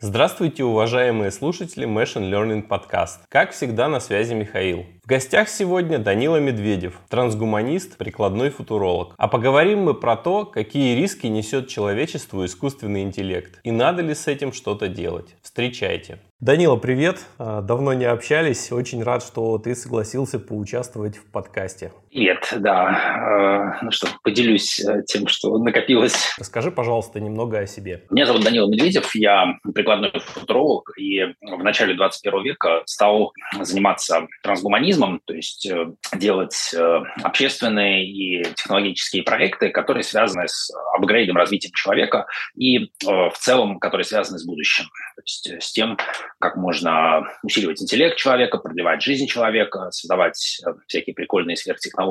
Здравствуйте, 0.00 0.64
уважаемые 0.64 1.30
слушатели 1.30 1.86
Machine 1.86 2.28
Learning 2.28 2.66
Podcast. 2.66 3.20
Как 3.28 3.52
всегда, 3.52 3.88
на 3.88 4.00
связи 4.00 4.34
Михаил. 4.34 4.86
В 5.04 5.06
гостях 5.06 5.48
сегодня 5.48 6.00
Данила 6.00 6.38
Медведев, 6.38 7.00
трансгуманист, 7.08 7.96
прикладной 7.96 8.50
футуролог. 8.50 9.14
А 9.16 9.28
поговорим 9.28 9.84
мы 9.84 9.94
про 9.94 10.16
то, 10.16 10.46
какие 10.46 10.96
риски 10.96 11.28
несет 11.28 11.68
человечеству 11.68 12.44
искусственный 12.44 13.02
интеллект 13.02 13.60
и 13.62 13.70
надо 13.70 14.02
ли 14.02 14.14
с 14.14 14.26
этим 14.26 14.52
что-то 14.52 14.88
делать. 14.88 15.36
Встречайте. 15.42 16.18
Данила, 16.40 16.76
привет. 16.76 17.20
А, 17.38 17.62
давно 17.62 17.92
не 17.92 18.04
общались. 18.04 18.72
Очень 18.72 19.02
рад, 19.02 19.22
что 19.22 19.56
ты 19.58 19.76
согласился 19.76 20.40
поучаствовать 20.40 21.16
в 21.16 21.24
подкасте. 21.24 21.92
Привет, 22.14 22.54
да. 22.60 22.86
А, 22.86 23.78
ну 23.82 23.90
что, 23.90 24.06
поделюсь 24.22 24.78
э, 24.78 25.02
тем, 25.04 25.26
что 25.26 25.58
накопилось. 25.58 26.32
Расскажи, 26.38 26.70
пожалуйста, 26.70 27.18
немного 27.18 27.58
о 27.58 27.66
себе. 27.66 28.04
Меня 28.08 28.26
зовут 28.26 28.44
Данила 28.44 28.70
Медведев, 28.70 29.16
я 29.16 29.58
прикладной 29.74 30.12
футуролог, 30.20 30.92
и 30.96 31.24
в 31.40 31.64
начале 31.64 31.94
21 31.94 32.44
века 32.44 32.82
стал 32.86 33.32
заниматься 33.60 34.28
трансгуманизмом, 34.44 35.22
то 35.24 35.34
есть 35.34 35.66
э, 35.66 35.86
делать 36.16 36.72
э, 36.72 37.00
общественные 37.24 38.06
и 38.06 38.44
технологические 38.44 39.24
проекты, 39.24 39.70
которые 39.70 40.04
связаны 40.04 40.46
с 40.46 40.70
апгрейдом, 40.96 41.36
развитием 41.36 41.72
человека 41.74 42.26
и 42.54 42.92
в 43.02 43.34
целом, 43.40 43.80
которые 43.80 44.04
связаны 44.04 44.38
с 44.38 44.46
будущим, 44.46 44.84
то 45.16 45.22
есть 45.22 45.50
с 45.60 45.72
тем, 45.72 45.98
как 46.38 46.56
можно 46.56 47.26
усиливать 47.42 47.82
интеллект 47.82 48.16
человека, 48.16 48.58
продлевать 48.58 49.02
жизнь 49.02 49.26
человека, 49.26 49.90
создавать 49.90 50.60
э, 50.64 50.70
всякие 50.86 51.14
прикольные 51.14 51.56
сверхтехнологии 51.56 52.03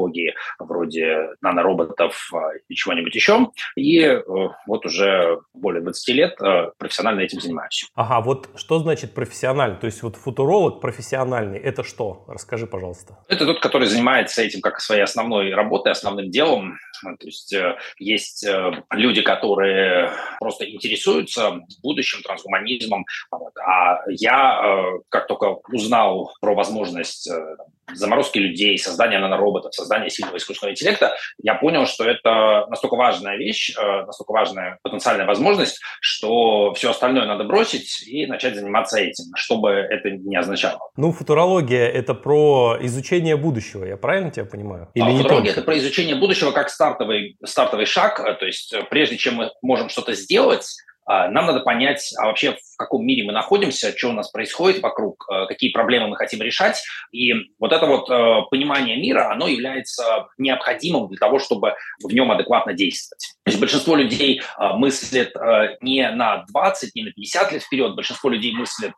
вроде 0.59 1.29
нанороботов 1.41 2.29
э, 2.33 2.59
и 2.67 2.75
чего-нибудь 2.75 3.15
еще. 3.15 3.47
И 3.75 3.99
э, 3.99 4.21
вот 4.67 4.85
уже 4.85 5.39
более 5.53 5.81
20 5.81 6.15
лет 6.15 6.37
профессионально 6.77 7.21
этим 7.21 7.39
занимаюсь. 7.39 7.85
Ага, 7.95 8.21
вот 8.21 8.49
что 8.55 8.79
значит 8.79 9.13
профессиональный? 9.13 9.77
То 9.77 9.85
есть 9.85 10.03
вот 10.03 10.15
футуролог 10.15 10.81
профессиональный, 10.81 11.59
это 11.59 11.83
что? 11.83 12.25
Расскажи, 12.27 12.67
пожалуйста. 12.67 13.17
Это 13.27 13.45
тот, 13.45 13.59
который 13.59 13.87
занимается 13.87 14.41
этим 14.41 14.61
как 14.61 14.79
своей 14.79 15.01
основной 15.01 15.53
работой, 15.53 15.91
основным 15.91 16.29
делом. 16.29 16.77
То 17.03 17.25
есть 17.25 17.53
есть 17.97 18.47
люди, 18.91 19.21
которые 19.21 20.11
просто 20.39 20.69
интересуются 20.69 21.59
будущим 21.81 22.21
трансгуманизмом, 22.21 23.05
а 23.31 23.99
я, 24.07 24.61
э, 24.63 24.99
как 25.09 25.27
только 25.27 25.57
узнал 25.71 26.33
про 26.41 26.55
возможность 26.55 27.29
э, 27.29 27.57
заморозки 27.93 28.39
людей, 28.39 28.77
создания 28.77 29.19
нанороботов, 29.19 29.73
создания 29.73 30.09
сильного 30.09 30.37
искусственного 30.37 30.73
интеллекта, 30.73 31.15
я 31.41 31.55
понял, 31.55 31.85
что 31.85 32.05
это 32.05 32.65
настолько 32.69 32.95
важная 32.95 33.37
вещь, 33.37 33.75
э, 33.77 34.05
настолько 34.05 34.31
важная 34.31 34.79
потенциальная 34.83 35.25
возможность, 35.25 35.79
что 36.01 36.73
все 36.73 36.91
остальное 36.91 37.25
надо 37.25 37.43
бросить 37.43 38.03
и 38.07 38.25
начать 38.25 38.55
заниматься 38.55 38.99
этим, 38.99 39.25
чтобы 39.35 39.69
это 39.71 40.11
не 40.11 40.35
означало. 40.35 40.79
Ну, 40.97 41.11
футурология— 41.11 41.87
это 41.89 42.13
про 42.13 42.77
изучение 42.81 43.35
будущего, 43.35 43.85
я 43.85 43.97
правильно 43.97 44.31
тебя 44.31 44.45
понимаю? 44.45 44.89
Или 44.93 45.03
а, 45.03 45.17
футурология— 45.17 45.51
это 45.53 45.61
про 45.61 45.77
изучение 45.77 46.15
будущего 46.15 46.51
как 46.51 46.69
стартовый, 46.69 47.37
стартовый 47.43 47.85
шаг, 47.85 48.21
то 48.39 48.45
есть 48.45 48.73
прежде 48.89 49.17
чем 49.17 49.35
мы 49.35 49.51
можем 49.61 49.89
что-то 49.89 50.13
сделать, 50.13 50.65
нам 51.05 51.45
надо 51.45 51.59
понять, 51.59 52.13
а 52.17 52.27
вообще 52.27 52.57
в 52.73 52.77
каком 52.77 53.05
мире 53.05 53.23
мы 53.23 53.33
находимся, 53.33 53.95
что 53.95 54.09
у 54.09 54.13
нас 54.13 54.29
происходит 54.29 54.81
вокруг, 54.81 55.25
э, 55.31 55.45
какие 55.47 55.71
проблемы 55.71 56.07
мы 56.07 56.15
хотим 56.15 56.41
решать. 56.41 56.83
И 57.11 57.33
вот 57.59 57.71
это 57.71 57.85
вот 57.85 58.09
э, 58.09 58.41
понимание 58.49 58.97
мира, 58.97 59.31
оно 59.31 59.47
является 59.47 60.27
необходимым 60.37 61.07
для 61.07 61.17
того, 61.17 61.39
чтобы 61.39 61.75
в 62.03 62.11
нем 62.11 62.31
адекватно 62.31 62.73
действовать. 62.73 63.35
То 63.43 63.51
есть 63.51 63.59
большинство 63.59 63.95
людей 63.95 64.41
э, 64.41 64.73
мыслит 64.73 65.33
не 65.81 66.09
на 66.09 66.45
20, 66.49 66.95
не 66.95 67.03
на 67.03 67.11
50 67.11 67.51
лет 67.51 67.63
вперед, 67.63 67.95
большинство 67.95 68.29
людей 68.29 68.53
мыслит 68.53 68.93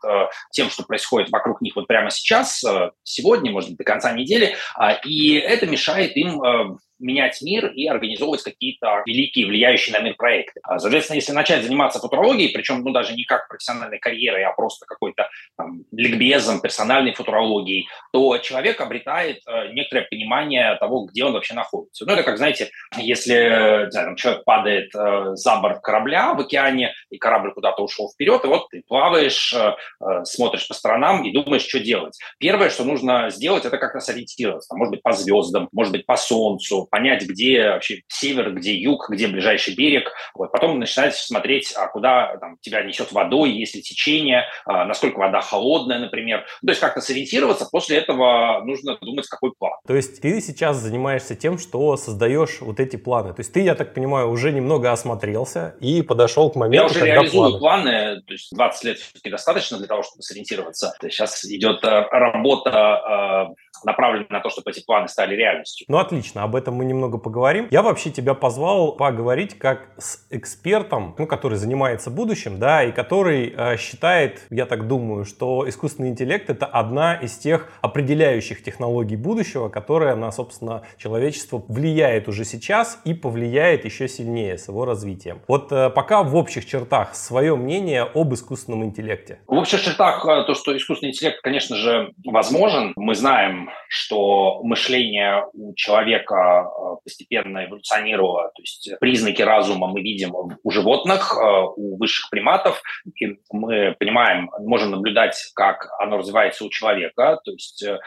тем, 0.51 0.69
что 0.69 0.83
происходит 0.83 1.29
вокруг 1.31 1.61
них 1.61 1.75
вот 1.75 1.87
прямо 1.87 2.09
сейчас, 2.09 2.63
сегодня, 3.03 3.51
может 3.51 3.71
быть, 3.71 3.79
до 3.79 3.83
конца 3.83 4.11
недели, 4.11 4.55
а, 4.75 4.93
и 4.93 5.33
это 5.33 5.65
мешает 5.65 6.15
им 6.15 6.79
менять 6.99 7.41
мир 7.41 7.67
и 7.67 7.87
организовывать 7.87 8.43
какие-то 8.43 9.03
великие, 9.05 9.47
влияющие 9.47 9.97
на 9.97 10.03
мир 10.03 10.15
проекты. 10.15 10.59
А, 10.63 10.79
соответственно, 10.79 11.15
если 11.15 11.33
начать 11.33 11.63
заниматься 11.63 11.99
футурологией, 11.99 12.53
причем 12.53 12.83
ну, 12.83 12.91
даже 12.91 13.13
не 13.13 13.23
как 13.23 13.47
профессиональной 13.47 13.99
карьерой, 13.99 14.43
а 14.43 14.51
просто 14.53 14.85
какой-то 14.85 15.29
там, 15.57 15.83
ликбезом, 15.91 16.61
персональной 16.61 17.13
футурологией, 17.13 17.87
то 18.11 18.37
человек 18.37 18.81
обретает 18.81 19.41
э, 19.47 19.71
некоторое 19.73 20.03
понимание 20.03 20.75
того, 20.75 21.05
где 21.05 21.25
он 21.25 21.33
вообще 21.33 21.53
находится. 21.53 22.05
Ну, 22.05 22.13
это 22.13 22.23
как, 22.23 22.37
знаете, 22.37 22.69
если 22.97 23.89
знаю, 23.89 24.15
человек 24.15 24.43
падает 24.43 24.95
э, 24.95 25.35
за 25.35 25.55
борт 25.57 25.81
корабля 25.81 26.33
в 26.33 26.39
океане, 26.39 26.93
и 27.09 27.17
корабль 27.17 27.53
куда-то 27.53 27.83
ушел 27.83 28.09
вперед, 28.11 28.43
и 28.43 28.47
вот 28.47 28.69
ты 28.69 28.83
плаваешь, 28.87 29.53
э, 29.53 29.75
э, 30.01 30.23
смотришь 30.25 30.67
по 30.67 30.73
сторонам 30.73 31.23
и 31.23 31.31
думаешь, 31.31 31.65
что 31.65 31.79
делать. 31.79 32.17
Первое, 32.39 32.69
что 32.69 32.83
нужно 32.83 33.29
сделать, 33.29 33.65
это 33.65 33.77
как-то 33.77 33.99
сориентироваться. 33.99 34.75
Может 34.75 34.91
быть, 34.91 35.03
по 35.03 35.13
звездам, 35.13 35.69
может 35.71 35.91
быть, 35.91 36.05
по 36.05 36.15
солнцу, 36.15 36.84
понять, 36.85 37.23
где 37.25 37.69
вообще 37.69 38.01
север, 38.07 38.51
где 38.53 38.75
юг, 38.75 39.09
где 39.09 39.27
ближайший 39.27 39.75
берег. 39.75 40.11
Вот. 40.33 40.51
Потом 40.51 40.79
начинать 40.79 41.15
смотреть, 41.15 41.73
а 41.75 41.87
куда 41.87 42.37
там, 42.37 42.57
тебя 42.61 42.83
несет 42.83 43.11
водой, 43.11 43.51
есть 43.51 43.75
ли 43.75 43.81
течение, 43.81 44.45
а, 44.65 44.85
насколько 44.85 45.19
вода 45.19 45.41
холодная, 45.41 45.99
например. 45.99 46.45
То 46.65 46.69
есть 46.69 46.81
как-то 46.81 47.01
сориентироваться, 47.01 47.67
после 47.71 47.97
этого 47.97 48.61
нужно 48.65 48.97
думать, 49.01 49.27
какой 49.27 49.51
план. 49.57 49.73
То 49.87 49.95
есть 49.95 50.21
ты 50.21 50.41
сейчас 50.41 50.77
занимаешься 50.77 51.35
тем, 51.35 51.57
что 51.57 51.95
создаешь 51.97 52.61
вот 52.61 52.79
эти 52.79 52.95
планы. 52.95 53.33
То 53.33 53.41
есть 53.41 53.53
ты, 53.53 53.61
я 53.61 53.75
так 53.75 53.93
понимаю, 53.93 54.29
уже 54.29 54.51
немного 54.51 54.91
осмотрелся 54.91 55.75
и 55.79 56.01
подошел 56.01 56.49
к 56.49 56.55
моменту, 56.55 56.93
Я 56.93 57.03
уже 57.03 57.05
реализую 57.05 57.59
планы. 57.59 57.83
планы, 57.83 58.21
то 58.21 58.33
есть 58.33 58.55
20 58.55 58.83
лет 58.83 58.99
все-таки 58.99 59.29
достаточно 59.29 59.77
для 59.77 59.87
того, 59.87 60.03
чтобы 60.03 60.21
сориентироваться. 60.21 60.93
Сейчас 61.01 61.43
идет 61.45 61.83
э, 61.83 62.07
работа 62.11 63.49
э, 63.49 63.55
направлены 63.83 64.25
на 64.29 64.39
то, 64.39 64.49
чтобы 64.49 64.71
эти 64.71 64.83
планы 64.83 65.07
стали 65.07 65.35
реальностью. 65.35 65.85
Ну, 65.89 65.97
отлично, 65.97 66.43
об 66.43 66.55
этом 66.55 66.75
мы 66.75 66.85
немного 66.85 67.17
поговорим. 67.17 67.67
Я 67.71 67.81
вообще 67.81 68.09
тебя 68.09 68.33
позвал 68.33 68.95
поговорить 68.95 69.57
как 69.57 69.89
с 69.97 70.25
экспертом, 70.29 71.15
ну, 71.17 71.27
который 71.27 71.57
занимается 71.57 72.09
будущим, 72.09 72.59
да, 72.59 72.83
и 72.83 72.91
который 72.91 73.53
э, 73.55 73.77
считает, 73.77 74.41
я 74.49 74.65
так 74.65 74.87
думаю, 74.87 75.25
что 75.25 75.67
искусственный 75.67 76.09
интеллект 76.09 76.49
это 76.49 76.65
одна 76.65 77.15
из 77.15 77.37
тех 77.37 77.71
определяющих 77.81 78.63
технологий 78.63 79.15
будущего, 79.15 79.69
которая 79.69 80.15
на, 80.15 80.31
собственно, 80.31 80.83
человечество 80.97 81.63
влияет 81.67 82.27
уже 82.27 82.45
сейчас 82.45 82.99
и 83.05 83.13
повлияет 83.13 83.85
еще 83.85 84.07
сильнее 84.07 84.57
с 84.57 84.67
его 84.67 84.85
развитием. 84.85 85.41
Вот 85.47 85.71
э, 85.71 85.89
пока 85.89 86.23
в 86.23 86.35
общих 86.35 86.65
чертах 86.65 87.15
свое 87.15 87.55
мнение 87.55 88.03
об 88.03 88.33
искусственном 88.33 88.83
интеллекте. 88.85 89.39
В 89.47 89.53
общих 89.53 89.81
чертах 89.81 90.25
э, 90.25 90.43
то, 90.45 90.53
что 90.53 90.75
искусственный 90.75 91.11
интеллект, 91.11 91.41
конечно 91.41 91.75
же, 91.75 92.11
возможен. 92.25 92.93
Мы 92.95 93.15
знаем 93.15 93.64
что 93.87 94.61
мышление 94.63 95.45
у 95.53 95.73
человека 95.75 96.65
э, 96.65 96.95
постепенно 97.03 97.65
эволюционировало, 97.65 98.51
то 98.55 98.61
есть 98.61 98.91
признаки 98.99 99.41
разума 99.41 99.87
мы 99.87 100.01
видим 100.01 100.33
у 100.35 100.71
животных, 100.71 101.35
э, 101.35 101.63
у 101.75 101.97
высших 101.97 102.29
приматов, 102.29 102.81
и 103.15 103.37
мы 103.51 103.95
понимаем, 103.99 104.51
можем 104.59 104.91
наблюдать, 104.91 105.37
как 105.55 105.87
оно 105.99 106.17
развивается 106.17 106.65
у 106.65 106.69
человека, 106.69 107.39
то 107.43 107.51
есть 107.51 107.83
э, 107.83 107.99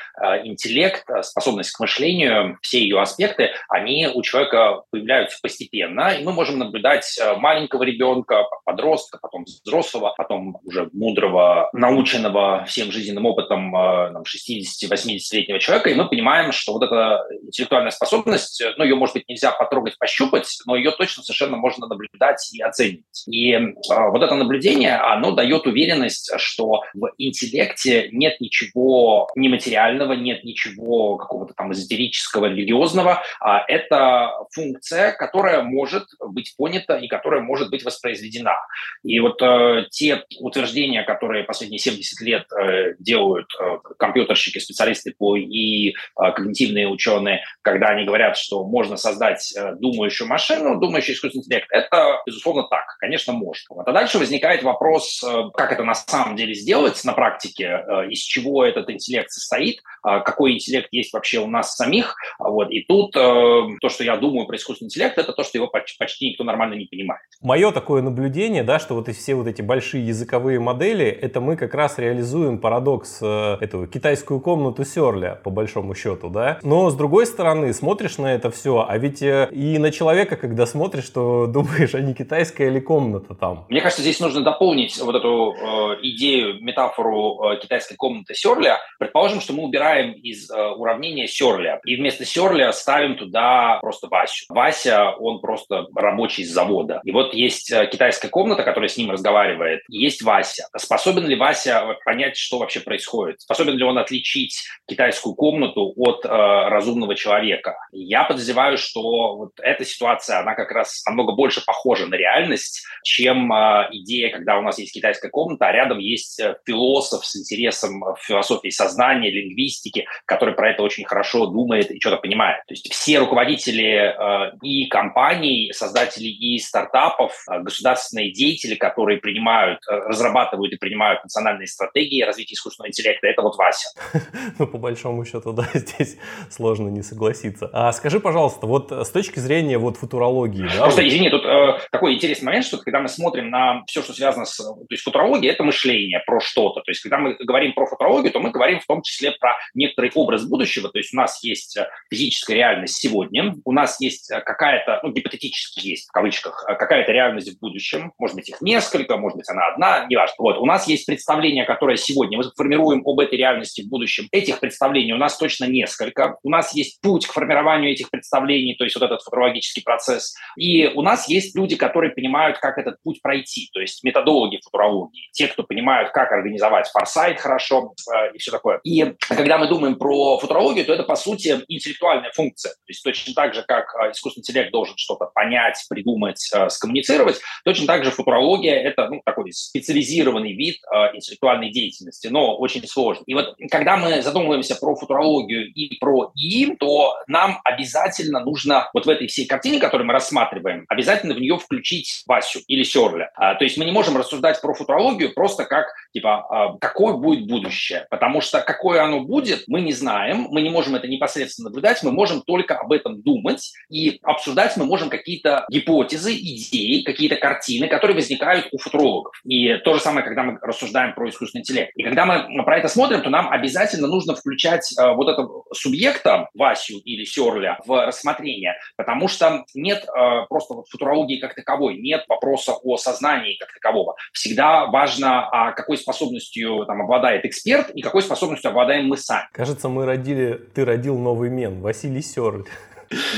интеллект, 0.44 1.04
способность 1.22 1.72
к 1.72 1.80
мышлению, 1.80 2.58
все 2.62 2.80
ее 2.80 3.00
аспекты, 3.00 3.50
они 3.68 4.08
у 4.12 4.22
человека 4.22 4.82
появляются 4.90 5.38
постепенно, 5.42 6.10
и 6.10 6.24
мы 6.24 6.32
можем 6.32 6.58
наблюдать 6.58 7.18
маленького 7.38 7.82
ребенка, 7.82 8.44
подростка, 8.64 9.18
потом 9.20 9.44
взрослого, 9.44 10.14
потом 10.16 10.58
уже 10.64 10.88
мудрого, 10.92 11.70
наученного 11.72 12.64
всем 12.64 12.92
жизненным 12.92 13.26
опытом 13.26 13.74
60-80-летнего 13.74 15.47
среднего 15.48 15.60
человека, 15.60 15.90
и 15.90 15.94
мы 15.94 16.08
понимаем, 16.08 16.52
что 16.52 16.74
вот 16.74 16.82
эта 16.82 17.24
интеллектуальная 17.42 17.90
способность, 17.90 18.62
ну, 18.76 18.84
ее, 18.84 18.94
может 18.94 19.14
быть, 19.14 19.28
нельзя 19.28 19.50
потрогать, 19.50 19.98
пощупать, 19.98 20.58
но 20.66 20.76
ее 20.76 20.90
точно 20.90 21.22
совершенно 21.22 21.56
можно 21.56 21.86
наблюдать 21.86 22.50
и 22.52 22.60
оценить. 22.60 23.04
И 23.26 23.52
э, 23.52 23.72
вот 23.88 24.22
это 24.22 24.34
наблюдение, 24.34 24.96
оно 24.96 25.32
дает 25.32 25.66
уверенность, 25.66 26.30
что 26.36 26.82
в 26.94 27.10
интеллекте 27.18 28.10
нет 28.12 28.40
ничего 28.40 29.28
нематериального, 29.34 30.12
нет 30.12 30.44
ничего 30.44 31.16
какого-то 31.16 31.54
там 31.54 31.72
эзотерического, 31.72 32.46
религиозного, 32.46 33.22
а 33.40 33.64
это 33.66 34.32
функция, 34.52 35.12
которая 35.12 35.62
может 35.62 36.04
быть 36.20 36.54
понята 36.56 36.96
и 36.96 37.08
которая 37.08 37.40
может 37.40 37.70
быть 37.70 37.84
воспроизведена. 37.84 38.56
И 39.02 39.18
вот 39.20 39.40
э, 39.42 39.86
те 39.90 40.24
утверждения, 40.40 41.02
которые 41.04 41.44
последние 41.44 41.78
70 41.78 42.20
лет 42.20 42.44
э, 42.52 42.94
делают 42.98 43.48
э, 43.60 43.78
компьютерщики, 43.98 44.58
специалисты 44.58 45.14
по 45.16 45.37
и 45.40 45.94
когнитивные 46.14 46.88
ученые, 46.88 47.42
когда 47.62 47.88
они 47.88 48.04
говорят, 48.04 48.36
что 48.36 48.64
можно 48.64 48.96
создать 48.96 49.52
думающую 49.80 50.28
машину, 50.28 50.78
думающий 50.78 51.14
искусственный 51.14 51.42
интеллект, 51.42 51.66
это, 51.70 52.20
безусловно, 52.26 52.64
так, 52.68 52.84
конечно, 53.00 53.32
можно. 53.32 53.64
Вот. 53.70 53.88
А 53.88 53.92
дальше 53.92 54.18
возникает 54.18 54.62
вопрос, 54.62 55.24
как 55.54 55.72
это 55.72 55.82
на 55.82 55.94
самом 55.94 56.36
деле 56.36 56.54
сделать 56.54 57.02
на 57.04 57.12
практике, 57.12 57.84
из 58.08 58.20
чего 58.20 58.64
этот 58.64 58.88
интеллект 58.90 59.30
состоит, 59.30 59.80
какой 60.02 60.52
интеллект 60.54 60.88
есть 60.92 61.12
вообще 61.12 61.38
у 61.40 61.46
нас 61.46 61.74
самих. 61.76 62.14
Вот. 62.38 62.70
И 62.70 62.84
тут 62.86 63.12
то, 63.12 63.88
что 63.88 64.04
я 64.04 64.16
думаю 64.16 64.46
про 64.46 64.56
искусственный 64.56 64.86
интеллект, 64.86 65.18
это 65.18 65.32
то, 65.32 65.42
что 65.42 65.58
его 65.58 65.66
почти 65.66 66.30
никто 66.30 66.44
нормально 66.44 66.74
не 66.74 66.86
понимает. 66.86 67.22
Мое 67.42 67.72
такое 67.72 68.02
наблюдение, 68.02 68.62
да, 68.62 68.78
что 68.78 68.94
вот 68.94 69.08
все 69.08 69.34
вот 69.34 69.46
эти 69.46 69.62
большие 69.62 70.06
языковые 70.06 70.60
модели, 70.60 71.06
это 71.06 71.40
мы 71.40 71.56
как 71.56 71.74
раз 71.74 71.98
реализуем 71.98 72.58
парадокс 72.58 73.18
э, 73.22 73.56
этого 73.60 73.86
китайскую 73.86 74.40
комнату 74.40 74.84
Серля, 74.84 75.27
по 75.34 75.50
большому 75.50 75.94
счету, 75.94 76.28
да. 76.28 76.58
Но 76.62 76.90
с 76.90 76.94
другой 76.94 77.26
стороны, 77.26 77.72
смотришь 77.72 78.18
на 78.18 78.34
это 78.34 78.50
все, 78.50 78.84
а 78.88 78.98
ведь 78.98 79.22
э, 79.22 79.48
и 79.52 79.78
на 79.78 79.90
человека, 79.90 80.36
когда 80.36 80.66
смотришь, 80.66 81.08
то 81.08 81.46
думаешь, 81.48 81.94
а 81.94 82.00
не 82.00 82.14
китайская 82.14 82.68
или 82.68 82.80
комната 82.80 83.34
там. 83.34 83.66
Мне 83.68 83.80
кажется, 83.80 84.02
здесь 84.02 84.20
нужно 84.20 84.42
дополнить 84.42 84.98
вот 85.00 85.14
эту 85.14 85.54
э, 85.54 85.96
идею, 86.02 86.62
метафору 86.62 87.52
э, 87.52 87.60
китайской 87.60 87.96
комнаты 87.96 88.34
Серля. 88.34 88.78
Предположим, 88.98 89.40
что 89.40 89.52
мы 89.52 89.64
убираем 89.64 90.12
из 90.12 90.50
э, 90.50 90.70
уравнения 90.70 91.26
Серля, 91.26 91.80
и 91.84 91.96
вместо 91.96 92.24
Серля 92.24 92.72
ставим 92.72 93.16
туда 93.16 93.78
просто 93.80 94.08
Васю. 94.08 94.46
Вася, 94.48 95.10
он 95.18 95.40
просто 95.40 95.86
рабочий 95.94 96.44
с 96.44 96.52
завода. 96.52 97.00
И 97.04 97.12
вот 97.12 97.34
есть 97.34 97.70
э, 97.70 97.86
китайская 97.86 98.28
комната, 98.28 98.62
которая 98.62 98.88
с 98.88 98.96
ним 98.96 99.10
разговаривает, 99.10 99.80
есть 99.88 100.22
Вася. 100.22 100.68
Способен 100.76 101.26
ли 101.26 101.36
Вася 101.36 101.96
понять, 102.04 102.36
что 102.36 102.58
вообще 102.58 102.80
происходит? 102.80 103.40
Способен 103.40 103.76
ли 103.76 103.84
он 103.84 103.98
отличить 103.98 104.62
китайскую 104.86 105.17
комнату 105.22 105.92
от 105.96 106.24
э, 106.24 106.28
разумного 106.28 107.14
человека? 107.14 107.76
Я 107.92 108.24
подозреваю, 108.24 108.78
что 108.78 109.36
вот 109.36 109.52
эта 109.62 109.84
ситуация, 109.84 110.40
она 110.40 110.54
как 110.54 110.70
раз 110.70 111.04
намного 111.06 111.32
больше 111.32 111.64
похожа 111.64 112.06
на 112.06 112.14
реальность, 112.14 112.84
чем 113.02 113.52
э, 113.52 113.88
идея, 113.92 114.30
когда 114.30 114.58
у 114.58 114.62
нас 114.62 114.78
есть 114.78 114.92
китайская 114.92 115.30
комната, 115.30 115.66
а 115.66 115.72
рядом 115.72 115.98
есть 115.98 116.40
э, 116.40 116.56
философ 116.66 117.24
с 117.24 117.36
интересом 117.36 118.00
в 118.00 118.18
философии 118.22 118.70
сознания, 118.70 119.30
лингвистики, 119.30 120.06
который 120.24 120.54
про 120.54 120.70
это 120.70 120.82
очень 120.82 121.04
хорошо 121.04 121.46
думает 121.46 121.90
и 121.90 122.00
что-то 122.00 122.16
понимает. 122.18 122.64
То 122.66 122.74
есть 122.74 122.92
все 122.92 123.18
руководители 123.18 124.12
э, 124.12 124.52
и 124.62 124.86
компаний, 124.88 125.72
создатели 125.72 126.28
и 126.28 126.58
стартапов, 126.58 127.32
э, 127.50 127.60
государственные 127.60 128.32
деятели, 128.32 128.74
которые 128.74 129.18
принимают, 129.18 129.80
э, 129.90 129.94
разрабатывают 129.94 130.72
и 130.72 130.76
принимают 130.76 131.22
национальные 131.24 131.66
стратегии 131.66 132.22
развития 132.22 132.54
искусственного 132.54 132.88
интеллекта, 132.88 133.26
это 133.26 133.42
вот 133.42 133.56
Вася. 133.56 133.88
Ну, 134.58 134.66
по 134.66 134.78
большому 134.78 135.07
счету, 135.24 135.52
да, 135.54 135.68
здесь 135.74 136.16
сложно 136.50 136.88
не 136.88 137.02
согласиться. 137.02 137.70
А 137.72 137.92
скажи, 137.92 138.20
пожалуйста, 138.20 138.66
вот 138.66 138.92
с 138.92 139.10
точки 139.10 139.38
зрения 139.38 139.78
вот 139.78 139.96
футурологии, 139.96 140.62
да? 140.62 140.82
Просто, 140.82 141.02
вот... 141.02 141.08
извини, 141.08 141.30
тут 141.30 141.44
э, 141.44 141.78
такой 141.90 142.14
интересный 142.14 142.46
момент, 142.46 142.64
что 142.64 142.78
когда 142.78 143.00
мы 143.00 143.08
смотрим 143.08 143.50
на 143.50 143.84
все, 143.86 144.02
что 144.02 144.12
связано 144.12 144.44
с... 144.44 144.56
То 144.56 144.86
есть 144.90 145.02
футурология– 145.02 145.52
это 145.52 145.64
мышление 145.64 146.22
про 146.26 146.40
что-то. 146.40 146.80
То 146.80 146.90
есть 146.90 147.00
когда 147.02 147.18
мы 147.18 147.34
говорим 147.34 147.72
про 147.72 147.86
футурологию, 147.86 148.32
то 148.32 148.40
мы 148.40 148.50
говорим 148.50 148.80
в 148.80 148.86
том 148.86 149.02
числе 149.02 149.32
про 149.32 149.56
некоторый 149.74 150.10
образ 150.14 150.44
будущего. 150.44 150.88
То 150.88 150.98
есть 150.98 151.14
у 151.14 151.16
нас 151.16 151.42
есть 151.42 151.76
э, 151.76 151.88
физическая 152.10 152.56
реальность 152.56 152.96
сегодня, 152.96 153.54
у 153.64 153.72
нас 153.72 154.00
есть 154.00 154.28
какая-то, 154.28 155.00
ну, 155.02 155.12
гипотетически 155.12 155.86
есть, 155.86 156.08
в 156.08 156.12
кавычках, 156.12 156.64
какая-то 156.66 157.12
реальность 157.12 157.56
в 157.56 157.60
будущем, 157.60 158.12
может 158.18 158.36
быть, 158.36 158.48
их 158.48 158.60
несколько, 158.60 159.16
может 159.16 159.36
быть, 159.36 159.48
она 159.48 159.68
одна, 159.68 160.06
неважно. 160.08 160.34
Вот, 160.38 160.58
у 160.58 160.66
нас 160.66 160.86
есть 160.88 161.06
представление, 161.06 161.64
которое 161.64 161.96
сегодня 161.96 162.38
мы 162.38 162.44
формируем 162.56 163.02
об 163.04 163.20
этой 163.20 163.38
реальности 163.38 163.82
в 163.82 163.88
будущем. 163.88 164.28
Этих 164.32 164.60
представлений 164.60 164.97
у 165.12 165.16
нас 165.16 165.36
точно 165.36 165.64
несколько. 165.64 166.36
У 166.42 166.50
нас 166.50 166.74
есть 166.74 167.00
путь 167.00 167.26
к 167.26 167.32
формированию 167.32 167.92
этих 167.92 168.10
представлений, 168.10 168.74
то 168.74 168.84
есть 168.84 168.96
вот 168.96 169.04
этот 169.04 169.22
футурологический 169.22 169.82
процесс. 169.82 170.34
И 170.56 170.86
у 170.86 171.02
нас 171.02 171.28
есть 171.28 171.56
люди, 171.56 171.76
которые 171.76 172.12
понимают, 172.12 172.58
как 172.58 172.78
этот 172.78 172.96
путь 173.02 173.20
пройти, 173.22 173.68
то 173.72 173.80
есть 173.80 174.02
методологи 174.04 174.60
футурологии, 174.62 175.28
те, 175.32 175.48
кто 175.48 175.62
понимают, 175.62 176.10
как 176.10 176.32
организовать 176.32 176.88
форсайт 176.88 177.40
хорошо 177.40 177.94
э, 178.12 178.34
и 178.34 178.38
все 178.38 178.50
такое. 178.50 178.80
И 178.84 179.14
когда 179.28 179.58
мы 179.58 179.68
думаем 179.68 179.96
про 179.96 180.38
футурологию, 180.38 180.84
то 180.84 180.92
это, 180.92 181.04
по 181.04 181.16
сути, 181.16 181.60
интеллектуальная 181.68 182.30
функция. 182.32 182.70
То 182.70 182.88
есть 182.88 183.02
точно 183.02 183.34
так 183.34 183.54
же, 183.54 183.62
как 183.62 183.94
э, 183.94 184.12
искусственный 184.12 184.42
интеллект 184.42 184.72
должен 184.72 184.94
что-то 184.96 185.26
понять, 185.26 185.84
придумать, 185.88 186.48
э, 186.54 186.68
скоммуницировать, 186.68 187.40
точно 187.64 187.86
так 187.86 188.04
же 188.04 188.10
футурология— 188.10 188.74
это 188.82 189.08
ну, 189.08 189.20
такой 189.24 189.52
специализированный 189.52 190.52
вид 190.52 190.76
э, 190.92 191.16
интеллектуальной 191.16 191.70
деятельности, 191.70 192.28
но 192.28 192.56
очень 192.56 192.86
сложный. 192.86 193.24
И 193.26 193.34
вот 193.34 193.54
когда 193.70 193.96
мы 193.96 194.22
задумываемся 194.22 194.76
про 194.76 194.87
футурологию 194.94 195.72
и 195.72 195.96
про 195.98 196.32
ИИ, 196.34 196.76
то 196.76 197.14
нам 197.26 197.60
обязательно 197.64 198.40
нужно 198.40 198.88
вот 198.94 199.06
в 199.06 199.08
этой 199.08 199.26
всей 199.26 199.46
картине, 199.46 199.78
которую 199.78 200.06
мы 200.06 200.12
рассматриваем, 200.12 200.84
обязательно 200.88 201.34
в 201.34 201.40
нее 201.40 201.58
включить 201.58 202.22
Васю 202.26 202.60
или 202.66 202.82
Серля. 202.82 203.30
А, 203.34 203.54
то 203.54 203.64
есть 203.64 203.76
мы 203.78 203.84
не 203.84 203.92
можем 203.92 204.16
рассуждать 204.16 204.60
про 204.60 204.74
футурологию 204.74 205.32
просто 205.34 205.64
как, 205.64 205.86
типа, 206.12 206.46
а, 206.48 206.78
какое 206.78 207.14
будет 207.14 207.46
будущее, 207.46 208.06
потому 208.10 208.40
что 208.40 208.60
какое 208.60 209.02
оно 209.02 209.20
будет, 209.20 209.64
мы 209.66 209.80
не 209.80 209.92
знаем, 209.92 210.48
мы 210.50 210.62
не 210.62 210.70
можем 210.70 210.94
это 210.94 211.06
непосредственно 211.06 211.68
наблюдать, 211.68 212.02
мы 212.02 212.12
можем 212.12 212.42
только 212.42 212.76
об 212.76 212.92
этом 212.92 213.22
думать, 213.22 213.72
и 213.90 214.18
обсуждать 214.22 214.76
мы 214.76 214.84
можем 214.84 215.10
какие-то 215.10 215.66
гипотезы, 215.70 216.34
идеи, 216.34 217.02
какие-то 217.02 217.36
картины, 217.36 217.88
которые 217.88 218.14
возникают 218.14 218.68
у 218.72 218.78
футурологов. 218.78 219.34
И 219.44 219.74
то 219.78 219.94
же 219.94 220.00
самое, 220.00 220.24
когда 220.24 220.42
мы 220.42 220.58
рассуждаем 220.60 221.14
про 221.14 221.28
искусственный 221.28 221.60
интеллект. 221.60 221.92
И 221.94 222.02
когда 222.02 222.24
мы 222.24 222.64
про 222.64 222.78
это 222.78 222.88
смотрим, 222.88 223.22
то 223.22 223.30
нам 223.30 223.50
обязательно 223.50 224.06
нужно 224.06 224.34
включать 224.34 224.92
э, 224.98 225.12
вот 225.14 225.28
этого 225.28 225.64
субъекта, 225.72 226.48
Васю 226.54 226.98
или 226.98 227.24
Серля, 227.24 227.78
в 227.86 228.06
рассмотрение, 228.06 228.76
потому 228.96 229.28
что 229.28 229.64
нет 229.74 230.04
э, 230.04 230.46
просто 230.48 230.74
вот 230.74 230.88
футурологии 230.88 231.38
как 231.38 231.54
таковой, 231.54 231.98
нет 231.98 232.24
вопроса 232.28 232.72
о 232.82 232.96
сознании 232.96 233.56
как 233.56 233.72
такового. 233.72 234.16
Всегда 234.32 234.86
важно, 234.86 235.48
а 235.48 235.72
какой 235.72 235.97
способностью 235.98 236.84
там 236.86 237.02
обладает 237.02 237.44
эксперт 237.44 237.90
и 237.90 238.02
какой 238.02 238.22
способностью 238.22 238.70
обладаем 238.70 239.06
мы 239.06 239.16
сами. 239.16 239.48
Кажется, 239.52 239.88
мы 239.88 240.06
родили, 240.06 240.60
ты 240.74 240.84
родил 240.84 241.18
новый 241.18 241.50
мен, 241.50 241.80
Василий 241.80 242.22
Серль. 242.22 242.64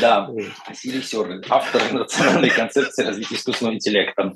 Да, 0.01 0.29
Василий 0.69 1.03
Серлин, 1.03 1.45
автор 1.49 1.83
национальной 1.93 2.51
концепции 2.51 3.05
развития 3.05 3.37
искусственного 3.37 3.75
интеллекта. 3.75 4.33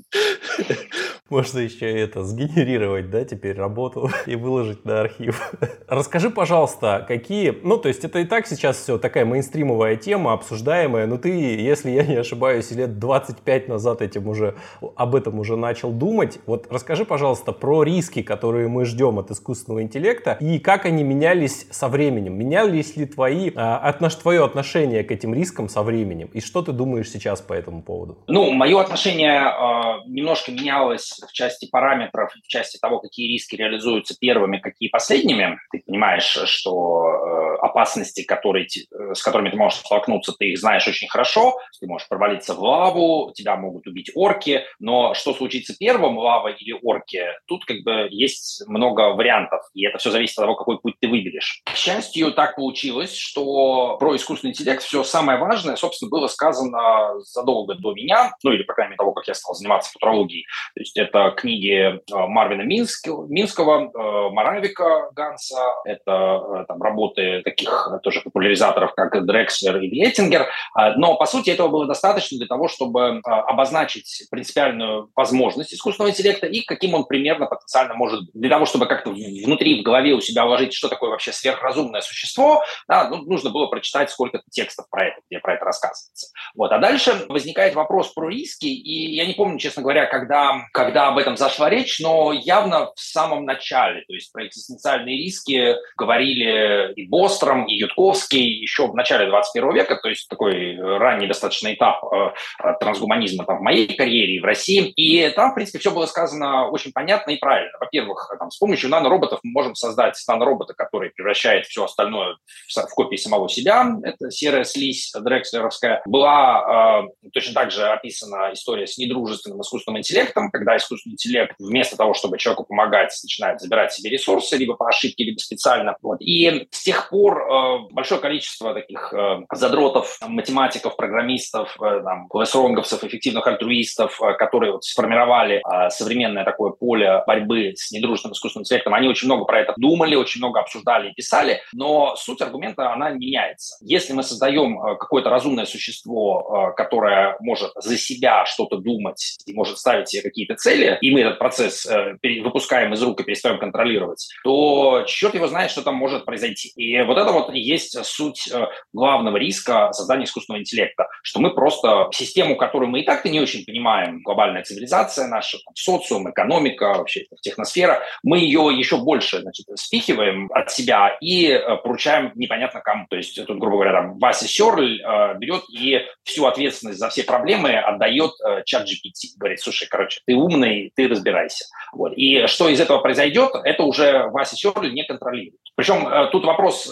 Можно 1.31 1.61
еще 1.61 1.91
это 1.91 2.23
сгенерировать, 2.23 3.11
да, 3.11 3.25
теперь 3.25 3.57
работу 3.57 4.11
и 4.27 4.37
выложить 4.37 4.85
на 4.85 5.01
архив. 5.01 5.53
Расскажи, 5.89 6.29
пожалуйста, 6.29 7.05
какие, 7.09 7.59
ну, 7.63 7.79
то 7.79 7.89
есть 7.89 8.05
это 8.05 8.19
и 8.19 8.25
так 8.25 8.47
сейчас 8.47 8.77
все 8.77 8.99
такая 8.99 9.25
мейнстримовая 9.25 9.97
тема, 9.97 10.35
обсуждаемая, 10.35 11.07
но 11.07 11.17
ты, 11.17 11.31
если 11.31 11.91
я 11.91 12.05
не 12.05 12.17
ошибаюсь, 12.17 12.71
лет 12.73 12.99
25 12.99 13.69
назад 13.69 14.03
этим 14.03 14.29
уже, 14.29 14.55
об 14.97 15.17
этом 15.17 15.39
уже 15.39 15.57
начал 15.57 15.93
думать. 15.93 16.41
Вот 16.45 16.67
расскажи, 16.71 17.07
пожалуйста, 17.07 17.53
про 17.53 17.83
риски, 17.83 18.23
которые 18.23 18.69
мы 18.69 18.85
ждем 18.85 19.19
от 19.19 19.31
искусственного 19.31 19.83
интеллекта 19.83 20.37
и 20.41 20.59
как 20.59 20.85
они 20.85 21.05
менялись 21.05 21.67
со 21.71 21.89
временем. 21.89 22.39
Менялись 22.39 22.97
ли 22.97 23.07
твои, 23.07 23.51
а, 23.55 23.79
отнош, 23.79 24.15
твое 24.17 24.45
отношение 24.45 25.03
к 25.03 25.11
этим 25.11 25.24
этим 25.25 25.35
риском 25.35 25.69
со 25.69 25.83
временем. 25.83 26.29
И 26.35 26.41
что 26.41 26.63
ты 26.63 26.73
думаешь 26.73 27.11
сейчас 27.11 27.41
по 27.41 27.55
этому 27.55 27.83
поводу? 27.83 28.19
Ну, 28.27 28.51
мое 28.53 28.81
отношение 28.81 29.41
э, 29.41 30.09
немножко 30.09 30.53
менялось 30.53 31.21
в 31.27 31.33
части 31.33 31.67
параметров, 31.71 32.33
в 32.33 32.47
части 32.47 32.79
того, 32.79 33.01
какие 33.01 33.29
риски 33.29 33.57
реализуются 33.57 34.15
первыми, 34.19 34.59
какие 34.59 34.89
последними. 34.89 35.59
Ты 35.73 35.83
понимаешь, 35.87 36.39
что 36.47 37.07
э, 37.07 37.57
опасности, 37.65 38.23
которые, 38.23 38.69
с 38.69 39.23
которыми 39.23 39.51
ты 39.51 39.57
можешь 39.57 39.79
столкнуться, 39.79 40.33
ты 40.39 40.51
их 40.51 40.59
знаешь 40.59 40.87
очень 40.87 41.09
хорошо. 41.09 41.59
Ты 41.81 41.87
можешь 41.87 42.09
провалиться 42.09 42.55
в 42.55 42.61
лаву, 42.61 43.33
тебя 43.35 43.57
могут 43.57 43.87
убить 43.87 44.11
орки. 44.15 44.65
Но 44.79 45.15
что 45.15 45.33
случится 45.33 45.75
первым, 45.79 46.19
лава 46.19 46.49
или 46.49 46.77
орки, 46.83 47.23
тут 47.47 47.65
как 47.65 47.79
бы 47.83 48.09
есть 48.11 48.63
много 48.69 49.15
вариантов. 49.15 49.63
И 49.75 49.87
это 49.87 49.99
все 49.99 50.11
зависит 50.11 50.39
от 50.39 50.45
того, 50.45 50.55
какой 50.55 50.79
путь 50.79 50.95
ты 51.01 51.09
выберешь. 51.09 51.63
К 51.65 51.77
счастью, 51.77 52.33
так 52.33 52.57
получилось, 52.57 53.17
что 53.17 53.97
про 53.99 54.17
искусственный 54.17 54.53
интеллект 54.53 54.83
все 54.83 55.03
самое 55.15 55.39
важное, 55.39 55.77
собственно, 55.77 56.11
было 56.11 56.27
сказано 56.27 57.21
задолго 57.21 57.77
до 57.77 57.95
меня, 57.95 58.33
ну 58.43 58.51
или, 58.51 58.65
по 58.65 58.75
крайней 58.75 58.91
мере, 58.91 58.99
того, 58.99 59.13
как 59.13 59.29
я 59.29 59.35
стал 59.35 59.55
заниматься 59.55 59.93
футурологией. 59.93 60.45
То 60.75 60.81
есть 60.81 60.97
это 60.97 61.33
книги 61.37 61.73
э, 61.73 62.01
Марвина 62.11 62.63
Минского, 62.63 63.29
Минского 63.29 63.85
э, 63.85 64.31
Маравика 64.33 65.11
Ганса, 65.15 65.63
это 65.85 66.11
э, 66.11 66.65
там, 66.67 66.83
работы 66.83 67.43
таких 67.45 67.91
тоже 68.03 68.23
популяризаторов, 68.23 68.93
как 68.97 69.25
Дрекслер 69.25 69.77
и 69.77 69.89
Веттингер. 69.89 70.49
Но, 70.97 71.15
по 71.15 71.27
сути, 71.27 71.51
этого 71.51 71.69
было 71.69 71.87
достаточно 71.87 72.37
для 72.39 72.49
того, 72.49 72.67
чтобы 72.67 73.21
обозначить 73.25 74.27
принципиальную 74.31 75.11
возможность 75.15 75.73
искусственного 75.73 76.11
интеллекта 76.11 76.47
и 76.47 76.63
каким 76.63 76.95
он 76.95 77.05
примерно 77.05 77.47
потенциально 77.47 77.95
может 77.95 78.21
быть. 78.23 78.35
Для 78.35 78.51
того, 78.51 78.67
чтобы 78.67 78.87
как-то 78.87 79.11
внутри, 79.11 79.81
в 79.81 79.85
голове 79.85 80.15
у 80.15 80.21
себя 80.21 80.45
уложить, 80.45 80.75
что 80.75 80.89
такое 80.89 81.11
вообще 81.11 81.33
сверхразумное 81.33 82.01
существо, 82.01 82.65
да, 82.89 83.09
ну, 83.09 83.19
нужно 83.19 83.51
было 83.51 83.67
прочитать 83.67 84.11
сколько-то 84.11 84.45
текстов 84.51 84.87
про 84.91 85.04
про 85.05 85.09
это, 85.09 85.21
где 85.29 85.39
про 85.39 85.55
это 85.55 85.65
рассказывается. 85.65 86.29
Вот. 86.55 86.73
А 86.73 86.79
дальше 86.79 87.27
возникает 87.29 87.75
вопрос 87.75 88.13
про 88.13 88.29
риски, 88.29 88.67
и 88.67 89.15
я 89.15 89.27
не 89.27 89.35
помню, 89.35 89.59
честно 89.59 89.83
говоря, 89.83 90.07
когда, 90.07 90.63
когда 90.73 91.09
об 91.09 91.19
этом 91.19 91.37
зашла 91.37 91.69
речь, 91.69 92.01
но 92.01 92.33
явно 92.33 92.93
в 92.95 93.01
самом 93.01 93.45
начале, 93.45 94.05
то 94.07 94.15
есть 94.15 94.33
про 94.33 94.47
экзистенциальные 94.47 95.17
риски 95.19 95.75
говорили 95.97 96.93
и 96.95 97.07
Бостром, 97.07 97.67
и 97.67 97.75
Ютковский 97.75 98.61
еще 98.61 98.87
в 98.87 98.95
начале 98.95 99.27
21 99.27 99.75
века, 99.75 99.97
то 99.97 100.09
есть 100.09 100.29
такой 100.29 100.77
ранний 100.77 101.27
достаточно 101.27 101.73
этап 101.73 102.03
э, 102.05 102.33
трансгуманизма 102.81 103.45
там, 103.45 103.59
в 103.59 103.63
моей 103.63 103.95
карьере 103.95 104.37
и 104.37 104.41
в 104.41 104.45
России. 104.45 104.93
И 104.97 105.29
там, 105.31 105.53
в 105.53 105.55
принципе, 105.55 105.79
все 105.79 105.91
было 105.91 106.07
сказано 106.07 106.69
очень 106.69 106.93
понятно 106.93 107.33
и 107.33 107.37
правильно. 107.37 107.73
Во-первых, 107.81 108.35
там, 108.39 108.51
с 108.51 108.59
помощью 108.59 108.91
нанороботов 108.91 109.41
мы 109.43 109.53
можем 109.53 109.75
создать 109.75 110.23
наноробота, 110.29 110.75
который 110.75 111.11
превращает 111.11 111.67
все 111.67 111.85
остальное 111.85 112.37
в 112.75 112.95
копии 112.95 113.17
самого 113.17 113.49
себя. 113.49 113.87
Это 114.03 114.31
серая 114.31 114.65
слизь 114.65 114.94
дрекслеровская. 115.15 116.03
Была 116.07 117.05
э, 117.25 117.29
точно 117.33 117.55
так 117.55 117.71
же 117.71 117.87
описана 117.87 118.53
история 118.53 118.87
с 118.87 118.99
недружественным 118.99 119.61
искусственным 119.61 119.99
интеллектом, 119.99 120.51
когда 120.51 120.77
искусственный 120.77 121.15
интеллект 121.15 121.55
вместо 121.59 121.97
того, 121.97 122.15
чтобы 122.15 122.39
человеку 122.39 122.65
помогать, 122.65 123.13
начинает 123.23 123.61
забирать 123.61 123.93
себе 123.93 124.11
ресурсы 124.11 124.57
либо 124.57 124.75
по 124.75 124.89
ошибке, 124.89 125.25
либо 125.25 125.39
специально. 125.39 125.97
Вот. 126.03 126.21
И 126.21 126.67
с 126.71 126.83
тех 126.83 127.09
пор 127.11 127.43
э, 127.43 127.79
большое 127.93 128.21
количество 128.21 128.75
таких 128.75 129.13
э, 129.13 129.41
задротов, 129.53 130.19
математиков, 130.27 130.97
программистов, 130.97 131.77
э, 131.81 132.01
там, 132.03 132.29
классронговцев, 132.29 133.05
эффективных 133.05 133.47
альтруистов, 133.47 134.21
э, 134.21 134.35
которые 134.35 134.73
вот 134.73 134.85
сформировали 134.85 135.57
э, 135.57 135.91
современное 135.91 136.45
такое 136.45 136.71
поле 136.73 137.23
борьбы 137.27 137.75
с 137.77 137.91
недружественным 137.91 138.35
искусственным 138.35 138.63
интеллектом, 138.63 138.95
они 138.95 139.09
очень 139.09 139.27
много 139.27 139.45
про 139.45 139.61
это 139.61 139.75
думали, 139.77 140.15
очень 140.15 140.41
много 140.41 140.61
обсуждали 140.61 141.11
и 141.11 141.15
писали, 141.15 141.61
но 141.73 142.15
суть 142.17 142.41
аргумента, 142.41 142.93
она 142.93 143.11
не 143.11 143.27
меняется. 143.27 143.77
Если 143.81 144.13
мы 144.13 144.23
создаем 144.23 144.79
какое-то 144.99 145.31
разумное 145.31 145.65
существо, 145.65 146.71
э, 146.73 146.77
которое 146.77 147.37
может 147.41 147.71
за 147.77 147.97
себя 147.97 148.45
что-то 148.47 148.77
думать 148.77 149.39
и 149.47 149.53
может 149.53 149.79
ставить 149.79 150.09
себе 150.09 150.23
какие-то 150.23 150.55
цели, 150.55 150.99
и 151.01 151.11
мы 151.11 151.21
этот 151.21 151.39
процесс 151.39 151.87
э, 151.87 152.17
выпускаем 152.43 152.93
из 152.93 153.03
рук 153.03 153.21
и 153.21 153.25
перестаем 153.25 153.59
контролировать, 153.59 154.29
то 154.45 155.05
черт 155.07 155.35
его 155.35 155.47
знает, 155.49 155.71
что 155.71 155.83
там 155.83 155.95
может 155.95 156.25
произойти. 156.25 156.73
И 156.77 157.03
вот 157.03 157.19
это 157.19 157.33
вот 157.33 157.55
и 157.55 157.61
есть 157.61 158.05
суть 158.05 158.53
главного 158.93 159.37
риска 159.37 159.93
создания 159.93 160.25
искусственного 160.25 160.61
интеллекта, 160.61 161.09
что 161.23 161.41
мы 161.41 161.55
просто 161.55 162.09
систему, 162.13 162.57
которую 162.57 162.91
мы 162.91 163.01
и 163.01 163.05
так-то 163.05 163.29
не 163.29 163.41
очень 163.41 163.65
понимаем, 163.65 164.23
глобальная 164.23 164.63
цивилизация 164.63 165.29
наша, 165.29 165.59
там, 165.65 165.75
социум, 165.75 166.31
экономика, 166.31 166.95
вообще 166.95 167.25
техносфера, 167.41 168.03
мы 168.23 168.39
ее 168.39 168.71
еще 168.77 168.97
больше 168.97 169.41
значит, 169.41 169.67
спихиваем 169.75 170.51
от 170.53 170.71
себя 170.71 171.17
и 171.21 171.49
э, 171.49 171.77
поручаем 171.77 172.33
непонятно 172.35 172.81
кому. 172.81 173.07
То 173.09 173.17
есть 173.17 173.35
тут, 173.47 173.59
грубо 173.59 173.77
говоря, 173.77 173.93
там 173.93 174.19
Вася 174.19 174.47
Серль 174.65 175.01
э, 175.01 175.35
берет 175.39 175.63
и 175.69 176.01
всю 176.23 176.47
ответственность 176.47 176.99
за 176.99 177.09
все 177.09 177.23
проблемы 177.23 177.77
отдает 177.77 178.33
э, 178.45 178.63
чат 178.65 178.85
GPT. 178.85 179.37
Говорит, 179.37 179.61
слушай, 179.61 179.87
короче, 179.91 180.21
ты 180.27 180.35
умный, 180.35 180.93
ты 180.95 181.09
разбирайся. 181.09 181.65
Вот. 181.93 182.13
И 182.17 182.47
что 182.47 182.69
из 182.69 182.81
этого 182.81 182.99
произойдет, 182.99 183.51
это 183.65 183.83
уже 183.83 184.29
Вася 184.29 184.57
Серль 184.57 184.93
не 184.93 185.05
контролирует. 185.05 185.61
Причем 185.77 186.07
э, 186.07 186.29
тут 186.31 186.45
вопрос 186.45 186.85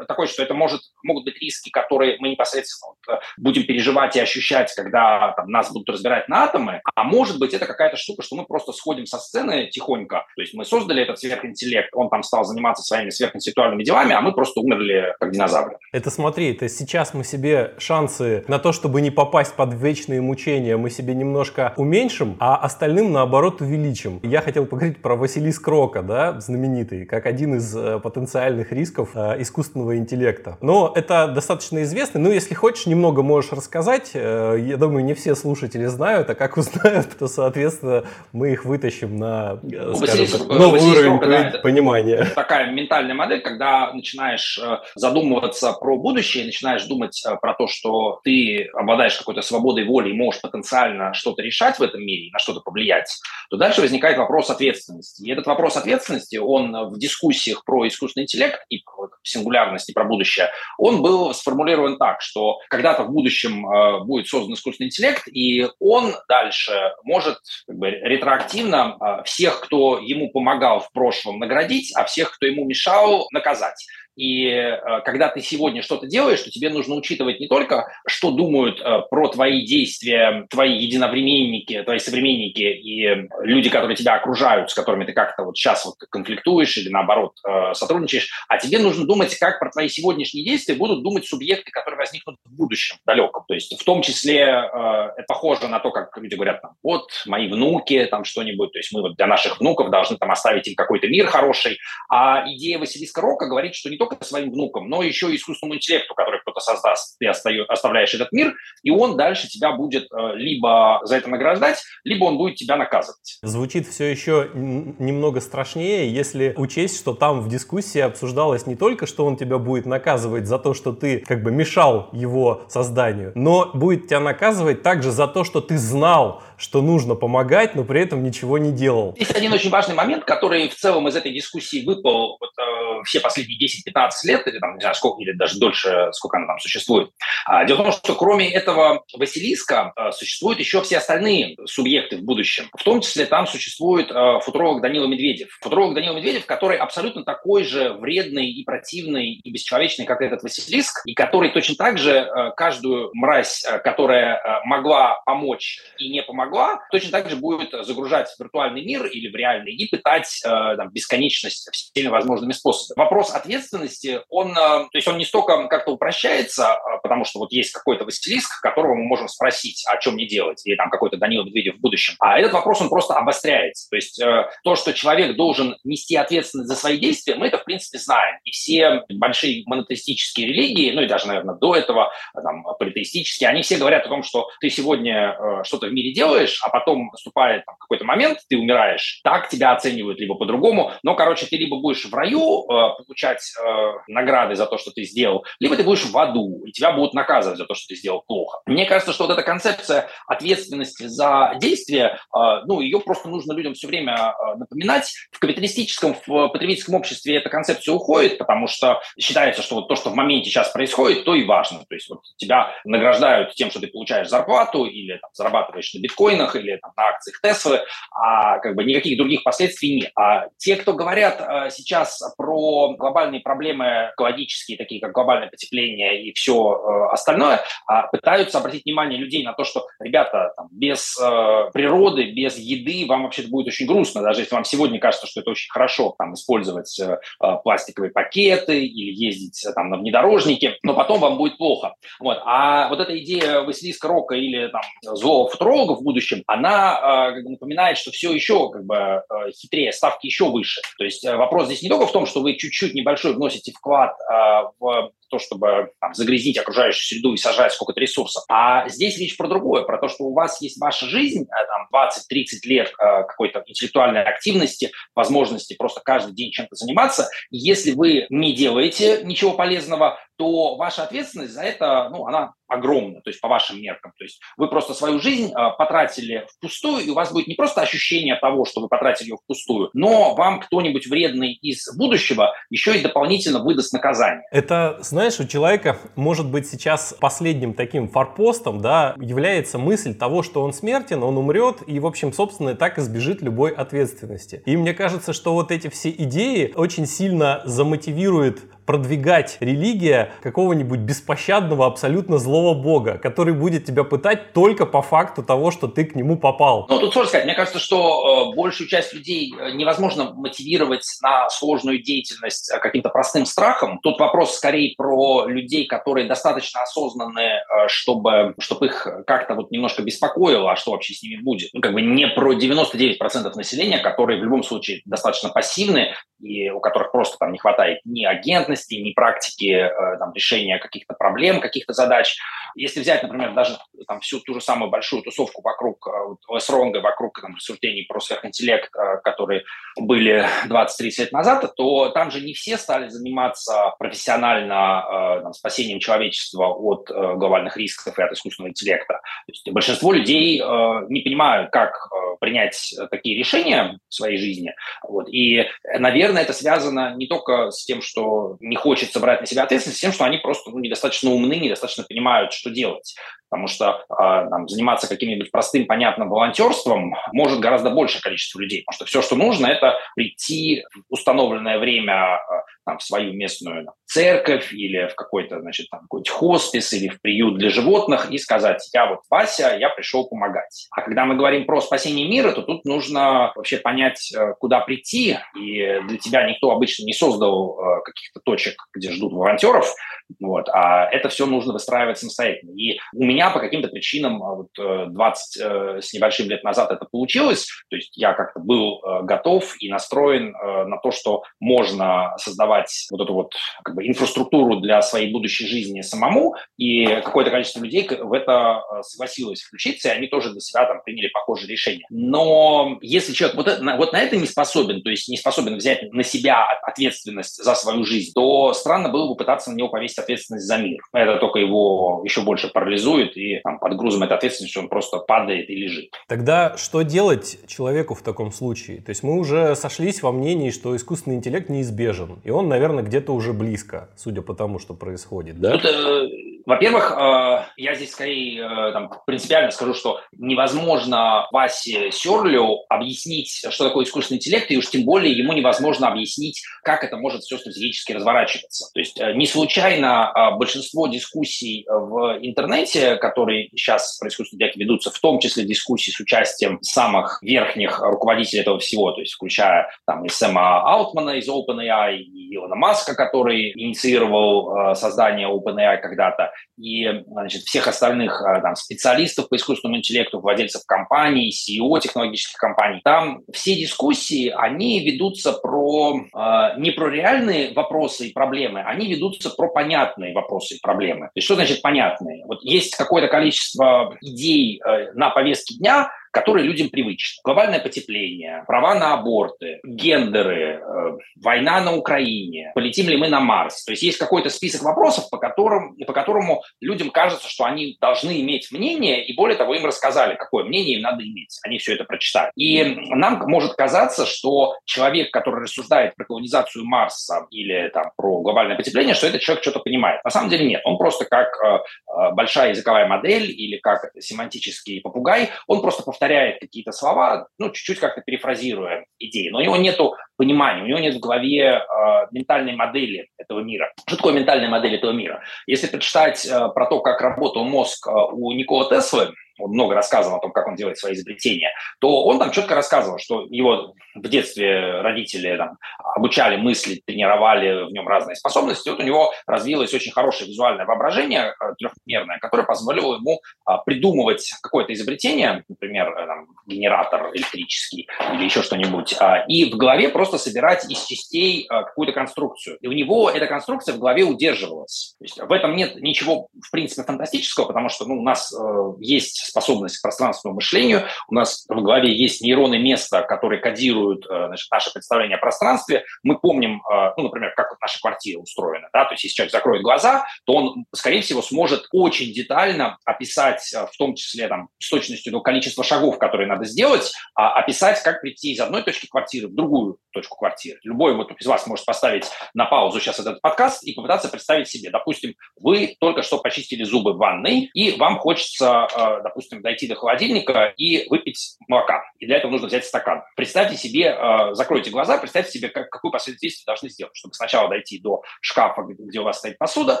такой, 0.08 0.26
что 0.26 0.42
это 0.42 0.54
может, 0.54 0.80
могут 1.02 1.24
быть 1.24 1.40
риски, 1.40 1.70
которые 1.70 2.16
мы 2.18 2.30
непосредственно 2.30 2.94
будем 3.36 3.64
переживать 3.64 4.16
и 4.16 4.20
ощущать, 4.20 4.72
когда 4.74 5.32
там, 5.36 5.48
нас 5.50 5.72
будут 5.72 5.88
разбирать 5.90 6.28
на 6.28 6.44
атомы, 6.44 6.80
а 6.94 7.04
может 7.04 7.38
быть 7.38 7.54
это 7.54 7.66
какая-то 7.66 7.96
штука, 7.96 8.22
что 8.22 8.36
мы 8.36 8.44
просто 8.44 8.72
сходим 8.72 9.06
со 9.06 9.18
сцены 9.18 9.68
тихонько, 9.68 10.26
то 10.34 10.42
есть 10.42 10.54
мы 10.54 10.64
создали 10.64 11.02
этот 11.02 11.18
сверхинтеллект, 11.18 11.90
он 11.94 12.08
там 12.08 12.22
стал 12.22 12.44
заниматься 12.44 12.82
своими 12.82 13.10
сверхинтеллектуальными 13.10 13.84
делами, 13.84 14.14
а 14.14 14.20
мы 14.20 14.32
просто 14.32 14.60
умерли 14.60 15.14
как 15.20 15.30
динозавры. 15.32 15.78
Это 15.92 16.10
смотри, 16.10 16.52
то 16.54 16.64
есть 16.64 16.76
сейчас 17.06 17.14
мы 17.14 17.24
себе 17.24 17.74
шансы 17.78 18.44
на 18.48 18.58
то, 18.58 18.72
чтобы 18.72 19.00
не 19.00 19.10
попасть 19.10 19.54
под 19.54 19.74
вечные 19.74 20.20
мучения, 20.20 20.76
мы 20.76 20.90
себе 20.90 21.14
немножко 21.14 21.72
уменьшим, 21.76 22.36
а 22.40 22.56
остальным 22.56 23.12
наоборот 23.12 23.60
увеличим. 23.60 24.18
Я 24.24 24.40
хотел 24.40 24.66
поговорить 24.66 25.00
про 25.00 25.14
Василис 25.14 25.58
Крока, 25.60 26.02
да, 26.02 26.40
знаменитый, 26.40 27.04
как 27.04 27.26
один 27.26 27.56
из 27.56 27.72
потенциальных 28.02 28.72
рисков 28.72 29.10
э, 29.14 29.40
искусственного 29.40 29.98
интеллекта. 29.98 30.58
Но 30.60 30.92
это 30.94 31.28
достаточно 31.28 31.82
известно. 31.84 32.18
Ну, 32.18 32.32
если 32.32 32.54
хочешь, 32.54 32.86
немного 32.86 33.22
можешь 33.22 33.52
рассказать. 33.52 34.10
Э, 34.14 34.56
я 34.58 34.76
думаю, 34.76 35.04
не 35.04 35.14
все 35.14 35.36
слушатели 35.36 35.86
знают, 35.86 36.28
а 36.30 36.34
как 36.34 36.56
узнают, 36.56 37.16
то, 37.18 37.28
соответственно, 37.28 38.04
мы 38.32 38.52
их 38.52 38.64
вытащим 38.64 39.16
на, 39.16 39.60
э, 39.62 39.94
скажем 39.94 40.26
так, 40.26 40.48
новый 40.48 40.80
уровень 40.80 41.20
да, 41.20 41.58
понимания. 41.62 42.26
Такая 42.34 42.72
ментальная 42.72 43.14
модель, 43.14 43.42
когда 43.42 43.92
начинаешь 43.92 44.58
э, 44.58 44.78
задумываться 44.96 45.72
про 45.72 45.96
будущее, 45.96 46.46
начинаешь 46.46 46.84
думать 46.84 46.95
э, 47.04 47.36
про 47.40 47.54
то, 47.54 47.66
что 47.66 48.20
ты 48.24 48.68
обладаешь 48.74 49.16
какой-то 49.16 49.42
свободой 49.42 49.84
воли 49.84 50.10
и 50.10 50.14
можешь 50.14 50.40
потенциально 50.40 51.14
что-то 51.14 51.42
решать 51.42 51.78
в 51.78 51.82
этом 51.82 52.02
мире, 52.02 52.30
на 52.32 52.38
что-то 52.38 52.60
повлиять, 52.60 53.20
то 53.50 53.56
дальше 53.56 53.80
возникает 53.80 54.18
вопрос 54.18 54.50
ответственности. 54.50 55.22
И 55.22 55.30
этот 55.30 55.46
вопрос 55.46 55.76
ответственности, 55.76 56.36
он 56.36 56.72
в 56.90 56.98
дискуссиях 56.98 57.64
про 57.64 57.86
искусственный 57.86 58.16
искусственный 58.16 58.24
интеллект 58.24 58.60
и 58.68 58.78
про 58.78 59.10
сингулярность, 59.22 59.88
и 59.88 59.92
про 59.92 60.04
будущее, 60.04 60.50
он 60.78 61.02
был 61.02 61.34
сформулирован 61.34 61.98
так, 61.98 62.20
что 62.20 62.58
когда-то 62.68 63.04
в 63.04 63.10
будущем 63.10 63.66
э, 63.66 64.04
будет 64.04 64.28
создан 64.28 64.54
искусственный 64.54 64.88
интеллект, 64.88 65.26
и 65.28 65.68
он 65.78 66.14
дальше 66.28 66.72
может 67.04 67.38
как 67.66 67.76
бы, 67.76 67.90
ретроактивно 67.90 68.96
э, 69.00 69.22
всех, 69.24 69.60
кто 69.60 69.98
ему 69.98 70.30
помогал 70.30 70.80
в 70.80 70.90
прошлом, 70.92 71.38
наградить, 71.38 71.92
а 71.94 72.04
всех, 72.04 72.34
кто 72.34 72.46
ему 72.46 72.64
мешал, 72.64 73.26
наказать. 73.32 73.86
И 74.16 74.46
э, 74.48 75.00
когда 75.04 75.28
ты 75.28 75.42
сегодня 75.42 75.82
что-то 75.82 76.06
делаешь, 76.06 76.40
то 76.40 76.50
тебе 76.50 76.70
нужно 76.70 76.94
учитывать 76.94 77.38
не 77.38 77.48
только, 77.48 77.92
что 78.06 78.30
думают 78.30 78.80
э, 78.80 79.02
про 79.10 79.28
твои 79.28 79.64
действия 79.64 80.46
твои 80.48 80.78
единовременники, 80.78 81.82
твои 81.82 81.98
современники 81.98 82.62
и 82.62 83.28
люди, 83.42 83.68
которые 83.68 83.94
тебя 83.94 84.14
окружают, 84.14 84.70
с 84.70 84.74
которыми 84.74 85.04
ты 85.04 85.12
как-то 85.12 85.44
вот 85.44 85.56
сейчас 85.56 85.84
вот 85.84 85.96
конфликтуешь 86.10 86.78
или 86.78 86.88
наоборот 86.88 87.32
э, 87.46 87.74
сотрудничаешь, 87.74 88.30
а 88.48 88.56
тебе 88.56 88.78
нужно 88.78 89.06
думать, 89.06 89.36
как 89.38 89.58
про 89.58 89.70
твои 89.70 89.88
сегодняшние 89.88 90.44
действия 90.44 90.74
будут 90.74 91.02
думать 91.02 91.26
субъекты, 91.26 91.70
которые 91.70 91.98
возникнут 91.98 92.36
в 92.44 92.56
будущем, 92.56 92.96
далеком. 93.04 93.44
То 93.46 93.54
есть 93.54 93.78
в 93.78 93.84
том 93.84 94.02
числе 94.02 94.36
это 94.36 95.24
похоже 95.26 95.68
на 95.68 95.78
то, 95.78 95.90
как 95.90 96.16
люди 96.16 96.34
говорят, 96.34 96.62
там, 96.62 96.72
вот 96.82 97.10
мои 97.26 97.48
внуки, 97.48 98.06
там 98.10 98.24
что-нибудь, 98.24 98.72
то 98.72 98.78
есть 98.78 98.92
мы 98.92 99.02
вот 99.02 99.16
для 99.16 99.26
наших 99.26 99.60
внуков 99.60 99.90
должны 99.90 100.16
там 100.16 100.30
оставить 100.30 100.66
им 100.68 100.74
какой-то 100.74 101.08
мир 101.08 101.26
хороший, 101.26 101.78
а 102.08 102.44
идея 102.46 102.78
Василиска 102.78 103.20
Рока 103.20 103.46
говорит, 103.46 103.74
что 103.74 103.90
не 103.90 103.96
только 103.96 104.05
только 104.08 104.24
своим 104.24 104.50
внукам, 104.50 104.88
но 104.88 105.02
еще 105.02 105.30
и 105.30 105.36
искусственному 105.36 105.76
интеллекту, 105.76 106.14
который 106.14 106.40
кто-то 106.40 106.60
создаст, 106.60 107.18
ты 107.18 107.26
оставляешь 107.26 108.14
этот 108.14 108.32
мир, 108.32 108.54
и 108.82 108.90
он 108.90 109.16
дальше 109.16 109.48
тебя 109.48 109.72
будет 109.72 110.08
э, 110.12 110.34
либо 110.34 111.00
за 111.04 111.16
это 111.16 111.28
награждать, 111.28 111.82
либо 112.04 112.24
он 112.24 112.38
будет 112.38 112.56
тебя 112.56 112.76
наказывать. 112.76 113.38
Звучит 113.42 113.86
все 113.86 114.04
еще 114.04 114.50
немного 114.54 115.40
страшнее, 115.40 116.12
если 116.12 116.54
учесть, 116.56 116.98
что 116.98 117.14
там 117.14 117.40
в 117.40 117.48
дискуссии 117.48 118.00
обсуждалось 118.00 118.66
не 118.66 118.76
только, 118.76 119.06
что 119.06 119.24
он 119.24 119.36
тебя 119.36 119.58
будет 119.58 119.86
наказывать 119.86 120.46
за 120.46 120.58
то, 120.58 120.74
что 120.74 120.92
ты 120.92 121.20
как 121.20 121.42
бы 121.42 121.50
мешал 121.50 122.08
его 122.12 122.62
созданию, 122.68 123.32
но 123.34 123.70
будет 123.74 124.08
тебя 124.08 124.20
наказывать 124.20 124.82
также 124.82 125.10
за 125.10 125.26
то, 125.26 125.44
что 125.44 125.60
ты 125.60 125.78
знал, 125.78 126.42
что 126.58 126.82
нужно 126.82 127.14
помогать, 127.14 127.74
но 127.74 127.84
при 127.84 128.00
этом 128.00 128.22
ничего 128.22 128.58
не 128.58 128.72
делал. 128.72 129.14
Есть 129.18 129.34
один 129.34 129.52
очень 129.52 129.70
важный 129.70 129.94
момент, 129.94 130.24
который 130.24 130.68
в 130.68 130.74
целом 130.74 131.08
из 131.08 131.16
этой 131.16 131.32
дискуссии 131.32 131.84
выпал 131.84 132.38
вот, 132.40 132.50
э, 132.58 133.02
все 133.04 133.20
последние 133.20 133.58
10-15 133.58 134.10
лет, 134.24 134.46
или, 134.46 134.58
там, 134.58 134.74
не 134.74 134.80
знаю, 134.80 134.94
сколько, 134.94 135.22
или 135.22 135.32
даже 135.32 135.58
дольше, 135.58 136.08
сколько 136.12 136.38
она 136.38 136.46
там 136.46 136.58
существует. 136.58 137.10
А, 137.44 137.64
дело 137.64 137.78
в 137.78 137.82
том, 137.82 137.92
что 137.92 138.14
кроме 138.14 138.50
этого 138.50 139.04
Василиска 139.14 139.92
э, 139.96 140.12
существуют 140.12 140.58
еще 140.58 140.82
все 140.82 140.98
остальные 140.98 141.56
субъекты 141.66 142.16
в 142.16 142.22
будущем. 142.22 142.68
В 142.76 142.82
том 142.82 143.00
числе 143.00 143.26
там 143.26 143.46
существует 143.46 144.10
э, 144.10 144.40
футуролог 144.40 144.82
Данила 144.82 145.06
Медведев. 145.06 145.48
Футуролог 145.60 145.94
Данила 145.94 146.16
Медведев, 146.16 146.46
который 146.46 146.78
абсолютно 146.78 147.24
такой 147.24 147.64
же 147.64 147.92
вредный 147.94 148.50
и 148.50 148.64
противный 148.64 149.34
и 149.34 149.50
бесчеловечный, 149.50 150.06
как 150.06 150.20
этот 150.20 150.42
Василиск, 150.42 151.02
и 151.06 151.14
который 151.14 151.50
точно 151.50 151.76
так 151.76 151.98
же 151.98 152.12
э, 152.12 152.50
каждую 152.56 153.10
мразь, 153.14 153.64
э, 153.64 153.78
которая 153.78 154.36
э, 154.36 154.60
могла 154.64 155.20
помочь 155.24 155.80
и 155.98 156.08
не 156.08 156.22
помогла, 156.22 156.45
могла, 156.46 156.80
точно 156.90 157.10
так 157.10 157.28
же 157.28 157.36
будет 157.36 157.70
загружать 157.84 158.28
в 158.28 158.40
виртуальный 158.40 158.84
мир 158.84 159.06
или 159.06 159.28
в 159.30 159.36
реальный 159.36 159.72
и 159.72 159.88
пытать 159.88 160.40
э, 160.44 160.48
там, 160.48 160.90
бесконечность 160.90 161.68
всеми 161.72 162.08
возможными 162.08 162.52
способами. 162.52 163.04
Вопрос 163.04 163.34
ответственности, 163.34 164.20
он, 164.28 164.52
э, 164.52 164.54
то 164.54 164.90
есть 164.94 165.08
он 165.08 165.18
не 165.18 165.24
столько 165.24 165.66
как-то 165.68 165.92
упрощается, 165.92 166.74
э, 166.74 166.98
потому 167.02 167.24
что 167.24 167.40
вот 167.40 167.52
есть 167.52 167.72
какой-то 167.72 168.04
Василиск, 168.04 168.60
которого 168.60 168.94
мы 168.94 169.04
можем 169.04 169.28
спросить, 169.28 169.84
о 169.86 169.98
чем 169.98 170.16
не 170.16 170.26
делать, 170.26 170.62
или 170.64 170.76
там 170.76 170.90
какой-то 170.90 171.16
Данила 171.16 171.44
Медведев 171.44 171.76
в 171.76 171.80
будущем. 171.80 172.14
А 172.20 172.38
этот 172.38 172.52
вопрос, 172.52 172.80
он 172.80 172.88
просто 172.88 173.14
обостряется. 173.14 173.88
То 173.90 173.96
есть 173.96 174.20
э, 174.20 174.48
то, 174.64 174.76
что 174.76 174.92
человек 174.92 175.36
должен 175.36 175.76
нести 175.84 176.16
ответственность 176.16 176.68
за 176.68 176.76
свои 176.76 176.98
действия, 176.98 177.34
мы 177.34 177.48
это, 177.48 177.58
в 177.58 177.64
принципе, 177.64 177.98
знаем. 177.98 178.36
И 178.44 178.50
все 178.50 179.02
большие 179.10 179.62
монотеистические 179.66 180.48
религии, 180.48 180.92
ну 180.92 181.02
и 181.02 181.06
даже, 181.06 181.26
наверное, 181.26 181.56
до 181.56 181.74
этого, 181.74 182.12
там, 182.34 182.64
политеистические, 182.78 183.50
они 183.50 183.62
все 183.62 183.76
говорят 183.76 184.06
о 184.06 184.08
том, 184.08 184.22
что 184.22 184.48
ты 184.60 184.70
сегодня 184.70 185.36
э, 185.38 185.64
что-то 185.64 185.86
в 185.86 185.92
мире 185.92 186.12
делаешь, 186.12 186.35
делаешь, 186.36 186.60
а 186.62 186.70
потом 186.70 187.08
наступает 187.12 187.64
там, 187.64 187.76
какой-то 187.86 188.04
момент, 188.04 188.38
ты 188.48 188.56
умираешь, 188.58 189.20
так 189.22 189.48
тебя 189.48 189.72
оценивают 189.72 190.18
либо 190.18 190.34
по-другому, 190.34 190.92
но, 191.02 191.14
короче, 191.14 191.46
ты 191.46 191.56
либо 191.56 191.78
будешь 191.78 192.04
в 192.04 192.14
раю 192.14 192.64
э, 192.64 193.02
получать 193.04 193.40
э, 193.58 193.92
награды 194.08 194.54
за 194.54 194.66
то, 194.66 194.76
что 194.76 194.90
ты 194.90 195.04
сделал, 195.04 195.44
либо 195.60 195.76
ты 195.76 195.82
будешь 195.82 196.04
в 196.04 196.16
аду, 196.18 196.64
и 196.66 196.72
тебя 196.72 196.92
будут 196.92 197.14
наказывать 197.14 197.58
за 197.58 197.64
то, 197.64 197.74
что 197.74 197.88
ты 197.88 197.96
сделал 197.96 198.22
плохо. 198.26 198.58
Мне 198.66 198.86
кажется, 198.86 199.12
что 199.12 199.26
вот 199.26 199.32
эта 199.32 199.42
концепция 199.42 200.08
ответственности 200.26 201.04
за 201.04 201.56
действия, 201.60 202.18
э, 202.34 202.38
ну, 202.66 202.80
ее 202.80 203.00
просто 203.00 203.28
нужно 203.28 203.52
людям 203.52 203.74
все 203.74 203.86
время 203.86 204.14
э, 204.14 204.56
напоминать. 204.56 205.12
В 205.30 205.38
капиталистическом, 205.38 206.16
в 206.26 206.48
потребительском 206.48 206.94
обществе 206.94 207.36
эта 207.36 207.48
концепция 207.48 207.94
уходит, 207.94 208.38
потому 208.38 208.66
что 208.66 209.00
считается, 209.18 209.62
что 209.62 209.76
вот 209.76 209.88
то, 209.88 209.96
что 209.96 210.10
в 210.10 210.14
моменте 210.14 210.50
сейчас 210.50 210.70
происходит, 210.70 211.24
то 211.24 211.34
и 211.34 211.44
важно. 211.44 211.78
То 211.88 211.94
есть 211.94 212.08
вот 212.08 212.20
тебя 212.36 212.72
награждают 212.84 213.54
тем, 213.54 213.70
что 213.70 213.80
ты 213.80 213.86
получаешь 213.86 214.28
зарплату 214.28 214.84
или 214.84 215.18
там, 215.18 215.30
зарабатываешь 215.32 215.94
на 215.94 216.00
биткоинах 216.26 216.56
или 216.56 216.76
там, 216.76 216.92
на 216.96 217.08
акциях 217.08 217.40
Теслы, 217.40 217.80
а 218.12 218.58
как 218.58 218.74
бы 218.74 218.84
никаких 218.84 219.18
других 219.18 219.42
последствий 219.44 219.96
нет. 219.96 220.10
А 220.16 220.48
те, 220.56 220.76
кто 220.76 220.92
говорят 220.92 221.40
э, 221.40 221.70
сейчас 221.70 222.22
про 222.36 222.94
глобальные 222.94 223.40
проблемы 223.40 224.10
экологические, 224.14 224.78
такие 224.78 225.00
как 225.00 225.12
глобальное 225.12 225.48
потепление 225.48 226.22
и 226.22 226.32
все 226.34 226.54
э, 226.54 227.12
остальное, 227.12 227.56
э, 227.56 227.94
пытаются 228.10 228.58
обратить 228.58 228.84
внимание 228.84 229.18
людей 229.18 229.44
на 229.44 229.52
то, 229.52 229.64
что, 229.64 229.86
ребята, 230.00 230.52
там, 230.56 230.68
без 230.70 231.16
э, 231.18 231.70
природы, 231.72 232.30
без 232.32 232.58
еды 232.58 233.06
вам 233.06 233.24
вообще 233.24 233.42
будет 233.42 233.68
очень 233.68 233.86
грустно, 233.86 234.22
даже 234.22 234.40
если 234.40 234.54
вам 234.54 234.64
сегодня 234.64 234.98
кажется, 234.98 235.26
что 235.26 235.40
это 235.40 235.50
очень 235.50 235.70
хорошо 235.70 236.14
там, 236.18 236.34
использовать 236.34 236.98
э 237.00 237.16
пластиковые 237.62 238.10
пакеты 238.10 238.84
или 238.84 239.12
ездить 239.12 239.66
там, 239.74 239.90
на 239.90 239.96
внедорожнике, 239.96 240.78
но 240.82 240.94
потом 240.94 241.20
вам 241.20 241.36
будет 241.36 241.58
плохо. 241.58 241.94
Вот. 242.20 242.38
А 242.44 242.88
вот 242.88 243.00
эта 243.00 243.16
идея 243.18 243.62
Василиска 243.62 244.08
Рока 244.08 244.34
или 244.34 244.68
там, 244.68 244.82
злого 245.02 245.48
футуролога 245.48 245.92
в 245.92 246.02
будущем, 246.16 246.42
она 246.46 247.34
э, 247.36 247.42
напоминает, 247.42 247.98
что 247.98 248.10
все 248.10 248.32
еще 248.32 248.70
как 248.70 248.84
бы 248.84 248.96
э, 248.96 249.22
хитрее, 249.52 249.92
ставки 249.92 250.26
еще 250.26 250.50
выше. 250.50 250.80
То 250.98 251.04
есть 251.04 251.24
э, 251.24 251.36
вопрос 251.36 251.66
здесь 251.66 251.82
не 251.82 251.88
только 251.88 252.06
в 252.06 252.12
том, 252.12 252.26
что 252.26 252.40
вы 252.40 252.56
чуть-чуть 252.56 252.94
небольшой 252.94 253.34
вносите 253.34 253.72
вклад 253.72 254.12
э, 254.30 254.62
в 254.80 255.12
то, 255.28 255.38
чтобы 255.38 255.90
там, 256.00 256.14
загрязнить 256.14 256.58
окружающую 256.58 257.02
среду 257.02 257.34
и 257.34 257.36
сажать 257.36 257.72
сколько-то 257.72 258.00
ресурсов. 258.00 258.44
А 258.48 258.88
здесь 258.88 259.18
речь 259.18 259.36
про 259.36 259.48
другое, 259.48 259.82
про 259.82 259.98
то, 259.98 260.08
что 260.08 260.24
у 260.24 260.34
вас 260.34 260.60
есть 260.60 260.80
ваша 260.80 261.06
жизнь, 261.06 261.44
э, 261.44 261.66
там, 261.66 261.88
20-30 261.92 262.44
лет 262.64 262.88
э, 262.88 263.22
какой-то 263.24 263.62
интеллектуальной 263.66 264.22
активности, 264.22 264.92
возможности 265.14 265.74
просто 265.74 266.00
каждый 266.00 266.34
день 266.34 266.50
чем-то 266.50 266.74
заниматься. 266.74 267.28
И 267.50 267.58
если 267.58 267.92
вы 267.92 268.26
не 268.30 268.54
делаете 268.54 269.22
ничего 269.24 269.52
полезного, 269.52 270.18
то 270.36 270.76
ваша 270.76 271.02
ответственность 271.04 271.54
за 271.54 271.62
это, 271.62 272.08
ну, 272.10 272.26
она 272.26 272.52
огромна, 272.68 273.20
то 273.22 273.30
есть 273.30 273.40
по 273.40 273.48
вашим 273.48 273.80
меркам. 273.80 274.12
То 274.18 274.24
есть 274.24 274.40
вы 274.56 274.68
просто 274.68 274.92
свою 274.92 275.20
жизнь 275.20 275.52
э, 275.52 275.70
потратили 275.78 276.46
впустую, 276.56 277.04
и 277.04 277.10
у 277.10 277.14
вас 277.14 277.32
будет 277.32 277.46
не 277.46 277.54
просто 277.54 277.80
ощущение 277.80 278.36
того, 278.36 278.64
что 278.64 278.80
вы 278.80 278.88
потратили 278.88 279.30
ее 279.30 279.36
впустую, 279.36 279.90
но 279.94 280.34
вам 280.34 280.60
кто-нибудь 280.60 281.06
вредный 281.06 281.52
из 281.52 281.96
будущего 281.96 282.52
еще 282.70 282.98
и 282.98 283.02
дополнительно 283.02 283.62
выдаст 283.62 283.92
наказание. 283.92 284.42
Это, 284.50 284.98
знаешь, 285.16 285.40
у 285.40 285.46
человека 285.46 285.96
может 286.14 286.46
быть 286.46 286.68
сейчас 286.68 287.16
последним 287.18 287.72
таким 287.72 288.06
форпостом, 288.06 288.82
да, 288.82 289.14
является 289.18 289.78
мысль 289.78 290.14
того, 290.14 290.42
что 290.42 290.62
он 290.62 290.74
смертен, 290.74 291.22
он 291.22 291.38
умрет, 291.38 291.76
и, 291.86 291.98
в 292.00 292.06
общем, 292.06 292.34
собственно, 292.34 292.74
так 292.74 292.98
избежит 292.98 293.40
любой 293.40 293.70
ответственности. 293.70 294.60
И 294.66 294.76
мне 294.76 294.92
кажется, 294.92 295.32
что 295.32 295.54
вот 295.54 295.72
эти 295.72 295.88
все 295.88 296.10
идеи 296.10 296.70
очень 296.76 297.06
сильно 297.06 297.62
замотивируют 297.64 298.64
продвигать 298.86 299.58
религия 299.60 300.32
какого-нибудь 300.42 301.00
беспощадного, 301.00 301.86
абсолютно 301.86 302.38
злого 302.38 302.80
бога, 302.80 303.18
который 303.18 303.52
будет 303.52 303.84
тебя 303.84 304.04
пытать 304.04 304.52
только 304.52 304.86
по 304.86 305.02
факту 305.02 305.42
того, 305.42 305.70
что 305.70 305.88
ты 305.88 306.04
к 306.04 306.14
нему 306.14 306.38
попал. 306.38 306.86
Ну, 306.88 307.00
тут 307.00 307.12
сложно 307.12 307.28
сказать. 307.28 307.46
Мне 307.46 307.54
кажется, 307.54 307.78
что 307.78 308.52
э, 308.52 308.56
большую 308.56 308.88
часть 308.88 309.12
людей 309.12 309.54
э, 309.58 309.72
невозможно 309.72 310.32
мотивировать 310.34 311.04
на 311.22 311.50
сложную 311.50 312.02
деятельность 312.02 312.70
э, 312.72 312.78
каким-то 312.78 313.08
простым 313.08 313.44
страхом. 313.46 313.98
Тут 314.02 314.18
вопрос 314.20 314.56
скорее 314.56 314.94
про 314.96 315.46
людей, 315.46 315.86
которые 315.86 316.26
достаточно 316.26 316.82
осознанные, 316.82 317.56
э, 317.56 317.88
чтобы, 317.88 318.54
чтобы 318.58 318.86
их 318.86 319.06
как-то 319.26 319.54
вот 319.54 319.70
немножко 319.70 320.02
беспокоило, 320.02 320.72
а 320.72 320.76
что 320.76 320.92
вообще 320.92 321.14
с 321.14 321.22
ними 321.22 321.42
будет. 321.42 321.70
Ну, 321.72 321.80
как 321.80 321.92
бы 321.92 322.02
не 322.02 322.28
про 322.28 322.54
99% 322.54 323.54
населения, 323.56 323.98
которые 323.98 324.40
в 324.40 324.44
любом 324.44 324.62
случае 324.62 325.02
достаточно 325.04 325.48
пассивны 325.48 326.14
и 326.40 326.70
у 326.70 326.80
которых 326.80 327.12
просто 327.12 327.38
там 327.38 327.52
не 327.52 327.58
хватает 327.58 328.00
ни 328.04 328.24
агентности, 328.24 328.75
ни 328.90 329.12
практики 329.12 329.70
э, 329.70 330.18
там, 330.18 330.32
решения 330.34 330.78
каких-то 330.78 331.14
проблем, 331.14 331.60
каких-то 331.60 331.92
задач. 331.92 332.36
Если 332.74 333.00
взять, 333.00 333.22
например, 333.22 333.54
даже 333.54 333.78
там, 334.06 334.20
всю 334.20 334.40
ту 334.40 334.54
же 334.54 334.60
самую 334.60 334.90
большую 334.90 335.22
тусовку 335.22 335.62
вокруг 335.62 336.06
э, 336.08 336.58
СРОНГа, 336.58 337.00
вокруг 337.00 337.40
там, 337.40 337.54
рассуждений 337.54 338.04
про 338.04 338.20
сверхинтеллект, 338.20 338.90
э, 338.94 339.18
которые 339.24 339.64
были 339.98 340.46
20-30 340.68 340.86
лет 341.18 341.32
назад, 341.32 341.74
то 341.76 342.08
там 342.10 342.30
же 342.30 342.40
не 342.40 342.52
все 342.54 342.76
стали 342.76 343.08
заниматься 343.08 343.94
профессионально 343.98 345.40
там, 345.42 345.52
спасением 345.52 346.00
человечества 346.00 346.66
от 346.66 347.08
глобальных 347.08 347.76
рисков 347.76 348.18
и 348.18 348.22
от 348.22 348.32
искусственного 348.32 348.70
интеллекта. 348.70 349.14
То 349.14 349.52
есть 349.52 349.70
большинство 349.70 350.12
людей 350.12 350.58
не 350.58 351.20
понимают, 351.22 351.70
как 351.70 352.08
принять 352.40 352.94
такие 353.10 353.38
решения 353.38 353.98
в 354.08 354.14
своей 354.14 354.36
жизни. 354.38 354.74
Вот. 355.02 355.28
И, 355.28 355.66
наверное, 355.98 356.42
это 356.42 356.52
связано 356.52 357.14
не 357.16 357.26
только 357.26 357.70
с 357.70 357.84
тем, 357.84 358.02
что 358.02 358.56
не 358.66 358.76
хочется 358.76 359.20
брать 359.20 359.40
на 359.40 359.46
себя 359.46 359.62
ответственность, 359.62 360.00
тем, 360.00 360.12
что 360.12 360.24
они 360.24 360.38
просто 360.38 360.70
ну, 360.70 360.78
недостаточно 360.78 361.30
умны, 361.30 361.54
недостаточно 361.54 362.04
понимают, 362.04 362.52
что 362.52 362.70
делать. 362.70 363.14
Потому 363.56 363.68
что 363.68 364.04
э, 364.10 364.50
там, 364.50 364.68
заниматься 364.68 365.08
каким-нибудь 365.08 365.50
простым, 365.50 365.86
понятным 365.86 366.28
волонтерством 366.28 367.16
может 367.32 367.58
гораздо 367.58 367.88
большее 367.88 368.20
количество 368.20 368.60
людей. 368.60 368.82
Потому 368.82 368.96
что 368.96 369.04
все, 369.06 369.22
что 369.22 369.34
нужно, 369.34 369.66
это 369.66 369.98
прийти 370.14 370.84
в 370.94 371.14
установленное 371.14 371.78
время 371.78 372.36
э, 372.36 372.38
там, 372.84 372.98
в 372.98 373.02
свою 373.02 373.32
местную 373.32 373.86
там, 373.86 373.94
церковь 374.04 374.74
или 374.74 375.08
в 375.08 375.14
какой-то, 375.14 375.60
значит, 375.60 375.88
там, 375.90 376.02
какой-то 376.02 376.30
хоспис 376.30 376.92
или 376.92 377.08
в 377.08 377.20
приют 377.22 377.56
для 377.56 377.70
животных 377.70 378.30
и 378.30 378.36
сказать, 378.36 378.86
я 378.92 379.06
вот 379.06 379.20
Вася, 379.30 379.76
я 379.80 379.88
пришел 379.88 380.28
помогать. 380.28 380.86
А 380.90 381.00
когда 381.00 381.24
мы 381.24 381.34
говорим 381.34 381.64
про 381.64 381.80
спасение 381.80 382.28
мира, 382.28 382.52
то 382.52 382.60
тут 382.60 382.84
нужно 382.84 383.52
вообще 383.56 383.78
понять, 383.78 384.32
э, 384.36 384.52
куда 384.60 384.80
прийти. 384.80 385.38
И 385.58 386.00
для 386.06 386.18
тебя 386.18 386.46
никто 386.46 386.72
обычно 386.72 387.04
не 387.04 387.14
создал 387.14 387.80
э, 387.80 388.02
каких-то 388.04 388.40
точек, 388.44 388.76
где 388.94 389.10
ждут 389.10 389.32
волонтеров, 389.32 389.94
вот, 390.40 390.68
а 390.68 391.08
это 391.10 391.28
все 391.28 391.46
нужно 391.46 391.72
выстраивать 391.72 392.18
самостоятельно. 392.18 392.72
И 392.72 392.98
у 393.14 393.24
меня 393.24 393.45
по 393.50 393.60
каким-то 393.60 393.88
причинам 393.88 394.42
а, 394.42 394.54
вот 394.54 394.68
20 394.76 395.56
э, 395.56 395.64
э, 395.64 396.02
с 396.02 396.12
небольшим 396.12 396.48
лет 396.48 396.64
назад 396.64 396.90
это 396.90 397.06
получилось. 397.10 397.66
То 397.88 397.96
есть 397.96 398.16
я 398.16 398.32
как-то 398.34 398.60
был 398.60 399.00
э, 399.02 399.22
готов 399.22 399.74
и 399.80 399.88
настроен 399.88 400.52
на 400.52 400.98
то, 400.98 401.10
что 401.10 401.42
можно 401.60 402.34
создавать 402.38 403.06
вот 403.10 403.20
эту 403.20 403.34
вот 403.34 403.54
как 403.84 403.94
бы 403.94 404.06
инфраструктуру 404.06 404.80
для 404.80 405.02
своей 405.02 405.32
будущей 405.32 405.66
жизни 405.66 406.00
самому. 406.00 406.56
И 406.76 407.06
какое-то 407.06 407.50
количество 407.50 407.82
людей 407.82 408.08
в 408.08 408.32
это 408.32 408.82
согласилось 409.02 409.62
включиться, 409.62 410.08
и 410.08 410.12
они 410.12 410.26
тоже 410.28 410.50
для 410.50 410.60
себя 410.60 410.86
там 410.86 411.02
приняли 411.04 411.28
похожие 411.28 411.70
решения. 411.70 412.06
Но 412.10 412.98
если 413.00 413.32
человек 413.32 413.56
вот, 413.56 413.68
это, 413.68 413.96
вот 413.96 414.12
на 414.12 414.20
это 414.20 414.36
не 414.36 414.46
способен, 414.46 415.02
то 415.02 415.10
есть 415.10 415.28
не 415.28 415.36
способен 415.36 415.76
взять 415.76 416.12
на 416.12 416.22
себя 416.22 416.66
ответственность 416.82 417.62
за 417.62 417.74
свою 417.74 418.04
жизнь, 418.04 418.32
то 418.34 418.72
странно 418.74 419.08
было 419.08 419.28
бы 419.28 419.36
пытаться 419.36 419.70
на 419.70 419.76
него 419.76 419.88
повесить 419.88 420.18
ответственность 420.18 420.66
за 420.66 420.78
мир. 420.78 421.00
Это 421.12 421.38
только 421.38 421.58
его 421.58 422.22
еще 422.24 422.42
больше 422.42 422.68
парализует, 422.68 423.25
и 423.34 423.60
там, 423.64 423.78
под 423.78 423.96
грузом 423.96 424.24
этой 424.24 424.36
ответственности 424.36 424.76
он 424.76 424.88
просто 424.88 425.18
падает 425.18 425.70
и 425.70 425.74
лежит. 425.74 426.10
Тогда 426.28 426.76
что 426.76 427.00
делать 427.00 427.58
человеку 427.66 428.14
в 428.14 428.22
таком 428.22 428.52
случае? 428.52 428.98
То 428.98 429.10
есть 429.10 429.22
мы 429.22 429.38
уже 429.38 429.74
сошлись 429.74 430.22
во 430.22 430.32
мнении, 430.32 430.70
что 430.70 430.94
искусственный 430.94 431.36
интеллект 431.36 431.70
неизбежен, 431.70 432.40
и 432.44 432.50
он, 432.50 432.68
наверное, 432.68 433.02
где-то 433.02 433.32
уже 433.32 433.52
близко, 433.52 434.10
судя 434.16 434.42
по 434.42 434.54
тому, 434.54 434.78
что 434.78 434.92
происходит, 434.92 435.58
да? 435.60 435.72
Тут, 435.72 435.84
э, 435.86 436.45
во-первых, 436.66 437.12
э, 437.16 437.58
я 437.76 437.94
здесь 437.94 438.10
скорее 438.10 438.60
э, 438.60 438.92
там, 438.92 439.08
принципиально 439.24 439.70
скажу, 439.70 439.94
что 439.94 440.20
невозможно 440.32 441.46
Васе 441.52 442.10
Серлю 442.10 442.80
объяснить, 442.88 443.64
что 443.70 443.86
такое 443.86 444.04
искусственный 444.04 444.38
интеллект, 444.38 444.68
и 444.72 444.76
уж 444.76 444.88
тем 444.88 445.04
более 445.04 445.32
ему 445.32 445.52
невозможно 445.52 446.08
объяснить, 446.08 446.64
как 446.82 447.04
это 447.04 447.18
может 447.18 447.42
все 447.42 447.56
стратегически 447.58 448.12
разворачиваться. 448.12 448.90
То 448.92 448.98
есть 448.98 449.20
э, 449.20 449.32
не 449.34 449.46
случайно 449.46 450.56
большинство 450.58 451.06
дискуссий 451.06 451.86
в 451.88 452.38
интернете, 452.42 453.14
которые 453.14 453.68
сейчас 453.68 454.18
про 454.18 454.28
искусственный 454.28 454.56
интеллект 454.56 454.76
ведутся, 454.76 455.10
в 455.12 455.20
том 455.20 455.38
числе 455.38 455.64
дискуссии 455.64 456.10
с 456.10 456.18
участием 456.18 456.82
самых 456.82 457.38
верхних 457.42 458.00
руководителей 458.00 458.62
этого 458.62 458.80
всего, 458.80 459.12
то 459.12 459.20
есть 459.20 459.34
включая 459.34 459.88
там 460.04 460.24
и 460.24 460.28
Сэма 460.28 460.80
Аутмана 460.82 461.30
из 461.30 461.48
OpenAI, 461.48 462.16
и 462.16 462.56
Илона 462.56 462.74
Маска, 462.74 463.14
который 463.14 463.72
инициировал 463.76 464.96
создание 464.96 465.48
OpenAI 465.48 465.98
когда-то, 465.98 466.52
и 466.78 467.08
значит, 467.26 467.62
всех 467.62 467.88
остальных 467.88 468.42
а, 468.42 468.60
там, 468.60 468.76
специалистов 468.76 469.48
по 469.48 469.56
искусственному 469.56 469.98
интеллекту, 469.98 470.40
владельцев 470.40 470.82
компаний, 470.86 471.50
CEO 471.50 471.98
технологических 472.00 472.58
компаний. 472.58 473.00
Там 473.04 473.42
все 473.52 473.74
дискуссии, 473.74 474.48
они 474.48 475.04
ведутся 475.04 475.52
про 475.52 476.16
э, 476.16 476.78
не 476.78 476.90
про 476.90 477.08
реальные 477.08 477.72
вопросы 477.72 478.28
и 478.28 478.32
проблемы, 478.32 478.80
они 478.80 479.08
ведутся 479.08 479.50
про 479.50 479.68
понятные 479.68 480.34
вопросы 480.34 480.76
и 480.76 480.80
проблемы. 480.80 481.26
То 481.26 481.32
есть 481.36 481.46
что 481.46 481.54
значит 481.54 481.82
понятные? 481.82 482.44
Вот 482.46 482.62
есть 482.62 482.94
какое-то 482.96 483.28
количество 483.28 484.16
идей 484.20 484.80
э, 484.84 485.12
на 485.14 485.30
повестке 485.30 485.76
дня, 485.76 486.10
которые 486.36 486.66
людям 486.66 486.90
привычны. 486.90 487.40
Глобальное 487.42 487.80
потепление, 487.80 488.62
права 488.66 488.94
на 488.94 489.14
аборты, 489.14 489.80
гендеры, 489.82 490.82
э, 490.82 491.18
война 491.42 491.80
на 491.80 491.96
Украине, 491.96 492.72
полетим 492.74 493.08
ли 493.08 493.16
мы 493.16 493.28
на 493.28 493.40
Марс. 493.40 493.84
То 493.84 493.92
есть 493.92 494.02
есть 494.02 494.18
какой-то 494.18 494.50
список 494.50 494.82
вопросов, 494.82 495.30
по, 495.30 495.38
которым, 495.38 495.96
по 496.06 496.12
которому 496.12 496.62
людям 496.82 497.08
кажется, 497.08 497.48
что 497.48 497.64
они 497.64 497.96
должны 498.02 498.38
иметь 498.42 498.70
мнение, 498.70 499.24
и 499.24 499.34
более 499.34 499.56
того, 499.56 499.74
им 499.74 499.86
рассказали, 499.86 500.34
какое 500.34 500.64
мнение 500.64 500.96
им 500.96 501.02
надо 501.02 501.24
иметь. 501.24 501.58
Они 501.64 501.78
все 501.78 501.94
это 501.94 502.04
прочитали. 502.04 502.50
И 502.54 502.84
нам 502.84 503.42
может 503.46 503.72
казаться, 503.72 504.26
что 504.26 504.76
человек, 504.84 505.30
который 505.30 505.62
рассуждает 505.62 506.16
про 506.16 506.26
колонизацию 506.26 506.84
Марса 506.84 507.46
или 507.50 507.88
там, 507.94 508.10
про 508.14 508.42
глобальное 508.42 508.76
потепление, 508.76 509.14
что 509.14 509.26
этот 509.26 509.40
человек 509.40 509.62
что-то 509.62 509.80
понимает. 509.80 510.22
На 510.22 510.30
самом 510.30 510.50
деле 510.50 510.66
нет. 510.66 510.82
Он 510.84 510.98
просто 510.98 511.24
как 511.24 511.48
э, 511.64 511.78
э 512.08 512.32
большая 512.32 512.70
языковая 512.70 513.06
модель 513.06 513.50
или 513.50 513.78
как 513.78 514.10
семантический 514.20 515.00
попугай, 515.00 515.48
он 515.66 515.80
просто 515.80 516.02
повторяет 516.02 516.25
какие-то 516.60 516.92
слова, 516.92 517.48
ну, 517.58 517.70
чуть-чуть 517.70 518.00
как-то 518.00 518.22
перефразируя 518.22 519.06
идеи. 519.18 519.48
Но 519.50 519.58
у 519.58 519.62
него 519.62 519.76
нет 519.76 519.98
понимания, 520.36 520.82
у 520.82 520.86
него 520.86 520.98
нет 520.98 521.14
в 521.14 521.20
голове 521.20 521.62
э, 521.62 521.82
ментальной 522.30 522.74
модели 522.74 523.28
этого 523.38 523.60
мира. 523.60 523.92
Что 524.06 524.16
такое 524.16 524.34
ментальная 524.34 524.68
модель 524.68 524.96
этого 524.96 525.12
мира? 525.12 525.42
Если 525.66 525.86
прочитать 525.86 526.46
э, 526.46 526.68
про 526.74 526.86
то, 526.86 527.00
как 527.00 527.20
работал 527.20 527.64
мозг 527.64 528.06
э, 528.06 528.10
у 528.10 528.52
Никола 528.52 528.88
Теслы, 528.88 529.32
он 529.58 529.70
много 529.70 529.94
рассказывал 529.94 530.36
о 530.36 530.40
том, 530.40 530.52
как 530.52 530.66
он 530.66 530.74
делает 530.74 530.98
свои 530.98 531.14
изобретения, 531.14 531.70
то 531.98 532.24
он 532.24 532.38
там 532.38 532.50
четко 532.50 532.74
рассказывал, 532.74 533.18
что 533.18 533.46
его 533.48 533.94
в 534.14 534.28
детстве 534.28 535.00
родители 535.00 535.56
там, 535.56 535.78
обучали 536.14 536.56
мыслить, 536.56 537.06
тренировали 537.06 537.86
в 537.86 537.90
нем 537.90 538.06
разные 538.06 538.36
способности. 538.36 538.90
Вот 538.90 539.00
у 539.00 539.02
него 539.02 539.32
развилось 539.46 539.94
очень 539.94 540.12
хорошее 540.12 540.50
визуальное 540.50 540.84
воображение 540.84 541.54
трехмерное, 541.78 542.38
которое 542.38 542.64
позволило 542.64 543.14
ему 543.14 543.40
придумывать 543.86 544.46
какое-то 544.62 544.92
изобретение, 544.92 545.64
например, 545.70 546.14
там, 546.14 546.48
генератор 546.66 547.30
электрический 547.34 548.08
или 548.34 548.44
еще 548.44 548.62
что-нибудь, 548.62 549.14
и 549.48 549.72
в 549.72 549.76
голове 549.76 550.10
просто 550.10 550.25
собирать 550.38 550.90
из 550.90 551.04
частей 551.04 551.66
а, 551.68 551.84
какую-то 551.84 552.12
конструкцию. 552.12 552.78
И 552.80 552.88
у 552.88 552.92
него 552.92 553.30
эта 553.30 553.46
конструкция 553.46 553.94
в 553.94 553.98
голове 553.98 554.24
удерживалась. 554.24 555.14
То 555.18 555.24
есть 555.24 555.38
в 555.38 555.52
этом 555.52 555.76
нет 555.76 555.96
ничего, 555.96 556.48
в 556.60 556.70
принципе, 556.70 557.04
фантастического, 557.04 557.66
потому 557.66 557.88
что 557.88 558.04
ну, 558.06 558.18
у 558.18 558.22
нас 558.22 558.52
э, 558.52 558.92
есть 559.00 559.46
способность 559.46 559.98
к 559.98 560.02
пространственному 560.02 560.56
мышлению. 560.56 561.04
У 561.28 561.34
нас 561.34 561.64
в 561.68 561.82
голове 561.82 562.14
есть 562.14 562.40
нейроны 562.40 562.78
места, 562.78 563.22
которые 563.22 563.60
кодируют 563.60 564.26
э, 564.26 564.46
значит, 564.48 564.70
наше 564.70 564.92
представление 564.92 565.36
о 565.36 565.40
пространстве. 565.40 566.04
Мы 566.22 566.38
помним, 566.38 566.82
э, 566.90 567.12
ну, 567.16 567.24
например, 567.24 567.52
как 567.54 567.68
наша 567.80 568.00
квартира 568.00 568.40
устроена. 568.40 568.88
Да? 568.92 569.04
То 569.04 569.12
есть 569.12 569.24
если 569.24 569.36
человек 569.36 569.52
закроет 569.52 569.82
глаза, 569.82 570.26
то 570.44 570.54
он, 570.54 570.86
скорее 570.94 571.22
всего, 571.22 571.42
сможет 571.42 571.86
очень 571.92 572.32
детально 572.32 572.98
описать, 573.04 573.72
э, 573.74 573.86
в 573.86 573.96
том 573.96 574.14
числе 574.14 574.48
там, 574.48 574.68
с 574.78 574.88
точностью 574.88 575.32
до 575.32 575.40
количества 575.40 575.84
шагов, 575.84 576.18
которые 576.18 576.48
надо 576.48 576.64
сделать, 576.64 577.12
а 577.34 577.58
описать, 577.58 578.02
как 578.02 578.20
прийти 578.20 578.52
из 578.52 578.60
одной 578.60 578.82
точки 578.82 579.06
квартиры 579.06 579.48
в 579.48 579.54
другую 579.54 579.98
точку 580.16 580.36
квартиры. 580.36 580.78
Любой 580.82 581.14
вот 581.14 581.30
из 581.38 581.46
вас 581.46 581.66
может 581.66 581.84
поставить 581.84 582.24
на 582.54 582.64
паузу 582.64 583.00
сейчас 583.00 583.20
этот 583.20 583.40
подкаст 583.40 583.84
и 583.84 583.94
попытаться 583.94 584.28
представить 584.28 584.68
себе. 584.68 584.90
Допустим, 584.90 585.34
вы 585.56 585.96
только 586.00 586.22
что 586.22 586.38
почистили 586.38 586.84
зубы 586.84 587.12
в 587.12 587.18
ванной, 587.18 587.70
и 587.74 587.96
вам 587.96 588.18
хочется, 588.18 588.88
допустим, 589.22 589.62
дойти 589.62 589.86
до 589.86 589.94
холодильника 589.94 590.72
и 590.76 591.08
выпить 591.08 591.56
молока. 591.68 592.02
И 592.18 592.26
для 592.26 592.36
этого 592.36 592.50
нужно 592.50 592.68
взять 592.68 592.84
стакан. 592.84 593.22
Представьте 593.36 593.76
себе, 593.76 594.16
э, 594.18 594.54
закройте 594.54 594.90
глаза, 594.90 595.18
представьте 595.18 595.52
себе, 595.52 595.68
как, 595.68 595.90
какую 595.90 596.12
последовательность 596.12 596.42
действий 596.42 596.64
должны 596.66 596.88
сделать, 596.88 597.16
чтобы 597.16 597.34
сначала 597.34 597.68
дойти 597.68 597.98
до 597.98 598.22
шкафа, 598.40 598.82
где 598.82 599.20
у 599.20 599.24
вас 599.24 599.38
стоит 599.38 599.58
посуда, 599.58 600.00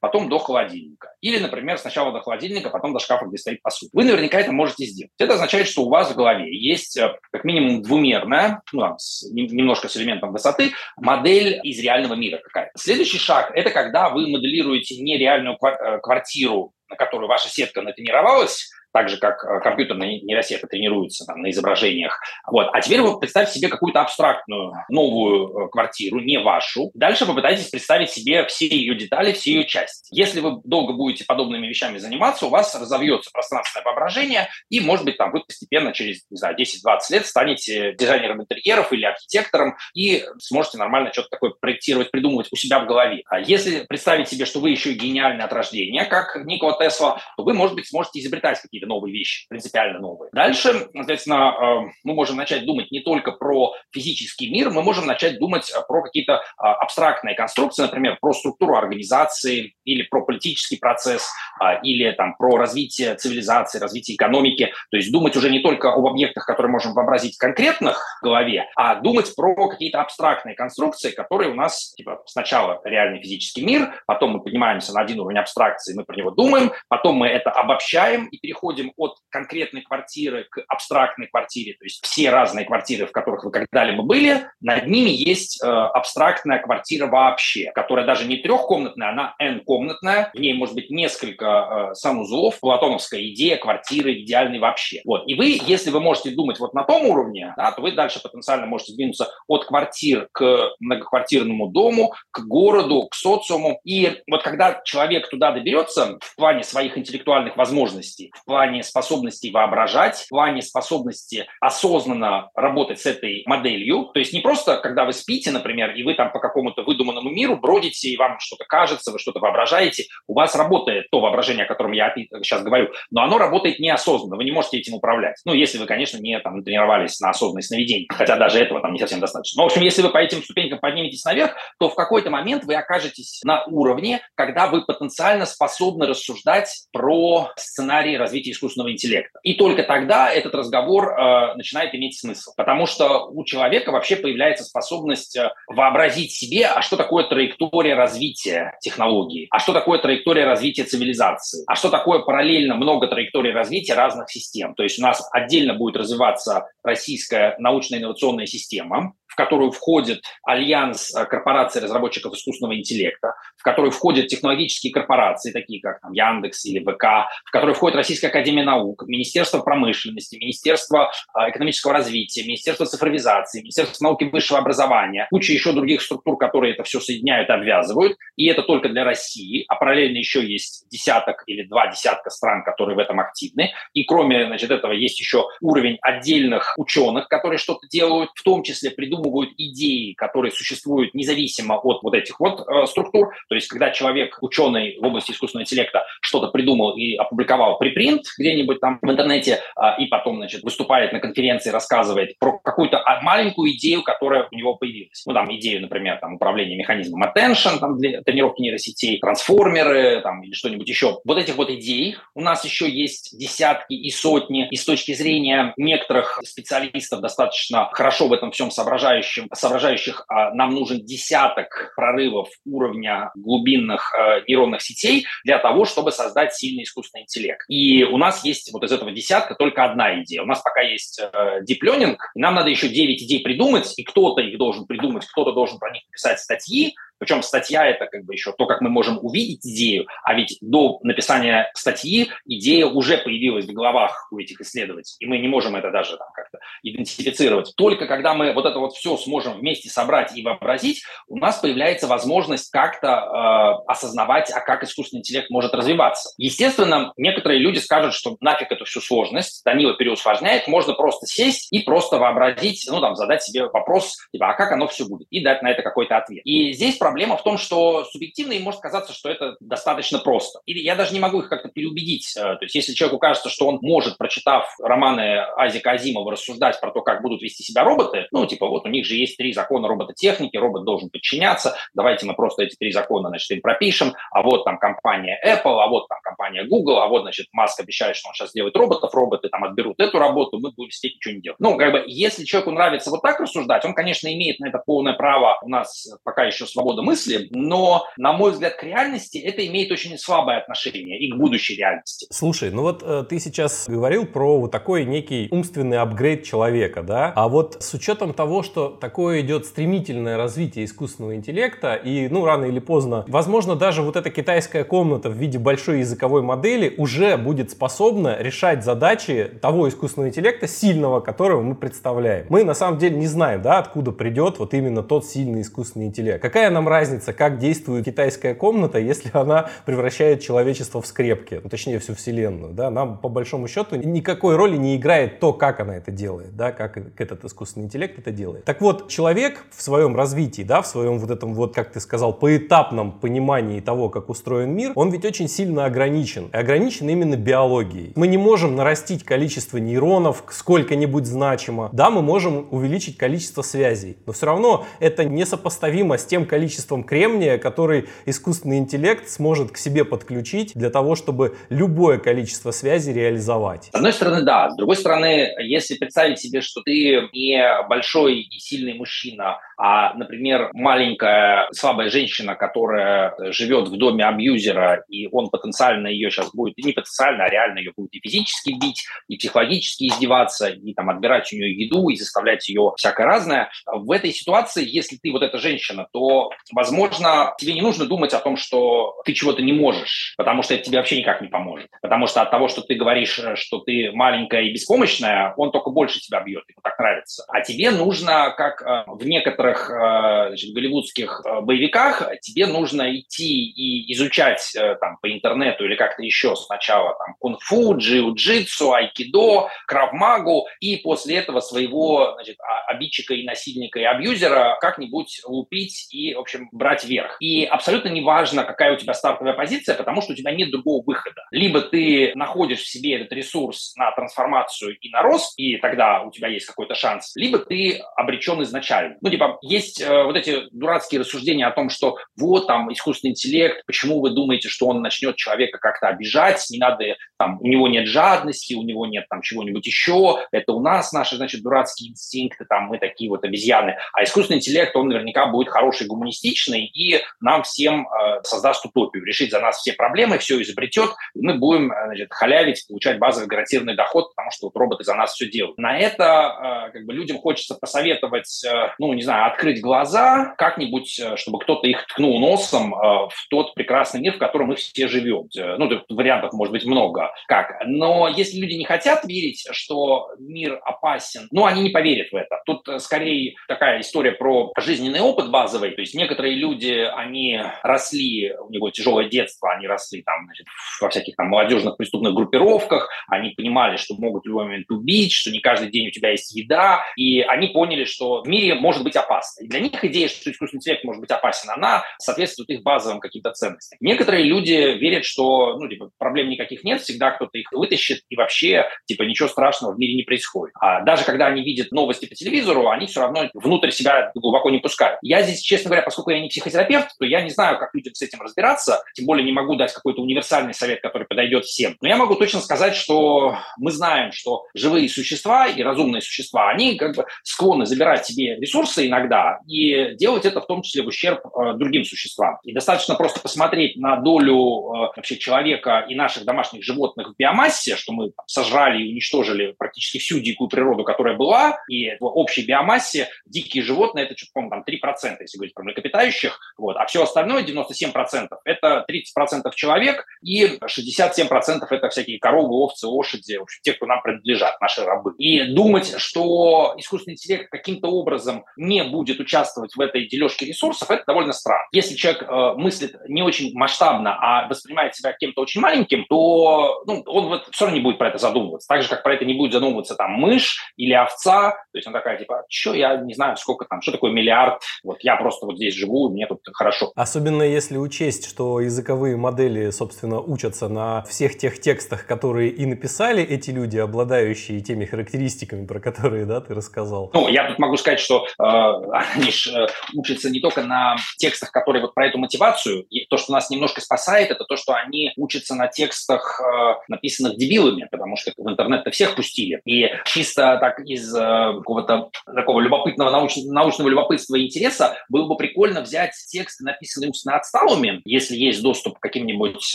потом 0.00 0.28
до 0.28 0.38
холодильника. 0.38 1.12
Или, 1.20 1.38
например, 1.38 1.78
сначала 1.78 2.12
до 2.12 2.20
холодильника, 2.20 2.70
потом 2.70 2.92
до 2.92 2.98
шкафа, 2.98 3.26
где 3.26 3.38
стоит 3.38 3.62
посуда. 3.62 3.90
Вы 3.92 4.04
наверняка 4.04 4.40
это 4.40 4.52
можете 4.52 4.84
сделать. 4.84 5.12
Это 5.18 5.34
означает, 5.34 5.68
что 5.68 5.82
у 5.82 5.88
вас 5.88 6.10
в 6.10 6.16
голове 6.16 6.56
есть 6.56 6.96
э, 6.96 7.16
как 7.32 7.44
минимум 7.44 7.82
двумерная, 7.82 8.62
ну, 8.72 8.96
немножко 9.32 9.87
с 9.88 9.96
элементом 9.96 10.32
высоты, 10.32 10.72
модель 10.96 11.60
из 11.62 11.80
реального 11.80 12.14
мира 12.14 12.38
какая-то. 12.38 12.72
Следующий 12.76 13.18
шаг– 13.18 13.50
это 13.54 13.70
когда 13.70 14.10
вы 14.10 14.28
моделируете 14.28 15.00
нереальную 15.00 15.56
э, 15.56 15.98
квартиру, 16.00 16.72
на 16.88 16.96
которую 16.96 17.28
ваша 17.28 17.48
сетка 17.48 17.82
натренировалась, 17.82 18.70
так 18.92 19.08
же, 19.08 19.18
как 19.18 19.44
э, 19.44 19.60
компьютерная 19.60 20.20
нейросетка 20.20 20.66
тренируется 20.66 21.24
там, 21.24 21.42
на 21.42 21.50
изображениях. 21.50 22.20
Вот. 22.46 22.68
А 22.72 22.80
теперь 22.80 23.00
вы 23.00 23.18
представьте 23.18 23.58
себе 23.58 23.68
какую-то 23.68 24.00
абстрактную 24.00 24.72
новую 24.88 25.66
э, 25.66 25.68
квартиру, 25.68 26.20
не 26.20 26.38
вашу. 26.38 26.90
Дальше 26.94 27.26
попытайтесь 27.26 27.68
представить 27.68 28.10
себе 28.10 28.46
все 28.46 28.66
ее 28.66 28.94
детали, 28.94 29.32
все 29.32 29.52
ее 29.52 29.64
части. 29.66 30.08
Если 30.14 30.40
вы 30.40 30.60
долго 30.64 30.92
будете 30.92 31.24
подобными 31.24 31.66
вещами 31.66 31.98
заниматься, 31.98 32.46
у 32.46 32.50
вас 32.50 32.74
разовьется 32.74 33.30
пространственное 33.32 33.84
воображение, 33.84 34.48
и, 34.68 34.80
может 34.80 35.04
быть, 35.04 35.16
там 35.16 35.32
вы 35.32 35.40
постепенно 35.40 35.92
через, 35.92 36.22
не 36.30 36.36
знаю, 36.36 36.56
10-20 36.56 36.98
лет 37.10 37.26
станете 37.26 37.94
дизайнером 37.94 38.42
интерьеров 38.42 38.92
или 38.92 39.04
архитектором 39.04 39.76
и 39.94 40.24
сможете 40.38 40.78
нормально 40.78 41.12
что-то 41.12 41.28
такое 41.30 41.52
проектировать, 41.60 42.10
придумывать 42.10 42.48
у 42.50 42.56
себя 42.56 42.80
в 42.80 42.86
голове. 42.86 43.22
А 43.28 43.40
если 43.40 43.84
представить 43.86 44.28
себе, 44.28 44.44
что 44.44 44.60
вы 44.60 44.70
еще 44.70 44.92
и 44.92 44.98
гениальный 44.98 45.44
от 45.44 45.52
рождения, 45.52 46.04
как 46.04 46.36
Никола 46.44 46.78
Тесла, 46.78 47.20
то 47.36 47.44
вы, 47.44 47.54
может 47.54 47.74
быть, 47.74 47.86
сможете 47.86 48.20
изобретать 48.20 48.60
какие-то 48.60 48.77
новые 48.86 49.12
вещи, 49.12 49.46
принципиально 49.48 49.98
новые. 49.98 50.30
Дальше, 50.32 50.88
соответственно, 50.94 51.54
э, 51.88 51.90
мы 52.04 52.14
можем 52.14 52.36
начать 52.36 52.64
думать 52.64 52.90
не 52.90 53.00
только 53.00 53.32
про 53.32 53.74
физический 53.92 54.50
мир, 54.50 54.70
мы 54.70 54.82
можем 54.82 55.06
начать 55.06 55.38
думать 55.38 55.70
э, 55.70 55.80
про 55.86 56.02
какие-то 56.02 56.42
а, 56.56 56.74
абстрактные 56.74 57.34
конструкции, 57.34 57.82
например, 57.82 58.18
про 58.20 58.32
структуру 58.32 58.76
организации 58.76 59.74
или 59.84 60.02
про 60.02 60.24
политический 60.24 60.76
процесс, 60.76 61.28
а, 61.60 61.74
или 61.74 62.10
там 62.12 62.36
про 62.36 62.56
развитие 62.56 63.14
цивилизации, 63.14 63.78
развитие 63.78 64.16
экономики. 64.16 64.72
То 64.90 64.96
есть 64.96 65.12
думать 65.12 65.36
уже 65.36 65.50
не 65.50 65.60
только 65.60 65.92
об 65.92 66.06
объектах, 66.06 66.46
которые 66.46 66.70
можем 66.70 66.94
вообразить 66.94 67.36
конкретных 67.36 68.02
в 68.20 68.24
голове, 68.24 68.66
а 68.76 68.96
думать 68.96 69.34
про 69.34 69.68
какие-то 69.68 70.00
абстрактные 70.00 70.54
конструкции, 70.54 71.10
которые 71.10 71.50
у 71.50 71.54
нас 71.54 71.92
типа, 71.94 72.22
сначала 72.26 72.80
реальный 72.84 73.20
физический 73.20 73.64
мир, 73.64 74.02
потом 74.06 74.32
мы 74.32 74.40
поднимаемся 74.42 74.92
на 74.92 75.00
один 75.00 75.20
уровень 75.20 75.38
абстракции, 75.38 75.94
мы 75.94 76.04
про 76.04 76.16
него 76.16 76.30
думаем, 76.30 76.72
потом 76.88 77.16
мы 77.16 77.28
это 77.28 77.50
обобщаем 77.50 78.26
и 78.26 78.38
переходим 78.38 78.67
переходим 78.68 78.92
от 78.96 79.16
конкретной 79.30 79.82
квартиры 79.82 80.46
к 80.50 80.62
абстрактной 80.68 81.26
квартире, 81.26 81.74
то 81.74 81.84
есть 81.84 82.04
все 82.04 82.30
разные 82.30 82.64
квартиры, 82.64 83.06
в 83.06 83.12
которых 83.12 83.44
вы 83.44 83.50
когда-либо 83.50 84.02
были, 84.02 84.48
над 84.60 84.86
ними 84.86 85.10
есть 85.10 85.62
э, 85.62 85.66
абстрактная 85.66 86.58
квартира 86.58 87.06
вообще, 87.06 87.70
которая 87.74 88.06
даже 88.06 88.26
не 88.26 88.38
трехкомнатная, 88.38 89.10
она 89.10 89.34
n-комнатная, 89.38 90.30
в 90.34 90.38
ней 90.38 90.54
может 90.54 90.74
быть 90.74 90.90
несколько 90.90 91.90
э, 91.90 91.94
санузлов, 91.94 92.60
платоновская 92.60 93.20
идея 93.28 93.56
квартиры 93.56 94.20
идеальной 94.20 94.58
вообще. 94.58 95.00
Вот. 95.04 95.24
И 95.26 95.34
вы, 95.34 95.58
если 95.66 95.90
вы 95.90 96.00
можете 96.00 96.30
думать 96.30 96.58
вот 96.58 96.74
на 96.74 96.84
том 96.84 97.06
уровне, 97.06 97.54
да, 97.56 97.72
то 97.72 97.82
вы 97.82 97.92
дальше 97.92 98.22
потенциально 98.22 98.66
можете 98.66 98.92
сдвинуться 98.92 99.30
от 99.46 99.64
квартир 99.64 100.28
к 100.32 100.72
многоквартирному 100.80 101.68
дому, 101.68 102.14
к 102.30 102.40
городу, 102.40 103.08
к 103.08 103.14
социуму. 103.14 103.80
И 103.84 104.20
вот 104.30 104.42
когда 104.42 104.80
человек 104.84 105.28
туда 105.28 105.52
доберется 105.52 106.18
в 106.20 106.36
плане 106.36 106.62
своих 106.62 106.98
интеллектуальных 106.98 107.56
возможностей, 107.56 108.30
в 108.34 108.44
плане 108.44 108.57
плане 108.58 108.82
способности 108.82 109.50
воображать, 109.52 110.16
в 110.16 110.28
плане 110.30 110.62
способности 110.62 111.46
осознанно 111.60 112.50
работать 112.56 113.00
с 113.00 113.06
этой 113.06 113.44
моделью. 113.46 114.10
То 114.12 114.18
есть 114.18 114.32
не 114.32 114.40
просто, 114.40 114.78
когда 114.78 115.04
вы 115.04 115.12
спите, 115.12 115.52
например, 115.52 115.94
и 115.94 116.02
вы 116.02 116.14
там 116.14 116.32
по 116.32 116.40
какому-то 116.40 116.82
выдуманному 116.82 117.30
миру 117.30 117.56
бродите, 117.56 118.08
и 118.08 118.16
вам 118.16 118.40
что-то 118.40 118.64
кажется, 118.64 119.12
вы 119.12 119.20
что-то 119.20 119.38
воображаете, 119.38 120.06
у 120.26 120.34
вас 120.34 120.56
работает 120.56 121.06
то 121.12 121.20
воображение, 121.20 121.66
о 121.66 121.68
котором 121.68 121.92
я 121.92 122.12
сейчас 122.42 122.64
говорю, 122.64 122.88
но 123.12 123.22
оно 123.22 123.38
работает 123.38 123.78
неосознанно, 123.78 124.36
вы 124.36 124.42
не 124.42 124.50
можете 124.50 124.78
этим 124.78 124.94
управлять. 124.94 125.36
Ну, 125.44 125.52
если 125.52 125.78
вы, 125.78 125.86
конечно, 125.86 126.18
не 126.18 126.36
там, 126.40 126.64
тренировались 126.64 127.20
на 127.20 127.30
осознанное 127.30 127.62
сновидение, 127.62 128.08
хотя 128.08 128.34
даже 128.34 128.58
этого 128.58 128.80
там 128.80 128.92
не 128.92 128.98
совсем 128.98 129.20
достаточно. 129.20 129.62
Но, 129.62 129.68
в 129.68 129.70
общем, 129.70 129.82
если 129.82 130.02
вы 130.02 130.08
по 130.08 130.18
этим 130.18 130.42
ступенькам 130.42 130.80
подниметесь 130.80 131.24
наверх, 131.24 131.54
то 131.78 131.88
в 131.88 131.94
какой-то 131.94 132.30
момент 132.30 132.64
вы 132.64 132.74
окажетесь 132.74 133.40
на 133.44 133.62
уровне, 133.66 134.20
когда 134.34 134.66
вы 134.66 134.84
потенциально 134.84 135.46
способны 135.46 136.08
рассуждать 136.08 136.88
про 136.90 137.52
сценарии 137.54 138.16
развития 138.16 138.47
искусственного 138.52 138.92
интеллекта. 138.92 139.38
И 139.42 139.54
только 139.54 139.82
тогда 139.82 140.32
этот 140.32 140.54
разговор 140.54 141.18
э, 141.18 141.54
начинает 141.54 141.94
иметь 141.94 142.18
смысл. 142.18 142.52
Потому 142.56 142.86
что 142.86 143.26
у 143.26 143.44
человека 143.44 143.90
вообще 143.90 144.16
появляется 144.16 144.64
способность 144.64 145.36
э, 145.36 145.50
вообразить 145.66 146.32
себе, 146.32 146.66
а 146.66 146.82
что 146.82 146.96
такое 146.96 147.24
траектория 147.24 147.94
развития 147.94 148.76
технологии, 148.80 149.46
а 149.50 149.58
что 149.58 149.72
такое 149.72 149.98
траектория 149.98 150.44
развития 150.44 150.84
цивилизации, 150.84 151.64
а 151.66 151.74
что 151.74 151.90
такое 151.90 152.20
параллельно 152.20 152.74
много 152.74 153.06
траекторий 153.06 153.52
развития 153.52 153.94
разных 153.94 154.30
систем. 154.30 154.74
То 154.74 154.82
есть 154.82 154.98
у 154.98 155.02
нас 155.02 155.26
отдельно 155.32 155.74
будет 155.74 155.96
развиваться 155.96 156.66
российская 156.82 157.56
научно-инновационная 157.58 158.46
система, 158.46 159.14
которую 159.38 159.70
входит 159.70 160.24
альянс 160.42 161.14
э, 161.14 161.24
корпораций 161.24 161.80
разработчиков 161.80 162.34
искусственного 162.34 162.76
интеллекта, 162.76 163.34
в 163.56 163.62
который 163.62 163.92
входят 163.92 164.26
технологические 164.26 164.92
корпорации, 164.92 165.52
такие 165.52 165.80
как 165.80 166.00
там, 166.00 166.12
Яндекс 166.12 166.66
или 166.66 166.80
ВК, 166.80 167.30
в 167.44 167.52
который 167.52 167.76
входит 167.76 167.94
Российская 167.94 168.26
Академия 168.26 168.64
Наук, 168.64 169.04
Министерство 169.06 169.60
промышленности, 169.60 170.34
Министерство 170.34 171.12
э, 171.38 171.50
экономического 171.50 171.92
развития, 171.92 172.42
Министерство 172.42 172.84
цифровизации, 172.84 173.60
Министерство 173.60 174.02
науки 174.02 174.24
высшего 174.24 174.58
образования, 174.58 175.28
куча 175.30 175.52
еще 175.52 175.72
других 175.72 176.02
структур, 176.02 176.36
которые 176.36 176.74
это 176.74 176.82
все 176.82 176.98
соединяют 176.98 177.48
обвязывают. 177.48 178.16
И 178.34 178.46
это 178.46 178.62
только 178.62 178.88
для 178.88 179.04
России, 179.04 179.64
а 179.68 179.76
параллельно 179.76 180.18
еще 180.18 180.44
есть 180.44 180.88
десяток 180.90 181.44
или 181.46 181.62
два 181.62 181.86
десятка 181.86 182.30
стран, 182.30 182.64
которые 182.64 182.96
в 182.96 182.98
этом 182.98 183.20
активны. 183.20 183.70
И 183.92 184.02
кроме 184.02 184.46
значит, 184.46 184.72
этого 184.72 184.90
есть 184.90 185.20
еще 185.20 185.44
уровень 185.60 185.98
отдельных 186.02 186.74
ученых, 186.76 187.28
которые 187.28 187.58
что-то 187.58 187.86
делают, 187.86 188.30
в 188.34 188.42
том 188.42 188.64
числе 188.64 188.90
придумывают 188.90 189.27
идеи, 189.56 190.12
которые 190.14 190.52
существуют 190.52 191.14
независимо 191.14 191.76
от 191.76 192.02
вот 192.02 192.14
этих 192.14 192.38
вот 192.40 192.66
э, 192.66 192.86
структур. 192.86 193.34
То 193.48 193.54
есть, 193.54 193.68
когда 193.68 193.90
человек, 193.90 194.38
ученый 194.40 194.98
в 195.00 195.06
области 195.06 195.32
искусственного 195.32 195.64
интеллекта, 195.64 196.04
что-то 196.20 196.48
придумал 196.48 196.96
и 196.96 197.14
опубликовал 197.14 197.78
припринт 197.78 198.22
где-нибудь 198.38 198.80
там 198.80 198.98
в 199.00 199.10
интернете, 199.10 199.60
э, 199.76 200.02
и 200.02 200.06
потом, 200.06 200.36
значит, 200.36 200.62
выступает 200.62 201.12
на 201.12 201.20
конференции, 201.20 201.70
рассказывает 201.70 202.38
про 202.38 202.58
какую-то 202.58 202.98
а, 202.98 203.20
маленькую 203.22 203.72
идею, 203.72 204.02
которая 204.02 204.48
у 204.50 204.54
него 204.54 204.74
появилась. 204.74 205.22
Ну, 205.26 205.34
там, 205.34 205.54
идею, 205.56 205.80
например, 205.80 206.18
там, 206.20 206.34
управления 206.34 206.76
механизмом 206.76 207.22
attention, 207.24 207.78
там, 207.78 207.98
для 207.98 208.22
тренировки 208.22 208.60
нейросетей, 208.60 209.18
трансформеры, 209.18 210.20
там, 210.22 210.42
или 210.42 210.52
что-нибудь 210.52 210.88
еще. 210.88 211.18
Вот 211.24 211.38
этих 211.38 211.56
вот 211.56 211.70
идей 211.70 212.16
у 212.34 212.40
нас 212.40 212.64
еще 212.64 212.88
есть 212.88 213.36
десятки 213.38 213.94
и 213.94 214.10
сотни, 214.10 214.68
и 214.70 214.76
с 214.76 214.84
точки 214.84 215.14
зрения 215.14 215.72
некоторых 215.76 216.40
специалистов 216.44 217.20
достаточно 217.20 217.88
хорошо 217.92 218.28
в 218.28 218.32
этом 218.32 218.50
всем 218.50 218.70
соображающим, 218.70 219.07
соображающих, 219.52 220.24
а, 220.28 220.52
нам 220.54 220.74
нужен 220.74 221.04
десяток 221.04 221.92
прорывов 221.96 222.48
уровня 222.64 223.30
глубинных 223.34 224.12
э, 224.14 224.42
нейронных 224.46 224.82
сетей 224.82 225.26
для 225.44 225.58
того, 225.58 225.84
чтобы 225.84 226.12
создать 226.12 226.54
сильный 226.54 226.82
искусственный 226.82 227.22
интеллект. 227.22 227.64
И 227.68 228.04
у 228.04 228.16
нас 228.16 228.44
есть 228.44 228.72
вот 228.72 228.84
из 228.84 228.92
этого 228.92 229.10
десятка 229.12 229.54
только 229.54 229.84
одна 229.84 230.22
идея. 230.22 230.42
У 230.42 230.46
нас 230.46 230.60
пока 230.62 230.80
есть 230.80 231.20
э, 231.20 231.60
deep 231.68 231.78
learning, 231.84 232.16
и 232.34 232.40
нам 232.40 232.54
надо 232.54 232.70
еще 232.70 232.88
9 232.88 233.22
идей 233.22 233.42
придумать, 233.42 233.94
и 233.96 234.04
кто-то 234.04 234.40
их 234.40 234.58
должен 234.58 234.86
придумать, 234.86 235.26
кто-то 235.26 235.52
должен 235.52 235.78
про 235.78 235.90
них 235.90 236.02
написать 236.08 236.40
статьи, 236.40 236.94
причем 237.18 237.42
статья– 237.42 237.86
это 237.88 238.06
как 238.06 238.24
бы 238.24 238.34
еще 238.34 238.52
то, 238.52 238.66
как 238.66 238.80
мы 238.80 238.90
можем 238.90 239.18
увидеть 239.20 239.66
идею, 239.66 240.06
а 240.22 240.34
ведь 240.34 240.58
до 240.60 240.98
написания 241.02 241.70
статьи 241.74 242.30
идея 242.46 242.86
уже 242.86 243.18
появилась 243.18 243.66
в 243.66 243.72
головах 243.72 244.28
у 244.30 244.38
этих 244.38 244.60
исследователей, 244.60 245.16
и 245.20 245.26
мы 245.26 245.38
не 245.38 245.48
можем 245.48 245.76
это 245.76 245.90
даже 245.90 246.16
там 246.16 246.28
как-то 246.34 246.58
идентифицировать. 246.82 247.72
Только 247.76 248.06
когда 248.06 248.34
мы 248.34 248.52
вот 248.52 248.66
это 248.66 248.78
вот 248.78 248.94
все 248.94 249.16
сможем 249.16 249.58
вместе 249.58 249.88
собрать 249.88 250.36
и 250.36 250.42
вообразить, 250.42 251.02
у 251.26 251.36
нас 251.36 251.58
появляется 251.58 252.06
возможность 252.06 252.70
как-то 252.70 253.08
э, 253.08 253.90
осознавать, 253.90 254.50
а 254.50 254.60
как 254.60 254.84
искусственный 254.84 255.20
интеллект 255.20 255.50
может 255.50 255.74
развиваться. 255.74 256.30
Естественно, 256.38 257.12
некоторые 257.16 257.60
люди 257.60 257.78
скажут, 257.78 258.14
что 258.14 258.36
нафиг 258.40 258.70
эту 258.72 258.84
всю 258.84 259.00
сложность, 259.00 259.62
Данила 259.64 259.94
переусложняет, 259.94 260.68
можно 260.68 260.94
просто 260.94 261.26
сесть 261.26 261.68
и 261.72 261.80
просто 261.80 262.18
вообразить, 262.18 262.86
ну 262.90 263.00
там 263.00 263.16
задать 263.16 263.42
себе 263.42 263.66
вопрос, 263.66 264.16
типа, 264.32 264.50
а 264.50 264.54
как 264.54 264.72
оно 264.72 264.86
все 264.86 265.06
будет, 265.06 265.26
и 265.30 265.42
дать 265.42 265.62
на 265.62 265.70
это 265.70 265.82
какой-то 265.82 266.16
ответ. 266.16 266.42
И 266.44 266.72
здесь 266.72 266.96
проблема 267.08 267.38
в 267.38 267.42
том, 267.42 267.56
что 267.56 268.04
субъективно 268.04 268.52
им 268.52 268.64
может 268.64 268.80
казаться, 268.80 269.14
что 269.14 269.30
это 269.30 269.56
достаточно 269.60 270.18
просто. 270.18 270.60
Или 270.66 270.80
я 270.80 270.94
даже 270.94 271.14
не 271.14 271.20
могу 271.20 271.40
их 271.40 271.48
как-то 271.48 271.70
переубедить. 271.70 272.36
Э, 272.36 272.56
то 272.56 272.58
есть 272.60 272.74
если 272.74 272.92
человеку 272.92 273.18
кажется, 273.18 273.48
что 273.48 273.66
он 273.66 273.78
может, 273.80 274.18
прочитав 274.18 274.68
романы 274.78 275.38
Азика 275.56 275.92
Азимова, 275.92 276.32
рассуждать 276.32 276.78
про 276.82 276.90
то, 276.90 277.00
как 277.00 277.22
будут 277.22 277.40
вести 277.40 277.62
себя 277.62 277.82
роботы, 277.82 278.26
ну, 278.30 278.44
типа, 278.44 278.66
вот 278.68 278.84
у 278.84 278.90
них 278.90 279.06
же 279.06 279.14
есть 279.14 279.38
три 279.38 279.54
закона 279.54 279.88
робототехники, 279.88 280.58
робот 280.58 280.84
должен 280.84 281.08
подчиняться, 281.08 281.78
давайте 281.94 282.26
мы 282.26 282.34
просто 282.34 282.64
эти 282.64 282.76
три 282.76 282.92
закона, 282.92 283.30
значит, 283.30 283.50
им 283.50 283.62
пропишем, 283.62 284.12
а 284.30 284.42
вот 284.42 284.64
там 284.64 284.78
компания 284.78 285.40
Apple, 285.42 285.80
а 285.80 285.88
вот 285.88 286.08
там 286.08 286.18
компания 286.22 286.64
Google, 286.64 286.98
а 286.98 287.08
вот, 287.08 287.22
значит, 287.22 287.46
Маск 287.52 287.80
обещает, 287.80 288.16
что 288.16 288.28
он 288.28 288.34
сейчас 288.34 288.50
сделает 288.50 288.76
роботов, 288.76 289.14
роботы 289.14 289.48
там 289.48 289.64
отберут 289.64 289.98
эту 289.98 290.18
работу, 290.18 290.58
мы 290.58 290.72
будем 290.72 290.90
сидеть 290.90 291.16
ничего 291.16 291.34
не 291.34 291.40
делать. 291.40 291.58
Ну, 291.58 291.78
как 291.78 291.92
бы, 291.92 292.04
если 292.06 292.44
человеку 292.44 292.72
нравится 292.72 293.10
вот 293.10 293.22
так 293.22 293.40
рассуждать, 293.40 293.86
он, 293.86 293.94
конечно, 293.94 294.28
имеет 294.28 294.60
на 294.60 294.68
это 294.68 294.78
полное 294.84 295.14
право. 295.14 295.58
У 295.62 295.68
нас 295.68 296.06
пока 296.24 296.44
еще 296.44 296.66
свобода 296.66 296.97
мысли, 297.02 297.48
но, 297.50 298.04
на 298.16 298.32
мой 298.32 298.52
взгляд, 298.52 298.76
к 298.76 298.82
реальности 298.82 299.38
это 299.38 299.66
имеет 299.66 299.90
очень 299.90 300.16
слабое 300.18 300.58
отношение 300.58 301.18
и 301.18 301.32
к 301.32 301.36
будущей 301.36 301.76
реальности. 301.76 302.26
Слушай, 302.30 302.70
ну 302.70 302.82
вот 302.82 303.02
э, 303.04 303.24
ты 303.28 303.38
сейчас 303.38 303.86
говорил 303.88 304.26
про 304.26 304.58
вот 304.58 304.70
такой 304.70 305.04
некий 305.04 305.48
умственный 305.50 305.98
апгрейд 305.98 306.44
человека, 306.44 307.02
да? 307.02 307.32
А 307.34 307.48
вот 307.48 307.76
с 307.80 307.94
учетом 307.94 308.32
того, 308.34 308.62
что 308.62 308.88
такое 308.88 309.40
идет 309.40 309.66
стремительное 309.66 310.36
развитие 310.36 310.84
искусственного 310.84 311.36
интеллекта, 311.36 311.94
и, 311.94 312.28
ну, 312.28 312.44
рано 312.44 312.64
или 312.64 312.78
поздно, 312.78 313.24
возможно, 313.28 313.76
даже 313.76 314.02
вот 314.02 314.16
эта 314.16 314.30
китайская 314.30 314.84
комната 314.84 315.28
в 315.28 315.34
виде 315.34 315.58
большой 315.58 316.00
языковой 316.00 316.42
модели 316.42 316.94
уже 316.96 317.36
будет 317.36 317.70
способна 317.70 318.36
решать 318.40 318.84
задачи 318.84 319.50
того 319.60 319.88
искусственного 319.88 320.30
интеллекта 320.30 320.66
сильного, 320.66 321.20
которого 321.20 321.62
мы 321.62 321.74
представляем. 321.74 322.46
Мы, 322.48 322.64
на 322.64 322.74
самом 322.74 322.98
деле, 322.98 323.16
не 323.16 323.26
знаем, 323.26 323.62
да, 323.62 323.78
откуда 323.78 324.12
придет 324.12 324.58
вот 324.58 324.74
именно 324.74 325.02
тот 325.02 325.26
сильный 325.26 325.62
искусственный 325.62 326.06
интеллект. 326.06 326.42
Какая 326.42 326.70
нам 326.70 326.87
разница, 326.88 327.32
как 327.32 327.58
действует 327.58 328.04
китайская 328.04 328.54
комната, 328.54 328.98
если 328.98 329.30
она 329.32 329.70
превращает 329.84 330.40
человечество 330.40 331.00
в 331.02 331.06
скрепки, 331.06 331.60
ну, 331.62 331.68
точнее 331.68 331.98
всю 331.98 332.14
вселенную, 332.14 332.72
да, 332.72 332.90
нам 332.90 333.18
по 333.18 333.28
большому 333.28 333.68
счету 333.68 333.96
никакой 333.96 334.56
роли 334.56 334.76
не 334.76 334.96
играет 334.96 335.40
то, 335.40 335.52
как 335.52 335.80
она 335.80 335.96
это 335.96 336.10
делает, 336.10 336.56
да, 336.56 336.72
как 336.72 336.98
этот 337.20 337.44
искусственный 337.44 337.86
интеллект 337.86 338.18
это 338.18 338.30
делает. 338.30 338.64
Так 338.64 338.80
вот, 338.80 339.08
человек 339.08 339.64
в 339.74 339.82
своем 339.82 340.16
развитии, 340.16 340.62
да, 340.62 340.82
в 340.82 340.86
своем 340.86 341.18
вот 341.18 341.30
этом 341.30 341.54
вот, 341.54 341.74
как 341.74 341.92
ты 341.92 342.00
сказал, 342.00 342.32
поэтапном 342.32 343.12
понимании 343.12 343.80
того, 343.80 344.08
как 344.08 344.28
устроен 344.28 344.74
мир, 344.74 344.92
он 344.94 345.10
ведь 345.10 345.24
очень 345.24 345.48
сильно 345.48 345.84
ограничен. 345.84 346.48
И 346.52 346.56
ограничен 346.56 347.08
именно 347.08 347.36
биологией. 347.36 348.12
Мы 348.16 348.26
не 348.28 348.38
можем 348.38 348.76
нарастить 348.76 349.24
количество 349.24 349.78
нейронов 349.78 350.44
сколько-нибудь 350.50 351.26
значимо. 351.26 351.90
Да, 351.92 352.10
мы 352.10 352.22
можем 352.22 352.66
увеличить 352.70 353.16
количество 353.16 353.62
связей, 353.62 354.16
но 354.26 354.32
все 354.32 354.46
равно 354.46 354.86
это 355.00 355.24
несопоставимо 355.24 356.16
с 356.16 356.24
тем 356.24 356.46
количеством 356.46 356.77
кремния, 357.04 357.58
который 357.58 358.08
искусственный 358.26 358.78
интеллект 358.78 359.28
сможет 359.28 359.70
к 359.72 359.76
себе 359.76 360.04
подключить 360.04 360.72
для 360.74 360.90
того, 360.90 361.14
чтобы 361.14 361.56
любое 361.68 362.18
количество 362.18 362.70
связей 362.70 363.12
реализовать. 363.12 363.90
С 363.92 363.94
одной 363.94 364.12
стороны, 364.12 364.42
да. 364.42 364.70
С 364.70 364.76
другой 364.76 364.96
стороны, 364.96 365.50
если 365.60 365.96
представить 365.96 366.38
себе, 366.38 366.60
что 366.60 366.82
ты 366.82 367.28
не 367.32 367.62
большой 367.88 368.40
и 368.40 368.58
сильный 368.58 368.94
мужчина, 368.94 369.58
а, 369.76 370.12
например, 370.14 370.70
маленькая 370.72 371.68
слабая 371.72 372.10
женщина, 372.10 372.56
которая 372.56 373.34
живет 373.52 373.88
в 373.88 373.96
доме 373.96 374.24
абьюзера, 374.24 375.04
и 375.08 375.28
он 375.30 375.50
потенциально 375.50 376.08
ее 376.08 376.30
сейчас 376.30 376.50
будет, 376.52 376.76
не 376.78 376.92
потенциально, 376.92 377.44
а 377.44 377.48
реально 377.48 377.78
ее 377.78 377.92
будет 377.96 378.12
и 378.14 378.20
физически 378.20 378.70
бить, 378.70 379.06
и 379.28 379.36
психологически 379.36 380.08
издеваться, 380.08 380.68
и 380.68 380.94
там 380.94 381.10
отбирать 381.10 381.52
у 381.52 381.56
нее 381.56 381.72
еду, 381.72 382.08
и 382.08 382.16
заставлять 382.16 382.68
ее 382.68 382.92
всякое 382.96 383.26
разное. 383.26 383.70
В 383.86 384.10
этой 384.10 384.32
ситуации, 384.32 384.84
если 384.84 385.16
ты 385.16 385.30
вот 385.30 385.42
эта 385.42 385.58
женщина, 385.58 386.08
то, 386.12 386.50
возможно, 386.72 387.54
тебе 387.58 387.74
не 387.74 387.82
нужно 387.82 388.06
думать 388.06 388.34
о 388.34 388.40
том, 388.40 388.56
что 388.56 389.20
ты 389.24 389.32
чего-то 389.32 389.62
не 389.62 389.72
можешь, 389.72 390.34
потому 390.36 390.62
что 390.62 390.74
это 390.74 390.84
тебе 390.84 390.98
вообще 390.98 391.18
никак 391.18 391.40
не 391.40 391.48
поможет. 391.48 391.90
Потому 392.02 392.26
что 392.26 392.42
от 392.42 392.50
того, 392.50 392.68
что 392.68 392.82
ты 392.82 392.94
говоришь, 392.94 393.40
что 393.54 393.78
ты 393.78 394.10
маленькая 394.12 394.62
и 394.62 394.72
беспомощная, 394.72 395.54
он 395.56 395.70
только 395.70 395.90
больше 395.90 396.20
тебя 396.20 396.40
бьет, 396.40 396.64
ему 396.68 396.80
так 396.82 396.98
нравится. 396.98 397.44
А 397.48 397.60
тебе 397.60 397.90
нужно, 397.90 398.54
как 398.56 398.82
э, 398.82 399.04
в 399.06 399.24
некоторых 399.26 399.90
э, 399.90 400.48
значит, 400.48 400.72
голливудских 400.72 401.42
э, 401.44 401.60
боевиках 401.60 402.22
тебе 402.40 402.66
нужно 402.66 403.14
идти 403.16 403.66
и 403.70 404.12
изучать 404.12 404.74
э, 404.76 404.96
там 404.96 405.18
по 405.20 405.32
интернету 405.32 405.84
или 405.84 405.94
как-то 405.96 406.22
еще 406.22 406.56
сначала 406.56 407.16
там 407.18 407.34
кунг-фу, 407.38 407.96
джиу-джитсу, 407.96 408.92
айкидо, 408.92 409.68
кравмагу, 409.86 410.66
и 410.80 410.96
после 410.96 411.36
этого 411.36 411.60
своего 411.60 412.32
значит, 412.34 412.56
а, 412.60 412.90
обидчика 412.92 413.34
и 413.34 413.44
насильника 413.44 413.98
и 413.98 414.04
абьюзера 414.04 414.78
как-нибудь 414.80 415.40
лупить 415.46 416.08
и, 416.12 416.34
в 416.34 416.38
общем, 416.48 416.68
брать 416.72 417.04
верх. 417.04 417.36
И 417.40 417.64
абсолютно 417.64 418.08
неважно, 418.08 418.64
какая 418.64 418.94
у 418.94 418.96
тебя 418.96 419.14
стартовая 419.14 419.52
позиция, 419.52 419.94
потому 419.94 420.22
что 420.22 420.32
у 420.32 420.36
тебя 420.36 420.52
нет 420.52 420.70
другого 420.70 421.04
выхода. 421.04 421.42
Либо 421.50 421.80
ты 421.80 422.32
находишь 422.34 422.80
в 422.80 422.88
себе 422.88 423.16
этот 423.16 423.32
ресурс 423.32 423.94
на 423.96 424.10
трансформацию 424.12 424.96
и 424.98 425.10
на 425.10 425.22
рост, 425.22 425.52
и 425.58 425.76
тогда 425.76 426.22
у 426.22 426.30
тебя 426.30 426.48
есть 426.48 426.66
какой-то 426.66 426.94
шанс, 426.94 427.32
либо 427.36 427.58
ты 427.58 428.00
обречен 428.16 428.62
изначально. 428.62 429.16
Ну, 429.20 429.30
типа, 429.30 429.58
есть 429.62 430.00
э, 430.00 430.24
вот 430.24 430.36
эти 430.36 430.68
дурацкие 430.72 431.20
рассуждения 431.20 431.66
о 431.66 431.72
том, 431.72 431.90
что 431.90 432.16
вот 432.36 432.66
там 432.66 432.92
искусственный 432.92 433.32
интеллект, 433.32 433.84
почему 433.86 434.20
вы 434.20 434.30
думаете, 434.30 434.68
что 434.68 434.86
он 434.86 435.02
начнет 435.02 435.36
человека 435.36 435.78
как-то 435.78 436.08
обижать, 436.08 436.64
не 436.70 436.78
надо, 436.78 437.16
там, 437.36 437.60
у 437.60 437.66
него 437.66 437.88
нет 437.88 438.06
жадности, 438.06 438.74
у 438.74 438.82
него 438.82 439.06
нет 439.06 439.26
там 439.28 439.42
чего-нибудь 439.42 439.86
еще, 439.86 440.46
это 440.50 440.72
у 440.72 440.80
нас 440.80 441.12
наши, 441.12 441.36
значит, 441.36 441.62
дурацкие 441.62 442.10
инстинкты, 442.10 442.64
там, 442.64 442.84
мы 442.84 442.98
такие 442.98 443.30
вот 443.30 443.44
обезьяны, 443.44 443.98
а 444.12 444.24
искусственный 444.24 444.58
интеллект, 444.58 444.96
он 444.96 445.08
наверняка 445.08 445.46
будет 445.46 445.68
хорошей 445.68 446.06
гуманистической 446.06 446.37
оптимистичный 446.38 446.86
и 446.86 447.20
нам 447.40 447.62
всем 447.62 448.08
э, 448.08 448.42
создаст 448.42 448.84
утопию, 448.84 449.24
решит 449.24 449.50
за 449.50 449.60
нас 449.60 449.78
все 449.78 449.92
проблемы, 449.92 450.38
все 450.38 450.60
изобретет, 450.62 451.10
и 451.34 451.40
мы 451.40 451.54
будем 451.54 451.92
э, 451.92 452.06
значит, 452.06 452.28
халявить, 452.30 452.86
получать 452.88 453.18
базовый 453.18 453.48
гарантированный 453.48 453.96
доход, 453.96 454.30
потому 454.34 454.50
что 454.50 454.66
вот 454.66 454.76
роботы 454.76 455.04
за 455.04 455.14
нас 455.14 455.34
все 455.34 455.48
делают. 455.48 455.78
На 455.78 455.98
это 455.98 456.88
э, 456.88 456.92
как 456.92 457.04
бы 457.04 457.12
людям 457.12 457.38
хочется 457.38 457.74
посоветовать, 457.74 458.64
ну, 458.98 459.12
не 459.12 459.22
знаю, 459.22 459.46
открыть 459.46 459.80
глаза 459.80 460.54
как-нибудь, 460.56 461.20
чтобы 461.36 461.58
кто-то 461.60 461.86
их 461.86 462.06
ткнул 462.06 462.38
носом 462.40 462.90
в 462.90 463.48
тот 463.50 463.74
прекрасный 463.74 464.20
мир, 464.20 464.34
в 464.34 464.38
котором 464.38 464.68
мы 464.68 464.76
все 464.76 465.08
живем. 465.08 465.48
Ну, 465.54 466.02
вариантов 466.08 466.52
может 466.52 466.72
быть 466.72 466.84
много. 466.84 467.32
Как? 467.46 467.82
Но 467.86 468.28
если 468.28 468.58
люди 468.58 468.74
не 468.74 468.84
хотят 468.84 469.24
верить, 469.24 469.66
что 469.70 470.30
мир 470.38 470.80
опасен, 470.84 471.48
ну, 471.50 471.66
они 471.66 471.82
не 471.82 471.90
поверят 471.90 472.30
в 472.32 472.36
это. 472.36 472.60
Тут 472.66 472.88
скорее 472.98 473.54
такая 473.68 474.00
история 474.00 474.32
про 474.32 474.72
жизненный 474.76 475.20
опыт 475.20 475.50
базовый. 475.50 475.92
То 475.92 476.00
есть 476.00 476.14
некоторые 476.28 476.54
люди, 476.56 477.08
они 477.16 477.60
росли, 477.82 478.54
у 478.58 478.70
него 478.70 478.90
тяжелое 478.90 479.28
детство, 479.28 479.72
они 479.72 479.86
росли 479.86 480.22
там, 480.22 480.44
значит, 480.44 480.66
во 481.00 481.08
всяких 481.08 481.36
там 481.36 481.48
молодежных 481.48 481.96
преступных 481.96 482.34
группировках, 482.34 483.08
они 483.28 483.50
понимали, 483.50 483.96
что 483.96 484.14
могут 484.16 484.44
в 484.44 484.46
любой 484.46 484.64
момент 484.64 484.90
убить, 484.90 485.32
что 485.32 485.50
не 485.50 485.60
каждый 485.60 485.90
день 485.90 486.08
у 486.08 486.10
тебя 486.10 486.30
есть 486.30 486.54
еда, 486.54 487.02
и 487.16 487.40
они 487.40 487.68
поняли, 487.68 488.04
что 488.04 488.42
в 488.42 488.48
мире 488.48 488.74
может 488.74 489.02
быть 489.02 489.16
опасно. 489.16 489.64
И 489.64 489.68
для 489.68 489.80
них 489.80 490.04
идея, 490.04 490.28
что 490.28 490.50
искусственный 490.50 490.80
интеллект 490.80 491.04
может 491.04 491.20
быть 491.20 491.30
опасен, 491.30 491.70
она 491.70 492.04
соответствует 492.18 492.68
их 492.70 492.82
базовым 492.82 493.20
каким-то 493.20 493.52
ценностям. 493.52 493.96
Некоторые 494.00 494.44
люди 494.44 494.72
верят, 494.72 495.24
что 495.24 495.78
ну, 495.78 495.88
типа, 495.88 496.10
проблем 496.18 496.50
никаких 496.50 496.84
нет, 496.84 497.00
всегда 497.00 497.30
кто-то 497.30 497.56
их 497.56 497.72
вытащит, 497.72 498.20
и 498.28 498.36
вообще 498.36 498.86
типа, 499.06 499.22
ничего 499.22 499.48
страшного 499.48 499.94
в 499.94 499.98
мире 499.98 500.14
не 500.14 500.24
происходит. 500.24 500.74
А 500.78 501.00
даже 501.00 501.24
когда 501.24 501.46
они 501.46 501.62
видят 501.62 501.90
новости 501.90 502.26
по 502.26 502.34
телевизору, 502.34 502.88
они 502.90 503.06
все 503.06 503.20
равно 503.20 503.48
внутрь 503.54 503.90
себя 503.90 504.30
глубоко 504.34 504.70
не 504.70 504.78
пускают. 504.78 505.18
Я 505.22 505.42
здесь, 505.42 505.62
честно 505.62 505.88
говоря, 505.88 506.02
я 506.30 506.40
не 506.40 506.48
психотерапевт, 506.48 507.08
то 507.18 507.24
я 507.24 507.42
не 507.42 507.50
знаю, 507.50 507.78
как 507.78 507.94
людям 507.94 508.14
с 508.14 508.22
этим 508.22 508.40
разбираться, 508.40 509.02
тем 509.14 509.26
более 509.26 509.44
не 509.44 509.52
могу 509.52 509.76
дать 509.76 509.92
какой-то 509.92 510.22
универсальный 510.22 510.74
совет, 510.74 511.00
который 511.00 511.26
подойдет 511.26 511.64
всем. 511.64 511.96
Но 512.00 512.08
я 512.08 512.16
могу 512.16 512.34
точно 512.34 512.60
сказать, 512.60 512.94
что 512.94 513.56
мы 513.78 513.90
знаем, 513.90 514.32
что 514.32 514.64
живые 514.74 515.08
существа 515.08 515.66
и 515.66 515.82
разумные 515.82 516.20
существа, 516.20 516.70
они 516.70 516.96
как 516.96 517.16
бы 517.16 517.26
склонны 517.42 517.86
забирать 517.86 518.26
себе 518.26 518.56
ресурсы 518.56 519.06
иногда 519.06 519.60
и 519.66 520.14
делать 520.16 520.44
это 520.44 520.60
в 520.60 520.66
том 520.66 520.82
числе 520.82 521.02
в 521.02 521.06
ущерб 521.06 521.40
э, 521.46 521.74
другим 521.74 522.04
существам. 522.04 522.58
И 522.64 522.72
достаточно 522.72 523.14
просто 523.14 523.40
посмотреть 523.40 523.96
на 523.96 524.16
долю 524.16 524.54
э, 524.54 524.98
вообще 525.16 525.36
человека 525.36 526.04
и 526.08 526.14
наших 526.14 526.44
домашних 526.44 526.82
животных 526.82 527.28
в 527.28 527.36
биомассе, 527.36 527.96
что 527.96 528.12
мы 528.12 528.30
там, 528.30 528.44
сожрали 528.46 529.02
и 529.02 529.12
уничтожили 529.12 529.74
практически 529.78 530.18
всю 530.18 530.40
дикую 530.40 530.68
природу, 530.68 531.04
которая 531.04 531.36
была, 531.36 531.78
и 531.88 532.16
в 532.20 532.24
общей 532.24 532.64
биомассе 532.64 533.28
дикие 533.46 533.82
животные 533.82 534.24
это 534.24 534.34
по-моему, 534.52 534.70
там 534.70 534.84
3%, 534.86 535.36
если 535.40 535.58
говорить 535.58 535.74
про 535.74 535.84
млекопитающих, 536.08 536.58
вот, 536.76 536.96
а 536.96 537.06
все 537.06 537.22
остальное, 537.22 537.62
97%, 537.62 538.48
это 538.64 539.04
30% 539.10 539.70
человек 539.74 540.24
и 540.42 540.78
67% 540.84 541.86
это 541.90 542.08
всякие 542.08 542.38
коровы, 542.38 542.74
овцы, 542.74 543.06
лошади, 543.06 543.56
в 543.56 543.62
общем, 543.62 543.80
те, 543.82 543.92
кто 543.94 544.06
нам 544.06 544.22
принадлежат, 544.22 544.80
наши 544.80 545.04
рабы. 545.04 545.34
И 545.38 545.64
думать, 545.74 546.14
что 546.18 546.94
искусственный 546.96 547.34
интеллект 547.34 547.70
каким-то 547.70 548.08
образом 548.08 548.64
не 548.76 549.04
будет 549.04 549.40
участвовать 549.40 549.94
в 549.96 550.00
этой 550.00 550.28
дележке 550.28 550.66
ресурсов, 550.66 551.10
это 551.10 551.24
довольно 551.26 551.52
странно. 551.52 551.86
Если 551.92 552.14
человек 552.14 552.42
э, 552.42 552.72
мыслит 552.76 553.16
не 553.28 553.42
очень 553.42 553.72
масштабно, 553.74 554.36
а 554.40 554.68
воспринимает 554.68 555.14
себя 555.14 555.32
кем-то 555.32 555.62
очень 555.62 555.80
маленьким, 555.80 556.24
то 556.28 557.02
ну, 557.06 557.22
он 557.26 557.48
вот 557.48 557.68
все 557.72 557.84
равно 557.84 557.98
не 557.98 558.02
будет 558.02 558.18
про 558.18 558.28
это 558.28 558.38
задумываться. 558.38 558.88
Так 558.88 559.02
же, 559.02 559.08
как 559.08 559.22
про 559.22 559.34
это 559.34 559.44
не 559.44 559.54
будет 559.54 559.72
задумываться 559.72 560.14
там 560.14 560.32
мышь 560.32 560.78
или 560.96 561.12
овца. 561.12 561.70
То 561.92 561.98
есть 561.98 562.06
он 562.06 562.12
такая, 562.12 562.38
типа, 562.38 562.64
что 562.68 562.94
я 562.94 563.16
не 563.16 563.34
знаю, 563.34 563.56
сколько 563.56 563.84
там, 563.84 564.00
что 564.00 564.12
такое 564.12 564.30
миллиард, 564.30 564.80
вот 565.02 565.18
я 565.22 565.36
просто 565.36 565.66
вот 565.66 565.76
здесь 565.76 565.97
живу, 565.98 566.30
мне 566.30 566.46
тут 566.46 566.60
хорошо. 566.72 567.12
Особенно 567.14 567.62
если 567.62 567.96
учесть, 567.96 568.48
что 568.48 568.80
языковые 568.80 569.36
модели, 569.36 569.90
собственно, 569.90 570.40
учатся 570.40 570.88
на 570.88 571.22
всех 571.22 571.58
тех 571.58 571.80
текстах, 571.80 572.26
которые 572.26 572.70
и 572.70 572.86
написали 572.86 573.42
эти 573.42 573.70
люди, 573.70 573.98
обладающие 573.98 574.80
теми 574.80 575.04
характеристиками, 575.04 575.86
про 575.86 576.00
которые, 576.00 576.46
да, 576.46 576.60
ты 576.60 576.74
рассказал. 576.74 577.30
Ну, 577.34 577.48
я 577.48 577.68
тут 577.68 577.78
могу 577.78 577.96
сказать, 577.96 578.20
что 578.20 578.46
э, 578.46 578.62
они 579.34 579.50
ж, 579.50 579.68
э, 579.68 579.86
учатся 580.14 580.50
не 580.50 580.60
только 580.60 580.82
на 580.82 581.16
текстах, 581.38 581.70
которые 581.72 582.02
вот 582.02 582.14
про 582.14 582.26
эту 582.26 582.38
мотивацию, 582.38 583.04
и 583.10 583.26
то, 583.26 583.36
что 583.36 583.52
нас 583.52 583.70
немножко 583.70 584.00
спасает, 584.00 584.50
это 584.50 584.64
то, 584.64 584.76
что 584.76 584.94
они 584.94 585.32
учатся 585.36 585.74
на 585.74 585.88
текстах, 585.88 586.60
э, 586.60 586.94
написанных 587.08 587.56
дебилами, 587.56 588.08
потому 588.10 588.36
что 588.36 588.52
в 588.56 588.68
интернет-то 588.70 589.10
всех 589.10 589.34
пустили. 589.34 589.80
И 589.84 590.08
чисто 590.26 590.78
так 590.80 591.00
из 591.00 591.34
э, 591.34 591.38
какого-то 591.78 592.30
такого 592.54 592.80
любопытного 592.80 593.30
науч... 593.30 593.56
научного 593.66 594.08
любопытства 594.08 594.56
и 594.56 594.66
интереса 594.66 595.16
было 595.28 595.46
бы 595.46 595.56
прикольно 595.56 595.87
взять 595.96 596.32
тексты, 596.48 596.84
написанные 596.84 597.30
умственно 597.30 597.56
отсталыми, 597.56 598.20
если 598.24 598.56
есть 598.56 598.82
доступ 598.82 599.18
к 599.18 599.22
каким-нибудь 599.22 599.94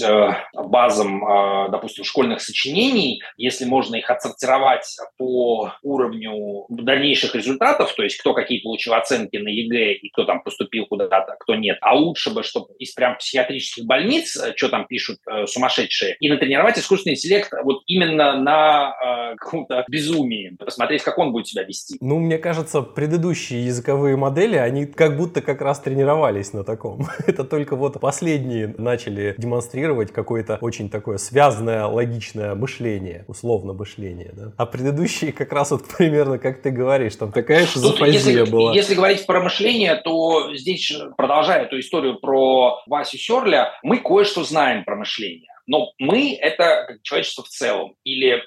э, 0.01 0.29
базам, 0.53 1.23
э, 1.23 1.69
допустим, 1.71 2.03
школьных 2.03 2.41
сочинений, 2.41 3.21
если 3.37 3.65
можно 3.65 3.95
их 3.95 4.09
отсортировать 4.09 4.95
по 5.17 5.73
уровню 5.81 6.65
дальнейших 6.69 7.35
результатов, 7.35 7.93
то 7.93 8.03
есть 8.03 8.17
кто 8.17 8.33
какие 8.33 8.59
получил 8.59 8.93
оценки 8.93 9.37
на 9.37 9.49
ЕГЭ 9.49 9.93
и 9.93 10.09
кто 10.09 10.25
там 10.25 10.41
поступил 10.41 10.85
куда-то, 10.85 11.35
кто 11.39 11.55
нет. 11.55 11.77
А 11.81 11.95
лучше 11.95 12.31
бы, 12.31 12.43
чтобы 12.43 12.73
из 12.79 12.93
прям 12.93 13.17
психиатрических 13.17 13.85
больниц, 13.85 14.35
э, 14.37 14.53
что 14.55 14.69
там 14.69 14.85
пишут 14.87 15.19
э, 15.27 15.45
сумасшедшие, 15.47 16.15
и 16.19 16.29
натренировать 16.29 16.77
искусственный 16.77 17.15
интеллект 17.15 17.51
вот 17.63 17.83
именно 17.87 18.37
на 18.37 18.93
э, 19.33 19.35
каком-то 19.37 19.85
безумии, 19.89 20.55
посмотреть, 20.57 21.03
как 21.03 21.17
он 21.17 21.31
будет 21.31 21.47
себя 21.47 21.63
вести. 21.63 21.97
Ну, 22.01 22.19
мне 22.19 22.37
кажется, 22.37 22.81
предыдущие 22.81 23.65
языковые 23.65 24.15
модели, 24.15 24.55
они 24.55 24.85
как 24.85 25.17
будто 25.17 25.41
как 25.41 25.61
раз 25.61 25.79
тренировались 25.83 26.53
на 26.53 26.63
таком. 26.63 27.07
Это 27.27 27.43
только 27.43 27.75
вот 27.75 27.99
последние 27.99 28.73
начали 28.77 29.35
демонстрировать 29.37 30.11
какое-то 30.11 30.57
очень 30.61 30.89
такое 30.89 31.17
связанное, 31.17 31.85
логичное 31.85 32.55
мышление, 32.55 33.25
условно 33.27 33.73
мышление, 33.73 34.31
да? 34.33 34.51
А 34.57 34.65
предыдущие 34.65 35.31
как 35.31 35.51
раз 35.53 35.71
вот 35.71 35.83
примерно, 35.97 36.39
как 36.39 36.61
ты 36.61 36.71
говоришь, 36.71 37.15
там 37.15 37.31
такая 37.31 37.65
шизофазия 37.65 38.45
была. 38.45 38.73
Если 38.73 38.95
говорить 38.95 39.25
про 39.25 39.41
мышление, 39.41 39.95
то 39.95 40.55
здесь, 40.55 40.91
продолжая 41.17 41.63
эту 41.63 41.79
историю 41.79 42.19
про 42.19 42.81
Васю 42.87 43.17
Серля, 43.17 43.71
мы 43.83 43.97
кое-что 43.97 44.43
знаем 44.43 44.83
про 44.83 44.95
мышление. 44.95 45.49
Но 45.65 45.93
мы— 45.97 46.37
это 46.41 46.97
человечество 47.03 47.43
в 47.43 47.49
целом, 47.49 47.95
или 48.03 48.33
э, 48.33 48.41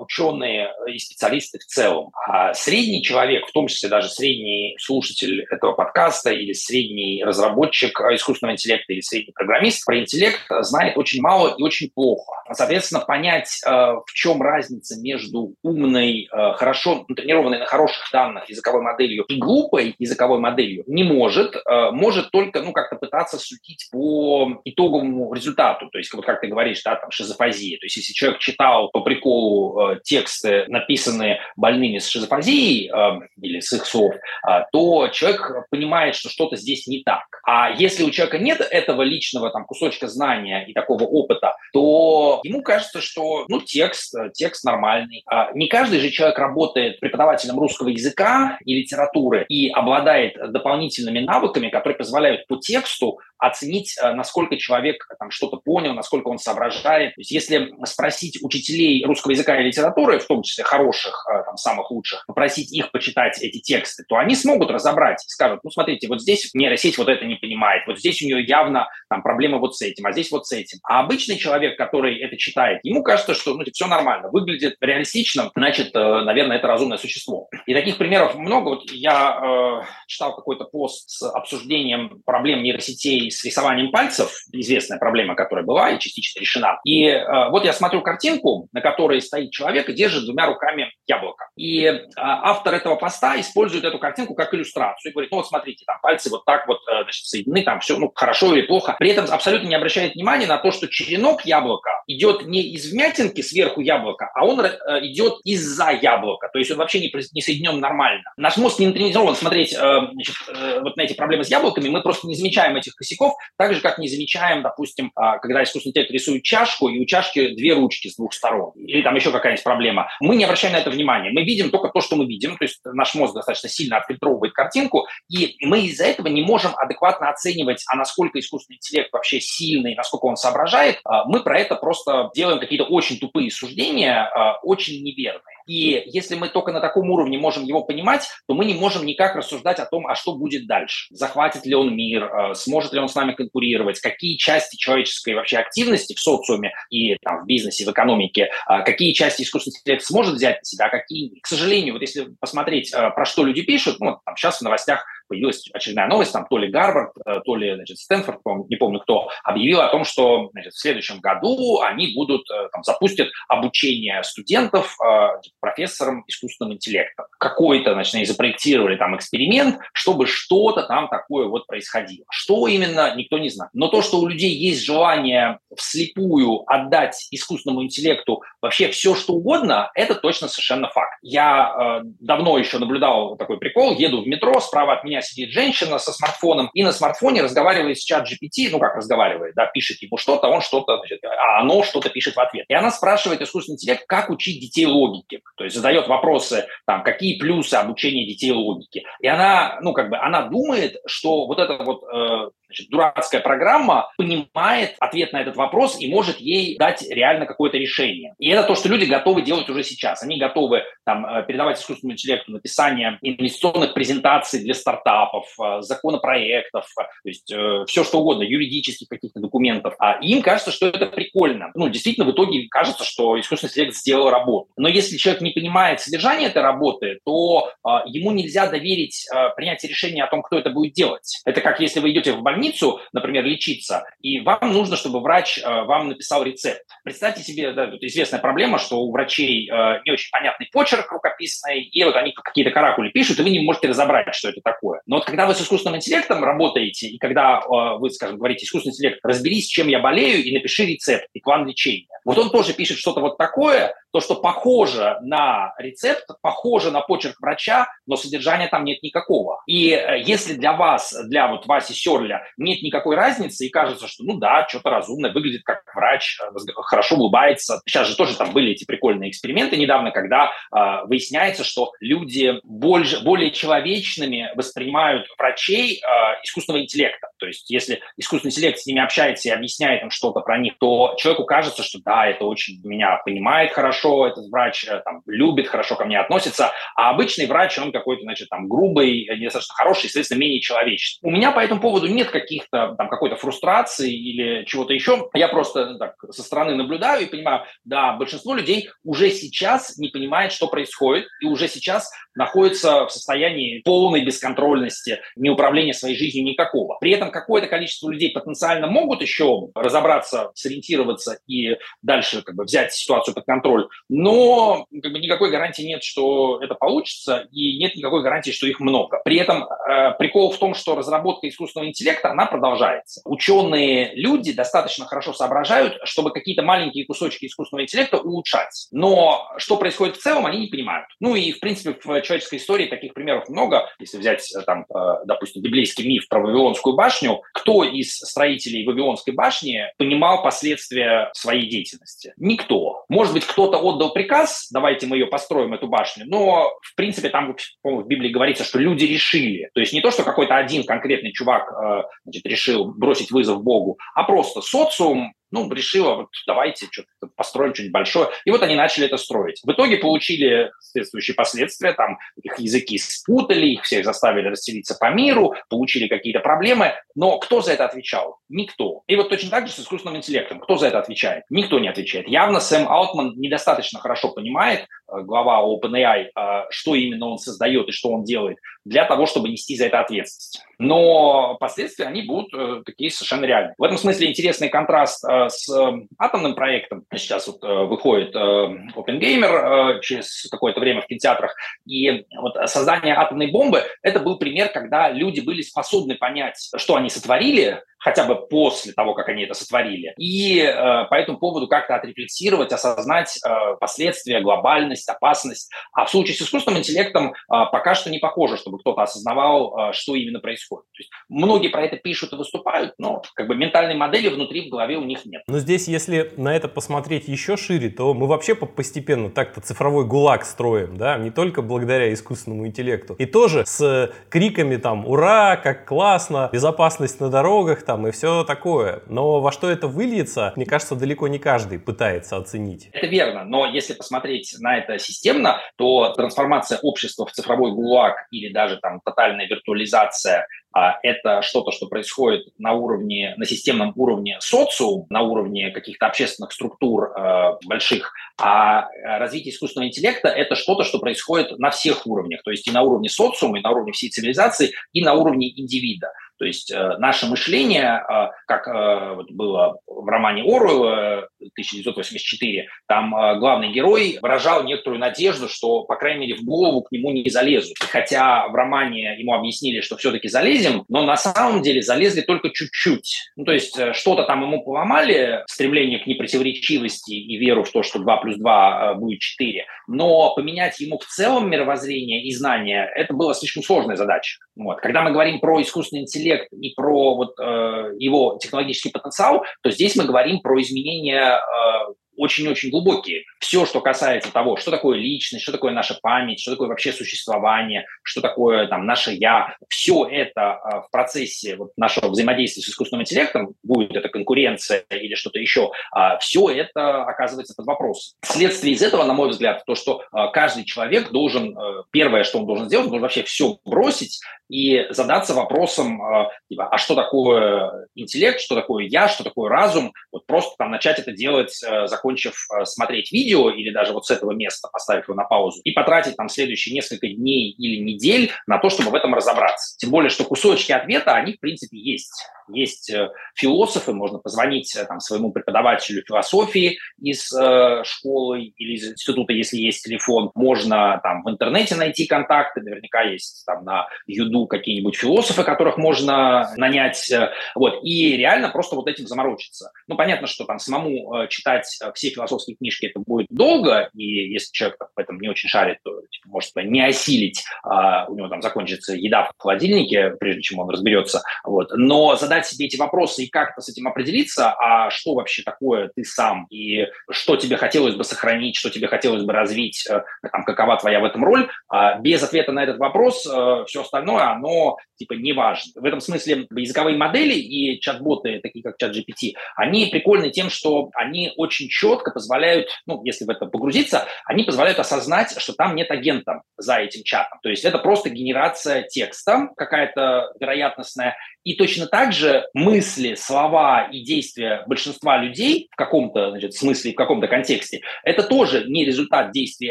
ученые 0.00 0.72
и 0.88 0.98
специалисты 0.98 1.58
в 1.58 1.64
целом. 1.64 2.10
А 2.26 2.54
средний 2.54 3.02
человек, 3.02 3.46
в 3.46 3.52
том 3.52 3.68
числе 3.68 3.88
даже 3.88 4.08
средний 4.08 4.76
слушатель 4.78 5.44
этого 5.50 5.72
подкаста, 5.72 6.30
или 6.30 6.52
средний 6.52 7.22
разработчик 7.24 8.00
искусственного 8.00 8.54
интеллекта, 8.54 8.92
или 8.92 9.00
средний 9.00 9.32
программист, 9.32 9.84
про 9.84 10.00
интеллект 10.00 10.40
знает 10.60 10.96
очень 10.96 11.20
мало 11.20 11.54
и 11.56 11.62
очень 11.62 11.90
плохо. 11.90 12.32
Соответственно, 12.52 13.00
понять, 13.00 13.60
э, 13.64 13.70
в 13.70 14.12
чем 14.14 14.42
разница 14.42 15.00
между 15.00 15.54
умной, 15.62 16.28
э, 16.30 16.52
хорошо 16.54 17.04
натренированной 17.08 17.58
на 17.58 17.66
хороших 17.66 18.08
данных 18.12 18.48
языковой 18.48 18.82
моделью 18.82 19.24
и 19.24 19.36
глупой 19.36 19.94
языковой 19.98 20.40
моделью 20.40 20.84
не 20.86 21.04
может. 21.04 21.56
Э, 21.56 21.90
может 21.92 22.30
только 22.30 22.62
ну, 22.62 22.72
как-то 22.72 22.96
пытаться 22.96 23.38
судить 23.38 23.88
по 23.92 24.60
итоговому 24.64 25.32
результату. 25.32 25.88
То 25.90 25.98
есть, 25.98 26.12
вот 26.14 26.24
как 26.24 26.42
ты 26.48 26.50
говоришь, 26.50 26.82
да, 26.82 26.96
там, 26.96 27.10
шизофазия. 27.10 27.78
То 27.78 27.86
есть, 27.86 27.96
если 27.96 28.12
человек 28.12 28.40
читал 28.40 28.90
по 28.90 29.00
приколу 29.00 29.92
э, 29.92 30.00
тексты, 30.02 30.64
написанные 30.68 31.40
больными 31.56 31.98
с 31.98 32.08
шизофазией 32.08 32.90
э, 32.90 33.28
или 33.40 33.60
с 33.60 33.72
их 33.72 33.84
слов, 33.84 34.14
э, 34.14 34.64
то 34.72 35.08
человек 35.08 35.52
понимает, 35.70 36.14
что 36.14 36.28
что-то 36.28 36.56
здесь 36.56 36.86
не 36.86 37.02
так. 37.02 37.24
А 37.46 37.70
если 37.70 38.02
у 38.04 38.10
человека 38.10 38.38
нет 38.38 38.60
этого 38.60 39.02
личного 39.02 39.50
там, 39.50 39.64
кусочка 39.64 40.08
знания 40.08 40.64
и 40.66 40.72
такого 40.72 41.04
опыта, 41.04 41.56
то 41.72 42.40
ему 42.44 42.62
кажется, 42.62 43.00
что 43.00 43.44
ну, 43.48 43.60
текст, 43.60 44.14
э, 44.14 44.30
текст 44.32 44.64
нормальный. 44.64 45.22
А 45.26 45.52
не 45.52 45.68
каждый 45.68 46.00
же 46.00 46.10
человек 46.10 46.38
работает 46.38 47.00
преподавателем 47.00 47.58
русского 47.58 47.88
языка 47.88 48.58
и 48.64 48.74
литературы 48.74 49.44
и 49.48 49.70
обладает 49.70 50.36
дополнительными 50.52 51.20
навыками, 51.20 51.68
которые 51.68 51.96
позволяют 51.96 52.46
по 52.46 52.56
тексту 52.56 53.18
оценить, 53.38 53.96
э, 54.02 54.12
насколько 54.12 54.56
человек 54.56 55.06
там 55.18 55.30
что-то 55.30 55.56
понял, 55.56 55.94
насколько 55.94 56.28
он 56.28 56.37
соображает. 56.38 57.14
То 57.14 57.20
есть 57.20 57.30
если 57.30 57.72
спросить 57.84 58.38
учителей 58.42 59.04
русского 59.04 59.32
языка 59.32 59.58
и 59.60 59.64
литературы, 59.64 60.18
в 60.18 60.26
том 60.26 60.42
числе 60.42 60.64
хороших, 60.64 61.26
э, 61.30 61.42
там, 61.44 61.56
самых 61.56 61.90
лучших, 61.90 62.24
попросить 62.26 62.72
их 62.72 62.90
почитать 62.90 63.40
эти 63.42 63.58
тексты, 63.60 64.04
то 64.08 64.16
они 64.16 64.34
смогут 64.34 64.70
разобрать 64.70 65.24
и 65.24 65.28
скажут, 65.28 65.60
ну, 65.62 65.70
смотрите, 65.70 66.08
вот 66.08 66.20
здесь 66.20 66.50
нейросеть 66.54 66.98
вот 66.98 67.08
это 67.08 67.24
не 67.24 67.36
понимает, 67.36 67.82
вот 67.86 67.98
здесь 67.98 68.22
у 68.22 68.26
нее 68.26 68.42
явно 68.44 68.88
там 69.08 69.22
проблема 69.22 69.58
вот 69.58 69.76
с 69.76 69.82
этим, 69.82 70.06
а 70.06 70.12
здесь 70.12 70.30
вот 70.30 70.46
с 70.46 70.52
этим. 70.52 70.78
А 70.82 71.00
обычный 71.00 71.36
человек, 71.36 71.76
который 71.76 72.18
это 72.18 72.36
читает, 72.36 72.80
ему 72.82 73.02
кажется, 73.02 73.34
что 73.34 73.54
ну, 73.54 73.64
все 73.72 73.86
нормально, 73.86 74.28
выглядит 74.30 74.76
реалистично, 74.80 75.50
значит, 75.54 75.94
э, 75.94 76.22
наверное, 76.22 76.58
это 76.58 76.66
разумное 76.66 76.98
существо. 76.98 77.48
И 77.66 77.74
таких 77.74 77.98
примеров 77.98 78.34
много. 78.34 78.68
Вот 78.68 78.90
я 78.90 79.40
э, 79.42 79.86
читал 80.06 80.34
какой-то 80.34 80.64
пост 80.64 81.08
с 81.08 81.22
обсуждением 81.22 82.22
проблем 82.24 82.62
нейросетей 82.62 83.30
с 83.30 83.44
рисованием 83.44 83.90
пальцев, 83.90 84.30
известная 84.52 84.98
проблема, 84.98 85.34
которая 85.34 85.64
была 85.64 85.90
и 85.90 85.98
частично 85.98 86.27
решена. 86.36 86.80
И 86.84 87.04
э, 87.06 87.48
вот 87.50 87.64
я 87.64 87.72
смотрю 87.72 88.02
картинку, 88.02 88.68
на 88.72 88.80
которой 88.80 89.20
стоит 89.20 89.50
человек 89.50 89.88
и 89.88 89.92
держит 89.92 90.24
двумя 90.24 90.46
руками 90.46 90.92
яблоко. 91.06 91.48
И 91.56 91.84
э, 91.84 92.06
автор 92.16 92.74
этого 92.74 92.96
поста 92.96 93.38
использует 93.40 93.84
эту 93.84 93.98
картинку 93.98 94.34
как 94.34 94.52
иллюстрацию 94.54 95.10
и 95.10 95.12
говорит, 95.12 95.30
ну 95.30 95.38
вот 95.38 95.48
смотрите, 95.48 95.84
там 95.86 95.98
пальцы 96.02 96.30
вот 96.30 96.44
так 96.44 96.66
вот 96.66 96.78
э, 96.88 97.02
значит, 97.02 97.26
соединены, 97.26 97.62
там 97.62 97.80
все 97.80 97.96
ну, 97.98 98.10
хорошо 98.14 98.54
или 98.54 98.66
плохо. 98.66 98.96
При 98.98 99.10
этом 99.10 99.26
абсолютно 99.30 99.68
не 99.68 99.74
обращает 99.74 100.14
внимания 100.14 100.46
на 100.46 100.58
то, 100.58 100.70
что 100.70 100.88
черенок 100.88 101.44
яблока 101.44 101.90
идет 102.06 102.46
не 102.46 102.62
из 102.62 102.90
вмятинки 102.90 103.40
сверху 103.40 103.80
яблока, 103.80 104.30
а 104.34 104.46
он 104.46 104.60
э, 104.60 104.70
идет 105.02 105.34
из-за 105.44 105.90
яблока. 105.90 106.48
То 106.52 106.58
есть 106.58 106.70
он 106.70 106.78
вообще 106.78 107.00
не, 107.00 107.12
не 107.32 107.42
соединен 107.42 107.80
нормально. 107.80 108.24
Наш 108.36 108.56
мозг 108.56 108.78
не 108.78 108.92
тренирован 108.92 109.34
смотреть 109.34 109.74
э, 109.74 109.78
значит, 110.12 110.36
э, 110.48 110.80
вот 110.80 110.96
на 110.96 111.02
эти 111.02 111.14
проблемы 111.14 111.44
с 111.44 111.50
яблоками. 111.50 111.88
Мы 111.88 112.02
просто 112.02 112.26
не 112.26 112.34
замечаем 112.34 112.76
этих 112.76 112.94
косяков, 112.94 113.34
так 113.56 113.74
же, 113.74 113.80
как 113.80 113.98
не 113.98 114.08
замечаем, 114.08 114.62
допустим, 114.62 115.12
э, 115.16 115.38
когда 115.40 115.62
искусственный 115.62 115.90
интеллект 115.90 116.10
рисует 116.18 116.42
чашку, 116.42 116.88
и 116.88 117.00
у 117.00 117.06
чашки 117.06 117.54
две 117.54 117.74
ручки 117.74 118.08
с 118.08 118.16
двух 118.16 118.34
сторон, 118.34 118.72
или 118.74 119.02
там 119.02 119.14
еще 119.14 119.30
какая-нибудь 119.30 119.64
проблема. 119.64 120.08
Мы 120.20 120.36
не 120.36 120.44
обращаем 120.44 120.74
на 120.74 120.78
это 120.78 120.90
внимания. 120.90 121.30
Мы 121.30 121.44
видим 121.44 121.70
только 121.70 121.88
то, 121.88 122.00
что 122.00 122.16
мы 122.16 122.26
видим, 122.26 122.56
то 122.56 122.64
есть 122.64 122.80
наш 122.84 123.14
мозг 123.14 123.34
достаточно 123.34 123.68
сильно 123.68 123.98
отфильтровывает 123.98 124.52
картинку, 124.52 125.06
и 125.28 125.56
мы 125.60 125.82
из-за 125.82 126.04
этого 126.04 126.28
не 126.28 126.42
можем 126.42 126.72
адекватно 126.76 127.30
оценивать, 127.30 127.84
а 127.88 127.96
насколько 127.96 128.38
искусственный 128.38 128.76
интеллект 128.76 129.12
вообще 129.12 129.40
сильный, 129.40 129.94
насколько 129.94 130.26
он 130.26 130.36
соображает. 130.36 131.00
А, 131.04 131.24
мы 131.24 131.42
про 131.42 131.58
это 131.58 131.74
просто 131.76 132.30
делаем 132.34 132.58
какие-то 132.58 132.84
очень 132.84 133.18
тупые 133.18 133.50
суждения, 133.50 134.24
а, 134.24 134.58
очень 134.62 135.02
неверные. 135.02 135.57
И 135.68 136.02
если 136.06 136.34
мы 136.34 136.48
только 136.48 136.72
на 136.72 136.80
таком 136.80 137.10
уровне 137.10 137.38
можем 137.38 137.62
его 137.62 137.84
понимать, 137.84 138.26
то 138.48 138.54
мы 138.54 138.64
не 138.64 138.74
можем 138.74 139.04
никак 139.04 139.36
рассуждать 139.36 139.78
о 139.78 139.84
том, 139.84 140.06
а 140.06 140.14
что 140.14 140.34
будет 140.34 140.66
дальше. 140.66 141.06
Захватит 141.10 141.66
ли 141.66 141.74
он 141.74 141.94
мир, 141.94 142.24
а, 142.24 142.54
сможет 142.54 142.94
ли 142.94 143.00
он 143.00 143.08
с 143.08 143.14
нами 143.14 143.32
конкурировать, 143.32 144.00
какие 144.00 144.38
части 144.38 144.76
человеческой 144.76 145.34
вообще 145.34 145.58
активности 145.58 146.14
в 146.14 146.20
социуме 146.20 146.72
и 146.90 147.16
там, 147.22 147.42
в 147.42 147.46
бизнесе, 147.46 147.84
в 147.84 147.92
экономике, 147.92 148.50
какие 148.84 149.12
части 149.12 149.42
искусственного 149.42 149.80
интеллекта 149.80 150.06
сможет 150.06 150.34
взять 150.34 150.58
на 150.58 150.64
себя, 150.64 150.86
а 150.86 150.88
какие. 150.88 151.38
К 151.40 151.46
сожалению, 151.46 151.94
вот 151.94 152.00
если 152.00 152.28
посмотреть, 152.40 152.90
про 152.90 153.24
что 153.26 153.44
люди 153.44 153.62
пишут, 153.62 154.00
ну, 154.00 154.18
там, 154.24 154.36
сейчас 154.36 154.58
в 154.58 154.62
новостях 154.62 155.04
появилась 155.28 155.68
очередная 155.72 156.08
новость, 156.08 156.32
там 156.32 156.46
то 156.48 156.58
ли 156.58 156.68
Гарвард, 156.68 157.12
э, 157.24 157.40
то 157.44 157.56
ли 157.56 157.74
значит, 157.74 157.98
Стэнфорд, 157.98 158.40
не 158.68 158.76
помню 158.76 159.00
кто, 159.00 159.28
объявил 159.44 159.80
о 159.80 159.88
том, 159.88 160.04
что 160.04 160.48
значит, 160.52 160.72
в 160.72 160.80
следующем 160.80 161.20
году 161.20 161.80
они 161.80 162.14
будут, 162.14 162.42
э, 162.50 162.68
там, 162.72 162.82
запустят 162.82 163.28
обучение 163.48 164.22
студентов 164.22 164.96
э, 165.04 165.28
профессорам 165.60 166.24
искусственного 166.26 166.74
интеллекта. 166.74 167.26
Какой-то, 167.38 167.92
значит, 167.92 168.14
они 168.14 168.24
запроектировали 168.24 168.96
там 168.96 169.16
эксперимент, 169.16 169.78
чтобы 169.92 170.26
что-то 170.26 170.82
там 170.82 171.08
такое 171.08 171.46
вот 171.46 171.66
происходило. 171.66 172.24
Что 172.30 172.66
именно, 172.66 173.14
никто 173.14 173.38
не 173.38 173.48
знает. 173.48 173.70
Но 173.74 173.88
то, 173.88 174.02
что 174.02 174.18
у 174.20 174.28
людей 174.28 174.50
есть 174.50 174.84
желание 174.84 175.58
вслепую 175.76 176.62
отдать 176.66 177.28
искусственному 177.30 177.84
интеллекту 177.84 178.42
вообще 178.60 178.88
все, 178.88 179.14
что 179.14 179.34
угодно, 179.34 179.90
это 179.94 180.14
точно 180.14 180.48
совершенно 180.48 180.88
факт. 180.88 181.18
Я 181.22 182.00
э, 182.02 182.08
давно 182.20 182.58
еще 182.58 182.78
наблюдал 182.78 183.36
такой 183.36 183.58
прикол, 183.58 183.96
еду 183.96 184.22
в 184.22 184.26
метро, 184.26 184.60
справа 184.60 184.94
от 184.94 185.04
меня 185.04 185.17
меня 185.18 185.22
сидит 185.22 185.50
женщина 185.50 185.98
со 185.98 186.12
смартфоном 186.12 186.70
и 186.72 186.82
на 186.82 186.92
смартфоне 186.92 187.42
разговаривает 187.42 187.98
с 187.98 188.04
чат 188.04 188.26
GPT, 188.28 188.68
ну 188.70 188.78
как 188.78 188.96
разговаривает, 188.96 189.54
да, 189.54 189.66
пишет 189.66 190.00
ему 190.02 190.16
что-то, 190.16 190.48
он 190.48 190.60
что-то, 190.60 190.98
значит, 190.98 191.24
а 191.24 191.60
оно 191.60 191.82
что-то 191.82 192.08
пишет 192.10 192.36
в 192.36 192.40
ответ. 192.40 192.64
И 192.68 192.74
она 192.74 192.90
спрашивает 192.90 193.40
искусственный 193.40 193.74
интеллект, 193.74 194.04
как 194.06 194.30
учить 194.30 194.60
детей 194.60 194.86
логике. 194.86 195.40
То 195.56 195.64
есть 195.64 195.76
задает 195.76 196.08
вопросы, 196.08 196.66
там, 196.86 197.02
какие 197.02 197.38
плюсы 197.38 197.74
обучения 197.74 198.26
детей 198.26 198.52
логике. 198.52 199.02
И 199.20 199.26
она, 199.26 199.78
ну 199.82 199.92
как 199.92 200.10
бы, 200.10 200.18
она 200.18 200.42
думает, 200.42 200.96
что 201.06 201.46
вот 201.46 201.58
это 201.58 201.82
вот 201.82 202.02
э, 202.04 202.50
значит, 202.68 202.90
дурацкая 202.90 203.40
программа 203.40 204.10
понимает 204.16 204.94
ответ 205.00 205.32
на 205.32 205.40
этот 205.40 205.56
вопрос 205.56 206.00
и 206.00 206.08
может 206.08 206.38
ей 206.38 206.76
дать 206.78 207.02
реально 207.08 207.46
какое-то 207.46 207.78
решение. 207.78 208.34
И 208.38 208.48
это 208.48 208.62
то, 208.64 208.74
что 208.74 208.88
люди 208.88 209.04
готовы 209.04 209.42
делать 209.42 209.68
уже 209.68 209.82
сейчас. 209.82 210.22
Они 210.22 210.38
готовы 210.38 210.82
там, 211.04 211.24
э, 211.26 211.44
передавать 211.46 211.78
искусственному 211.78 212.14
интеллекту 212.14 212.52
написание 212.52 213.18
инвестиционных 213.22 213.94
презентаций 213.94 214.60
для 214.60 214.74
стартапов, 214.74 215.46
э, 215.60 215.80
законопроектов, 215.80 216.84
э, 216.98 217.02
то 217.02 217.28
есть 217.28 217.52
все 217.88 218.04
что 218.04 218.20
угодно, 218.20 218.42
юридических 218.42 219.08
каких-то 219.08 219.40
документов. 219.40 219.94
А 219.98 220.18
им 220.20 220.42
кажется, 220.42 220.70
что 220.70 220.86
это 220.86 221.06
прикольно. 221.06 221.70
Ну, 221.74 221.88
действительно, 221.88 222.26
в 222.26 222.32
итоге 222.32 222.68
кажется, 222.68 223.04
что 223.04 223.38
искусственный 223.40 223.70
интеллект 223.70 223.96
сделал 223.96 224.30
работу. 224.30 224.70
Но 224.76 224.88
если 224.88 225.16
человек 225.16 225.40
не 225.42 225.50
понимает 225.50 226.00
содержание 226.00 226.48
этой 226.48 226.62
работы, 226.62 227.18
то 227.24 227.72
ему 228.06 228.32
нельзя 228.32 228.66
доверить 228.66 229.26
принятие 229.56 229.90
решения 229.90 230.24
о 230.24 230.28
том, 230.28 230.42
кто 230.42 230.58
это 230.58 230.70
будет 230.70 230.92
делать. 230.92 231.40
Это 231.44 231.60
как 231.60 231.80
если 231.80 232.00
вы 232.00 232.10
идете 232.10 232.32
в 232.32 232.42
больницу, 232.42 232.57
больницу, 232.58 233.00
например, 233.12 233.44
лечиться, 233.44 234.04
и 234.20 234.40
вам 234.40 234.72
нужно, 234.72 234.96
чтобы 234.96 235.20
врач 235.20 235.58
э, 235.58 235.62
вам 235.62 236.08
написал 236.08 236.42
рецепт. 236.42 236.82
Представьте 237.04 237.42
себе, 237.42 237.72
да, 237.72 237.86
тут 237.86 238.02
известная 238.02 238.40
проблема, 238.40 238.78
что 238.78 239.00
у 239.00 239.12
врачей 239.12 239.70
э, 239.70 240.00
не 240.04 240.10
очень 240.10 240.30
понятный 240.30 240.68
почерк 240.72 241.10
рукописный, 241.12 241.82
и 241.82 242.04
вот 242.04 242.16
они 242.16 242.32
какие-то 242.32 242.70
каракули 242.70 243.10
пишут, 243.10 243.38
и 243.38 243.42
вы 243.42 243.50
не 243.50 243.60
можете 243.60 243.88
разобрать, 243.88 244.34
что 244.34 244.48
это 244.48 244.60
такое. 244.62 245.00
Но 245.06 245.16
вот 245.16 245.24
когда 245.24 245.46
вы 245.46 245.54
с 245.54 245.60
искусственным 245.60 245.96
интеллектом 245.96 246.42
работаете, 246.44 247.06
и 247.06 247.18
когда 247.18 247.60
э, 247.60 247.98
вы, 247.98 248.10
скажем, 248.10 248.38
говорите, 248.38 248.64
искусственный 248.64 248.92
интеллект, 248.92 249.20
разберись, 249.22 249.68
чем 249.68 249.88
я 249.88 250.00
болею, 250.00 250.42
и 250.42 250.52
напиши 250.52 250.84
рецепт, 250.84 251.28
и 251.32 251.40
план 251.40 251.66
лечения. 251.66 252.08
Вот 252.24 252.38
он 252.38 252.50
тоже 252.50 252.74
пишет 252.74 252.98
что-то 252.98 253.20
вот 253.20 253.38
такое, 253.38 253.94
то, 254.12 254.20
что 254.20 254.34
похоже 254.36 255.18
на 255.22 255.74
рецепт, 255.78 256.26
похоже 256.40 256.90
на 256.90 257.00
почерк 257.00 257.36
врача, 257.40 257.88
но 258.06 258.16
содержания 258.16 258.68
там 258.68 258.84
нет 258.84 259.02
никакого. 259.02 259.62
И 259.66 259.98
если 260.24 260.54
для 260.54 260.72
вас, 260.72 261.14
для 261.28 261.48
вот 261.48 261.66
Васи 261.66 261.94
Серля, 261.94 262.42
нет 262.56 262.82
никакой 262.82 263.16
разницы, 263.16 263.66
и 263.66 263.70
кажется, 263.70 264.08
что 264.08 264.24
ну 264.24 264.38
да, 264.38 264.66
что-то 264.68 264.90
разумное, 264.90 265.32
выглядит 265.32 265.62
как 265.64 265.82
врач, 265.94 266.38
э, 266.40 266.72
хорошо 266.82 267.16
улыбается. 267.16 267.80
Сейчас 267.86 268.08
же 268.08 268.16
тоже 268.16 268.36
там 268.36 268.52
были 268.52 268.72
эти 268.72 268.84
прикольные 268.84 269.30
эксперименты 269.30 269.76
недавно, 269.76 270.10
когда 270.10 270.50
э, 270.50 271.06
выясняется, 271.06 271.64
что 271.64 271.92
люди 272.00 272.54
больше, 272.62 273.22
более 273.22 273.50
человечными 273.50 274.50
воспринимают 274.54 275.26
врачей 275.38 276.00
э, 276.00 276.44
искусственного 276.44 276.82
интеллекта. 276.82 277.28
То 277.38 277.46
есть 277.46 277.70
если 277.70 278.00
искусственный 278.16 278.50
интеллект 278.50 278.78
с 278.78 278.86
ними 278.86 279.02
общается 279.02 279.48
и 279.48 279.52
объясняет 279.52 280.02
им 280.02 280.10
что-то 280.10 280.40
про 280.40 280.58
них, 280.58 280.74
то 280.78 281.14
человеку 281.18 281.44
кажется, 281.44 281.82
что 281.82 281.98
да, 282.04 282.26
это 282.26 282.44
очень 282.44 282.80
меня 282.84 283.20
понимает 283.24 283.72
хорошо, 283.72 284.26
этот 284.26 284.48
врач 284.50 284.84
э, 284.84 285.00
там, 285.04 285.22
любит, 285.26 285.68
хорошо 285.68 285.96
ко 285.96 286.04
мне 286.04 286.18
относится, 286.18 286.72
а 286.96 287.10
обычный 287.10 287.46
врач, 287.46 287.78
он 287.78 287.92
какой-то, 287.92 288.22
значит, 288.22 288.48
там, 288.48 288.68
грубый, 288.68 289.28
недостаточно 289.38 289.74
хороший, 289.74 290.08
соответственно, 290.08 290.40
менее 290.40 290.60
человеческий. 290.60 291.26
У 291.26 291.30
меня 291.30 291.52
по 291.52 291.60
этому 291.60 291.80
поводу 291.80 292.06
нет 292.06 292.30
каких-то, 292.40 292.94
там, 292.96 293.08
какой-то 293.08 293.36
фрустрации 293.36 294.12
или 294.12 294.64
чего-то 294.64 294.92
еще. 294.92 295.28
Я 295.34 295.48
просто 295.48 295.86
ну, 295.86 295.98
так, 295.98 296.14
со 296.30 296.42
стороны 296.42 296.74
наблюдаю 296.74 297.22
и 297.22 297.30
понимаю, 297.30 297.64
да, 297.84 298.12
большинство 298.12 298.54
людей 298.54 298.90
уже 299.04 299.30
сейчас 299.30 299.96
не 299.98 300.08
понимает, 300.08 300.52
что 300.52 300.68
происходит, 300.68 301.26
и 301.40 301.46
уже 301.46 301.68
сейчас 301.68 302.10
находится 302.34 303.06
в 303.06 303.10
состоянии 303.10 303.80
полной 303.84 304.24
бесконтрольности, 304.24 305.20
неуправления 305.36 305.92
своей 305.92 306.16
жизнью 306.16 306.44
никакого. 306.44 306.96
При 307.00 307.10
этом 307.10 307.30
какое-то 307.30 307.66
количество 307.66 308.10
людей 308.10 308.30
потенциально 308.30 308.86
могут 308.86 309.22
еще 309.22 309.68
разобраться, 309.74 310.50
сориентироваться 310.54 311.38
и 311.46 311.76
дальше 312.02 312.42
как 312.42 312.54
бы 312.54 312.64
взять 312.64 312.92
ситуацию 312.92 313.34
под 313.34 313.44
контроль, 313.44 313.88
но 314.08 314.86
как 315.02 315.12
бы, 315.12 315.18
никакой 315.18 315.50
гарантии 315.50 315.82
нет, 315.82 316.02
что 316.02 316.60
это 316.62 316.74
получится, 316.74 317.46
и 317.50 317.78
нет 317.78 317.96
никакой 317.96 318.22
гарантии, 318.22 318.50
что 318.50 318.66
их 318.66 318.80
много. 318.80 319.20
При 319.24 319.36
этом 319.36 319.64
э, 319.64 320.12
прикол 320.18 320.52
в 320.52 320.58
том, 320.58 320.74
что 320.74 320.94
разработка 320.94 321.48
искусственного 321.48 321.88
интеллекта, 321.88 322.27
она 322.28 322.46
продолжается. 322.46 323.20
Ученые 323.24 324.12
люди 324.14 324.52
достаточно 324.52 325.06
хорошо 325.06 325.32
соображают, 325.32 325.98
чтобы 326.04 326.32
какие-то 326.32 326.62
маленькие 326.62 327.06
кусочки 327.06 327.46
искусственного 327.46 327.84
интеллекта 327.84 328.18
улучшать. 328.18 328.88
Но 328.90 329.48
что 329.56 329.76
происходит 329.76 330.16
в 330.16 330.22
целом, 330.22 330.46
они 330.46 330.60
не 330.60 330.66
понимают. 330.68 331.06
Ну 331.20 331.34
и, 331.34 331.52
в 331.52 331.60
принципе, 331.60 331.92
в 331.92 332.22
человеческой 332.22 332.56
истории 332.56 332.86
таких 332.86 333.14
примеров 333.14 333.48
много. 333.48 333.88
Если 333.98 334.18
взять, 334.18 334.54
э, 334.54 334.62
там, 334.62 334.84
э, 334.94 335.24
допустим, 335.26 335.62
библейский 335.62 336.06
миф 336.06 336.28
про 336.28 336.40
Вавилонскую 336.40 336.94
башню, 336.94 337.42
кто 337.54 337.84
из 337.84 338.16
строителей 338.18 338.86
Вавилонской 338.86 339.34
башни 339.34 339.84
понимал 339.96 340.42
последствия 340.42 341.30
своей 341.32 341.68
деятельности? 341.68 342.34
Никто. 342.36 343.04
Может 343.08 343.34
быть, 343.34 343.44
кто-то 343.44 343.78
отдал 343.78 344.12
приказ, 344.12 344.68
давайте 344.70 345.06
мы 345.06 345.16
ее 345.16 345.26
построим, 345.26 345.74
эту 345.74 345.88
башню, 345.88 346.24
но, 346.26 346.72
в 346.82 346.94
принципе, 346.94 347.28
там, 347.28 347.56
в 347.82 348.06
Библии 348.06 348.30
говорится, 348.30 348.64
что 348.64 348.78
люди 348.78 349.04
решили. 349.04 349.70
То 349.74 349.80
есть 349.80 349.92
не 349.92 350.00
то, 350.00 350.10
что 350.10 350.22
какой-то 350.22 350.56
один 350.56 350.84
конкретный 350.84 351.32
чувак 351.32 351.70
э, 351.72 352.02
значит, 352.28 352.46
решил 352.46 352.92
бросить 352.92 353.30
вызов 353.30 353.62
Богу, 353.62 353.98
а 354.14 354.24
просто 354.24 354.60
социум 354.60 355.32
ну, 355.50 355.70
решила, 355.72 356.14
вот 356.14 356.28
давайте 356.46 356.88
что-то 356.90 357.32
построим 357.34 357.74
что-нибудь 357.74 357.92
большое. 357.92 358.28
И 358.44 358.50
вот 358.50 358.62
они 358.62 358.74
начали 358.74 359.06
это 359.06 359.16
строить. 359.16 359.60
В 359.64 359.72
итоге 359.72 359.96
получили 359.96 360.70
соответствующие 360.80 361.34
последствия, 361.34 361.92
там 361.92 362.18
их 362.42 362.58
языки 362.58 362.98
спутали, 362.98 363.66
их 363.66 363.82
всех 363.82 364.04
заставили 364.04 364.48
расселиться 364.48 364.96
по 364.98 365.10
миру, 365.10 365.54
получили 365.68 366.08
какие-то 366.08 366.40
проблемы, 366.40 366.94
но 367.14 367.38
кто 367.38 367.62
за 367.62 367.72
это 367.72 367.86
отвечал? 367.86 368.38
Никто. 368.48 369.02
И 369.06 369.16
вот 369.16 369.30
точно 369.30 369.50
так 369.50 369.66
же 369.66 369.72
с 369.72 369.78
искусственным 369.78 370.18
интеллектом. 370.18 370.60
Кто 370.60 370.76
за 370.76 370.88
это 370.88 370.98
отвечает? 370.98 371.44
Никто 371.50 371.78
не 371.78 371.88
отвечает. 371.88 372.28
Явно 372.28 372.60
Сэм 372.60 372.88
Алтман 372.88 373.34
недостаточно 373.36 374.00
хорошо 374.00 374.30
понимает, 374.32 374.80
э, 374.80 375.20
глава 375.22 375.62
OpenAI, 375.62 376.26
э, 376.34 376.64
что 376.70 376.94
именно 376.94 377.28
он 377.28 377.38
создает 377.38 377.88
и 377.88 377.92
что 377.92 378.10
он 378.10 378.24
делает. 378.24 378.58
Для 378.88 379.04
того, 379.04 379.26
чтобы 379.26 379.48
нести 379.48 379.76
за 379.76 379.86
это 379.86 380.00
ответственность. 380.00 380.64
Но 380.78 381.56
последствия, 381.58 382.06
они 382.06 382.22
будут 382.22 382.54
э, 382.54 382.82
такие 382.86 383.10
совершенно 383.10 383.44
реальные. 383.44 383.74
В 383.76 383.82
этом 383.82 383.98
смысле 383.98 384.28
интересный 384.28 384.68
контраст 384.68 385.24
э, 385.24 385.48
с 385.48 385.68
э, 385.68 386.06
атомным 386.18 386.54
проектом. 386.54 387.04
Сейчас 387.12 387.48
вот 387.48 387.62
э, 387.62 387.84
выходит 387.84 388.34
э, 388.34 388.38
OpenGamer 388.38 389.96
э, 389.96 390.00
через 390.00 390.48
какое-то 390.50 390.80
время 390.80 391.02
в 391.02 391.06
кинотеатрах. 391.06 391.54
И 391.86 392.24
вот 392.40 392.54
создание 392.70 393.14
атомной 393.14 393.48
бомбы– 393.48 393.82
это 394.02 394.20
был 394.20 394.38
пример, 394.38 394.68
когда 394.68 395.10
люди 395.10 395.40
были 395.40 395.62
способны 395.62 396.14
понять, 396.14 396.70
что 396.76 396.94
они 396.96 397.10
сотворили, 397.10 397.82
хотя 397.98 398.24
бы 398.24 398.46
после 398.46 398.92
того, 398.92 399.14
как 399.14 399.28
они 399.28 399.44
это 399.44 399.54
сотворили, 399.54 400.14
и 400.16 400.60
э, 400.60 401.04
по 401.06 401.14
этому 401.14 401.38
поводу 401.38 401.66
как-то 401.68 401.96
отрефлексировать, 401.96 402.72
осознать 402.72 403.38
э, 403.44 403.76
последствия, 403.80 404.40
глобальность, 404.40 405.08
опасность. 405.08 405.70
А 405.92 406.04
в 406.04 406.10
случае 406.10 406.36
с 406.36 406.42
искусственным 406.42 406.78
интеллектом 406.78 407.32
э, 407.32 407.34
пока 407.48 407.94
что 407.94 408.10
не 408.10 408.18
похоже, 408.18 408.56
чтобы 408.56 408.77
кто-то 408.78 409.02
осознавал, 409.02 409.90
э, 409.90 409.92
что 409.92 410.14
именно 410.14 410.40
происходит. 410.40 410.86
То 410.92 411.00
есть 411.00 411.10
многие 411.28 411.68
про 411.68 411.82
это 411.82 411.96
пишут 411.96 412.32
и 412.32 412.36
выступают, 412.36 412.94
но 412.98 413.22
как 413.34 413.48
бы 413.48 413.56
ментальной 413.56 413.94
модели 413.94 414.28
внутри 414.28 414.68
в 414.68 414.70
голове 414.70 414.96
у 414.96 415.04
них 415.04 415.24
нет. 415.24 415.42
Но 415.48 415.58
здесь, 415.58 415.88
если 415.88 416.32
на 416.36 416.54
это 416.54 416.68
посмотреть 416.68 417.28
еще 417.28 417.56
шире, 417.56 417.90
то 417.90 418.14
мы 418.14 418.26
вообще 418.26 418.54
постепенно 418.54 419.30
так-то 419.30 419.60
цифровой 419.60 420.06
гулаг 420.06 420.44
строим, 420.44 420.96
да, 420.96 421.18
не 421.18 421.30
только 421.30 421.62
благодаря 421.62 422.12
искусственному 422.12 422.66
интеллекту. 422.66 423.14
И 423.14 423.26
тоже 423.26 423.64
с 423.66 424.12
криками 424.28 424.76
там 424.76 425.06
«Ура! 425.06 425.56
Как 425.56 425.86
классно! 425.86 426.48
Безопасность 426.52 427.20
на 427.20 427.28
дорогах!» 427.28 427.82
там 427.88 428.06
и 428.06 428.10
все 428.10 428.44
такое. 428.44 429.02
Но 429.06 429.40
во 429.40 429.50
что 429.50 429.70
это 429.70 429.88
выльется, 429.88 430.52
мне 430.56 430.66
кажется, 430.66 430.94
далеко 430.94 431.26
не 431.26 431.38
каждый 431.38 431.78
пытается 431.78 432.36
оценить. 432.36 432.90
Это 432.92 433.06
верно, 433.06 433.44
но 433.44 433.64
если 433.64 433.94
посмотреть 433.94 434.54
на 434.58 434.76
это 434.76 434.98
системно, 434.98 435.60
то 435.76 436.12
трансформация 436.12 436.78
общества 436.82 437.24
в 437.24 437.32
цифровой 437.32 437.72
гулаг 437.72 438.26
или 438.30 438.52
даже 438.52 438.67
там 438.76 439.00
тотальная 439.04 439.46
виртуализация 439.46 440.46
а 440.78 440.98
это 441.02 441.42
что-то, 441.42 441.72
что 441.72 441.86
происходит 441.86 442.46
на 442.58 442.72
уровне, 442.72 443.34
на 443.36 443.46
системном 443.46 443.92
уровне 443.96 444.36
социум, 444.40 445.06
на 445.08 445.22
уровне 445.22 445.70
каких-то 445.70 446.06
общественных 446.06 446.52
структур 446.52 447.10
э, 447.10 447.58
больших, 447.64 448.12
а 448.40 448.88
развитие 449.02 449.52
искусственного 449.52 449.88
интеллекта– 449.88 450.28
это 450.28 450.54
что-то, 450.54 450.84
что 450.84 450.98
происходит 450.98 451.58
на 451.58 451.70
всех 451.70 452.06
уровнях, 452.06 452.42
то 452.44 452.50
есть 452.50 452.68
и 452.68 452.70
на 452.70 452.82
уровне 452.82 453.08
социума, 453.08 453.58
и 453.58 453.62
на 453.62 453.70
уровне 453.70 453.92
всей 453.92 454.10
цивилизации, 454.10 454.72
и 454.92 455.02
на 455.02 455.14
уровне 455.14 455.48
индивида. 455.58 456.12
То 456.38 456.44
есть 456.44 456.70
э, 456.70 456.96
наше 456.98 457.26
мышление, 457.26 458.02
э, 458.08 458.28
как 458.46 458.68
э, 458.68 459.14
вот 459.14 459.30
было 459.30 459.78
в 459.86 460.06
романе 460.06 460.42
Оруэлла 460.42 461.28
1984, 461.40 462.68
там 462.86 463.14
э, 463.14 463.38
главный 463.38 463.72
герой 463.72 464.18
выражал 464.22 464.64
некоторую 464.64 465.00
надежду, 465.00 465.48
что, 465.48 465.84
по 465.84 465.96
крайней 465.96 466.20
мере, 466.26 466.34
в 466.36 466.44
голову 466.44 466.82
к 466.82 466.92
нему 466.92 467.10
не 467.10 467.28
залезут. 467.28 467.76
Хотя 467.78 468.48
в 468.48 468.54
романе 468.54 469.16
ему 469.18 469.34
объяснили, 469.34 469.80
что 469.80 469.96
все-таки 469.96 470.28
залезем, 470.28 470.84
но 470.88 471.02
на 471.02 471.16
самом 471.16 471.62
деле 471.62 471.82
залезли 471.82 472.20
только 472.20 472.50
чуть-чуть. 472.50 473.30
Ну, 473.36 473.44
то 473.44 473.52
есть 473.52 473.78
э, 473.78 473.92
что-то 473.92 474.24
там 474.24 474.42
ему 474.42 474.62
поломали, 474.62 475.42
стремление 475.46 475.98
к 475.98 476.06
непротиворечивости 476.06 477.12
и 477.12 477.36
веру 477.36 477.64
в 477.64 477.70
то, 477.70 477.82
что 477.82 477.98
2 477.98 478.16
плюс 478.18 478.36
2 478.36 478.92
э, 478.92 478.94
будет 478.98 479.20
4, 479.20 479.64
но 479.88 480.34
поменять 480.34 480.78
ему 480.80 480.98
в 480.98 481.06
целом 481.06 481.50
мировоззрение 481.50 482.22
и 482.24 482.34
знания– 482.34 482.90
это 482.94 483.14
была 483.14 483.34
слишком 483.34 483.62
сложная 483.62 483.96
задача. 483.96 484.38
Вот. 484.56 484.80
Когда 484.80 485.02
мы 485.02 485.12
говорим 485.12 485.40
про 485.40 485.60
искусственный 485.62 486.02
интеллект 486.02 486.27
и 486.36 486.74
про 486.74 487.14
вот, 487.14 487.38
э, 487.38 487.92
его 487.98 488.38
технологический 488.40 488.90
потенциал, 488.90 489.44
то 489.62 489.70
здесь 489.70 489.96
мы 489.96 490.04
говорим 490.04 490.40
про 490.40 490.60
изменение 490.60 491.38
э, 491.38 491.92
очень-очень 492.18 492.70
глубокие. 492.70 493.24
Все, 493.38 493.64
что 493.64 493.80
касается 493.80 494.32
того, 494.32 494.56
что 494.56 494.70
такое 494.70 494.98
личность, 494.98 495.44
что 495.44 495.52
такое 495.52 495.72
наша 495.72 495.96
память, 496.02 496.40
что 496.40 496.50
такое 496.50 496.68
вообще 496.68 496.92
существование, 496.92 497.86
что 498.02 498.20
такое 498.20 498.66
там 498.66 498.84
наше 498.84 499.12
«я», 499.12 499.54
все 499.68 500.04
это 500.04 500.52
а, 500.54 500.80
в 500.82 500.90
процессе 500.90 501.56
вот, 501.56 501.70
нашего 501.76 502.08
взаимодействия 502.08 502.62
с 502.62 502.68
искусственным 502.68 503.02
интеллектом, 503.02 503.54
будет 503.62 503.94
это 503.94 504.08
конкуренция 504.08 504.84
или 504.90 505.14
что-то 505.14 505.38
еще, 505.38 505.70
а, 505.92 506.18
все 506.18 506.50
это 506.50 507.04
оказывается 507.04 507.54
под 507.56 507.66
вопросом. 507.66 508.16
Следствие 508.22 508.74
из 508.74 508.82
этого, 508.82 509.04
на 509.04 509.14
мой 509.14 509.30
взгляд, 509.30 509.62
то, 509.64 509.76
что 509.76 510.02
а, 510.10 510.28
каждый 510.28 510.64
человек 510.64 511.12
должен, 511.12 511.56
первое, 511.92 512.24
что 512.24 512.40
он 512.40 512.46
должен 512.46 512.66
сделать, 512.66 512.86
он 512.86 512.90
должен 512.90 513.02
вообще 513.02 513.22
все 513.22 513.58
бросить 513.64 514.20
и 514.48 514.86
задаться 514.90 515.34
вопросом, 515.34 516.00
типа, 516.48 516.68
а 516.68 516.78
что 516.78 516.94
такое 516.94 517.88
интеллект, 517.94 518.40
что 518.40 518.54
такое 518.54 518.86
я, 518.86 519.08
что 519.08 519.24
такое 519.24 519.48
разум, 519.48 519.92
вот 520.12 520.26
просто 520.26 520.54
там 520.58 520.70
начать 520.70 520.98
это 520.98 521.12
делать, 521.12 521.54
закончить 521.86 522.08
закончив 522.08 522.34
э, 522.50 522.64
смотреть 522.64 523.12
видео 523.12 523.50
или 523.50 523.70
даже 523.70 523.92
вот 523.92 524.06
с 524.06 524.10
этого 524.10 524.32
места, 524.32 524.68
поставив 524.72 525.08
его 525.08 525.14
на 525.14 525.24
паузу, 525.24 525.60
и 525.64 525.72
потратить 525.72 526.16
там 526.16 526.28
следующие 526.28 526.74
несколько 526.74 527.08
дней 527.08 527.50
или 527.50 527.82
недель 527.82 528.32
на 528.46 528.58
то, 528.58 528.70
чтобы 528.70 528.90
в 528.90 528.94
этом 528.94 529.14
разобраться. 529.14 529.76
Тем 529.78 529.90
более, 529.90 530.10
что 530.10 530.24
кусочки 530.24 530.72
ответа, 530.72 531.14
они, 531.14 531.34
в 531.34 531.40
принципе, 531.40 531.78
есть. 531.78 532.12
Есть 532.48 532.90
э, 532.90 533.10
философы, 533.34 533.92
можно 533.92 534.18
позвонить 534.18 534.74
э, 534.76 534.84
там, 534.84 535.00
своему 535.00 535.32
преподавателю 535.32 536.02
философии 536.06 536.78
из 537.00 537.32
э, 537.32 537.82
школы 537.84 538.52
или 538.56 538.74
из 538.74 538.92
института, 538.92 539.32
если 539.32 539.56
есть 539.56 539.84
телефон. 539.84 540.30
Можно 540.34 541.00
там 541.02 541.22
в 541.22 541.30
интернете 541.30 541.74
найти 541.74 542.06
контакты, 542.06 542.60
наверняка 542.60 543.02
есть 543.02 543.44
там 543.46 543.64
на 543.64 543.88
Юду 544.06 544.46
какие-нибудь 544.46 544.96
философы, 544.96 545.44
которых 545.44 545.76
можно 545.76 546.52
нанять. 546.56 547.12
Вот. 547.54 547.80
И 547.82 548.16
реально 548.16 548.48
просто 548.48 548.76
вот 548.76 548.88
этим 548.88 549.06
заморочиться. 549.06 549.70
Ну, 549.86 549.96
понятно, 549.96 550.26
что 550.26 550.44
там 550.44 550.58
самому 550.58 551.26
читать 551.28 551.66
все 551.94 552.10
философские 552.10 552.56
книжки 552.56 552.86
это 552.86 553.00
будет 553.00 553.26
долго, 553.30 553.90
и 553.94 554.32
если 554.32 554.52
человек 554.52 554.78
в 554.94 554.98
этом 554.98 555.20
не 555.20 555.28
очень 555.28 555.48
шарит, 555.48 555.78
то 555.82 556.00
типа, 556.10 556.28
может 556.28 556.50
не 556.56 556.84
осилить, 556.84 557.44
а 557.62 558.06
у 558.06 558.14
него 558.14 558.28
там 558.28 558.42
закончится 558.42 558.94
еда 558.94 559.24
в 559.24 559.32
холодильнике, 559.38 560.10
прежде 560.18 560.42
чем 560.42 560.58
он 560.60 560.70
разберется. 560.70 561.22
Вот. 561.44 561.70
Но 561.74 562.16
задать 562.38 562.46
себе 562.46 562.66
эти 562.66 562.76
вопросы 562.76 563.24
и 563.24 563.28
как-то 563.28 563.60
с 563.60 563.68
этим 563.68 563.88
определиться, 563.88 564.52
а 564.52 564.90
что 564.90 565.14
вообще 565.14 565.42
такое 565.42 565.90
ты 565.94 566.04
сам, 566.04 566.46
и 566.50 566.86
что 567.10 567.36
тебе 567.36 567.56
хотелось 567.56 567.94
бы 567.94 568.04
сохранить, 568.04 568.56
что 568.56 568.70
тебе 568.70 568.88
хотелось 568.88 569.24
бы 569.24 569.32
развить, 569.32 569.86
э, 569.90 570.02
там, 570.32 570.44
какова 570.44 570.76
твоя 570.76 571.00
в 571.00 571.04
этом 571.04 571.24
роль, 571.24 571.48
а 571.68 571.98
без 571.98 572.22
ответа 572.22 572.52
на 572.52 572.62
этот 572.62 572.78
вопрос 572.78 573.26
э, 573.26 573.64
все 573.66 573.82
остальное, 573.82 574.30
оно 574.30 574.76
типа 574.96 575.14
не 575.14 575.32
важно. 575.32 575.80
В 575.80 575.84
этом 575.84 576.00
смысле 576.00 576.46
языковые 576.50 576.96
модели 576.96 577.34
и 577.34 577.80
чат-боты, 577.80 578.40
такие 578.42 578.62
как 578.62 578.76
чат 578.78 578.94
GPT, 578.94 579.34
они 579.56 579.86
прикольны 579.86 580.30
тем, 580.30 580.50
что 580.50 580.90
они 580.94 581.32
очень 581.36 581.68
четко 581.68 582.10
позволяют, 582.10 582.68
ну, 582.86 583.02
если 583.04 583.24
в 583.24 583.30
это 583.30 583.46
погрузиться, 583.46 584.06
они 584.24 584.44
позволяют 584.44 584.78
осознать, 584.78 585.34
что 585.38 585.52
там 585.52 585.74
нет 585.74 585.90
агента 585.90 586.42
за 586.56 586.76
этим 586.76 587.02
чатом. 587.04 587.38
То 587.42 587.48
есть 587.48 587.64
это 587.64 587.78
просто 587.78 588.10
генерация 588.10 588.82
текста 588.82 589.48
какая-то 589.56 590.32
вероятностная. 590.40 591.16
И 591.44 591.54
точно 591.54 591.86
так 591.86 592.12
же 592.12 592.27
мысли, 592.54 593.14
слова 593.14 593.88
и 593.90 594.00
действия 594.00 594.64
большинства 594.66 595.18
людей 595.18 595.68
в 595.70 595.76
каком-то 595.76 596.30
значит, 596.30 596.54
смысле, 596.54 596.92
в 596.92 596.96
каком-то 596.96 597.28
контексте, 597.28 597.80
это 598.04 598.22
тоже 598.22 598.64
не 598.68 598.84
результат 598.84 599.32
действий 599.32 599.70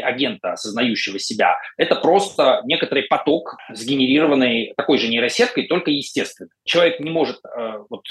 агента, 0.00 0.52
осознающего 0.52 1.18
себя. 1.18 1.56
Это 1.76 1.96
просто 1.96 2.62
некоторый 2.64 3.04
поток, 3.04 3.56
сгенерированный 3.72 4.72
такой 4.76 4.98
же 4.98 5.08
нейросеткой, 5.08 5.66
только 5.66 5.90
естественно. 5.90 6.50
Человек 6.64 7.00
не 7.00 7.10
может, 7.10 7.38
э, 7.44 7.78
вот, 7.88 8.04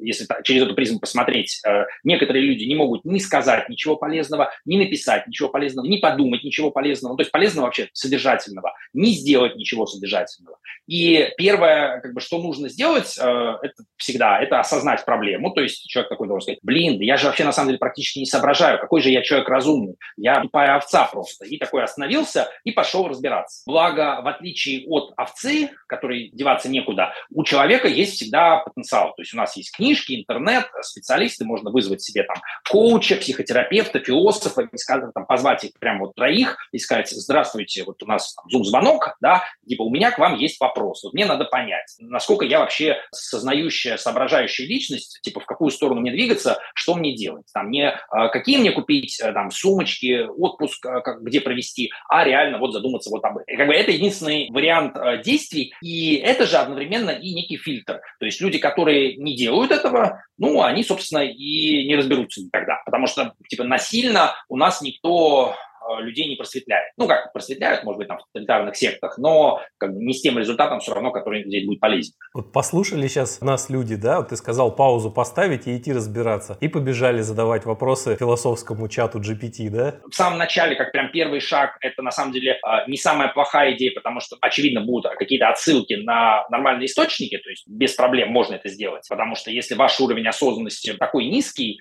если 0.00 0.26
через 0.44 0.62
эту 0.62 0.74
призму 0.74 1.00
посмотреть, 1.00 1.60
э, 1.66 1.84
некоторые 2.04 2.44
люди 2.44 2.64
не 2.64 2.74
могут 2.74 3.04
ни 3.04 3.18
сказать, 3.18 3.68
ничего 3.68 3.96
полезного, 3.96 4.52
не 4.64 4.78
написать 4.78 5.26
ничего 5.26 5.48
полезного, 5.48 5.86
не 5.86 5.98
подумать 5.98 6.44
ничего 6.44 6.70
полезного, 6.70 7.12
ну, 7.12 7.16
то 7.16 7.22
есть 7.22 7.32
полезного 7.32 7.66
вообще 7.66 7.88
содержательного, 7.92 8.74
не 8.92 9.12
сделать 9.12 9.56
ничего 9.56 9.86
содержательного. 9.86 10.58
И 10.86 11.28
первое, 11.36 12.00
как 12.00 12.14
бы, 12.14 12.20
что 12.20 12.40
нужно 12.42 12.68
сделать, 12.68 13.16
э, 13.18 13.22
это 13.62 13.84
всегда, 14.02 14.38
это 14.40 14.60
осознать 14.60 15.04
проблему, 15.04 15.52
то 15.52 15.60
есть 15.60 15.86
человек 15.86 16.10
такой 16.10 16.28
должен 16.28 16.42
сказать, 16.42 16.60
блин, 16.62 17.00
я 17.00 17.16
же 17.16 17.26
вообще 17.26 17.44
на 17.44 17.52
самом 17.52 17.68
деле 17.68 17.78
практически 17.78 18.18
не 18.18 18.26
соображаю, 18.26 18.78
какой 18.78 19.00
же 19.00 19.10
я 19.10 19.22
человек 19.22 19.48
разумный, 19.48 19.96
я 20.16 20.40
тупая 20.40 20.76
овца 20.76 21.04
просто. 21.04 21.46
И 21.46 21.58
такой 21.58 21.82
остановился 21.82 22.48
и 22.64 22.72
пошел 22.72 23.08
разбираться. 23.08 23.62
Благо, 23.66 24.20
в 24.22 24.28
отличие 24.28 24.86
от 24.88 25.12
овцы, 25.16 25.70
которой 25.86 26.30
деваться 26.32 26.68
некуда, 26.68 27.14
у 27.30 27.44
человека 27.44 27.88
есть 27.88 28.14
всегда 28.14 28.58
потенциал. 28.58 29.14
То 29.14 29.22
есть 29.22 29.34
у 29.34 29.36
нас 29.36 29.56
есть 29.56 29.74
книжки, 29.74 30.14
интернет, 30.14 30.66
специалисты, 30.82 31.44
можно 31.44 31.70
вызвать 31.70 32.02
себе 32.02 32.24
там 32.24 32.36
коуча, 32.70 33.16
психотерапевта, 33.16 34.00
философа, 34.00 34.62
и 34.62 34.76
сказать, 34.76 35.12
там, 35.14 35.26
позвать 35.26 35.64
их 35.64 35.72
прямо 35.78 36.06
вот 36.06 36.14
троих 36.14 36.56
и 36.72 36.78
сказать, 36.78 37.10
здравствуйте, 37.10 37.84
вот 37.84 38.02
у 38.02 38.06
нас 38.06 38.34
зум-звонок, 38.48 39.16
да, 39.20 39.44
типа 39.68 39.82
у 39.82 39.90
меня 39.90 40.10
к 40.10 40.18
вам 40.18 40.36
есть 40.36 40.60
вопрос, 40.60 41.04
вот 41.04 41.14
мне 41.14 41.26
надо 41.26 41.44
понять, 41.44 41.94
насколько 41.98 42.44
я 42.44 42.60
вообще 42.60 42.98
сознающая, 43.12 43.91
соображающая 43.96 44.66
личность, 44.66 45.20
типа 45.22 45.40
в 45.40 45.46
какую 45.46 45.70
сторону 45.70 46.00
мне 46.00 46.10
двигаться, 46.10 46.58
что 46.74 46.94
мне 46.94 47.14
делать, 47.14 47.46
там, 47.52 47.70
не 47.70 47.90
а, 48.10 48.28
какие 48.28 48.58
мне 48.58 48.72
купить 48.72 49.20
э, 49.20 49.32
там 49.32 49.50
сумочки, 49.50 50.26
отпуск, 50.26 50.84
а, 50.86 51.00
как, 51.00 51.22
где 51.22 51.40
провести, 51.40 51.90
а 52.08 52.24
реально 52.24 52.58
вот 52.58 52.72
задуматься 52.72 53.10
вот 53.10 53.24
об 53.24 53.38
этом. 53.38 53.56
Как 53.56 53.66
бы 53.66 53.74
это 53.74 53.90
единственный 53.90 54.48
вариант 54.50 54.96
э, 54.96 55.22
действий, 55.22 55.74
и 55.82 56.16
это 56.16 56.46
же 56.46 56.56
одновременно 56.56 57.10
и 57.10 57.32
некий 57.32 57.56
фильтр. 57.56 58.00
То 58.18 58.26
есть 58.26 58.40
люди, 58.40 58.58
которые 58.58 59.16
не 59.16 59.36
делают 59.36 59.70
этого, 59.70 60.22
ну, 60.38 60.62
они, 60.62 60.82
собственно, 60.82 61.20
и 61.20 61.86
не 61.86 61.96
разберутся 61.96 62.40
никогда, 62.42 62.82
потому 62.84 63.06
что 63.06 63.34
типа 63.48 63.64
насильно 63.64 64.34
у 64.48 64.56
нас 64.56 64.82
никто 64.82 65.54
э, 65.54 65.71
людей 66.00 66.28
не 66.28 66.36
просветляет. 66.36 66.92
Ну, 66.96 67.06
как 67.06 67.32
просветляют, 67.32 67.84
может 67.84 67.98
быть, 67.98 68.08
там 68.08 68.18
в 68.18 68.24
тоталитарных 68.32 68.76
сектах, 68.76 69.18
но 69.18 69.60
как 69.78 69.94
бы 69.94 70.02
не 70.02 70.14
с 70.14 70.22
тем 70.22 70.38
результатом 70.38 70.80
все 70.80 70.94
равно, 70.94 71.10
который 71.10 71.44
здесь 71.44 71.66
будет 71.66 71.80
полезен. 71.80 72.12
Вот 72.34 72.52
послушали 72.52 73.06
сейчас 73.06 73.40
нас 73.40 73.70
люди, 73.70 73.96
да, 73.96 74.18
вот 74.18 74.28
ты 74.28 74.36
сказал 74.36 74.74
паузу 74.74 75.10
поставить 75.10 75.66
и 75.66 75.76
идти 75.76 75.92
разбираться, 75.92 76.56
и 76.60 76.68
побежали 76.68 77.20
задавать 77.20 77.64
вопросы 77.64 78.16
философскому 78.16 78.88
чату 78.88 79.18
GPT, 79.20 79.70
да? 79.70 79.96
В 80.10 80.14
самом 80.14 80.38
начале, 80.38 80.76
как 80.76 80.92
прям 80.92 81.10
первый 81.12 81.40
шаг, 81.40 81.76
это 81.80 82.02
на 82.02 82.10
самом 82.10 82.32
деле 82.32 82.52
э, 82.52 82.58
не 82.88 82.96
самая 82.96 83.28
плохая 83.28 83.74
идея, 83.74 83.92
потому 83.94 84.20
что, 84.20 84.36
очевидно, 84.40 84.80
будут 84.80 85.12
какие-то 85.16 85.48
отсылки 85.48 85.94
на 85.94 86.46
нормальные 86.50 86.86
источники, 86.86 87.38
то 87.38 87.50
есть 87.50 87.66
без 87.66 87.94
проблем 87.94 88.30
можно 88.30 88.54
это 88.54 88.68
сделать, 88.68 89.06
потому 89.08 89.34
что 89.34 89.50
если 89.50 89.74
ваш 89.74 89.98
уровень 90.00 90.26
осознанности 90.26 90.94
такой 90.94 91.26
низкий, 91.26 91.78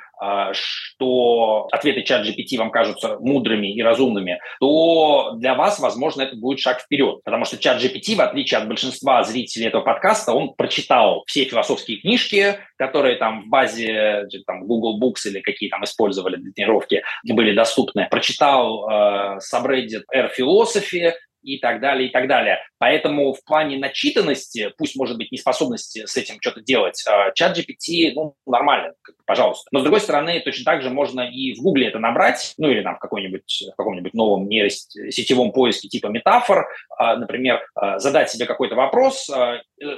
что 0.54 1.68
ответы 1.72 2.04
чат 2.04 2.26
GPT 2.26 2.58
вам 2.58 2.72
кажутся 2.72 3.18
мудрыми 3.20 3.74
и 3.74 3.82
разумными, 3.82 4.40
то 4.60 5.34
для 5.36 5.56
вас, 5.56 5.80
возможно, 5.80 6.22
это 6.22 6.36
будет 6.36 6.60
шаг 6.60 6.82
вперед. 6.82 7.24
Потому 7.24 7.46
что 7.46 7.58
чат 7.58 7.82
GPT, 7.82 8.16
в 8.16 8.22
отличие 8.22 8.60
от 8.60 8.68
большинства 8.68 9.24
зрителей 9.24 9.68
этого 9.68 9.82
подкаста, 9.82 10.34
он 10.34 10.54
прочитал 10.54 11.24
все 11.26 11.46
философские 11.46 12.02
книжки, 12.02 12.60
которые 12.78 13.16
там 13.16 13.44
в 13.44 13.48
базе 13.48 14.28
там, 14.46 14.66
Google 14.66 15.00
Books 15.00 15.28
или 15.28 15.42
какие 15.42 15.70
там 15.70 15.84
использовали 15.84 16.36
для 16.36 16.52
тренировки, 16.52 17.04
были 17.24 17.54
доступны. 17.54 18.08
Прочитал 18.10 18.90
э, 18.90 19.40
subreddit 19.40 20.04
Air 20.16 20.30
Philosophy, 20.38 21.14
и 21.42 21.58
так 21.58 21.80
далее, 21.82 22.10
и 22.10 22.12
так 22.12 22.28
далее. 22.28 22.60
Поэтому 22.78 23.34
в 23.34 23.44
плане 23.44 23.78
начитанности, 23.78 24.74
пусть, 24.78 24.96
может 24.96 25.18
быть, 25.18 25.32
неспособности 25.32 26.06
с 26.06 26.18
этим 26.18 26.38
что-то 26.42 26.62
делать, 26.62 27.04
а, 27.08 27.32
чат 27.32 27.58
GPT, 27.58 28.12
ну, 28.16 28.36
нормально, 28.46 28.94
пожалуйста. 29.26 29.68
Но, 29.72 29.80
с 29.80 29.84
другой 29.84 30.02
стороны, 30.02 30.40
точно 30.40 30.66
так 30.66 30.82
же 30.82 30.90
можно 30.90 31.22
и 31.22 31.54
в 31.54 31.62
Гугле 31.62 31.88
это 31.88 32.00
набрать, 32.00 32.54
ну, 32.58 32.70
или 32.70 32.82
там 32.82 32.96
в, 32.96 33.00
какой-нибудь, 33.00 33.64
в 33.74 33.76
каком-нибудь 33.76 34.14
новом 34.14 34.48
нейросетевом 34.48 35.52
поиске 35.52 35.90
типа 35.90 36.08
метафор, 36.08 36.68
а, 36.98 37.16
например, 37.18 37.62
а, 37.76 38.00
задать 38.00 38.30
себе 38.30 38.46
какой-то 38.46 38.76
вопрос, 38.76 39.30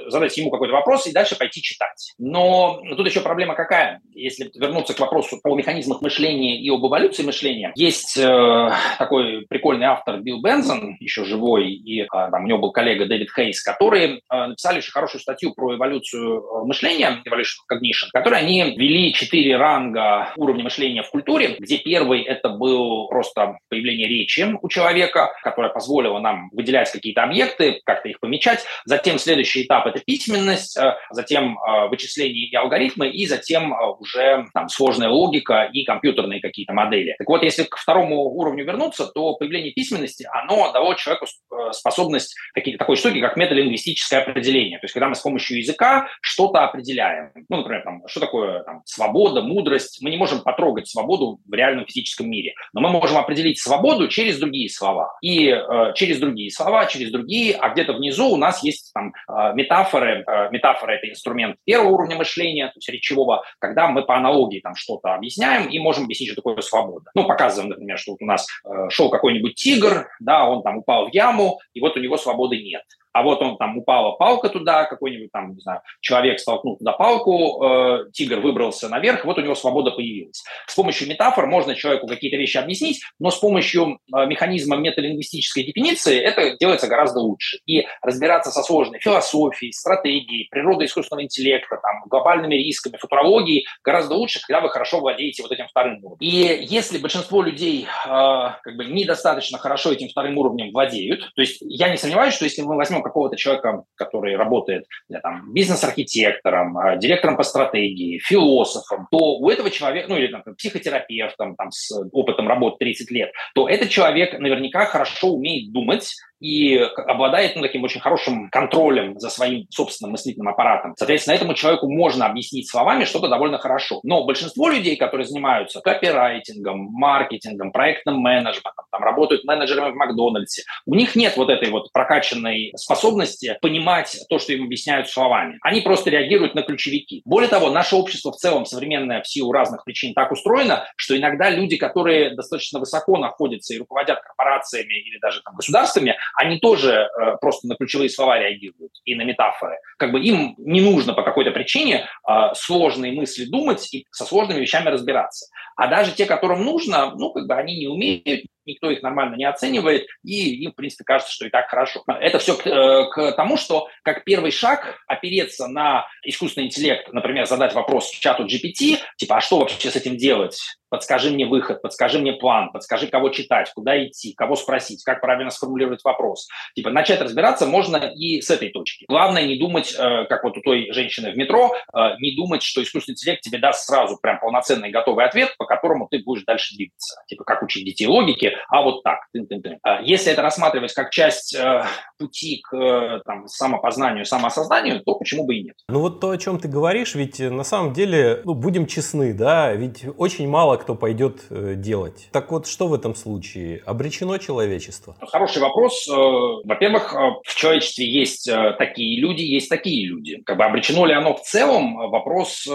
задать 0.08 0.36
ему 0.36 0.50
какой-то 0.50 0.72
вопрос 0.72 1.06
и 1.06 1.12
дальше 1.12 1.36
пойти 1.36 1.60
читать. 1.60 2.14
Но 2.18 2.80
тут 2.96 3.06
еще 3.06 3.20
проблема 3.20 3.54
какая? 3.54 4.00
Если 4.12 4.50
вернуться 4.54 4.94
к 4.94 5.00
вопросу 5.00 5.38
о 5.42 5.56
механизмах 5.56 6.00
мышления 6.00 6.60
и 6.60 6.70
об 6.70 6.86
эволюции 6.86 7.22
мышления, 7.22 7.72
есть 7.74 8.16
э, 8.16 8.70
такой 8.98 9.46
прикольный 9.48 9.86
автор 9.86 10.20
Билл 10.20 10.40
Бензон, 10.42 10.96
еще 11.00 11.24
живой, 11.34 11.72
и 11.72 12.06
там, 12.06 12.44
у 12.44 12.46
него 12.46 12.58
был 12.58 12.72
коллега 12.72 13.06
Дэвид 13.06 13.28
Хейс, 13.34 13.62
которые 13.62 14.20
э, 14.30 14.46
написали 14.46 14.78
очень 14.78 14.92
хорошую 14.92 15.20
статью 15.20 15.52
про 15.54 15.74
эволюцию 15.74 16.40
э, 16.40 16.64
мышления, 16.64 17.22
evolution 17.26 17.58
of 17.62 17.76
cognition, 17.76 18.08
которые 18.12 18.40
они 18.40 18.74
ввели 18.76 19.12
четыре 19.12 19.56
ранга 19.56 20.32
уровня 20.36 20.64
мышления 20.64 21.02
в 21.02 21.10
культуре, 21.10 21.56
где 21.58 21.78
первый 21.78 22.22
это 22.22 22.50
был 22.50 23.08
просто 23.08 23.58
появление 23.68 24.08
речи 24.08 24.46
у 24.60 24.68
человека, 24.68 25.32
которая 25.42 25.72
позволила 25.72 26.18
нам 26.20 26.50
выделять 26.52 26.90
какие-то 26.90 27.22
объекты, 27.22 27.80
как-то 27.84 28.08
их 28.08 28.20
помечать. 28.20 28.64
Затем 28.84 29.18
следующий 29.18 29.64
этап 29.64 29.86
это 29.86 30.00
письменность, 30.00 30.76
э, 30.76 30.96
затем 31.10 31.58
вычисление 31.88 32.46
и 32.46 32.54
алгоритмы, 32.54 33.08
и 33.08 33.26
затем 33.26 33.74
уже 33.98 34.46
там, 34.54 34.68
сложная 34.68 35.08
логика 35.08 35.68
и 35.72 35.84
компьютерные 35.84 36.40
какие-то 36.40 36.72
модели. 36.72 37.14
Так 37.18 37.28
вот, 37.28 37.42
если 37.42 37.64
к 37.64 37.76
второму 37.76 38.22
уровню 38.22 38.64
вернуться, 38.64 39.06
то 39.06 39.34
появление 39.34 39.72
письменности, 39.72 40.28
оно 40.32 40.72
дало 40.72 40.94
человеку 40.94 41.23
способность 41.72 42.34
какие-то 42.52 42.78
такой 42.78 42.96
штуки, 42.96 43.20
как 43.20 43.36
металингвистическое 43.36 44.22
определение. 44.22 44.78
То 44.78 44.84
есть, 44.84 44.94
когда 44.94 45.08
мы 45.08 45.14
с 45.14 45.20
помощью 45.20 45.58
языка 45.58 46.08
что-то 46.20 46.64
определяем. 46.64 47.30
Ну, 47.48 47.58
например, 47.58 47.82
там, 47.82 48.02
что 48.06 48.20
такое 48.20 48.62
там, 48.62 48.82
свобода, 48.84 49.42
мудрость. 49.42 50.00
Мы 50.02 50.10
не 50.10 50.16
можем 50.16 50.40
потрогать 50.40 50.88
свободу 50.88 51.40
в 51.46 51.54
реальном 51.54 51.86
физическом 51.86 52.30
мире, 52.30 52.54
но 52.72 52.80
мы 52.80 52.90
можем 52.90 53.18
определить 53.18 53.60
свободу 53.60 54.08
через 54.08 54.38
другие 54.38 54.68
слова. 54.68 55.16
И 55.22 55.48
э, 55.48 55.92
через 55.94 56.18
другие 56.18 56.50
слова, 56.50 56.86
через 56.86 57.10
другие, 57.10 57.54
а 57.54 57.70
где-то 57.70 57.92
внизу 57.94 58.28
у 58.28 58.36
нас 58.36 58.62
есть 58.62 58.92
там 58.94 59.12
э, 59.28 59.52
метафоры. 59.54 60.24
Э, 60.26 60.50
метафора– 60.50 60.92
это 60.92 61.08
инструмент 61.08 61.56
первого 61.64 61.90
уровня 61.90 62.16
мышления, 62.16 62.66
то 62.66 62.76
есть 62.76 62.88
речевого, 62.88 63.44
когда 63.58 63.88
мы 63.88 64.02
по 64.02 64.16
аналогии 64.16 64.60
там 64.60 64.74
что-то 64.74 65.14
объясняем 65.14 65.68
и 65.68 65.78
можем 65.78 66.04
объяснить, 66.04 66.30
что 66.30 66.42
такое 66.42 66.60
свобода. 66.60 67.10
Ну, 67.14 67.24
показываем, 67.26 67.70
например, 67.70 67.98
что 67.98 68.12
вот 68.12 68.22
у 68.22 68.26
нас 68.26 68.46
э, 68.64 68.90
шел 68.90 69.10
какой-нибудь 69.10 69.54
тигр, 69.54 70.08
да, 70.20 70.48
он 70.48 70.62
там 70.62 70.78
упал 70.78 71.08
в 71.08 71.13
яму, 71.14 71.60
и 71.72 71.80
вот 71.80 71.96
у 71.96 72.00
него 72.00 72.16
свободы 72.16 72.60
нет 72.62 72.84
а 73.14 73.22
вот 73.22 73.40
он 73.40 73.56
там 73.56 73.78
упала 73.78 74.12
палка 74.16 74.48
туда, 74.48 74.84
какой-нибудь 74.84 75.30
там, 75.32 75.54
не 75.54 75.60
знаю, 75.60 75.80
человек 76.00 76.40
столкнул 76.40 76.76
туда 76.76 76.92
палку, 76.92 77.64
э, 77.64 78.10
тигр 78.12 78.40
выбрался 78.40 78.88
наверх, 78.88 79.24
вот 79.24 79.38
у 79.38 79.40
него 79.40 79.54
свобода 79.54 79.92
появилась. 79.92 80.42
С 80.66 80.74
помощью 80.74 81.08
метафор 81.08 81.46
можно 81.46 81.76
человеку 81.76 82.08
какие-то 82.08 82.36
вещи 82.36 82.56
объяснить, 82.56 83.02
но 83.20 83.30
с 83.30 83.38
помощью 83.38 84.00
э, 84.12 84.26
механизма 84.26 84.76
металингвистической 84.76 85.62
дефиниции 85.62 86.18
это 86.18 86.56
делается 86.58 86.88
гораздо 86.88 87.20
лучше. 87.20 87.58
И 87.66 87.86
разбираться 88.02 88.50
со 88.50 88.62
сложной 88.62 88.98
философией, 88.98 89.72
стратегией, 89.72 90.48
природой 90.50 90.86
искусственного 90.86 91.22
интеллекта, 91.24 91.76
там, 91.76 92.02
глобальными 92.06 92.56
рисками, 92.56 92.96
футурологией 92.96 93.64
гораздо 93.84 94.16
лучше, 94.16 94.40
когда 94.44 94.60
вы 94.60 94.70
хорошо 94.70 94.98
владеете 94.98 95.42
вот 95.42 95.52
этим 95.52 95.68
вторым 95.68 96.04
уровнем. 96.04 96.18
И 96.18 96.66
если 96.68 96.98
большинство 96.98 97.42
людей 97.42 97.84
э, 97.84 98.08
как 98.08 98.76
бы 98.76 98.86
недостаточно 98.86 99.58
хорошо 99.58 99.92
этим 99.92 100.08
вторым 100.08 100.36
уровнем 100.36 100.72
владеют, 100.72 101.32
то 101.36 101.42
есть 101.42 101.58
я 101.60 101.90
не 101.90 101.96
сомневаюсь, 101.96 102.34
что 102.34 102.44
если 102.44 102.62
мы 102.62 102.74
возьмем 102.74 103.03
какого-то 103.04 103.36
человека, 103.36 103.84
который 103.94 104.36
работает 104.36 104.86
да, 105.08 105.20
там, 105.20 105.52
бизнес-архитектором, 105.52 106.76
а, 106.76 106.96
директором 106.96 107.36
по 107.36 107.42
стратегии, 107.42 108.18
философом, 108.18 109.06
то 109.10 109.38
у 109.38 109.48
этого 109.48 109.70
человека, 109.70 110.08
ну 110.08 110.16
или 110.16 110.26
там, 110.28 110.42
психотерапевтом 110.56 111.54
там, 111.56 111.70
с 111.70 111.92
опытом 112.12 112.48
работы 112.48 112.78
30 112.80 113.10
лет, 113.10 113.32
то 113.54 113.68
этот 113.68 113.90
человек 113.90 114.38
наверняка 114.38 114.86
хорошо 114.86 115.28
умеет 115.28 115.72
думать, 115.72 116.14
и 116.44 116.76
обладает 116.76 117.56
ну, 117.56 117.62
таким 117.62 117.84
очень 117.84 118.02
хорошим 118.02 118.50
контролем 118.50 119.18
за 119.18 119.30
своим 119.30 119.66
собственным 119.70 120.12
мыслительным 120.12 120.48
аппаратом. 120.48 120.94
Соответственно, 120.98 121.36
этому 121.36 121.54
человеку 121.54 121.90
можно 121.90 122.26
объяснить 122.26 122.70
словами 122.70 123.04
что-то 123.04 123.28
довольно 123.28 123.56
хорошо. 123.56 124.00
Но 124.02 124.24
большинство 124.24 124.68
людей, 124.68 124.96
которые 124.96 125.26
занимаются 125.26 125.80
копирайтингом, 125.80 126.80
маркетингом, 126.92 127.72
проектным 127.72 128.18
менеджментом, 128.18 128.84
там, 128.92 129.02
работают 129.02 129.44
менеджерами 129.44 129.92
в 129.92 129.94
Макдональдсе, 129.94 130.64
у 130.84 130.94
них 130.94 131.16
нет 131.16 131.38
вот 131.38 131.48
этой 131.48 131.70
вот 131.70 131.90
прокачанной 131.92 132.74
способности 132.76 133.56
понимать 133.62 134.18
то, 134.28 134.38
что 134.38 134.52
им 134.52 134.64
объясняют 134.64 135.08
словами. 135.08 135.58
Они 135.62 135.80
просто 135.80 136.10
реагируют 136.10 136.54
на 136.54 136.60
ключевики. 136.60 137.22
Более 137.24 137.48
того, 137.48 137.70
наше 137.70 137.96
общество 137.96 138.32
в 138.32 138.36
целом, 138.36 138.66
современное 138.66 139.22
в 139.22 139.26
силу 139.26 139.50
разных 139.50 139.82
причин, 139.84 140.12
так 140.12 140.30
устроено, 140.30 140.84
что 140.96 141.16
иногда 141.16 141.48
люди, 141.48 141.78
которые 141.78 142.36
достаточно 142.36 142.80
высоко 142.80 143.16
находятся 143.16 143.72
и 143.72 143.78
руководят 143.78 144.20
корпорациями 144.20 144.92
или 144.92 145.18
даже 145.18 145.40
там, 145.40 145.54
государствами, 145.56 146.14
они 146.36 146.58
тоже 146.58 146.92
э, 146.92 147.36
просто 147.40 147.68
на 147.68 147.76
ключевые 147.76 148.10
слова 148.10 148.38
реагируют 148.38 148.92
и 149.04 149.14
на 149.14 149.22
метафоры. 149.22 149.76
Как 149.98 150.12
бы 150.12 150.20
им 150.20 150.54
не 150.58 150.80
нужно 150.80 151.12
по 151.12 151.22
какой-то 151.22 151.50
причине 151.50 152.06
э, 152.28 152.32
сложные 152.54 153.12
мысли 153.12 153.44
думать 153.44 153.92
и 153.94 154.06
со 154.10 154.24
сложными 154.24 154.60
вещами 154.60 154.88
разбираться. 154.88 155.46
А 155.76 155.88
даже 155.88 156.12
те, 156.12 156.26
которым 156.26 156.64
нужно, 156.64 157.14
ну, 157.16 157.32
как 157.32 157.46
бы 157.46 157.54
они 157.54 157.78
не 157.78 157.88
умеют, 157.88 158.46
никто 158.66 158.90
их 158.90 159.02
нормально 159.02 159.36
не 159.36 159.44
оценивает, 159.44 160.06
и 160.22 160.56
им, 160.64 160.72
в 160.72 160.76
принципе, 160.76 161.04
кажется, 161.04 161.32
что 161.32 161.46
и 161.46 161.50
так 161.50 161.68
хорошо. 161.68 162.02
Это 162.06 162.38
все 162.38 162.54
к, 162.56 162.66
э, 162.66 163.08
к 163.10 163.32
тому, 163.32 163.56
что 163.56 163.88
как 164.02 164.24
первый 164.24 164.50
шаг 164.50 165.02
опереться 165.06 165.68
на 165.68 166.06
искусственный 166.22 166.66
интеллект, 166.66 167.12
например, 167.12 167.46
задать 167.46 167.74
вопрос 167.74 168.10
чату 168.10 168.44
GPT, 168.44 168.98
типа, 169.16 169.36
а 169.36 169.40
что 169.40 169.58
вообще 169.58 169.90
с 169.90 169.96
этим 169.96 170.16
делать? 170.16 170.58
подскажи 170.94 171.30
мне 171.30 171.44
выход, 171.44 171.82
подскажи 171.82 172.20
мне 172.20 172.34
план, 172.34 172.70
подскажи, 172.70 173.08
кого 173.08 173.30
читать, 173.30 173.68
куда 173.74 174.00
идти, 174.06 174.32
кого 174.32 174.54
спросить, 174.54 175.02
как 175.02 175.20
правильно 175.20 175.50
сформулировать 175.50 176.04
вопрос. 176.04 176.46
Типа 176.76 176.90
начать 176.90 177.20
разбираться 177.20 177.66
можно 177.66 177.96
и 177.96 178.40
с 178.40 178.48
этой 178.48 178.68
точки. 178.68 179.04
Главное 179.08 179.44
не 179.44 179.58
думать, 179.58 179.92
э, 179.92 180.24
как 180.26 180.44
вот 180.44 180.56
у 180.56 180.60
той 180.60 180.92
женщины 180.92 181.32
в 181.32 181.36
метро, 181.36 181.74
э, 181.74 181.98
не 182.20 182.36
думать, 182.36 182.62
что 182.62 182.80
искусственный 182.80 183.14
интеллект 183.14 183.42
тебе 183.42 183.58
даст 183.58 183.88
сразу 183.88 184.18
прям 184.22 184.38
полноценный 184.38 184.90
готовый 184.90 185.24
ответ, 185.24 185.56
по 185.58 185.64
которому 185.64 186.06
ты 186.08 186.20
будешь 186.20 186.44
дальше 186.44 186.76
двигаться. 186.76 187.20
Типа 187.26 187.42
как 187.42 187.64
учить 187.64 187.84
детей 187.84 188.06
логике, 188.06 188.53
а 188.68 188.82
вот 188.82 189.02
так. 189.02 189.18
Тын 189.32 189.44
-тын 189.44 189.60
-тын. 189.62 190.02
Если 190.02 190.32
это 190.32 190.42
рассматривать 190.42 190.92
как 190.92 191.10
часть 191.10 191.54
э, 191.54 191.84
пути 192.18 192.60
к 192.62 193.22
там, 193.24 193.46
самопознанию, 193.48 194.24
самоосознанию, 194.24 195.00
то 195.04 195.14
почему 195.14 195.46
бы 195.46 195.56
и 195.56 195.64
нет? 195.64 195.76
Ну 195.88 196.00
вот 196.00 196.20
то, 196.20 196.30
о 196.30 196.38
чем 196.38 196.58
ты 196.58 196.68
говоришь, 196.68 197.14
ведь 197.14 197.38
на 197.38 197.64
самом 197.64 197.92
деле, 197.92 198.40
ну, 198.44 198.54
будем 198.54 198.86
честны, 198.86 199.34
да, 199.34 199.72
ведь 199.72 200.04
очень 200.16 200.48
мало 200.48 200.76
кто 200.76 200.94
пойдет 200.94 201.42
э, 201.50 201.74
делать. 201.76 202.28
Так 202.32 202.50
вот, 202.50 202.66
что 202.66 202.88
в 202.88 202.94
этом 202.94 203.14
случае? 203.14 203.82
Обречено 203.86 204.38
человечество? 204.38 205.16
Хороший 205.20 205.62
вопрос. 205.62 206.08
Э, 206.08 206.12
во-первых, 206.12 207.14
э, 207.14 207.18
в 207.44 207.54
человечестве 207.54 208.06
есть 208.06 208.50
такие 208.78 209.20
люди, 209.20 209.42
есть 209.42 209.68
такие 209.68 210.06
люди. 210.06 210.42
Как 210.44 210.56
бы 210.56 210.64
обречено 210.64 211.06
ли 211.06 211.14
оно 211.14 211.34
в 211.34 211.42
целом? 211.42 211.96
Вопрос 212.10 212.66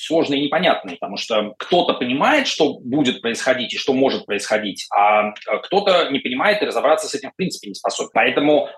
сложный 0.00 0.40
и 0.40 0.44
непонятный, 0.44 0.96
потому 0.96 1.16
что 1.16 1.54
кто-то 1.58 1.94
понимает, 1.94 2.46
что 2.46 2.78
будет 2.78 3.20
происходить 3.20 3.74
и 3.74 3.78
что 3.78 3.92
может 3.92 4.26
происходить, 4.26 4.86
а 4.90 5.05
а 5.06 5.32
кто-то 5.62 6.10
не 6.10 6.18
понимает 6.18 6.62
и 6.62 6.66
разобраться 6.66 7.08
с 7.08 7.14
этим 7.14 7.30
в 7.30 7.36
принципе 7.36 7.68
не 7.68 7.74
способен. 7.74 8.10
Поэтому 8.12 8.68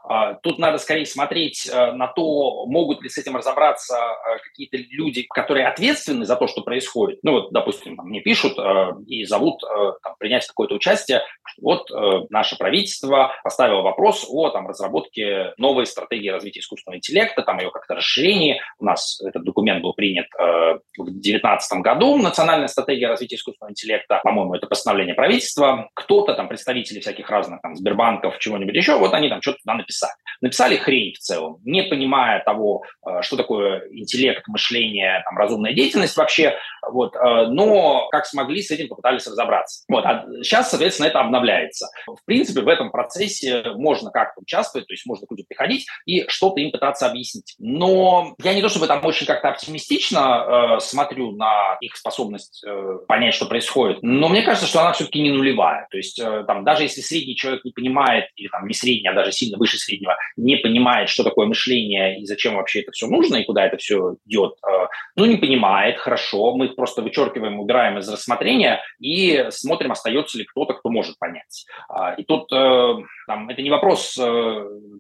тут 0.43 0.59
надо 0.59 0.79
скорее 0.79 1.07
смотреть 1.07 1.71
на 1.73 2.09
то, 2.09 2.67
могут 2.67 3.03
ли 3.03 3.09
с 3.09 3.19
этим 3.19 3.37
разобраться 3.37 3.97
какие-то 4.45 4.77
люди, 4.91 5.27
которые 5.29 5.67
ответственны 5.67 6.25
за 6.25 6.37
то, 6.37 6.47
что 6.47 6.63
происходит. 6.63 7.21
Ну 7.23 7.33
вот, 7.33 7.53
допустим, 7.53 7.97
мне 8.03 8.21
пишут 8.21 8.59
и 9.07 9.25
зовут 9.25 9.61
там, 10.03 10.15
принять 10.19 10.47
какое-то 10.47 10.75
участие. 10.75 11.23
Вот 11.61 11.89
наше 12.31 12.57
правительство 12.57 13.33
поставило 13.43 13.83
вопрос 13.83 14.27
о 14.29 14.51
там, 14.51 14.69
разработке 14.69 15.55
новой 15.57 15.87
стратегии 15.87 16.29
развития 16.29 16.61
искусственного 16.61 16.99
интеллекта, 16.99 17.43
там 17.43 17.59
ее 17.59 17.71
как-то 17.71 17.95
расширении. 17.95 18.61
У 18.79 18.85
нас 18.85 19.21
этот 19.25 19.45
документ 19.45 19.83
был 19.83 19.95
принят 19.95 20.27
в 20.37 21.05
2019 21.05 21.81
году, 21.81 22.19
национальная 22.19 22.69
стратегия 22.69 23.09
развития 23.09 23.37
искусственного 23.37 23.73
интеллекта, 23.73 24.21
по-моему, 24.23 24.55
это 24.55 24.67
постановление 24.67 25.15
правительства. 25.15 25.89
Кто-то 26.19 26.35
там, 26.35 26.49
представители 26.49 26.99
всяких 26.99 27.31
разных 27.31 27.63
там 27.63 27.77
Сбербанков, 27.77 28.39
чего-нибудь 28.41 28.75
еще, 28.75 28.99
вот 28.99 29.15
они 29.15 29.29
там 29.29 29.41
что-то 29.41 29.59
туда 29.59 29.75
написали. 29.75 30.15
Написали 30.41 30.77
хрень 30.77 31.15
в 31.15 31.19
целом, 31.19 31.59
не 31.65 31.85
понимая 31.85 32.43
того, 32.43 32.83
э, 33.07 33.23
что 33.23 33.37
такое 33.37 33.83
интеллект, 33.93 34.43
мышление, 34.49 35.23
там, 35.25 35.39
разумная 35.39 35.75
деятельность 35.75 36.17
вообще, 36.17 36.57
вот, 36.91 37.15
э, 37.15 37.47
но 37.51 38.09
как 38.11 38.27
смогли, 38.27 38.63
с 38.63 38.73
этим 38.73 38.89
попытались 38.89 39.29
разобраться. 39.29 39.85
Вот, 39.89 40.05
а 40.05 40.25
сейчас, 40.43 40.71
соответственно, 40.71 41.07
это 41.07 41.21
обновляется. 41.21 41.87
В 42.09 42.25
принципе, 42.25 42.63
в 42.63 42.69
этом 42.69 42.91
процессе 42.91 43.63
можно 43.77 44.11
как-то 44.11 44.41
участвовать, 44.41 44.89
то 44.89 44.95
есть 44.95 45.07
можно 45.07 45.25
к 45.25 45.31
людям 45.31 45.47
приходить 45.49 45.87
и 46.05 46.27
что-то 46.29 46.61
им 46.61 46.73
пытаться 46.73 47.07
объяснить. 47.07 47.55
Но 47.59 48.35
я 48.43 48.55
не 48.55 48.63
то 48.63 48.69
чтобы 48.69 48.89
там 48.89 49.05
очень 49.05 49.27
как-то 49.27 49.51
оптимистично 49.51 50.79
э, 50.79 50.81
смотрю 50.81 51.37
на 51.37 51.77
их 51.81 51.97
способность 51.97 52.65
э, 52.67 52.99
понять, 53.07 53.35
что 53.35 53.47
происходит, 53.47 53.99
но 54.03 54.29
мне 54.29 54.43
кажется, 54.43 54.67
что 54.67 54.81
она 54.81 54.93
все-таки 54.93 55.21
не 55.21 55.31
нулевая. 55.31 55.87
То 55.91 55.97
есть 55.97 56.08
э, 56.19 56.45
там 56.47 56.65
даже 56.65 56.85
если 56.85 57.01
средний 57.01 57.35
человек 57.35 57.65
не 57.65 57.73
понимает, 57.73 58.27
или 58.37 58.49
там 58.49 58.67
не 58.67 58.75
средний, 58.75 59.09
а 59.09 59.15
даже 59.15 59.33
сильно 59.33 59.59
выше 59.59 59.79
среднего, 59.79 60.17
не 60.37 60.57
понимает, 60.57 61.09
что 61.09 61.25
такое 61.25 61.47
мышление 61.47 62.21
и 62.21 62.27
зачем 62.27 62.55
вообще 62.55 62.83
это 62.83 62.93
все 62.93 63.07
нужно 63.07 63.37
и 63.37 63.45
куда 63.45 63.67
это 63.67 63.77
все 63.77 64.17
идет, 64.27 64.55
э, 64.67 64.87
ну 65.17 65.25
не 65.25 65.37
понимает, 65.37 65.99
хорошо, 65.99 66.55
мы 66.55 66.67
их 66.67 66.77
просто 66.77 67.03
вычеркиваем, 67.03 67.59
убираем 67.59 67.99
из 67.99 68.09
рассмотрения 68.09 68.81
и 69.01 69.47
смотрим, 69.51 69.93
остается 69.93 70.39
ли 70.39 70.45
кто-то, 70.45 70.75
кто 70.75 70.91
может 70.91 71.19
понять. 71.19 71.67
А, 71.89 72.15
и 72.15 72.25
тут 72.25 72.53
э, 72.53 72.95
там, 73.27 73.49
это 73.49 73.63
не 73.63 73.71
вопрос 73.71 74.19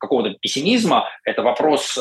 какого-то 0.01 0.35
пессимизма, 0.41 1.09
это 1.25 1.43
вопрос, 1.43 1.99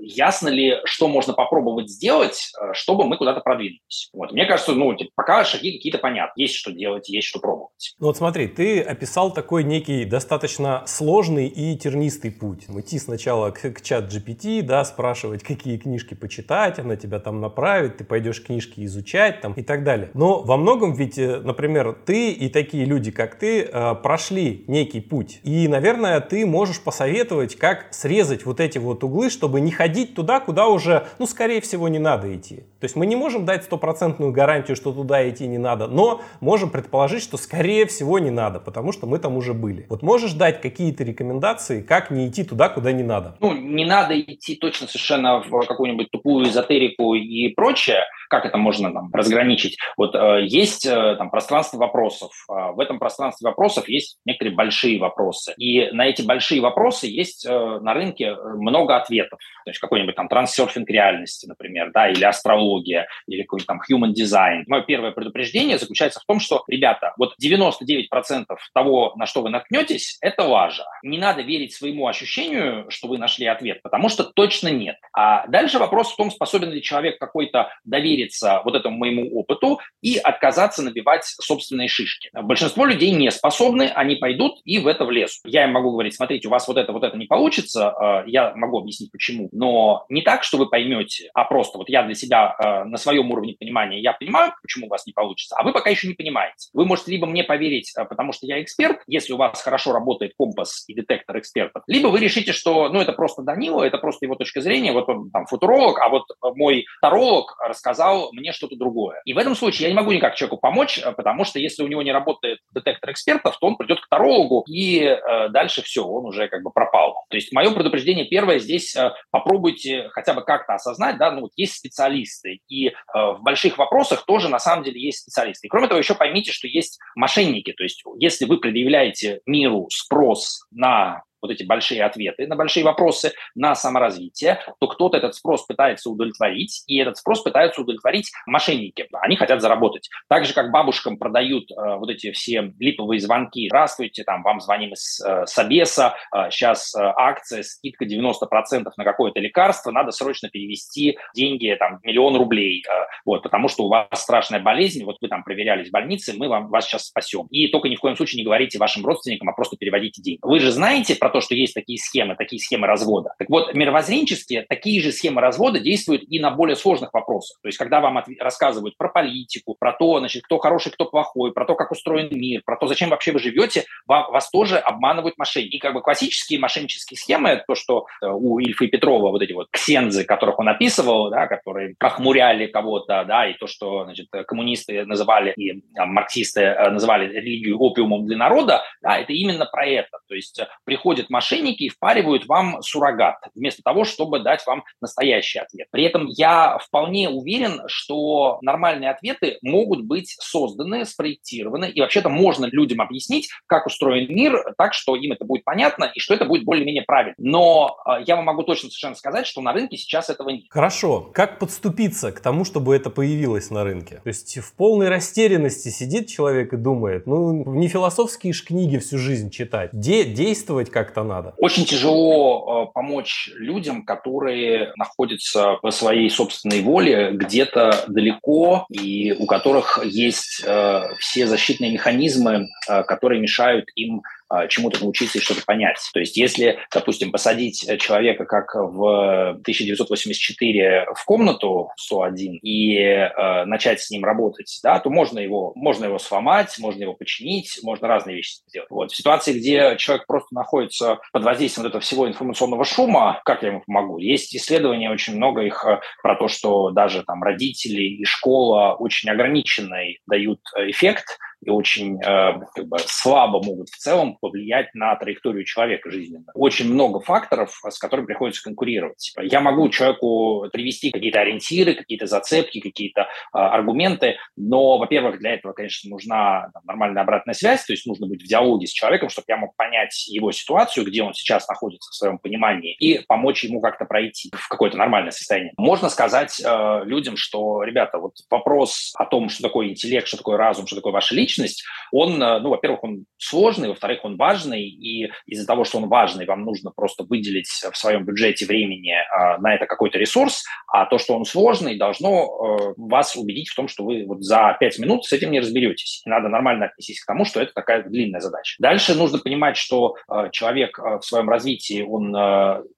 ясно 0.00 0.48
ли, 0.48 0.78
что 0.84 1.08
можно 1.08 1.32
попробовать 1.34 1.88
сделать, 1.88 2.52
чтобы 2.72 3.04
мы 3.04 3.16
куда-то 3.16 3.40
продвинулись. 3.40 4.10
Вот. 4.12 4.32
Мне 4.32 4.46
кажется, 4.46 4.72
ну, 4.72 4.94
типа, 4.94 5.10
пока 5.14 5.44
шаги 5.44 5.72
какие-то 5.72 5.98
понятны. 5.98 6.40
Есть 6.40 6.54
что 6.54 6.72
делать, 6.72 7.08
есть 7.08 7.28
что 7.28 7.40
пробовать. 7.40 7.94
Ну 7.98 8.06
вот 8.06 8.16
смотри, 8.16 8.47
ты 8.48 8.80
описал 8.80 9.32
такой 9.32 9.64
некий 9.64 10.04
достаточно 10.04 10.82
сложный 10.86 11.46
и 11.46 11.76
тернистый 11.76 12.30
путь. 12.30 12.66
Идти 12.68 12.98
сначала 12.98 13.50
к, 13.50 13.70
к 13.70 13.82
чат 13.82 14.12
GPT, 14.12 14.62
да, 14.62 14.84
спрашивать, 14.84 15.42
какие 15.42 15.76
книжки 15.78 16.14
почитать, 16.14 16.78
она 16.78 16.96
тебя 16.96 17.20
там 17.20 17.40
направит, 17.40 17.98
ты 17.98 18.04
пойдешь 18.04 18.42
книжки 18.42 18.84
изучать 18.84 19.40
там 19.40 19.52
и 19.52 19.62
так 19.62 19.84
далее. 19.84 20.10
Но 20.14 20.42
во 20.42 20.56
многом 20.56 20.94
ведь, 20.94 21.16
например, 21.16 21.96
ты 22.04 22.32
и 22.32 22.48
такие 22.48 22.84
люди, 22.84 23.10
как 23.10 23.36
ты, 23.36 23.68
прошли 24.02 24.64
некий 24.66 25.00
путь. 25.00 25.40
И 25.44 25.68
наверное, 25.68 26.20
ты 26.20 26.46
можешь 26.46 26.80
посоветовать, 26.80 27.56
как 27.56 27.86
срезать 27.90 28.46
вот 28.46 28.60
эти 28.60 28.78
вот 28.78 29.04
углы, 29.04 29.30
чтобы 29.30 29.60
не 29.60 29.70
ходить 29.70 30.14
туда, 30.14 30.40
куда 30.40 30.66
уже, 30.68 31.06
ну, 31.18 31.26
скорее 31.26 31.60
всего, 31.60 31.88
не 31.88 31.98
надо 31.98 32.34
идти. 32.34 32.56
То 32.80 32.84
есть 32.84 32.96
мы 32.96 33.06
не 33.06 33.16
можем 33.16 33.44
дать 33.44 33.64
стопроцентную 33.64 34.32
гарантию, 34.32 34.76
что 34.76 34.92
туда 34.92 35.28
идти 35.28 35.46
не 35.46 35.58
надо, 35.58 35.86
но 35.86 36.22
можем 36.40 36.70
предположить, 36.70 37.22
что 37.22 37.36
скорее 37.36 37.86
всего 37.86 38.18
не 38.18 38.27
надо, 38.30 38.60
потому 38.60 38.92
что 38.92 39.06
мы 39.06 39.18
там 39.18 39.36
уже 39.36 39.54
были. 39.54 39.86
Вот 39.88 40.02
можешь 40.02 40.32
дать 40.32 40.60
какие-то 40.60 41.04
рекомендации, 41.04 41.82
как 41.82 42.10
не 42.10 42.28
идти 42.28 42.44
туда, 42.44 42.68
куда 42.68 42.92
не 42.92 43.02
надо? 43.02 43.36
Ну, 43.40 43.52
не 43.52 43.84
надо 43.84 44.18
идти 44.20 44.56
точно 44.56 44.86
совершенно 44.86 45.40
в 45.40 45.66
какую-нибудь 45.66 46.10
тупую 46.10 46.48
эзотерику 46.48 47.14
и 47.14 47.48
прочее. 47.48 48.04
Как 48.28 48.44
это 48.44 48.58
можно 48.58 48.92
там 48.92 49.10
разграничить? 49.12 49.78
Вот 49.96 50.14
э, 50.14 50.44
есть 50.46 50.86
э, 50.86 51.16
там 51.16 51.30
пространство 51.30 51.78
вопросов. 51.78 52.30
Э, 52.50 52.72
в 52.72 52.80
этом 52.80 52.98
пространстве 52.98 53.48
вопросов 53.48 53.88
есть 53.88 54.18
некоторые 54.24 54.54
большие 54.54 54.98
вопросы. 54.98 55.54
И 55.56 55.90
на 55.92 56.06
эти 56.06 56.22
большие 56.22 56.60
вопросы 56.60 57.06
есть 57.06 57.46
э, 57.46 57.78
на 57.80 57.94
рынке 57.94 58.26
э, 58.26 58.36
много 58.54 58.96
ответов. 58.96 59.38
То 59.64 59.70
есть 59.70 59.80
какой-нибудь 59.80 60.14
там 60.14 60.28
трансерфинг 60.28 60.88
реальности, 60.90 61.46
например, 61.46 61.90
да, 61.92 62.08
или 62.10 62.24
астрология, 62.24 63.08
или 63.26 63.42
какой-нибудь 63.42 63.66
там 63.66 63.80
human 63.90 64.12
design. 64.12 64.64
Мое 64.66 64.82
первое 64.82 65.12
предупреждение 65.12 65.78
заключается 65.78 66.20
в 66.20 66.24
том, 66.24 66.40
что, 66.40 66.64
ребята, 66.68 67.14
вот 67.16 67.34
99% 67.42 68.44
того, 68.74 69.12
на 69.16 69.26
что 69.26 69.42
вы 69.42 69.50
наткнетесь, 69.50 70.18
это 70.20 70.44
лажа. 70.44 70.84
Не 71.02 71.18
надо 71.18 71.42
верить 71.42 71.74
своему 71.74 72.06
ощущению, 72.06 72.86
что 72.90 73.08
вы 73.08 73.18
нашли 73.18 73.46
ответ, 73.46 73.82
потому 73.82 74.08
что 74.08 74.24
точно 74.24 74.68
нет. 74.68 74.96
А 75.12 75.46
дальше 75.46 75.78
вопрос 75.78 76.12
в 76.12 76.16
том, 76.16 76.30
способен 76.30 76.70
ли 76.70 76.82
человек 76.82 77.18
какой-то 77.18 77.70
довериться 78.18 78.60
вот 78.64 78.74
этому 78.74 78.98
моему 78.98 79.28
опыту 79.38 79.80
и 80.02 80.16
отказаться 80.18 80.82
набивать 80.82 81.24
собственные 81.24 81.88
шишки. 81.88 82.30
Большинство 82.32 82.84
людей 82.84 83.10
не 83.12 83.30
способны, 83.30 83.90
они 83.94 84.16
пойдут 84.16 84.60
и 84.64 84.78
в 84.78 84.86
это 84.86 85.04
влезут 85.04 85.38
я 85.44 85.64
им 85.64 85.72
могу 85.72 85.92
говорить, 85.92 86.14
смотрите, 86.14 86.48
у 86.48 86.50
вас 86.50 86.66
вот 86.68 86.76
это, 86.76 86.92
вот 86.92 87.04
это 87.04 87.16
не 87.16 87.26
получится, 87.26 87.94
э, 88.26 88.30
я 88.30 88.54
могу 88.54 88.78
объяснить 88.78 89.10
почему, 89.10 89.48
но 89.52 90.04
не 90.08 90.22
так, 90.22 90.44
что 90.44 90.58
вы 90.58 90.68
поймете, 90.68 91.30
а 91.34 91.44
просто 91.44 91.78
вот 91.78 91.88
я 91.88 92.02
для 92.02 92.14
себя 92.14 92.54
э, 92.58 92.84
на 92.84 92.96
своем 92.96 93.30
уровне 93.30 93.56
понимания, 93.58 94.00
я 94.00 94.12
понимаю, 94.12 94.52
почему 94.62 94.86
у 94.86 94.90
вас 94.90 95.06
не 95.06 95.12
получится, 95.12 95.56
а 95.58 95.64
вы 95.64 95.72
пока 95.72 95.90
еще 95.90 96.08
не 96.08 96.14
понимаете. 96.14 96.68
Вы 96.72 96.84
можете 96.84 97.10
либо 97.12 97.26
мне 97.26 97.44
поверить, 97.44 97.92
э, 97.96 98.04
потому 98.04 98.32
что 98.32 98.46
я 98.46 98.62
эксперт, 98.62 98.98
если 99.06 99.32
у 99.32 99.36
вас 99.36 99.60
хорошо 99.62 99.92
работает 99.92 100.32
компас 100.36 100.84
и 100.88 100.94
детектор 100.94 101.38
экспертов, 101.38 101.82
либо 101.86 102.08
вы 102.08 102.20
решите, 102.20 102.52
что, 102.52 102.88
ну, 102.88 103.00
это 103.00 103.12
просто 103.12 103.42
Данила, 103.42 103.82
это 103.82 103.98
просто 103.98 104.26
его 104.26 104.34
точка 104.34 104.60
зрения, 104.60 104.92
вот 104.92 105.08
он 105.08 105.30
там 105.30 105.46
футуролог, 105.46 105.98
а 106.00 106.08
вот 106.08 106.24
мой 106.54 106.86
таролог 107.00 107.56
рассказал 107.60 108.07
мне 108.32 108.52
что-то 108.52 108.76
другое. 108.76 109.20
И 109.24 109.32
в 109.32 109.38
этом 109.38 109.54
случае 109.54 109.88
я 109.88 109.94
не 109.94 109.96
могу 109.96 110.12
никак 110.12 110.34
человеку 110.34 110.58
помочь, 110.58 111.00
потому 111.16 111.44
что 111.44 111.58
если 111.58 111.82
у 111.82 111.88
него 111.88 112.02
не 112.02 112.12
работает 112.12 112.58
детектор 112.72 113.10
экспертов, 113.10 113.58
то 113.58 113.66
он 113.66 113.76
придет 113.76 114.00
к 114.00 114.08
тарологу 114.08 114.64
и 114.68 115.18
Э, 115.28 115.48
дальше 115.48 115.82
все, 115.82 116.04
он 116.04 116.26
уже 116.26 116.48
как 116.48 116.62
бы 116.62 116.70
пропал. 116.70 117.24
То 117.28 117.36
есть 117.36 117.52
мое 117.52 117.70
предупреждение 117.70 118.26
первое 118.26 118.58
здесь, 118.58 118.94
э, 118.96 119.12
попробуйте 119.30 120.08
хотя 120.12 120.34
бы 120.34 120.42
как-то 120.42 120.74
осознать, 120.74 121.18
да, 121.18 121.30
ну 121.30 121.42
вот 121.42 121.52
есть 121.56 121.74
специалисты, 121.74 122.60
и 122.68 122.88
э, 122.88 122.92
в 123.14 123.40
больших 123.42 123.78
вопросах 123.78 124.24
тоже 124.24 124.48
на 124.48 124.58
самом 124.58 124.84
деле 124.84 125.00
есть 125.00 125.20
специалисты. 125.20 125.66
И 125.66 125.70
кроме 125.70 125.88
того, 125.88 125.98
еще 125.98 126.14
поймите, 126.14 126.52
что 126.52 126.66
есть 126.66 126.98
мошенники, 127.14 127.72
то 127.72 127.82
есть 127.82 128.02
если 128.18 128.44
вы 128.44 128.58
предъявляете 128.58 129.40
миру 129.46 129.88
спрос 129.90 130.66
на 130.70 131.22
вот 131.40 131.50
эти 131.50 131.64
большие 131.64 132.04
ответы 132.04 132.46
на 132.46 132.56
большие 132.56 132.84
вопросы, 132.84 133.32
на 133.54 133.74
саморазвитие, 133.74 134.60
то 134.80 134.86
кто-то 134.88 135.16
этот 135.16 135.34
спрос 135.34 135.66
пытается 135.66 136.10
удовлетворить, 136.10 136.84
и 136.86 136.98
этот 136.98 137.16
спрос 137.16 137.42
пытаются 137.42 137.80
удовлетворить 137.80 138.30
мошенники. 138.46 139.06
Они 139.12 139.36
хотят 139.36 139.60
заработать. 139.60 140.08
Так 140.28 140.44
же, 140.44 140.54
как 140.54 140.70
бабушкам 140.70 141.18
продают 141.18 141.70
э, 141.70 141.74
вот 141.96 142.10
эти 142.10 142.32
все 142.32 142.72
липовые 142.78 143.20
звонки. 143.20 143.68
Здравствуйте, 143.68 144.24
там, 144.24 144.42
вам 144.42 144.60
звоним 144.60 144.92
из 144.92 145.20
э, 145.20 145.46
Собеса, 145.46 146.14
э, 146.34 146.50
сейчас 146.50 146.94
э, 146.94 147.00
акция, 147.16 147.62
скидка 147.62 148.04
90% 148.04 148.90
на 148.96 149.04
какое-то 149.04 149.40
лекарство, 149.40 149.90
надо 149.90 150.10
срочно 150.10 150.48
перевести 150.48 151.18
деньги, 151.34 151.76
там, 151.78 152.00
миллион 152.02 152.36
рублей, 152.36 152.84
э, 152.88 152.92
вот, 153.24 153.42
потому 153.42 153.68
что 153.68 153.84
у 153.84 153.88
вас 153.88 154.08
страшная 154.12 154.60
болезнь, 154.60 155.04
вот 155.04 155.16
вы 155.20 155.28
там 155.28 155.44
проверялись 155.44 155.88
в 155.88 155.92
больнице, 155.92 156.34
мы 156.36 156.48
вам, 156.48 156.68
вас 156.68 156.86
сейчас 156.86 157.06
спасем. 157.06 157.46
И 157.50 157.68
только 157.68 157.88
ни 157.88 157.96
в 157.96 158.00
коем 158.00 158.16
случае 158.16 158.38
не 158.38 158.44
говорите 158.44 158.78
вашим 158.78 159.04
родственникам, 159.04 159.48
а 159.48 159.52
просто 159.52 159.76
переводите 159.76 160.22
деньги. 160.22 160.40
Вы 160.42 160.60
же 160.60 160.70
знаете 160.70 161.14
про 161.14 161.27
про 161.28 161.40
то, 161.40 161.40
что 161.44 161.54
есть 161.54 161.74
такие 161.74 161.98
схемы, 161.98 162.36
такие 162.36 162.58
схемы 162.58 162.86
развода. 162.86 163.34
Так 163.38 163.50
вот, 163.50 163.74
мировоззренческие 163.74 164.64
такие 164.68 165.02
же 165.02 165.12
схемы 165.12 165.40
развода 165.40 165.78
действуют 165.78 166.22
и 166.26 166.40
на 166.40 166.50
более 166.50 166.76
сложных 166.76 167.12
вопросах. 167.12 167.58
То 167.62 167.68
есть, 167.68 167.76
когда 167.76 168.00
вам 168.00 168.22
рассказывают 168.40 168.96
про 168.96 169.08
политику, 169.08 169.76
про 169.78 169.92
то, 169.92 170.18
значит, 170.18 170.42
кто 170.44 170.58
хороший, 170.58 170.90
кто 170.90 171.04
плохой, 171.04 171.52
про 171.52 171.66
то, 171.66 171.74
как 171.74 171.90
устроен 171.90 172.28
мир, 172.30 172.62
про 172.64 172.76
то, 172.76 172.86
зачем 172.86 173.10
вообще 173.10 173.32
вы 173.32 173.40
живете, 173.40 173.84
вам, 174.06 174.30
вас 174.32 174.50
тоже 174.50 174.78
обманывают 174.78 175.36
мошенники. 175.36 175.76
И 175.76 175.78
как 175.78 175.92
бы 175.92 176.00
классические 176.00 176.58
мошеннические 176.60 177.18
схемы, 177.18 177.62
то, 177.66 177.74
что 177.74 178.06
э, 178.22 178.26
у 178.26 178.58
Ильфа 178.58 178.86
и 178.86 178.88
Петрова 178.88 179.30
вот 179.30 179.42
эти 179.42 179.52
вот 179.52 179.68
ксензы, 179.70 180.24
которых 180.24 180.58
он 180.58 180.68
описывал, 180.68 181.30
да, 181.30 181.46
которые 181.46 181.94
охмуряли 181.98 182.66
кого-то, 182.66 183.24
да, 183.24 183.46
и 183.48 183.54
то, 183.54 183.66
что, 183.66 184.04
значит, 184.04 184.28
коммунисты 184.46 185.04
называли 185.04 185.52
и 185.56 185.82
а, 185.96 186.06
марксисты 186.06 186.62
э, 186.62 186.90
называли 186.90 187.30
религию 187.30 187.78
опиумом 187.78 188.26
для 188.26 188.36
народа, 188.38 188.82
да, 189.02 189.18
это 189.18 189.32
именно 189.32 189.66
про 189.66 189.86
это. 189.86 190.18
То 190.26 190.34
есть 190.34 190.58
приходит 190.84 191.17
приходят 191.18 191.30
мошенники 191.30 191.84
и 191.84 191.88
впаривают 191.88 192.46
вам 192.46 192.82
суррогат, 192.82 193.36
вместо 193.54 193.82
того, 193.82 194.04
чтобы 194.04 194.40
дать 194.40 194.64
вам 194.66 194.84
настоящий 195.00 195.58
ответ. 195.58 195.88
При 195.90 196.04
этом 196.04 196.26
я 196.26 196.78
вполне 196.78 197.28
уверен, 197.28 197.82
что 197.86 198.58
нормальные 198.62 199.10
ответы 199.10 199.58
могут 199.62 200.04
быть 200.04 200.36
созданы, 200.38 201.04
спроектированы, 201.04 201.90
и 201.90 202.00
вообще-то 202.00 202.28
можно 202.28 202.66
людям 202.66 203.00
объяснить, 203.00 203.48
как 203.66 203.86
устроен 203.86 204.32
мир, 204.32 204.74
так, 204.76 204.94
что 204.94 205.16
им 205.16 205.32
это 205.32 205.44
будет 205.44 205.64
понятно, 205.64 206.10
и 206.14 206.20
что 206.20 206.34
это 206.34 206.44
будет 206.44 206.64
более-менее 206.64 207.02
правильно. 207.02 207.34
Но 207.38 207.96
э, 208.06 208.22
я 208.26 208.36
вам 208.36 208.44
могу 208.44 208.62
точно 208.62 208.90
совершенно 208.90 209.16
сказать, 209.16 209.46
что 209.46 209.60
на 209.60 209.72
рынке 209.72 209.96
сейчас 209.96 210.30
этого 210.30 210.50
нет. 210.50 210.64
Хорошо. 210.70 211.30
Как 211.34 211.58
подступиться 211.58 212.32
к 212.32 212.40
тому, 212.40 212.64
чтобы 212.64 212.94
это 212.94 213.10
появилось 213.10 213.70
на 213.70 213.84
рынке? 213.84 214.20
То 214.22 214.28
есть 214.28 214.58
в 214.58 214.74
полной 214.74 215.08
растерянности 215.08 215.88
сидит 215.88 216.28
человек 216.28 216.72
и 216.72 216.76
думает, 216.76 217.26
ну, 217.26 217.64
не 217.74 217.88
философские 217.88 218.52
ж 218.52 218.64
книги 218.64 218.98
всю 218.98 219.18
жизнь 219.18 219.50
читать, 219.50 219.90
де 219.92 220.24
действовать 220.24 220.90
как-то 221.08 221.24
надо. 221.24 221.54
Очень 221.56 221.84
тяжело 221.84 222.88
э, 222.88 222.92
помочь 222.92 223.50
людям, 223.54 224.04
которые 224.04 224.92
находятся 224.96 225.76
по 225.82 225.90
своей 225.90 226.28
собственной 226.30 226.82
воле 226.82 227.30
где-то 227.32 228.04
далеко 228.08 228.86
и 228.90 229.32
у 229.32 229.46
которых 229.46 230.00
есть 230.04 230.62
э, 230.64 231.02
все 231.18 231.46
защитные 231.46 231.92
механизмы, 231.92 232.68
э, 232.88 233.02
которые 233.04 233.40
мешают 233.40 233.86
им 233.94 234.22
чему-то 234.68 235.00
научиться 235.00 235.38
и 235.38 235.40
что-то 235.40 235.62
понять. 235.64 235.98
То 236.12 236.20
есть 236.20 236.36
если, 236.36 236.78
допустим, 236.92 237.32
посадить 237.32 237.86
человека, 238.00 238.44
как 238.44 238.74
в 238.74 239.50
1984, 239.50 241.06
в 241.14 241.24
комнату 241.24 241.90
101 241.96 242.58
и 242.62 242.96
э, 242.96 243.64
начать 243.64 244.00
с 244.00 244.10
ним 244.10 244.24
работать, 244.24 244.78
да, 244.82 244.98
то 244.98 245.10
можно 245.10 245.38
его, 245.38 245.72
можно 245.74 246.06
его 246.06 246.18
сломать, 246.18 246.78
можно 246.78 247.02
его 247.02 247.14
починить, 247.14 247.78
можно 247.82 248.08
разные 248.08 248.36
вещи 248.36 248.60
сделать. 248.66 248.90
Вот. 248.90 249.12
В 249.12 249.16
ситуации, 249.16 249.52
где 249.52 249.96
человек 249.98 250.26
просто 250.26 250.54
находится 250.54 251.18
под 251.32 251.44
воздействием 251.44 251.84
вот 251.84 251.90
этого 251.90 252.00
всего 252.00 252.28
информационного 252.28 252.84
шума, 252.84 253.40
как 253.44 253.62
я 253.62 253.68
ему 253.68 253.82
помогу? 253.86 254.18
Есть 254.18 254.54
исследования, 254.54 255.10
очень 255.10 255.36
много 255.36 255.62
их 255.62 255.84
э, 255.84 256.00
про 256.22 256.36
то, 256.36 256.48
что 256.48 256.90
даже 256.90 257.22
там 257.22 257.42
родители 257.42 258.02
и 258.02 258.24
школа 258.24 258.94
очень 258.94 259.30
ограниченный 259.30 260.20
дают 260.26 260.60
э, 260.76 260.90
эффект, 260.90 261.38
и 261.62 261.70
очень 261.70 262.20
э, 262.22 262.60
как 262.74 262.86
бы 262.86 262.98
слабо 263.00 263.62
могут 263.62 263.88
в 263.88 263.96
целом 263.96 264.36
повлиять 264.40 264.94
на 264.94 265.14
траекторию 265.16 265.64
человека 265.64 266.10
жизненно. 266.10 266.46
Очень 266.54 266.92
много 266.92 267.20
факторов, 267.20 267.80
с 267.88 267.98
которыми 267.98 268.26
приходится 268.26 268.62
конкурировать. 268.62 269.16
Типа, 269.18 269.42
я 269.42 269.60
могу 269.60 269.88
человеку 269.88 270.68
привести 270.72 271.10
какие-то 271.10 271.40
ориентиры, 271.40 271.94
какие-то 271.94 272.26
зацепки, 272.26 272.80
какие-то 272.80 273.22
э, 273.22 273.26
аргументы, 273.52 274.36
но, 274.56 274.98
во-первых, 274.98 275.38
для 275.38 275.54
этого, 275.54 275.72
конечно, 275.72 276.10
нужна 276.10 276.70
там, 276.72 276.82
нормальная 276.86 277.22
обратная 277.22 277.54
связь, 277.54 277.84
то 277.84 277.92
есть 277.92 278.06
нужно 278.06 278.26
быть 278.26 278.42
в 278.42 278.46
диалоге 278.46 278.86
с 278.86 278.92
человеком, 278.92 279.28
чтобы 279.28 279.46
я 279.48 279.56
мог 279.56 279.74
понять 279.76 280.28
его 280.28 280.52
ситуацию, 280.52 281.06
где 281.06 281.22
он 281.22 281.34
сейчас 281.34 281.68
находится 281.68 282.10
в 282.10 282.14
своем 282.14 282.38
понимании, 282.38 282.94
и 282.94 283.20
помочь 283.26 283.64
ему 283.64 283.80
как-то 283.80 284.04
пройти 284.04 284.50
в 284.54 284.68
какое-то 284.68 284.96
нормальное 284.96 285.32
состояние. 285.32 285.72
Можно 285.76 286.08
сказать 286.08 286.60
э, 286.64 287.00
людям, 287.04 287.36
что, 287.36 287.82
ребята, 287.82 288.18
вот 288.18 288.34
вопрос 288.50 289.12
о 289.16 289.24
том, 289.24 289.48
что 289.48 289.62
такое 289.62 289.88
интеллект, 289.88 290.26
что 290.28 290.36
такое 290.36 290.56
разум, 290.56 290.86
что 290.86 290.96
такое 290.96 291.12
ваша 291.12 291.34
личность, 291.34 291.47
личность, 291.48 291.84
он, 292.12 292.42
э, 292.42 292.60
ну, 292.60 292.70
во-первых, 292.70 293.04
он 293.04 293.24
сложный, 293.38 293.88
во-вторых, 293.88 294.20
он 294.24 294.36
важный, 294.36 294.82
и 294.82 295.30
из-за 295.46 295.66
того, 295.66 295.84
что 295.84 295.98
он 295.98 296.08
важный, 296.08 296.46
вам 296.46 296.64
нужно 296.64 296.90
просто 296.90 297.24
выделить 297.24 297.68
в 297.68 297.96
своем 297.96 298.24
бюджете 298.24 298.66
времени 298.66 299.14
э, 299.14 299.58
на 299.58 299.74
это 299.74 299.86
какой-то 299.86 300.18
ресурс, 300.18 300.64
а 300.86 301.06
то, 301.06 301.18
что 301.18 301.36
он 301.36 301.44
сложный, 301.44 301.96
должно 301.96 302.44
э, 302.44 302.94
вас 302.96 303.36
убедить 303.36 303.68
в 303.68 303.74
том, 303.74 303.88
что 303.88 304.04
вы 304.04 304.24
вот 304.26 304.42
за 304.42 304.76
пять 304.78 304.98
минут 304.98 305.24
с 305.24 305.32
этим 305.32 305.50
не 305.50 305.60
разберетесь. 305.60 306.22
Надо 306.24 306.48
нормально 306.48 306.86
отнестись 306.86 307.22
к 307.22 307.26
тому, 307.26 307.44
что 307.44 307.60
это 307.60 307.72
такая 307.72 308.02
длинная 308.02 308.40
задача. 308.40 308.76
Дальше 308.78 309.14
нужно 309.14 309.38
понимать, 309.38 309.76
что 309.76 310.16
человек 310.52 310.98
в 310.98 311.22
своем 311.22 311.48
развитии, 311.48 312.02
он 312.02 312.32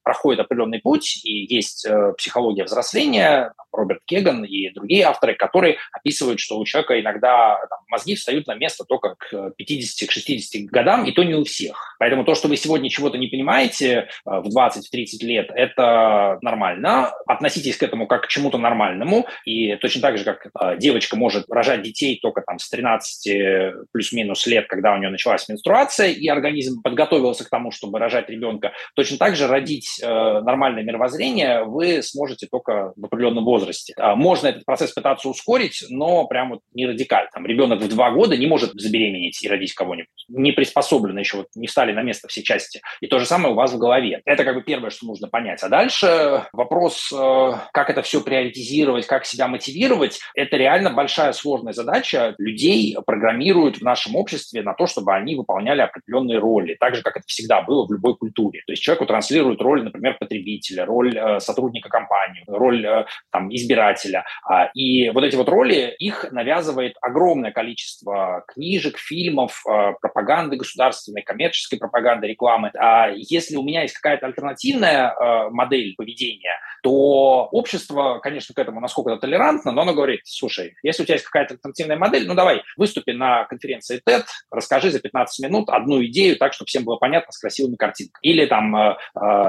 проходит 0.02 0.40
определенный 0.40 0.80
путь, 0.80 1.20
и 1.24 1.54
есть 1.54 1.86
психология 2.16 2.64
взросления, 2.64 3.52
Роберт 3.72 4.00
Кеган 4.04 4.44
и 4.44 4.70
другие 4.70 5.04
авторы, 5.04 5.34
которые 5.34 5.78
описывают, 5.92 6.40
что 6.40 6.58
у 6.58 6.64
человека 6.64 7.00
иногда 7.00 7.58
там, 7.68 7.78
мозги 7.88 8.14
встают 8.14 8.39
на 8.46 8.54
место 8.54 8.84
только 8.84 9.16
к 9.16 9.52
50-60 9.60 10.66
годам, 10.66 11.04
и 11.04 11.12
то 11.12 11.22
не 11.22 11.34
у 11.34 11.44
всех. 11.44 11.96
Поэтому 11.98 12.24
то, 12.24 12.34
что 12.34 12.48
вы 12.48 12.56
сегодня 12.56 12.90
чего-то 12.90 13.18
не 13.18 13.28
понимаете 13.28 13.88
э, 13.90 14.06
в 14.24 14.48
20-30 14.48 14.80
лет, 15.22 15.50
это 15.54 16.38
нормально. 16.42 17.12
Относитесь 17.26 17.76
к 17.76 17.82
этому 17.82 18.06
как 18.06 18.24
к 18.24 18.28
чему-то 18.28 18.58
нормальному. 18.58 19.26
И 19.44 19.76
точно 19.76 20.02
так 20.02 20.18
же, 20.18 20.24
как 20.24 20.46
э, 20.46 20.76
девочка 20.78 21.16
может 21.16 21.50
рожать 21.50 21.82
детей 21.82 22.18
только 22.20 22.42
там 22.42 22.58
с 22.58 22.68
13 22.68 23.90
плюс-минус 23.92 24.46
лет, 24.46 24.66
когда 24.68 24.94
у 24.94 24.98
нее 24.98 25.10
началась 25.10 25.48
менструация, 25.48 26.08
и 26.08 26.28
организм 26.28 26.82
подготовился 26.82 27.44
к 27.44 27.50
тому, 27.50 27.70
чтобы 27.70 27.98
рожать 27.98 28.28
ребенка, 28.28 28.72
точно 28.94 29.18
так 29.18 29.36
же 29.36 29.46
родить 29.46 30.00
э, 30.02 30.06
нормальное 30.06 30.82
мировоззрение 30.82 31.64
вы 31.64 32.02
сможете 32.02 32.46
только 32.46 32.92
в 32.96 33.04
определенном 33.04 33.44
возрасте 33.44 33.94
можно 34.20 34.48
этот 34.48 34.64
процесс 34.64 34.92
пытаться 34.92 35.28
ускорить, 35.28 35.84
но 35.88 36.26
прям 36.26 36.50
вот 36.50 36.60
не 36.74 36.86
радикально. 36.86 37.30
Там 37.32 37.46
ребенок 37.46 37.80
в 37.80 37.88
два 37.88 38.10
года 38.10 38.29
не 38.36 38.46
может 38.46 38.72
забеременеть 38.74 39.42
и 39.42 39.48
родить 39.48 39.74
кого-нибудь. 39.74 40.08
Не 40.28 40.52
приспособлено 40.52 41.20
еще, 41.20 41.38
вот 41.38 41.48
не 41.54 41.66
встали 41.66 41.92
на 41.92 42.02
место 42.02 42.28
все 42.28 42.42
части. 42.42 42.80
И 43.00 43.06
то 43.06 43.18
же 43.18 43.26
самое 43.26 43.52
у 43.52 43.56
вас 43.56 43.72
в 43.72 43.78
голове. 43.78 44.22
Это 44.24 44.44
как 44.44 44.54
бы 44.54 44.62
первое, 44.62 44.90
что 44.90 45.06
нужно 45.06 45.28
понять. 45.28 45.62
А 45.62 45.68
дальше 45.68 46.44
вопрос, 46.52 47.12
э, 47.12 47.52
как 47.72 47.90
это 47.90 48.02
все 48.02 48.20
приоритизировать, 48.20 49.06
как 49.06 49.24
себя 49.26 49.48
мотивировать, 49.48 50.20
это 50.34 50.56
реально 50.56 50.90
большая 50.90 51.32
сложная 51.32 51.72
задача. 51.72 52.34
Людей 52.38 52.96
программируют 53.06 53.78
в 53.78 53.82
нашем 53.82 54.16
обществе 54.16 54.62
на 54.62 54.74
то, 54.74 54.86
чтобы 54.86 55.14
они 55.14 55.34
выполняли 55.34 55.80
определенные 55.82 56.38
роли, 56.38 56.76
так 56.78 56.94
же, 56.94 57.02
как 57.02 57.16
это 57.16 57.26
всегда 57.26 57.62
было 57.62 57.86
в 57.86 57.92
любой 57.92 58.16
культуре. 58.16 58.62
То 58.66 58.72
есть 58.72 58.82
человеку 58.82 59.06
транслируют 59.06 59.60
роль, 59.60 59.82
например, 59.82 60.16
потребителя, 60.18 60.84
роль 60.84 61.16
э, 61.16 61.40
сотрудника 61.40 61.88
компании, 61.88 62.44
роль 62.46 62.86
э, 62.86 63.06
там, 63.30 63.54
избирателя. 63.54 64.24
А, 64.44 64.70
и 64.74 65.10
вот 65.10 65.24
эти 65.24 65.36
вот 65.36 65.48
роли, 65.48 65.94
их 65.98 66.30
навязывает 66.30 66.94
огромное 67.00 67.52
количество 67.52 68.19
книжек, 68.46 68.98
фильмов, 68.98 69.62
а, 69.66 69.92
пропаганды 69.92 70.56
государственной, 70.56 71.22
коммерческой 71.22 71.78
пропаганды, 71.78 72.26
рекламы. 72.26 72.70
А 72.78 73.08
если 73.14 73.56
у 73.56 73.62
меня 73.62 73.82
есть 73.82 73.94
какая-то 73.94 74.26
альтернативная 74.26 75.10
а, 75.10 75.50
модель 75.50 75.94
поведения, 75.96 76.58
то 76.82 77.48
общество, 77.52 78.20
конечно, 78.22 78.54
к 78.54 78.58
этому 78.58 78.80
насколько-то 78.80 79.18
толерантно, 79.18 79.72
но 79.72 79.82
оно 79.82 79.92
говорит, 79.92 80.20
слушай, 80.24 80.74
если 80.82 81.02
у 81.02 81.06
тебя 81.06 81.16
есть 81.16 81.26
какая-то 81.26 81.54
альтернативная 81.54 81.96
модель, 81.96 82.26
ну 82.26 82.34
давай, 82.34 82.62
выступи 82.76 83.10
на 83.10 83.44
конференции 83.44 84.00
TED, 84.06 84.24
расскажи 84.50 84.90
за 84.90 85.00
15 85.00 85.44
минут 85.44 85.68
одну 85.68 86.02
идею 86.06 86.36
так, 86.36 86.54
чтобы 86.54 86.68
всем 86.68 86.84
было 86.84 86.96
понятно 86.96 87.32
с 87.32 87.38
красивыми 87.38 87.76
картинками. 87.76 88.20
Или 88.22 88.46
там 88.46 88.96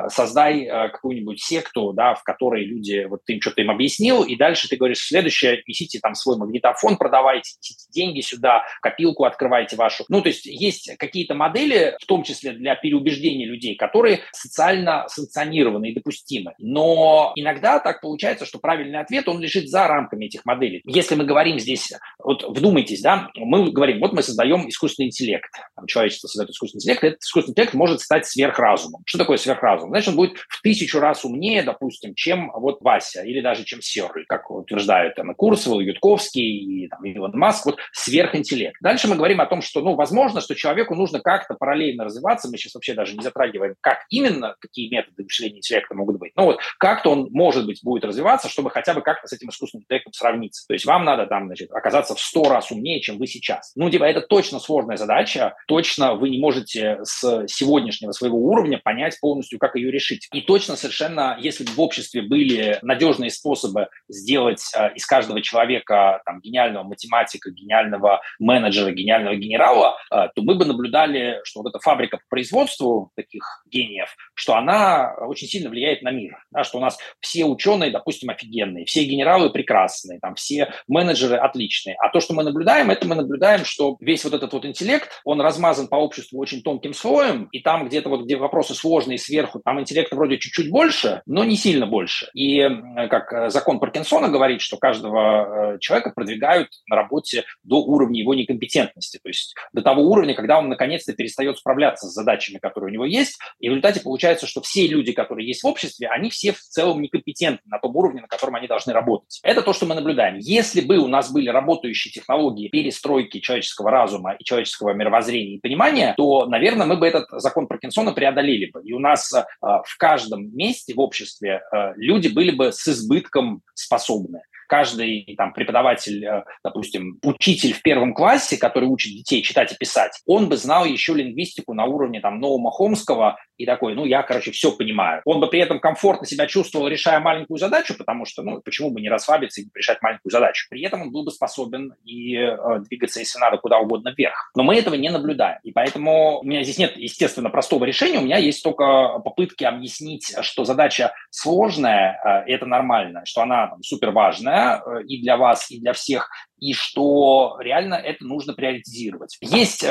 создай 0.09 0.65
какую-нибудь 0.91 1.41
секту, 1.41 1.93
да, 1.93 2.15
в 2.15 2.23
которой 2.23 2.65
люди, 2.65 3.05
вот 3.09 3.23
ты 3.25 3.33
им 3.33 3.41
что-то 3.41 3.61
им 3.61 3.71
объяснил, 3.71 4.23
и 4.23 4.35
дальше 4.35 4.67
ты 4.67 4.75
говоришь, 4.75 5.05
следующее, 5.05 5.63
несите 5.67 5.99
там 5.99 6.15
свой 6.15 6.37
магнитофон, 6.37 6.97
продавайте, 6.97 7.57
несите 7.59 7.85
деньги 7.91 8.21
сюда, 8.21 8.60
копилку 8.81 9.25
открывайте 9.25 9.75
вашу. 9.75 10.05
Ну, 10.09 10.21
то 10.21 10.29
есть 10.29 10.45
есть 10.45 10.95
какие-то 10.97 11.35
модели, 11.35 11.95
в 12.01 12.05
том 12.05 12.23
числе 12.23 12.53
для 12.53 12.75
переубеждения 12.75 13.45
людей, 13.45 13.75
которые 13.75 14.21
социально 14.31 15.05
санкционированы 15.07 15.89
и 15.89 15.93
допустимы. 15.93 16.53
Но 16.59 17.31
иногда 17.35 17.79
так 17.79 18.01
получается, 18.01 18.45
что 18.45 18.59
правильный 18.59 18.99
ответ, 18.99 19.27
он 19.27 19.39
лежит 19.39 19.69
за 19.69 19.87
рамками 19.87 20.25
этих 20.25 20.45
моделей. 20.45 20.81
Если 20.85 21.15
мы 21.15 21.25
говорим 21.25 21.59
здесь, 21.59 21.93
вот 22.19 22.43
вдумайтесь, 22.43 23.01
да, 23.01 23.29
мы 23.35 23.71
говорим, 23.71 23.99
вот 23.99 24.13
мы 24.13 24.23
создаем 24.23 24.67
искусственный 24.67 25.07
интеллект, 25.07 25.51
там, 25.75 25.85
человечество 25.87 26.27
создает 26.27 26.49
искусственный 26.51 26.81
интеллект, 26.81 27.03
этот 27.03 27.21
искусственный 27.21 27.53
интеллект 27.53 27.73
может 27.73 28.01
стать 28.01 28.25
сверхразумом. 28.25 29.01
Что 29.05 29.17
такое 29.17 29.37
сверхразум? 29.37 29.89
Значит, 29.89 30.09
он 30.09 30.15
будет 30.15 30.37
в 30.49 30.61
тысячу 30.61 30.99
раз 30.99 31.25
умнее, 31.25 31.63
допустим, 31.63 32.13
чем 32.15 32.51
вот 32.53 32.81
Вася 32.81 33.23
или 33.23 33.41
даже 33.41 33.63
чем 33.63 33.81
Серый, 33.81 34.25
как 34.27 34.49
утверждают 34.51 35.15
там, 35.15 35.31
и 35.31 35.35
Курсовал, 35.35 35.79
и 35.79 35.85
Ютковский, 35.85 36.41
и 36.41 36.87
там, 36.87 37.03
Илон 37.03 37.31
Маск, 37.33 37.65
вот 37.65 37.77
сверхинтеллект. 37.91 38.50
Дальше 38.81 39.07
мы 39.07 39.15
говорим 39.15 39.41
о 39.41 39.45
том, 39.45 39.61
что, 39.61 39.81
ну, 39.81 39.95
возможно, 39.95 40.41
что 40.41 40.55
человеку 40.55 40.95
нужно 40.95 41.19
как-то 41.19 41.53
параллельно 41.53 42.05
развиваться, 42.05 42.49
мы 42.49 42.57
сейчас 42.57 42.75
вообще 42.75 42.93
даже 42.93 43.15
не 43.15 43.23
затрагиваем, 43.23 43.75
как 43.81 44.05
именно, 44.09 44.55
какие 44.59 44.89
методы 44.89 45.23
мышления 45.23 45.57
интеллекта 45.57 45.95
могут 45.95 46.19
быть, 46.19 46.33
но 46.35 46.45
вот 46.45 46.59
как-то 46.77 47.11
он, 47.11 47.29
может 47.31 47.65
быть, 47.65 47.81
будет 47.83 48.05
развиваться, 48.05 48.49
чтобы 48.49 48.69
хотя 48.69 48.93
бы 48.93 49.01
как-то 49.01 49.27
с 49.27 49.33
этим 49.33 49.49
искусственным 49.49 49.83
интеллектом 49.83 50.13
сравниться. 50.13 50.65
То 50.67 50.73
есть 50.73 50.85
вам 50.85 51.05
надо 51.05 51.25
там, 51.27 51.47
значит, 51.47 51.71
оказаться 51.71 52.15
в 52.15 52.19
сто 52.19 52.43
раз 52.49 52.71
умнее, 52.71 53.01
чем 53.01 53.17
вы 53.17 53.27
сейчас. 53.27 53.71
Ну, 53.75 53.89
типа, 53.89 54.05
это 54.05 54.21
точно 54.21 54.59
сложная 54.59 54.97
задача, 54.97 55.55
точно 55.67 56.15
вы 56.15 56.29
не 56.29 56.39
можете 56.39 56.99
с 57.03 57.45
сегодняшнего 57.47 58.11
своего 58.11 58.37
уровня 58.37 58.79
понять 58.83 59.19
полностью, 59.19 59.59
как 59.59 59.75
ее 59.75 59.91
решить. 59.91 60.27
И 60.33 60.41
точно 60.41 60.75
совершенно, 60.75 61.37
если 61.39 61.63
бы 61.63 61.71
в 61.71 61.79
обществе 61.79 62.21
были 62.21 62.79
надежные 62.81 63.29
способы 63.29 63.87
сделать 64.07 64.63
э, 64.75 64.93
из 64.95 65.05
каждого 65.05 65.41
человека 65.41 66.21
там, 66.25 66.41
гениального 66.41 66.83
математика, 66.83 67.51
гениального 67.51 68.21
менеджера, 68.41 68.91
гениального 68.91 69.35
генерала, 69.35 69.97
то 70.09 70.41
мы 70.41 70.55
бы 70.55 70.65
наблюдали, 70.65 71.39
что 71.43 71.61
вот 71.61 71.69
эта 71.69 71.79
фабрика 71.79 72.17
по 72.17 72.23
производству 72.29 73.11
таких 73.15 73.43
гениев, 73.69 74.15
что 74.33 74.55
она 74.55 75.13
очень 75.19 75.47
сильно 75.47 75.69
влияет 75.69 76.01
на 76.01 76.11
мир, 76.11 76.37
да, 76.51 76.63
что 76.63 76.77
у 76.77 76.81
нас 76.81 76.97
все 77.19 77.45
ученые, 77.45 77.91
допустим, 77.91 78.29
офигенные, 78.29 78.85
все 78.85 79.03
генералы 79.03 79.49
прекрасные, 79.49 80.19
там 80.19 80.35
все 80.35 80.73
менеджеры 80.87 81.37
отличные. 81.37 81.95
А 81.99 82.09
то, 82.09 82.19
что 82.19 82.33
мы 82.33 82.43
наблюдаем, 82.43 82.89
это 82.89 83.07
мы 83.07 83.15
наблюдаем, 83.15 83.65
что 83.65 83.97
весь 83.99 84.23
вот 84.23 84.33
этот 84.33 84.51
вот 84.53 84.65
интеллект, 84.65 85.09
он 85.23 85.41
размазан 85.41 85.87
по 85.87 85.95
обществу 85.95 86.39
очень 86.39 86.61
тонким 86.61 86.93
слоем, 86.93 87.45
и 87.51 87.59
там 87.59 87.87
где-то 87.87 88.09
вот, 88.09 88.23
где 88.23 88.37
вопросы 88.37 88.73
сложные 88.73 89.17
сверху, 89.17 89.61
там 89.63 89.79
интеллекта 89.79 90.15
вроде 90.15 90.37
чуть-чуть 90.37 90.69
больше, 90.69 91.21
но 91.25 91.43
не 91.43 91.55
сильно 91.55 91.85
больше. 91.85 92.29
И 92.33 92.67
как 93.09 93.33
э, 93.33 93.49
закон 93.49 93.79
Паркинсона 93.79 94.29
говорит, 94.29 94.61
что 94.61 94.77
каждого 94.77 95.75
э, 95.75 95.79
человека 95.79 96.11
продвигают 96.15 96.69
на 96.87 96.95
работе 96.95 97.43
до 97.63 97.77
уровня 97.83 98.20
его 98.21 98.33
некомпетентности, 98.33 99.19
то 99.21 99.29
есть 99.29 99.53
до 99.73 99.81
того 99.81 100.03
уровня, 100.03 100.33
когда 100.33 100.59
он 100.59 100.69
наконец-то 100.69 101.13
перестает 101.13 101.57
справляться 101.57 102.07
с 102.07 102.13
задачами, 102.13 102.57
которые 102.57 102.89
у 102.89 102.93
него 102.93 103.05
есть, 103.05 103.37
и 103.59 103.67
в 103.67 103.71
результате 103.71 104.01
получается, 104.01 104.47
что 104.47 104.61
все 104.61 104.87
люди, 104.87 105.11
которые 105.11 105.47
есть 105.47 105.63
в 105.63 105.67
обществе, 105.67 106.07
они 106.07 106.29
все 106.29 106.53
в 106.53 106.59
целом 106.59 107.01
некомпетентны 107.01 107.67
на 107.69 107.79
том 107.79 107.95
уровне, 107.95 108.21
на 108.21 108.27
котором 108.27 108.55
они 108.55 108.67
должны 108.67 108.93
работать. 108.93 109.39
Это 109.43 109.61
то, 109.61 109.73
что 109.73 109.85
мы 109.85 109.95
наблюдаем. 109.95 110.37
Если 110.37 110.81
бы 110.81 110.97
у 110.97 111.07
нас 111.07 111.31
были 111.31 111.49
работающие 111.49 112.11
технологии 112.11 112.69
перестройки 112.69 113.39
человеческого 113.39 113.91
разума 113.91 114.33
и 114.33 114.43
человеческого 114.43 114.93
мировоззрения 114.93 115.55
и 115.55 115.59
понимания, 115.59 116.13
то, 116.17 116.45
наверное, 116.45 116.85
мы 116.85 116.97
бы 116.97 117.07
этот 117.07 117.27
закон 117.31 117.67
Паркинсона 117.67 118.13
преодолели 118.13 118.69
бы. 118.71 118.81
И 118.83 118.93
у 118.93 118.99
нас 118.99 119.33
э, 119.33 119.43
в 119.61 119.97
каждом 119.97 120.55
месте 120.55 120.93
в 120.93 120.99
обществе 120.99 121.61
э, 121.71 121.93
люди 121.95 122.27
были 122.27 122.51
бы 122.51 122.71
с 122.71 122.87
избытком 122.87 123.61
способны 123.73 124.41
каждый 124.71 125.35
там, 125.37 125.51
преподаватель, 125.51 126.25
э, 126.25 126.45
допустим, 126.63 127.19
учитель 127.23 127.73
в 127.73 127.81
первом 127.81 128.13
классе, 128.13 128.55
который 128.55 128.87
учит 128.87 129.11
детей 129.11 129.41
читать 129.41 129.73
и 129.73 129.75
писать, 129.77 130.13
он 130.25 130.47
бы 130.47 130.55
знал 130.55 130.85
еще 130.85 131.13
лингвистику 131.13 131.73
на 131.73 131.83
уровне 131.83 132.21
там, 132.21 132.39
Нового 132.39 132.71
Хомского 132.71 133.37
и 133.57 133.65
такой, 133.65 133.95
ну, 133.95 134.05
я, 134.05 134.23
короче, 134.23 134.51
все 134.51 134.71
понимаю. 134.71 135.21
Он 135.25 135.41
бы 135.41 135.47
при 135.47 135.59
этом 135.59 135.81
комфортно 135.81 136.25
себя 136.25 136.47
чувствовал, 136.47 136.87
решая 136.87 137.19
маленькую 137.19 137.57
задачу, 137.57 137.95
потому 137.97 138.25
что, 138.25 138.43
ну, 138.43 138.61
почему 138.61 138.91
бы 138.91 139.01
не 139.01 139.09
расслабиться 139.09 139.59
и 139.59 139.65
не 139.65 139.71
решать 139.75 140.01
маленькую 140.01 140.31
задачу. 140.31 140.67
При 140.69 140.81
этом 140.83 141.01
он 141.01 141.11
был 141.11 141.25
бы 141.25 141.31
способен 141.31 141.93
и 142.05 142.37
э, 142.37 142.57
двигаться, 142.89 143.19
если 143.19 143.39
надо, 143.39 143.57
куда 143.57 143.77
угодно 143.77 144.13
вверх. 144.17 144.51
Но 144.55 144.63
мы 144.63 144.77
этого 144.77 144.95
не 144.95 145.09
наблюдаем. 145.09 145.59
И 145.63 145.73
поэтому 145.73 146.39
у 146.39 146.45
меня 146.45 146.63
здесь 146.63 146.77
нет, 146.77 146.95
естественно, 146.95 147.49
простого 147.49 147.83
решения. 147.83 148.19
У 148.19 148.23
меня 148.23 148.37
есть 148.37 148.63
только 148.63 149.19
попытки 149.19 149.65
объяснить, 149.65 150.33
что 150.41 150.63
задача 150.63 151.13
сложная, 151.29 152.45
э, 152.47 152.53
это 152.53 152.65
нормально, 152.65 153.23
что 153.25 153.41
она 153.41 153.67
там, 153.67 153.83
супер 153.83 154.11
важная, 154.11 154.60
Э, 154.61 155.03
и 155.07 155.21
для 155.21 155.37
вас, 155.37 155.71
и 155.71 155.79
для 155.79 155.93
всех, 155.93 156.29
и 156.61 156.73
что 156.73 157.57
реально 157.59 157.95
это 157.95 158.23
нужно 158.23 158.53
приоритизировать. 158.53 159.37
Есть 159.41 159.83
э, 159.83 159.87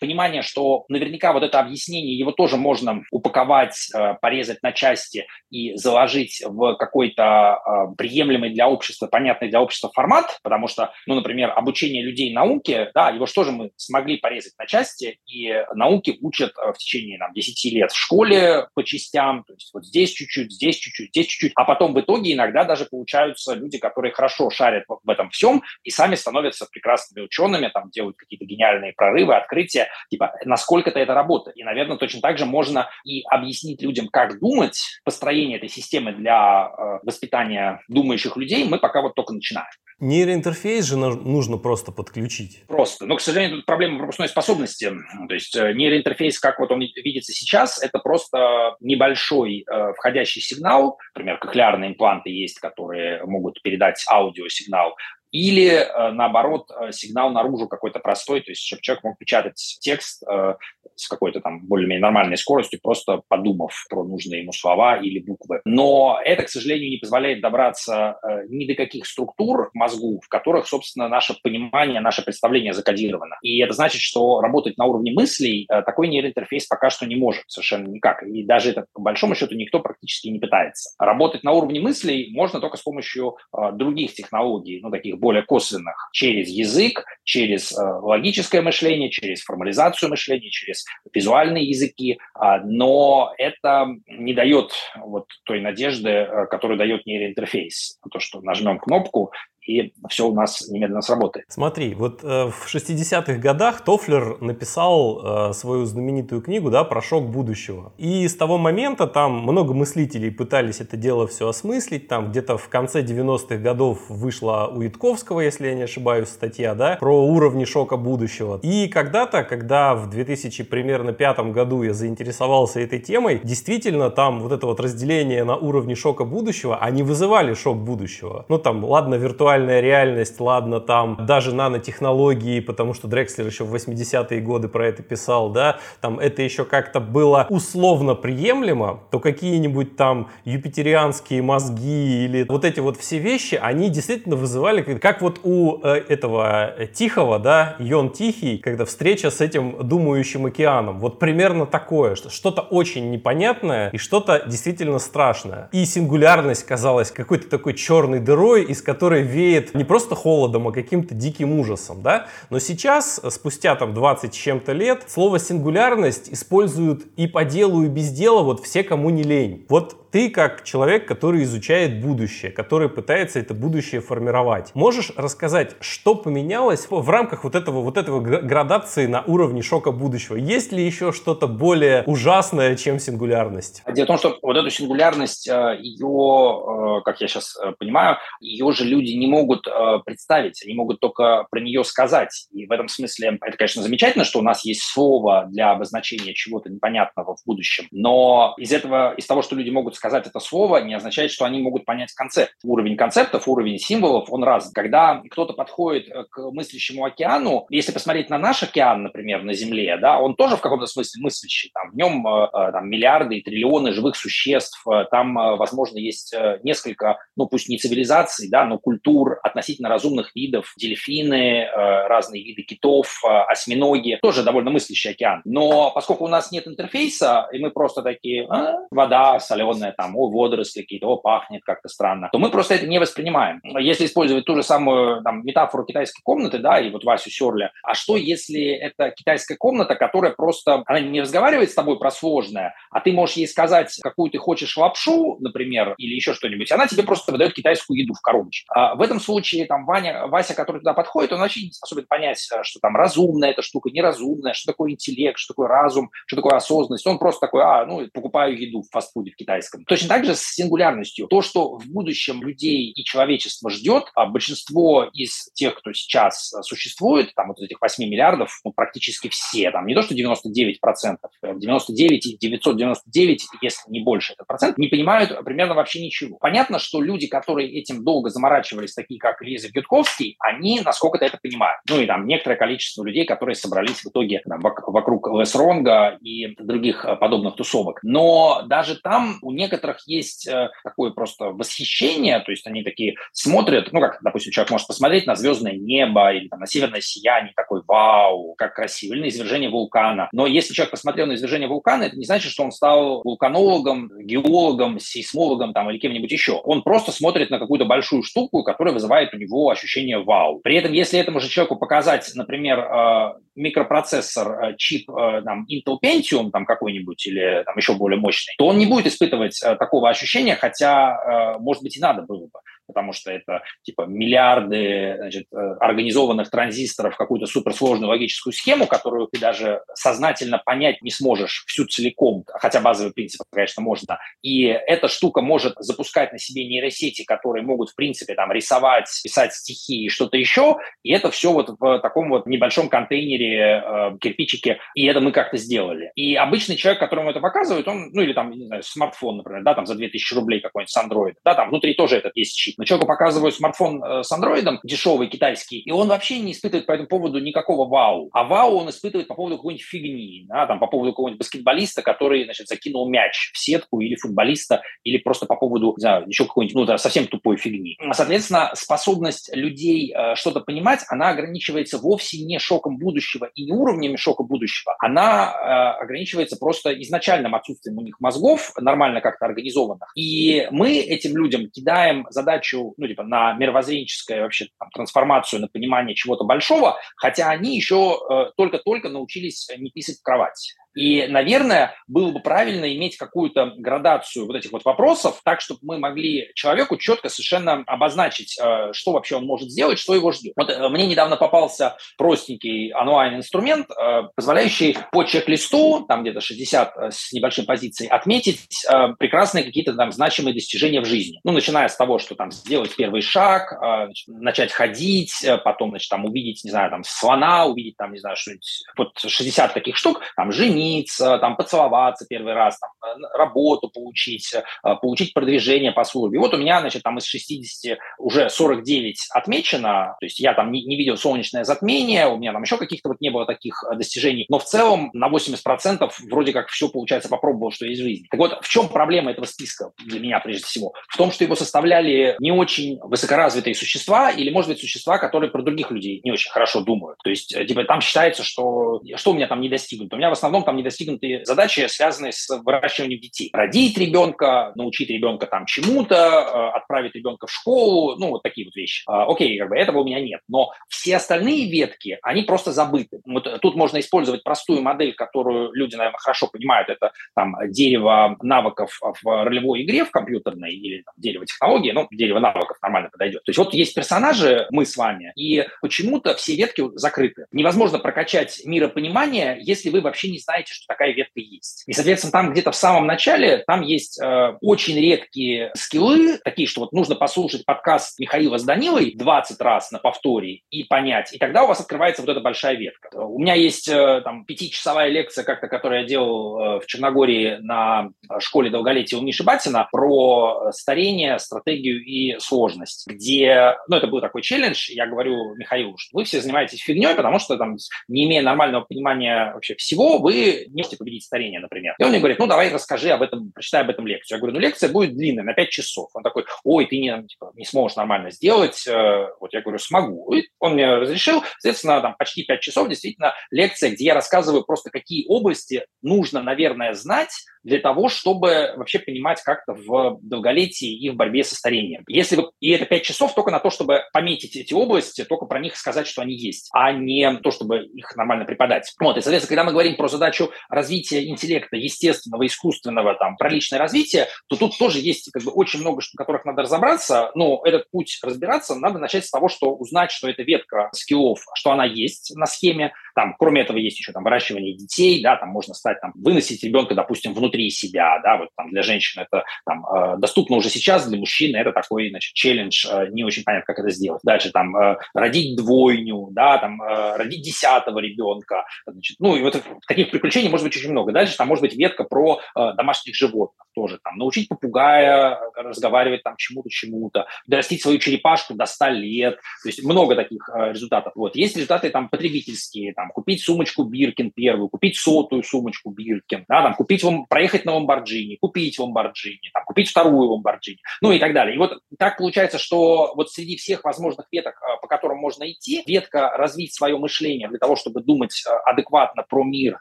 понимание, 0.00 0.42
что 0.42 0.84
наверняка 0.88 1.32
вот 1.32 1.44
это 1.44 1.60
объяснение, 1.60 2.18
его 2.18 2.32
тоже 2.32 2.56
можно 2.56 3.04
упаковать, 3.12 3.88
э, 3.94 4.14
порезать 4.20 4.60
на 4.62 4.72
части 4.72 5.26
и 5.50 5.76
заложить 5.76 6.42
в 6.44 6.74
какой-то 6.74 7.60
э, 7.64 7.94
приемлемый 7.96 8.50
для 8.50 8.68
общества, 8.68 9.06
понятный 9.06 9.48
для 9.48 9.62
общества 9.62 9.90
формат, 9.94 10.40
потому 10.42 10.66
что, 10.66 10.92
ну, 11.06 11.14
например, 11.14 11.52
обучение 11.56 12.02
людей 12.02 12.34
науке, 12.34 12.90
да, 12.92 13.10
его 13.10 13.26
же 13.26 13.52
мы 13.52 13.70
смогли 13.76 14.16
порезать 14.16 14.54
на 14.58 14.66
части, 14.66 15.20
и 15.26 15.64
науки 15.74 16.18
учат 16.20 16.52
э, 16.58 16.72
в 16.72 16.78
течение 16.78 17.18
там, 17.18 17.32
10 17.32 17.72
лет 17.72 17.92
в 17.92 17.96
школе 17.96 18.66
по 18.74 18.82
частям, 18.82 19.44
то 19.44 19.52
есть 19.52 19.70
вот 19.72 19.86
здесь 19.86 20.10
чуть-чуть, 20.10 20.50
здесь 20.50 20.76
чуть-чуть, 20.76 21.10
здесь 21.10 21.26
чуть-чуть, 21.26 21.52
а 21.54 21.64
потом 21.64 21.94
в 21.94 22.00
итоге 22.00 22.32
иногда 22.32 22.64
даже 22.64 22.86
получаются 22.86 23.54
люди, 23.54 23.78
которые 23.78 24.12
хорошо 24.12 24.50
шарят 24.50 24.84
в 24.88 25.08
этом 25.08 25.30
всем 25.30 25.62
и 25.84 25.90
сами 26.00 26.14
становятся 26.14 26.66
прекрасными 26.70 27.24
учеными, 27.24 27.68
там 27.68 27.90
делают 27.90 28.16
какие-то 28.16 28.46
гениальные 28.46 28.94
прорывы, 28.96 29.36
открытия, 29.36 29.88
типа, 30.08 30.32
насколько-то 30.46 30.98
это 30.98 31.12
работает. 31.12 31.58
И, 31.58 31.62
наверное, 31.62 31.98
точно 31.98 32.22
так 32.22 32.38
же 32.38 32.46
можно 32.46 32.88
и 33.04 33.22
объяснить 33.28 33.82
людям, 33.82 34.08
как 34.08 34.40
думать, 34.40 34.80
построение 35.04 35.58
этой 35.58 35.68
системы 35.68 36.12
для 36.12 36.70
э, 36.70 36.98
воспитания 37.02 37.82
думающих 37.88 38.38
людей, 38.38 38.64
мы 38.64 38.78
пока 38.78 39.02
вот 39.02 39.14
только 39.14 39.34
начинаем. 39.34 39.68
Нейроинтерфейс 40.00 40.86
же 40.86 40.96
нужно 40.96 41.58
просто 41.58 41.92
подключить. 41.92 42.64
Просто. 42.66 43.04
Но, 43.04 43.16
к 43.16 43.20
сожалению, 43.20 43.58
тут 43.58 43.66
проблема 43.66 43.98
пропускной 43.98 44.28
способности. 44.28 44.90
То 45.28 45.34
есть 45.34 45.54
э, 45.54 45.74
нейроинтерфейс, 45.74 46.40
как 46.40 46.58
вот 46.58 46.72
он 46.72 46.80
видится 46.80 47.32
сейчас, 47.32 47.82
это 47.82 47.98
просто 47.98 48.76
небольшой 48.80 49.66
э, 49.70 49.92
входящий 49.98 50.40
сигнал. 50.40 50.98
Например, 51.14 51.36
кохлеарные 51.36 51.90
импланты 51.90 52.30
есть, 52.30 52.58
которые 52.60 53.22
могут 53.26 53.60
передать 53.60 54.02
аудиосигнал 54.10 54.96
или, 55.32 55.68
э, 55.68 56.10
наоборот, 56.12 56.70
э, 56.70 56.92
сигнал 56.92 57.30
наружу 57.30 57.68
какой-то 57.68 58.00
простой, 58.00 58.40
то 58.40 58.50
есть 58.50 58.66
чтобы 58.66 58.82
человек 58.82 59.04
мог 59.04 59.18
печатать 59.18 59.78
текст 59.80 60.22
э, 60.28 60.54
с 60.96 61.08
какой-то 61.08 61.40
там 61.40 61.66
более-менее 61.66 62.02
нормальной 62.02 62.36
скоростью, 62.36 62.80
просто 62.82 63.22
подумав 63.28 63.72
про 63.88 64.04
нужные 64.04 64.42
ему 64.42 64.52
слова 64.52 64.96
или 64.96 65.20
буквы. 65.20 65.60
Но 65.64 66.20
это, 66.22 66.42
к 66.42 66.48
сожалению, 66.48 66.90
не 66.90 66.96
позволяет 66.98 67.40
добраться 67.40 68.18
ни 68.48 68.66
до 68.66 68.74
каких 68.74 69.06
структур 69.06 69.70
в 69.72 69.74
мозгу, 69.74 70.20
в 70.22 70.28
которых, 70.28 70.66
собственно, 70.66 71.08
наше 71.08 71.34
понимание, 71.42 72.00
наше 72.00 72.22
представление 72.22 72.74
закодировано. 72.74 73.36
И 73.42 73.60
это 73.60 73.72
значит, 73.72 74.02
что 74.02 74.40
работать 74.40 74.76
на 74.76 74.84
уровне 74.84 75.12
мыслей 75.12 75.66
такой 75.68 76.08
нейроинтерфейс 76.08 76.66
пока 76.66 76.90
что 76.90 77.06
не 77.06 77.16
может 77.16 77.44
совершенно 77.46 77.88
никак. 77.88 78.22
И 78.22 78.44
даже 78.44 78.70
это, 78.70 78.86
по 78.92 79.00
большому 79.00 79.34
счету, 79.34 79.54
никто 79.54 79.80
практически 79.80 80.28
не 80.28 80.38
пытается. 80.38 80.90
Работать 80.98 81.44
на 81.44 81.52
уровне 81.52 81.80
мыслей 81.80 82.30
можно 82.34 82.60
только 82.60 82.76
с 82.76 82.82
помощью 82.82 83.36
других 83.72 84.12
технологий, 84.12 84.80
ну, 84.82 84.90
таких 84.90 85.19
более 85.20 85.42
косвенных, 85.42 86.08
через 86.12 86.48
язык, 86.48 87.04
через 87.24 87.72
э, 87.72 87.82
логическое 87.82 88.62
мышление, 88.62 89.10
через 89.10 89.42
формализацию 89.42 90.08
мышления, 90.08 90.50
через 90.50 90.84
визуальные 91.12 91.68
языки, 91.68 92.18
а, 92.34 92.58
но 92.58 93.32
это 93.38 93.86
не 94.06 94.34
дает 94.34 94.72
вот 94.96 95.26
той 95.44 95.60
надежды, 95.60 96.08
э, 96.08 96.46
которую 96.46 96.78
дает 96.78 97.06
нейроинтерфейс. 97.06 97.98
То, 98.10 98.18
что 98.18 98.40
нажмем 98.40 98.78
кнопку, 98.78 99.32
и 99.66 99.92
все 100.08 100.26
у 100.26 100.34
нас 100.34 100.68
немедленно 100.68 101.02
сработает. 101.02 101.46
Смотри, 101.48 101.94
вот 101.94 102.20
э, 102.22 102.50
в 102.50 102.66
60-х 102.74 103.34
годах 103.34 103.82
Тофлер 103.82 104.38
написал 104.40 105.50
э, 105.50 105.52
свою 105.52 105.84
знаменитую 105.84 106.42
книгу 106.42 106.70
да, 106.70 106.84
про 106.84 107.00
шок 107.00 107.26
будущего. 107.28 107.92
И 107.98 108.26
с 108.26 108.34
того 108.34 108.58
момента 108.58 109.06
там 109.06 109.42
много 109.42 109.74
мыслителей 109.74 110.30
пытались 110.30 110.80
это 110.80 110.96
дело 110.96 111.26
все 111.26 111.48
осмыслить. 111.48 112.08
Там 112.08 112.30
где-то 112.30 112.56
в 112.56 112.68
конце 112.68 113.02
90-х 113.02 113.56
годов 113.56 113.98
вышла 114.08 114.70
у 114.74 114.84
Итковского, 114.84 115.40
если 115.40 115.68
я 115.68 115.74
не 115.74 115.82
ошибаюсь, 115.82 116.28
статья 116.28 116.74
да, 116.74 116.96
про 116.96 117.24
уровни 117.24 117.64
шока 117.64 117.96
будущего. 117.96 118.60
И 118.62 118.88
когда-то, 118.88 119.44
когда 119.44 119.94
в 119.94 120.10
2000 120.10 120.64
примерно 120.64 121.12
пятом 121.12 121.52
году 121.52 121.82
я 121.82 121.94
заинтересовался 121.94 122.80
этой 122.80 122.98
темой, 122.98 123.40
действительно 123.44 124.10
там 124.10 124.40
вот 124.40 124.52
это 124.52 124.66
вот 124.66 124.80
разделение 124.80 125.44
на 125.44 125.56
уровни 125.56 125.94
шока 125.94 126.24
будущего, 126.24 126.76
они 126.78 127.02
вызывали 127.02 127.54
шок 127.54 127.78
будущего. 127.78 128.46
Ну 128.48 128.58
там, 128.58 128.84
ладно, 128.84 129.14
виртуально 129.14 129.59
виртуальная 129.60 129.80
реальность, 129.80 130.40
ладно, 130.40 130.80
там 130.80 131.16
даже 131.26 131.54
нанотехнологии, 131.54 132.60
потому 132.60 132.94
что 132.94 133.08
Дрекслер 133.08 133.46
еще 133.46 133.64
в 133.64 133.74
80-е 133.74 134.40
годы 134.40 134.68
про 134.68 134.86
это 134.86 135.02
писал, 135.02 135.50
да, 135.50 135.78
там 136.00 136.18
это 136.18 136.42
еще 136.42 136.64
как-то 136.64 137.00
было 137.00 137.46
условно 137.50 138.14
приемлемо, 138.14 139.00
то 139.10 139.20
какие-нибудь 139.20 139.96
там 139.96 140.28
юпитерианские 140.44 141.42
мозги 141.42 142.24
или 142.24 142.46
вот 142.48 142.64
эти 142.64 142.80
вот 142.80 142.96
все 142.96 143.18
вещи, 143.18 143.58
они 143.60 143.90
действительно 143.90 144.36
вызывали, 144.36 144.82
как 144.98 145.20
вот 145.20 145.40
у 145.42 145.80
э, 145.82 146.02
этого 146.08 146.74
Тихого, 146.92 147.38
да, 147.38 147.76
Йон 147.78 148.10
Тихий, 148.10 148.58
когда 148.58 148.84
встреча 148.84 149.30
с 149.30 149.40
этим 149.40 149.76
думающим 149.86 150.46
океаном, 150.46 151.00
вот 151.00 151.18
примерно 151.18 151.66
такое, 151.66 152.14
что-то 152.14 152.62
очень 152.62 153.10
непонятное 153.10 153.90
и 153.90 153.98
что-то 153.98 154.42
действительно 154.46 154.98
страшное. 154.98 155.68
И 155.72 155.84
сингулярность 155.84 156.64
казалась 156.64 157.10
какой-то 157.10 157.48
такой 157.48 157.74
черной 157.74 158.20
дырой, 158.20 158.64
из 158.64 158.82
которой 158.82 159.22
веет 159.40 159.74
не 159.74 159.84
просто 159.84 160.14
холодом, 160.14 160.68
а 160.68 160.72
каким-то 160.72 161.14
диким 161.14 161.58
ужасом, 161.58 162.02
да? 162.02 162.26
Но 162.50 162.58
сейчас, 162.58 163.20
спустя 163.30 163.74
там 163.74 163.94
20 163.94 164.34
с 164.34 164.36
чем-то 164.36 164.72
лет, 164.72 165.04
слово 165.06 165.38
сингулярность 165.38 166.32
используют 166.32 167.06
и 167.16 167.26
по 167.26 167.44
делу, 167.44 167.84
и 167.84 167.88
без 167.88 168.10
дела 168.10 168.42
вот 168.42 168.64
все, 168.64 168.82
кому 168.82 169.10
не 169.10 169.22
лень. 169.22 169.64
Вот 169.68 169.99
ты 170.10 170.30
как 170.30 170.64
человек, 170.64 171.06
который 171.06 171.42
изучает 171.44 172.00
будущее, 172.00 172.50
который 172.50 172.88
пытается 172.88 173.38
это 173.38 173.54
будущее 173.54 174.00
формировать, 174.00 174.74
можешь 174.74 175.12
рассказать, 175.16 175.76
что 175.80 176.14
поменялось 176.14 176.86
в 176.90 177.08
рамках 177.08 177.44
вот 177.44 177.54
этого, 177.54 177.80
вот 177.80 177.96
этого 177.96 178.20
градации 178.20 179.06
на 179.06 179.22
уровне 179.22 179.62
шока 179.62 179.92
будущего? 179.92 180.36
Есть 180.36 180.72
ли 180.72 180.84
еще 180.84 181.12
что-то 181.12 181.46
более 181.46 182.02
ужасное, 182.06 182.76
чем 182.76 182.98
сингулярность? 182.98 183.82
Дело 183.92 184.04
в 184.04 184.08
том, 184.08 184.18
что 184.18 184.38
вот 184.42 184.56
эту 184.56 184.70
сингулярность, 184.70 185.48
э, 185.48 185.78
ее, 185.80 186.98
э, 186.98 187.02
как 187.04 187.20
я 187.20 187.28
сейчас 187.28 187.56
э, 187.56 187.72
понимаю, 187.78 188.18
ее 188.40 188.70
же 188.72 188.84
люди 188.84 189.12
не 189.12 189.26
могут 189.26 189.66
представить, 190.04 190.62
они 190.64 190.74
могут 190.74 191.00
только 191.00 191.46
про 191.50 191.60
нее 191.60 191.84
сказать. 191.84 192.48
И 192.52 192.66
в 192.66 192.72
этом 192.72 192.88
смысле 192.88 193.38
это, 193.40 193.56
конечно, 193.56 193.82
замечательно, 193.82 194.24
что 194.24 194.38
у 194.38 194.42
нас 194.42 194.64
есть 194.64 194.82
слово 194.82 195.46
для 195.50 195.72
обозначения 195.72 196.34
чего-то 196.34 196.70
непонятного 196.70 197.36
в 197.36 197.44
будущем, 197.46 197.86
но 197.90 198.54
из 198.58 198.72
этого, 198.72 199.14
из 199.14 199.26
того, 199.26 199.42
что 199.42 199.54
люди 199.54 199.70
могут 199.70 199.94
сказать 200.00 200.26
это 200.26 200.40
слово, 200.40 200.78
не 200.78 200.94
означает, 200.94 201.30
что 201.30 201.44
они 201.44 201.60
могут 201.60 201.84
понять 201.84 202.12
концепт. 202.14 202.54
Уровень 202.64 202.96
концептов, 202.96 203.46
уровень 203.46 203.78
символов, 203.78 204.32
он 204.32 204.42
раз. 204.42 204.70
Когда 204.72 205.22
кто-то 205.30 205.52
подходит 205.52 206.08
э, 206.08 206.24
к 206.30 206.50
мыслящему 206.52 207.04
океану, 207.04 207.66
если 207.68 207.92
посмотреть 207.92 208.30
на 208.30 208.38
наш 208.38 208.62
океан, 208.62 209.02
например, 209.02 209.42
на 209.42 209.52
Земле, 209.52 209.98
да, 209.98 210.18
он 210.18 210.36
тоже 210.36 210.56
в 210.56 210.62
каком-то 210.62 210.86
смысле 210.86 211.22
мыслящий. 211.22 211.70
Там, 211.74 211.90
в 211.90 211.96
нем 211.96 212.26
э, 212.26 212.48
э, 212.50 212.72
там, 212.72 212.88
миллиарды 212.88 213.36
и 213.36 213.42
триллионы 213.42 213.92
живых 213.92 214.16
существ, 214.16 214.84
там, 215.10 215.34
возможно, 215.34 215.98
есть 215.98 216.34
несколько, 216.62 217.18
ну 217.36 217.46
пусть 217.46 217.68
не 217.68 217.76
цивилизаций, 217.76 218.48
да, 218.48 218.64
но 218.64 218.78
культур 218.78 219.38
относительно 219.42 219.88
разумных 219.88 220.34
видов, 220.34 220.72
дельфины, 220.78 221.68
разные 221.74 222.42
виды 222.42 222.62
китов, 222.62 223.20
осьминоги, 223.48 224.18
тоже 224.22 224.42
довольно 224.42 224.70
мыслящий 224.70 225.10
океан. 225.10 225.42
Но 225.44 225.90
поскольку 225.90 226.24
у 226.24 226.28
нас 226.28 226.52
нет 226.52 226.66
интерфейса, 226.66 227.48
и 227.52 227.58
мы 227.58 227.70
просто 227.70 228.02
такие, 228.02 228.46
а, 228.48 228.78
вода 228.90 229.38
соленая, 229.40 229.89
там, 229.96 230.16
о, 230.16 230.30
водоросли 230.30 230.82
какие-то, 230.82 231.08
о, 231.08 231.16
пахнет 231.16 231.62
как-то 231.64 231.88
странно, 231.88 232.28
то 232.32 232.38
мы 232.38 232.50
просто 232.50 232.74
это 232.74 232.86
не 232.86 232.98
воспринимаем. 232.98 233.60
Если 233.78 234.06
использовать 234.06 234.44
ту 234.44 234.56
же 234.56 234.62
самую 234.62 235.22
там, 235.22 235.44
метафору 235.44 235.84
китайской 235.84 236.22
комнаты, 236.22 236.58
да, 236.58 236.80
и 236.80 236.90
вот 236.90 237.04
Васю 237.04 237.30
Серли, 237.30 237.70
а 237.82 237.94
что 237.94 238.16
если 238.16 238.62
это 238.62 239.10
китайская 239.10 239.56
комната, 239.56 239.94
которая 239.94 240.32
просто, 240.32 240.82
она 240.86 241.00
не 241.00 241.20
разговаривает 241.20 241.70
с 241.70 241.74
тобой 241.74 241.98
про 241.98 242.10
сложное, 242.10 242.74
а 242.90 243.00
ты 243.00 243.12
можешь 243.12 243.36
ей 243.36 243.48
сказать, 243.48 243.96
какую 244.02 244.30
ты 244.30 244.38
хочешь 244.38 244.76
лапшу, 244.76 245.36
например, 245.40 245.94
или 245.98 246.14
еще 246.14 246.34
что-нибудь, 246.34 246.70
она 246.72 246.86
тебе 246.86 247.02
просто 247.02 247.32
выдает 247.32 247.54
китайскую 247.54 247.98
еду 247.98 248.14
в 248.14 248.20
коробочке. 248.20 248.66
А 248.74 248.94
в 248.94 249.02
этом 249.02 249.20
случае 249.20 249.66
там 249.66 249.84
Ваня, 249.84 250.26
Вася, 250.26 250.54
который 250.54 250.78
туда 250.78 250.94
подходит, 250.94 251.32
он 251.32 251.40
вообще 251.40 251.66
не 251.66 251.72
способен 251.72 252.06
понять, 252.06 252.38
что 252.38 252.80
там 252.80 252.96
разумная 252.96 253.50
эта 253.50 253.62
штука, 253.62 253.90
неразумная, 253.90 254.54
что 254.54 254.72
такое 254.72 254.92
интеллект, 254.92 255.38
что 255.38 255.54
такое 255.54 255.68
разум, 255.68 256.10
что 256.26 256.36
такое 256.36 256.56
осознанность. 256.56 257.06
Он 257.06 257.18
просто 257.18 257.40
такой, 257.40 257.62
а, 257.62 257.86
ну, 257.86 258.06
покупаю 258.12 258.58
еду 258.58 258.82
в 258.82 258.90
фастфуде 258.90 259.30
в 259.30 259.36
китайском. 259.36 259.79
Точно 259.86 260.08
так 260.08 260.24
же 260.24 260.34
с 260.34 260.42
сингулярностью. 260.42 261.26
То, 261.26 261.42
что 261.42 261.78
в 261.78 261.86
будущем 261.86 262.42
людей 262.42 262.90
и 262.90 263.04
человечество 263.04 263.70
ждет, 263.70 264.04
а 264.14 264.26
большинство 264.26 265.04
из 265.12 265.50
тех, 265.54 265.74
кто 265.76 265.92
сейчас 265.92 266.52
существует, 266.62 267.34
там 267.34 267.48
вот 267.48 267.60
этих 267.60 267.80
8 267.80 268.04
миллиардов, 268.04 268.60
ну, 268.64 268.72
практически 268.72 269.28
все, 269.28 269.70
там 269.70 269.86
не 269.86 269.94
то, 269.94 270.02
что 270.02 270.14
99 270.14 270.80
процентов, 270.80 271.30
99 271.42 272.26
и 272.26 272.38
999, 272.38 273.46
если 273.62 273.90
не 273.90 274.00
больше 274.00 274.34
этот 274.34 274.46
процент, 274.46 274.78
не 274.78 274.88
понимают 274.88 275.32
примерно 275.44 275.74
вообще 275.74 276.02
ничего. 276.02 276.38
Понятно, 276.38 276.78
что 276.78 277.00
люди, 277.00 277.26
которые 277.26 277.70
этим 277.78 278.04
долго 278.04 278.30
заморачивались, 278.30 278.94
такие 278.94 279.18
как 279.18 279.42
Лиза 279.42 279.68
Гютковский, 279.70 280.36
они 280.38 280.80
насколько-то 280.80 281.24
это 281.24 281.38
понимают. 281.42 281.80
Ну 281.88 282.00
и 282.00 282.06
там 282.06 282.26
некоторое 282.26 282.56
количество 282.56 283.04
людей, 283.04 283.24
которые 283.24 283.56
собрались 283.56 284.04
в 284.04 284.06
итоге 284.08 284.42
там, 284.48 284.60
вокруг 284.60 285.28
Лес 285.28 285.54
Ронга 285.54 286.18
и 286.20 286.54
других 286.56 287.04
э, 287.04 287.16
подобных 287.16 287.56
тусовок. 287.56 288.00
Но 288.02 288.62
даже 288.66 288.96
там 288.96 289.38
у 289.42 289.52
некоторых 289.52 289.69
есть 290.06 290.46
э, 290.46 290.70
такое 290.84 291.10
просто 291.10 291.46
восхищение, 291.46 292.40
то 292.40 292.50
есть 292.50 292.66
они 292.66 292.82
такие 292.82 293.16
смотрят, 293.32 293.92
ну 293.92 294.00
как, 294.00 294.18
допустим, 294.22 294.52
человек 294.52 294.70
может 294.70 294.86
посмотреть 294.86 295.26
на 295.26 295.34
звездное 295.34 295.72
небо 295.72 296.32
или 296.32 296.48
там, 296.48 296.60
на 296.60 296.66
северное 296.66 297.00
сияние, 297.00 297.52
такой 297.54 297.82
вау, 297.86 298.54
как 298.56 298.74
красиво, 298.74 299.14
или 299.14 299.22
на 299.22 299.28
извержение 299.28 299.70
вулкана. 299.70 300.28
Но 300.32 300.46
если 300.46 300.74
человек 300.74 300.90
посмотрел 300.90 301.26
на 301.26 301.34
извержение 301.34 301.68
вулкана, 301.68 302.04
это 302.04 302.16
не 302.16 302.24
значит, 302.24 302.52
что 302.52 302.64
он 302.64 302.72
стал 302.72 303.22
вулканологом, 303.24 304.10
геологом, 304.20 304.98
сейсмологом 304.98 305.72
там, 305.72 305.90
или 305.90 305.98
кем-нибудь 305.98 306.30
еще. 306.30 306.52
Он 306.64 306.82
просто 306.82 307.12
смотрит 307.12 307.50
на 307.50 307.58
какую-то 307.58 307.84
большую 307.84 308.22
штуку, 308.22 308.62
которая 308.62 308.94
вызывает 308.94 309.34
у 309.34 309.36
него 309.36 309.70
ощущение 309.70 310.18
вау. 310.22 310.60
При 310.60 310.76
этом, 310.76 310.92
если 310.92 311.18
этому 311.18 311.40
же 311.40 311.48
человеку 311.48 311.76
показать, 311.76 312.30
например, 312.34 312.78
э, 312.78 313.34
микропроцессор, 313.56 314.64
э, 314.64 314.74
чип 314.76 315.06
там, 315.06 315.66
Intel 315.70 315.98
Pentium 316.02 316.50
там 316.50 316.64
какой-нибудь 316.64 317.26
или 317.26 317.62
там 317.64 317.76
еще 317.76 317.94
более 317.94 318.18
мощный, 318.18 318.54
то 318.58 318.66
он 318.66 318.78
не 318.78 318.86
будет 318.86 319.06
испытывать 319.06 319.59
такого 319.60 320.08
ощущения, 320.08 320.56
хотя, 320.56 321.56
может 321.58 321.82
быть, 321.82 321.96
и 321.96 322.00
надо 322.00 322.22
было 322.22 322.46
бы 322.46 322.60
потому 322.90 323.12
что 323.12 323.30
это 323.30 323.62
типа 323.82 324.02
миллиарды 324.02 325.14
значит, 325.18 325.46
э, 325.52 325.56
организованных 325.80 326.50
транзисторов, 326.50 327.16
какую-то 327.16 327.46
суперсложную 327.46 328.08
логическую 328.08 328.52
схему, 328.52 328.86
которую 328.86 329.28
ты 329.28 329.38
даже 329.38 329.82
сознательно 329.94 330.58
понять 330.58 331.00
не 331.02 331.10
сможешь 331.10 331.64
всю 331.66 331.86
целиком, 331.86 332.44
хотя 332.46 332.80
базовый 332.80 333.12
принцип, 333.12 333.42
конечно, 333.52 333.82
можно. 333.82 334.18
И 334.42 334.64
эта 334.64 335.08
штука 335.08 335.40
может 335.40 335.74
запускать 335.78 336.32
на 336.32 336.38
себе 336.38 336.66
нейросети, 336.66 337.24
которые 337.24 337.64
могут, 337.64 337.90
в 337.90 337.94
принципе, 337.94 338.34
там 338.34 338.50
рисовать, 338.52 339.08
писать 339.22 339.54
стихи 339.54 340.04
и 340.04 340.08
что-то 340.08 340.36
еще, 340.36 340.78
и 341.02 341.12
это 341.12 341.30
все 341.30 341.52
вот 341.52 341.70
в 341.78 341.98
таком 342.00 342.30
вот 342.30 342.46
небольшом 342.46 342.88
контейнере, 342.88 343.82
э, 343.84 344.18
кирпичике, 344.20 344.80
и 344.94 345.06
это 345.06 345.20
мы 345.20 345.32
как-то 345.32 345.56
сделали. 345.56 346.10
И 346.16 346.34
обычный 346.34 346.76
человек, 346.76 347.00
которому 347.00 347.30
это 347.30 347.40
показывают, 347.40 347.86
он, 347.88 348.10
ну 348.12 348.22
или 348.22 348.32
там, 348.32 348.50
не 348.50 348.66
знаю, 348.66 348.82
смартфон, 348.82 349.38
например, 349.38 349.62
да, 349.62 349.74
там 349.74 349.86
за 349.86 349.94
2000 349.94 350.34
рублей 350.34 350.60
какой-нибудь 350.60 350.90
с 350.90 350.96
Android, 350.96 351.34
да, 351.44 351.54
там 351.54 351.70
внутри 351.70 351.94
тоже 351.94 352.16
этот 352.16 352.36
есть 352.36 352.56
чип, 352.56 352.78
но 352.80 352.86
человеку 352.86 353.08
показываю 353.08 353.52
смартфон 353.52 354.02
э, 354.02 354.22
с 354.22 354.32
андроидом, 354.32 354.80
дешевый, 354.82 355.28
китайский, 355.28 355.80
и 355.80 355.90
он 355.90 356.08
вообще 356.08 356.38
не 356.38 356.52
испытывает 356.52 356.86
по 356.86 356.92
этому 356.92 357.08
поводу 357.08 357.38
никакого 357.38 357.86
вау. 357.86 358.30
А 358.32 358.44
вау 358.44 358.76
он 358.76 358.88
испытывает 358.88 359.28
по 359.28 359.34
поводу 359.34 359.56
какой-нибудь 359.56 359.84
фигни, 359.84 360.46
да, 360.48 360.66
там, 360.66 360.80
по 360.80 360.86
поводу 360.86 361.12
какого-нибудь 361.12 361.40
баскетболиста, 361.40 362.00
который, 362.00 362.44
значит, 362.44 362.68
закинул 362.68 363.06
мяч 363.06 363.50
в 363.52 363.58
сетку, 363.58 364.00
или 364.00 364.14
футболиста, 364.14 364.80
или 365.04 365.18
просто 365.18 365.44
по 365.44 365.56
поводу, 365.56 365.92
не 365.98 366.00
знаю, 366.00 366.24
еще 366.26 366.46
какой-нибудь, 366.46 366.74
ну, 366.74 366.84
да, 366.86 366.96
совсем 366.96 367.26
тупой 367.26 367.58
фигни. 367.58 367.98
Соответственно, 368.12 368.70
способность 368.72 369.54
людей 369.54 370.14
э, 370.16 370.34
что-то 370.36 370.60
понимать, 370.60 371.00
она 371.10 371.28
ограничивается 371.28 371.98
вовсе 371.98 372.42
не 372.42 372.58
шоком 372.58 372.96
будущего 372.96 373.50
и 373.54 373.66
не 373.66 373.72
уровнями 373.72 374.16
шока 374.16 374.42
будущего. 374.42 374.96
Она 375.00 375.52
э, 375.52 376.02
ограничивается 376.02 376.56
просто 376.56 376.98
изначальным 377.02 377.54
отсутствием 377.54 377.98
у 377.98 378.02
них 378.02 378.18
мозгов, 378.20 378.72
нормально 378.78 379.20
как-то 379.20 379.44
организованных. 379.44 380.10
И 380.14 380.66
мы 380.70 380.96
этим 380.96 381.36
людям 381.36 381.68
кидаем 381.68 382.26
задачу 382.30 382.69
задачу, 382.70 382.94
ну, 382.96 383.06
типа, 383.06 383.22
на 383.22 383.54
мировоззренческую 383.54 384.42
вообще 384.42 384.68
там, 384.78 384.90
трансформацию, 384.90 385.60
на 385.60 385.68
понимание 385.68 386.14
чего-то 386.14 386.44
большого, 386.44 386.98
хотя 387.16 387.50
они 387.50 387.76
еще 387.76 388.18
э, 388.30 388.52
только-только 388.56 389.08
научились 389.08 389.68
не 389.76 389.90
писать 389.90 390.18
в 390.18 390.22
кровать. 390.22 390.74
И, 390.94 391.26
наверное, 391.28 391.94
было 392.08 392.30
бы 392.30 392.40
правильно 392.40 392.92
иметь 392.94 393.16
какую-то 393.16 393.74
градацию 393.76 394.46
вот 394.46 394.56
этих 394.56 394.72
вот 394.72 394.84
вопросов, 394.84 395.40
так, 395.44 395.60
чтобы 395.60 395.80
мы 395.82 395.98
могли 395.98 396.50
человеку 396.54 396.96
четко 396.96 397.28
совершенно 397.28 397.84
обозначить, 397.86 398.58
э, 398.60 398.92
что 398.92 399.12
вообще 399.12 399.36
он 399.36 399.46
может 399.46 399.70
сделать, 399.70 399.98
что 399.98 400.14
его 400.14 400.32
ждет. 400.32 400.54
Вот 400.56 400.68
э, 400.68 400.88
мне 400.88 401.06
недавно 401.06 401.36
попался 401.36 401.96
простенький 402.18 402.92
онлайн-инструмент, 402.92 403.88
э, 403.90 404.22
позволяющий 404.34 404.96
по 405.12 405.22
чек-листу, 405.22 406.04
там 406.08 406.22
где-то 406.22 406.40
60 406.40 407.14
с 407.14 407.32
небольшим 407.32 407.66
позицией, 407.66 408.08
отметить 408.08 408.84
прекрасные 409.18 409.64
какие-то 409.64 409.94
там 409.94 410.12
значимые 410.12 410.54
достижения 410.54 411.00
в 411.00 411.04
жизни. 411.04 411.40
Ну, 411.44 411.52
начиная 411.52 411.88
с 411.88 411.96
того, 411.96 412.18
что 412.18 412.34
там 412.34 412.50
сделать 412.50 412.94
первый 412.96 413.22
шаг, 413.22 413.80
начать 414.26 414.72
ходить, 414.72 415.34
потом, 415.64 415.90
значит, 415.90 416.08
там 416.08 416.24
увидеть, 416.24 416.64
не 416.64 416.70
знаю, 416.70 416.90
там 416.90 417.04
слона, 417.04 417.66
увидеть 417.66 417.96
там, 417.96 418.12
не 418.12 418.18
знаю, 418.18 418.36
что-нибудь, 418.36 418.82
вот 418.96 419.18
60 419.18 419.74
таких 419.74 419.96
штук, 419.96 420.22
там, 420.36 420.52
женить, 420.52 420.79
жениться, 420.80 421.38
там, 421.38 421.56
поцеловаться 421.56 422.26
первый 422.28 422.54
раз, 422.54 422.78
там, 422.78 422.90
э, 423.02 423.36
работу 423.36 423.88
получить, 423.88 424.52
э, 424.54 424.94
получить 425.00 425.34
продвижение 425.34 425.92
по 425.92 426.04
службе. 426.04 426.38
Вот 426.38 426.54
у 426.54 426.56
меня, 426.56 426.80
значит, 426.80 427.02
там 427.02 427.18
из 427.18 427.24
60 427.24 427.98
уже 428.18 428.48
49 428.48 429.28
отмечено, 429.30 430.16
то 430.20 430.26
есть 430.26 430.40
я 430.40 430.54
там 430.54 430.72
не, 430.72 430.84
не 430.84 430.96
видел 430.96 431.16
солнечное 431.16 431.64
затмение, 431.64 432.26
у 432.28 432.36
меня 432.36 432.52
там 432.52 432.62
еще 432.62 432.76
каких-то 432.76 433.10
вот 433.10 433.20
не 433.20 433.30
было 433.30 433.46
таких 433.46 433.84
э, 433.90 433.96
достижений, 433.96 434.46
но 434.48 434.58
в 434.58 434.64
целом 434.64 435.10
на 435.12 435.28
80% 435.28 436.10
вроде 436.30 436.52
как 436.52 436.68
все, 436.68 436.88
получается, 436.88 437.28
попробовал, 437.28 437.70
что 437.70 437.86
есть 437.86 438.00
в 438.00 438.04
жизни. 438.04 438.26
Так 438.30 438.40
вот, 438.40 438.58
в 438.62 438.68
чем 438.68 438.88
проблема 438.88 439.30
этого 439.30 439.44
списка 439.44 439.90
для 439.98 440.20
меня 440.20 440.40
прежде 440.40 440.64
всего? 440.64 440.92
В 441.08 441.16
том, 441.16 441.32
что 441.32 441.44
его 441.44 441.54
составляли 441.54 442.36
не 442.38 442.52
очень 442.52 442.98
высокоразвитые 443.00 443.74
существа 443.74 444.30
или, 444.30 444.50
может 444.50 444.70
быть, 444.70 444.80
существа, 444.80 445.18
которые 445.18 445.50
про 445.50 445.62
других 445.62 445.90
людей 445.90 446.20
не 446.24 446.32
очень 446.32 446.50
хорошо 446.50 446.80
думают. 446.80 447.18
То 447.22 447.30
есть, 447.30 447.48
типа, 447.48 447.84
там 447.84 448.00
считается, 448.00 448.42
что 448.42 449.00
что 449.16 449.30
у 449.30 449.34
меня 449.34 449.46
там 449.46 449.60
не 449.60 449.68
достигнуто? 449.68 450.16
У 450.16 450.18
меня 450.18 450.30
в 450.30 450.32
основном 450.32 450.64
там 450.70 450.76
недостигнутые 450.76 451.44
задачи, 451.44 451.84
связанные 451.88 452.30
с 452.30 452.48
выращиванием 452.48 453.20
детей. 453.20 453.50
Родить 453.52 453.98
ребенка, 453.98 454.70
научить 454.76 455.10
ребенка 455.10 455.46
там 455.46 455.66
чему-то, 455.66 456.14
э, 456.14 456.76
отправить 456.76 457.16
ребенка 457.16 457.48
в 457.48 457.50
школу, 457.50 458.16
ну, 458.20 458.28
вот 458.28 458.44
такие 458.44 458.68
вот 458.68 458.76
вещи. 458.76 459.02
А, 459.08 459.24
окей, 459.28 459.58
как 459.58 459.68
бы 459.68 459.76
этого 459.76 460.02
у 460.02 460.04
меня 460.04 460.20
нет. 460.20 460.42
Но 460.46 460.70
все 460.88 461.16
остальные 461.16 461.68
ветки, 461.68 462.18
они 462.22 462.42
просто 462.42 462.70
забыты. 462.70 463.20
Вот 463.26 463.48
тут 463.60 463.74
можно 463.74 463.98
использовать 463.98 464.44
простую 464.44 464.80
модель, 464.80 465.12
которую 465.12 465.72
люди, 465.72 465.96
наверное, 465.96 466.18
хорошо 466.18 466.46
понимают. 466.46 466.88
Это 466.88 467.10
там 467.34 467.56
дерево 467.66 468.36
навыков 468.40 468.96
в 469.00 469.44
ролевой 469.44 469.82
игре, 469.82 470.04
в 470.04 470.12
компьютерной, 470.12 470.72
или 470.72 471.02
там, 471.02 471.14
дерево 471.16 471.46
технологии, 471.46 471.90
ну, 471.90 472.06
дерево 472.12 472.38
навыков 472.38 472.76
нормально 472.80 473.08
подойдет. 473.10 473.42
То 473.42 473.50
есть 473.50 473.58
вот 473.58 473.74
есть 473.74 473.92
персонажи, 473.92 474.68
мы 474.70 474.86
с 474.86 474.96
вами, 474.96 475.32
и 475.34 475.66
почему-то 475.82 476.36
все 476.36 476.54
ветки 476.54 476.84
закрыты. 476.94 477.46
Невозможно 477.50 477.98
прокачать 477.98 478.60
миропонимание, 478.64 479.58
если 479.60 479.90
вы 479.90 480.00
вообще 480.00 480.30
не 480.30 480.38
знаете, 480.38 480.59
знаете, 480.60 480.74
что 480.74 480.86
такая 480.86 481.12
ветка 481.12 481.40
есть. 481.40 481.84
И, 481.86 481.92
соответственно, 481.92 482.32
там 482.32 482.52
где-то 482.52 482.70
в 482.70 482.76
самом 482.76 483.06
начале, 483.06 483.64
там 483.66 483.80
есть 483.80 484.20
э, 484.20 484.56
очень 484.60 484.98
редкие 484.98 485.70
скиллы, 485.74 486.38
такие, 486.44 486.68
что 486.68 486.82
вот 486.82 486.92
нужно 486.92 487.14
послушать 487.14 487.64
подкаст 487.64 488.18
Михаила 488.18 488.58
с 488.58 488.64
Данилой 488.64 489.14
20 489.14 489.60
раз 489.60 489.90
на 489.90 489.98
повторе 489.98 490.60
и 490.70 490.84
понять, 490.84 491.32
и 491.32 491.38
тогда 491.38 491.64
у 491.64 491.66
вас 491.66 491.80
открывается 491.80 492.22
вот 492.22 492.30
эта 492.30 492.40
большая 492.40 492.76
ветка. 492.76 493.08
У 493.14 493.38
меня 493.38 493.54
есть 493.54 493.88
э, 493.88 494.20
там 494.22 494.44
пятичасовая 494.44 495.08
лекция 495.08 495.44
как-то, 495.44 495.68
которую 495.68 496.02
я 496.02 496.06
делал 496.06 496.60
э, 496.60 496.80
в 496.80 496.86
Черногории 496.86 497.56
на 497.60 498.10
школе 498.38 498.70
долголетия 498.70 499.18
у 499.18 499.22
Миши 499.22 499.44
Батина 499.44 499.88
про 499.90 500.72
старение, 500.72 501.38
стратегию 501.38 502.04
и 502.04 502.38
сложность, 502.38 503.06
где, 503.06 503.76
ну, 503.88 503.96
это 503.96 504.06
был 504.08 504.20
такой 504.20 504.42
челлендж, 504.42 504.90
я 504.90 505.06
говорю 505.06 505.54
Михаилу, 505.54 505.96
что 505.96 506.18
вы 506.18 506.24
все 506.24 506.40
занимаетесь 506.42 506.80
фигней, 506.80 507.14
потому 507.14 507.38
что 507.38 507.56
там, 507.56 507.76
не 508.08 508.26
имея 508.26 508.42
нормального 508.42 508.84
понимания 508.84 509.52
вообще 509.54 509.74
всего, 509.76 510.18
вы 510.18 510.49
не 510.68 510.82
можете 510.82 510.96
победить 510.96 511.24
старение, 511.24 511.60
например. 511.60 511.94
И 511.98 512.02
он 512.02 512.10
мне 512.10 512.18
говорит, 512.18 512.38
ну, 512.38 512.46
давай 512.46 512.72
расскажи 512.72 513.10
об 513.10 513.22
этом, 513.22 513.52
прочитай 513.52 513.82
об 513.82 513.90
этом 513.90 514.06
лекцию. 514.06 514.36
Я 514.36 514.40
говорю, 514.40 514.54
ну, 514.54 514.60
лекция 514.60 514.88
будет 514.88 515.16
длинная, 515.16 515.44
на 515.44 515.54
5 515.54 515.68
часов. 515.68 516.10
Он 516.14 516.22
такой, 516.22 516.44
ой, 516.64 516.86
ты 516.86 516.98
не, 516.98 517.26
типа, 517.26 517.52
не 517.54 517.64
сможешь 517.64 517.96
нормально 517.96 518.30
сделать. 518.30 518.86
Э, 518.86 519.28
вот 519.40 519.52
я 519.52 519.60
говорю, 519.60 519.78
смогу. 519.78 520.32
И 520.34 520.48
он 520.58 520.74
мне 520.74 520.96
разрешил. 520.96 521.42
Соответственно, 521.58 522.00
там 522.00 522.14
почти 522.18 522.44
5 522.44 522.60
часов 522.60 522.88
действительно 522.88 523.34
лекция, 523.50 523.90
где 523.90 524.04
я 524.04 524.14
рассказываю 524.14 524.64
просто, 524.64 524.90
какие 524.90 525.26
области 525.28 525.86
нужно, 526.02 526.42
наверное, 526.42 526.94
знать, 526.94 527.30
для 527.62 527.78
того, 527.78 528.08
чтобы 528.08 528.72
вообще 528.76 528.98
понимать 528.98 529.42
как-то 529.42 529.74
в 529.74 530.18
долголетии 530.22 530.98
и 530.98 531.10
в 531.10 531.16
борьбе 531.16 531.44
со 531.44 531.54
старением. 531.54 532.04
Если 532.08 532.36
вы, 532.36 532.50
и 532.60 532.70
это 532.70 532.86
5 532.86 533.02
часов 533.02 533.34
только 533.34 533.50
на 533.50 533.60
то, 533.60 533.70
чтобы 533.70 534.02
пометить 534.12 534.56
эти 534.56 534.72
области, 534.72 535.24
только 535.24 535.46
про 535.46 535.60
них 535.60 535.76
сказать, 535.76 536.06
что 536.06 536.22
они 536.22 536.34
есть, 536.34 536.68
а 536.72 536.92
не 536.92 537.36
то, 537.38 537.50
чтобы 537.50 537.84
их 537.84 538.16
нормально 538.16 538.44
преподать. 538.44 538.92
Вот, 538.98 539.16
и, 539.16 539.20
соответственно, 539.20 539.48
когда 539.48 539.64
мы 539.64 539.72
говорим 539.72 539.96
про 539.96 540.08
задачу 540.08 540.39
развития 540.68 541.28
интеллекта, 541.28 541.76
естественного, 541.76 542.46
искусственного, 542.46 543.14
там, 543.14 543.36
про 543.36 543.48
личное 543.48 543.78
развитие, 543.78 544.28
то 544.48 544.56
тут 544.56 544.78
тоже 544.78 545.00
есть 545.00 545.30
как 545.32 545.42
бы 545.42 545.50
очень 545.50 545.80
много, 545.80 546.00
в 546.00 546.16
которых 546.16 546.44
надо 546.44 546.62
разобраться, 546.62 547.30
но 547.34 547.60
этот 547.64 547.90
путь 547.90 548.18
разбираться 548.22 548.74
надо 548.74 548.98
начать 548.98 549.26
с 549.26 549.30
того, 549.30 549.48
что 549.48 549.74
узнать, 549.74 550.10
что 550.10 550.28
эта 550.28 550.42
ветка 550.42 550.90
скиллов, 550.92 551.44
что 551.54 551.70
она 551.72 551.84
есть 551.84 552.34
на 552.36 552.46
схеме, 552.46 552.92
там, 553.20 553.34
кроме 553.38 553.60
этого, 553.60 553.76
есть 553.76 553.98
еще 553.98 554.12
там 554.12 554.24
выращивание 554.24 554.74
детей, 554.74 555.22
да, 555.22 555.36
там 555.36 555.50
можно 555.50 555.74
стать, 555.74 556.00
там, 556.00 556.12
выносить 556.14 556.64
ребенка, 556.64 556.94
допустим, 556.94 557.34
внутри 557.34 557.68
себя, 557.68 558.18
да, 558.24 558.38
вот 558.38 558.48
там 558.56 558.70
для 558.70 558.82
женщин 558.82 559.20
это 559.20 559.44
там 559.66 559.84
э, 559.84 560.16
доступно 560.16 560.56
уже 560.56 560.70
сейчас, 560.70 561.06
для 561.06 561.18
мужчины 561.18 561.58
это 561.58 561.72
такой, 561.72 562.08
значит, 562.08 562.32
челлендж, 562.32 562.86
э, 562.90 563.08
не 563.10 563.22
очень 563.22 563.44
понятно, 563.44 563.66
как 563.66 563.84
это 563.84 563.94
сделать. 563.94 564.22
Дальше 564.24 564.50
там 564.52 564.74
э, 564.74 564.96
родить 565.12 565.54
двойню, 565.54 566.28
да, 566.30 566.56
там 566.56 566.80
родить 566.80 567.42
десятого 567.42 567.98
ребенка, 567.98 568.64
значит, 568.86 569.18
ну 569.20 569.36
и 569.36 569.42
вот 569.42 569.62
таких 569.86 570.10
приключений 570.10 570.48
может 570.48 570.66
быть 570.66 570.74
очень 570.74 570.90
много. 570.90 571.12
Дальше 571.12 571.36
там 571.36 571.48
может 571.48 571.60
быть 571.60 571.76
ветка 571.76 572.04
про 572.04 572.40
домашних 572.54 573.14
животных 573.14 573.66
тоже, 573.74 573.98
там, 574.02 574.16
научить 574.16 574.48
попугая 574.48 575.38
разговаривать 575.54 576.22
там 576.22 576.36
чему-то, 576.38 576.70
чему-то, 576.70 577.26
дорастить 577.46 577.82
свою 577.82 577.98
черепашку 577.98 578.54
до 578.54 578.64
100 578.64 578.88
лет, 578.88 579.36
то 579.62 579.68
есть 579.68 579.84
много 579.84 580.16
таких 580.16 580.48
результатов. 580.54 581.12
Вот. 581.14 581.36
Есть 581.36 581.56
результаты 581.56 581.90
там 581.90 582.08
потребительские, 582.08 582.94
там, 582.94 583.09
купить 583.10 583.42
сумочку 583.42 583.84
Биркин 583.84 584.30
первую, 584.30 584.68
купить 584.68 584.96
сотую 584.96 585.42
сумочку 585.42 585.90
Биркин, 585.90 586.44
да, 586.48 586.62
там, 586.62 586.74
купить, 586.74 587.04
проехать 587.28 587.64
на 587.64 587.74
Ламборджини, 587.74 588.36
купить 588.40 588.78
Ламборджини, 588.78 589.50
там, 589.52 589.64
купить 589.64 589.90
вторую 589.90 590.30
Ламборджини, 590.30 590.78
ну 591.00 591.12
и 591.12 591.18
так 591.18 591.32
далее. 591.32 591.54
И 591.54 591.58
вот 591.58 591.80
так 591.98 592.18
получается, 592.18 592.58
что 592.58 593.12
вот 593.14 593.30
среди 593.30 593.56
всех 593.56 593.84
возможных 593.84 594.26
веток, 594.30 594.54
э, 594.62 594.80
по 594.80 594.86
которым 594.86 595.18
можно 595.18 595.50
идти, 595.50 595.82
ветка 595.86 596.30
развить 596.30 596.74
свое 596.74 596.96
мышление 596.96 597.48
для 597.48 597.58
того, 597.58 597.76
чтобы 597.76 598.02
думать 598.02 598.42
э, 598.46 598.50
адекватно 598.66 599.24
про 599.28 599.44
мир 599.44 599.78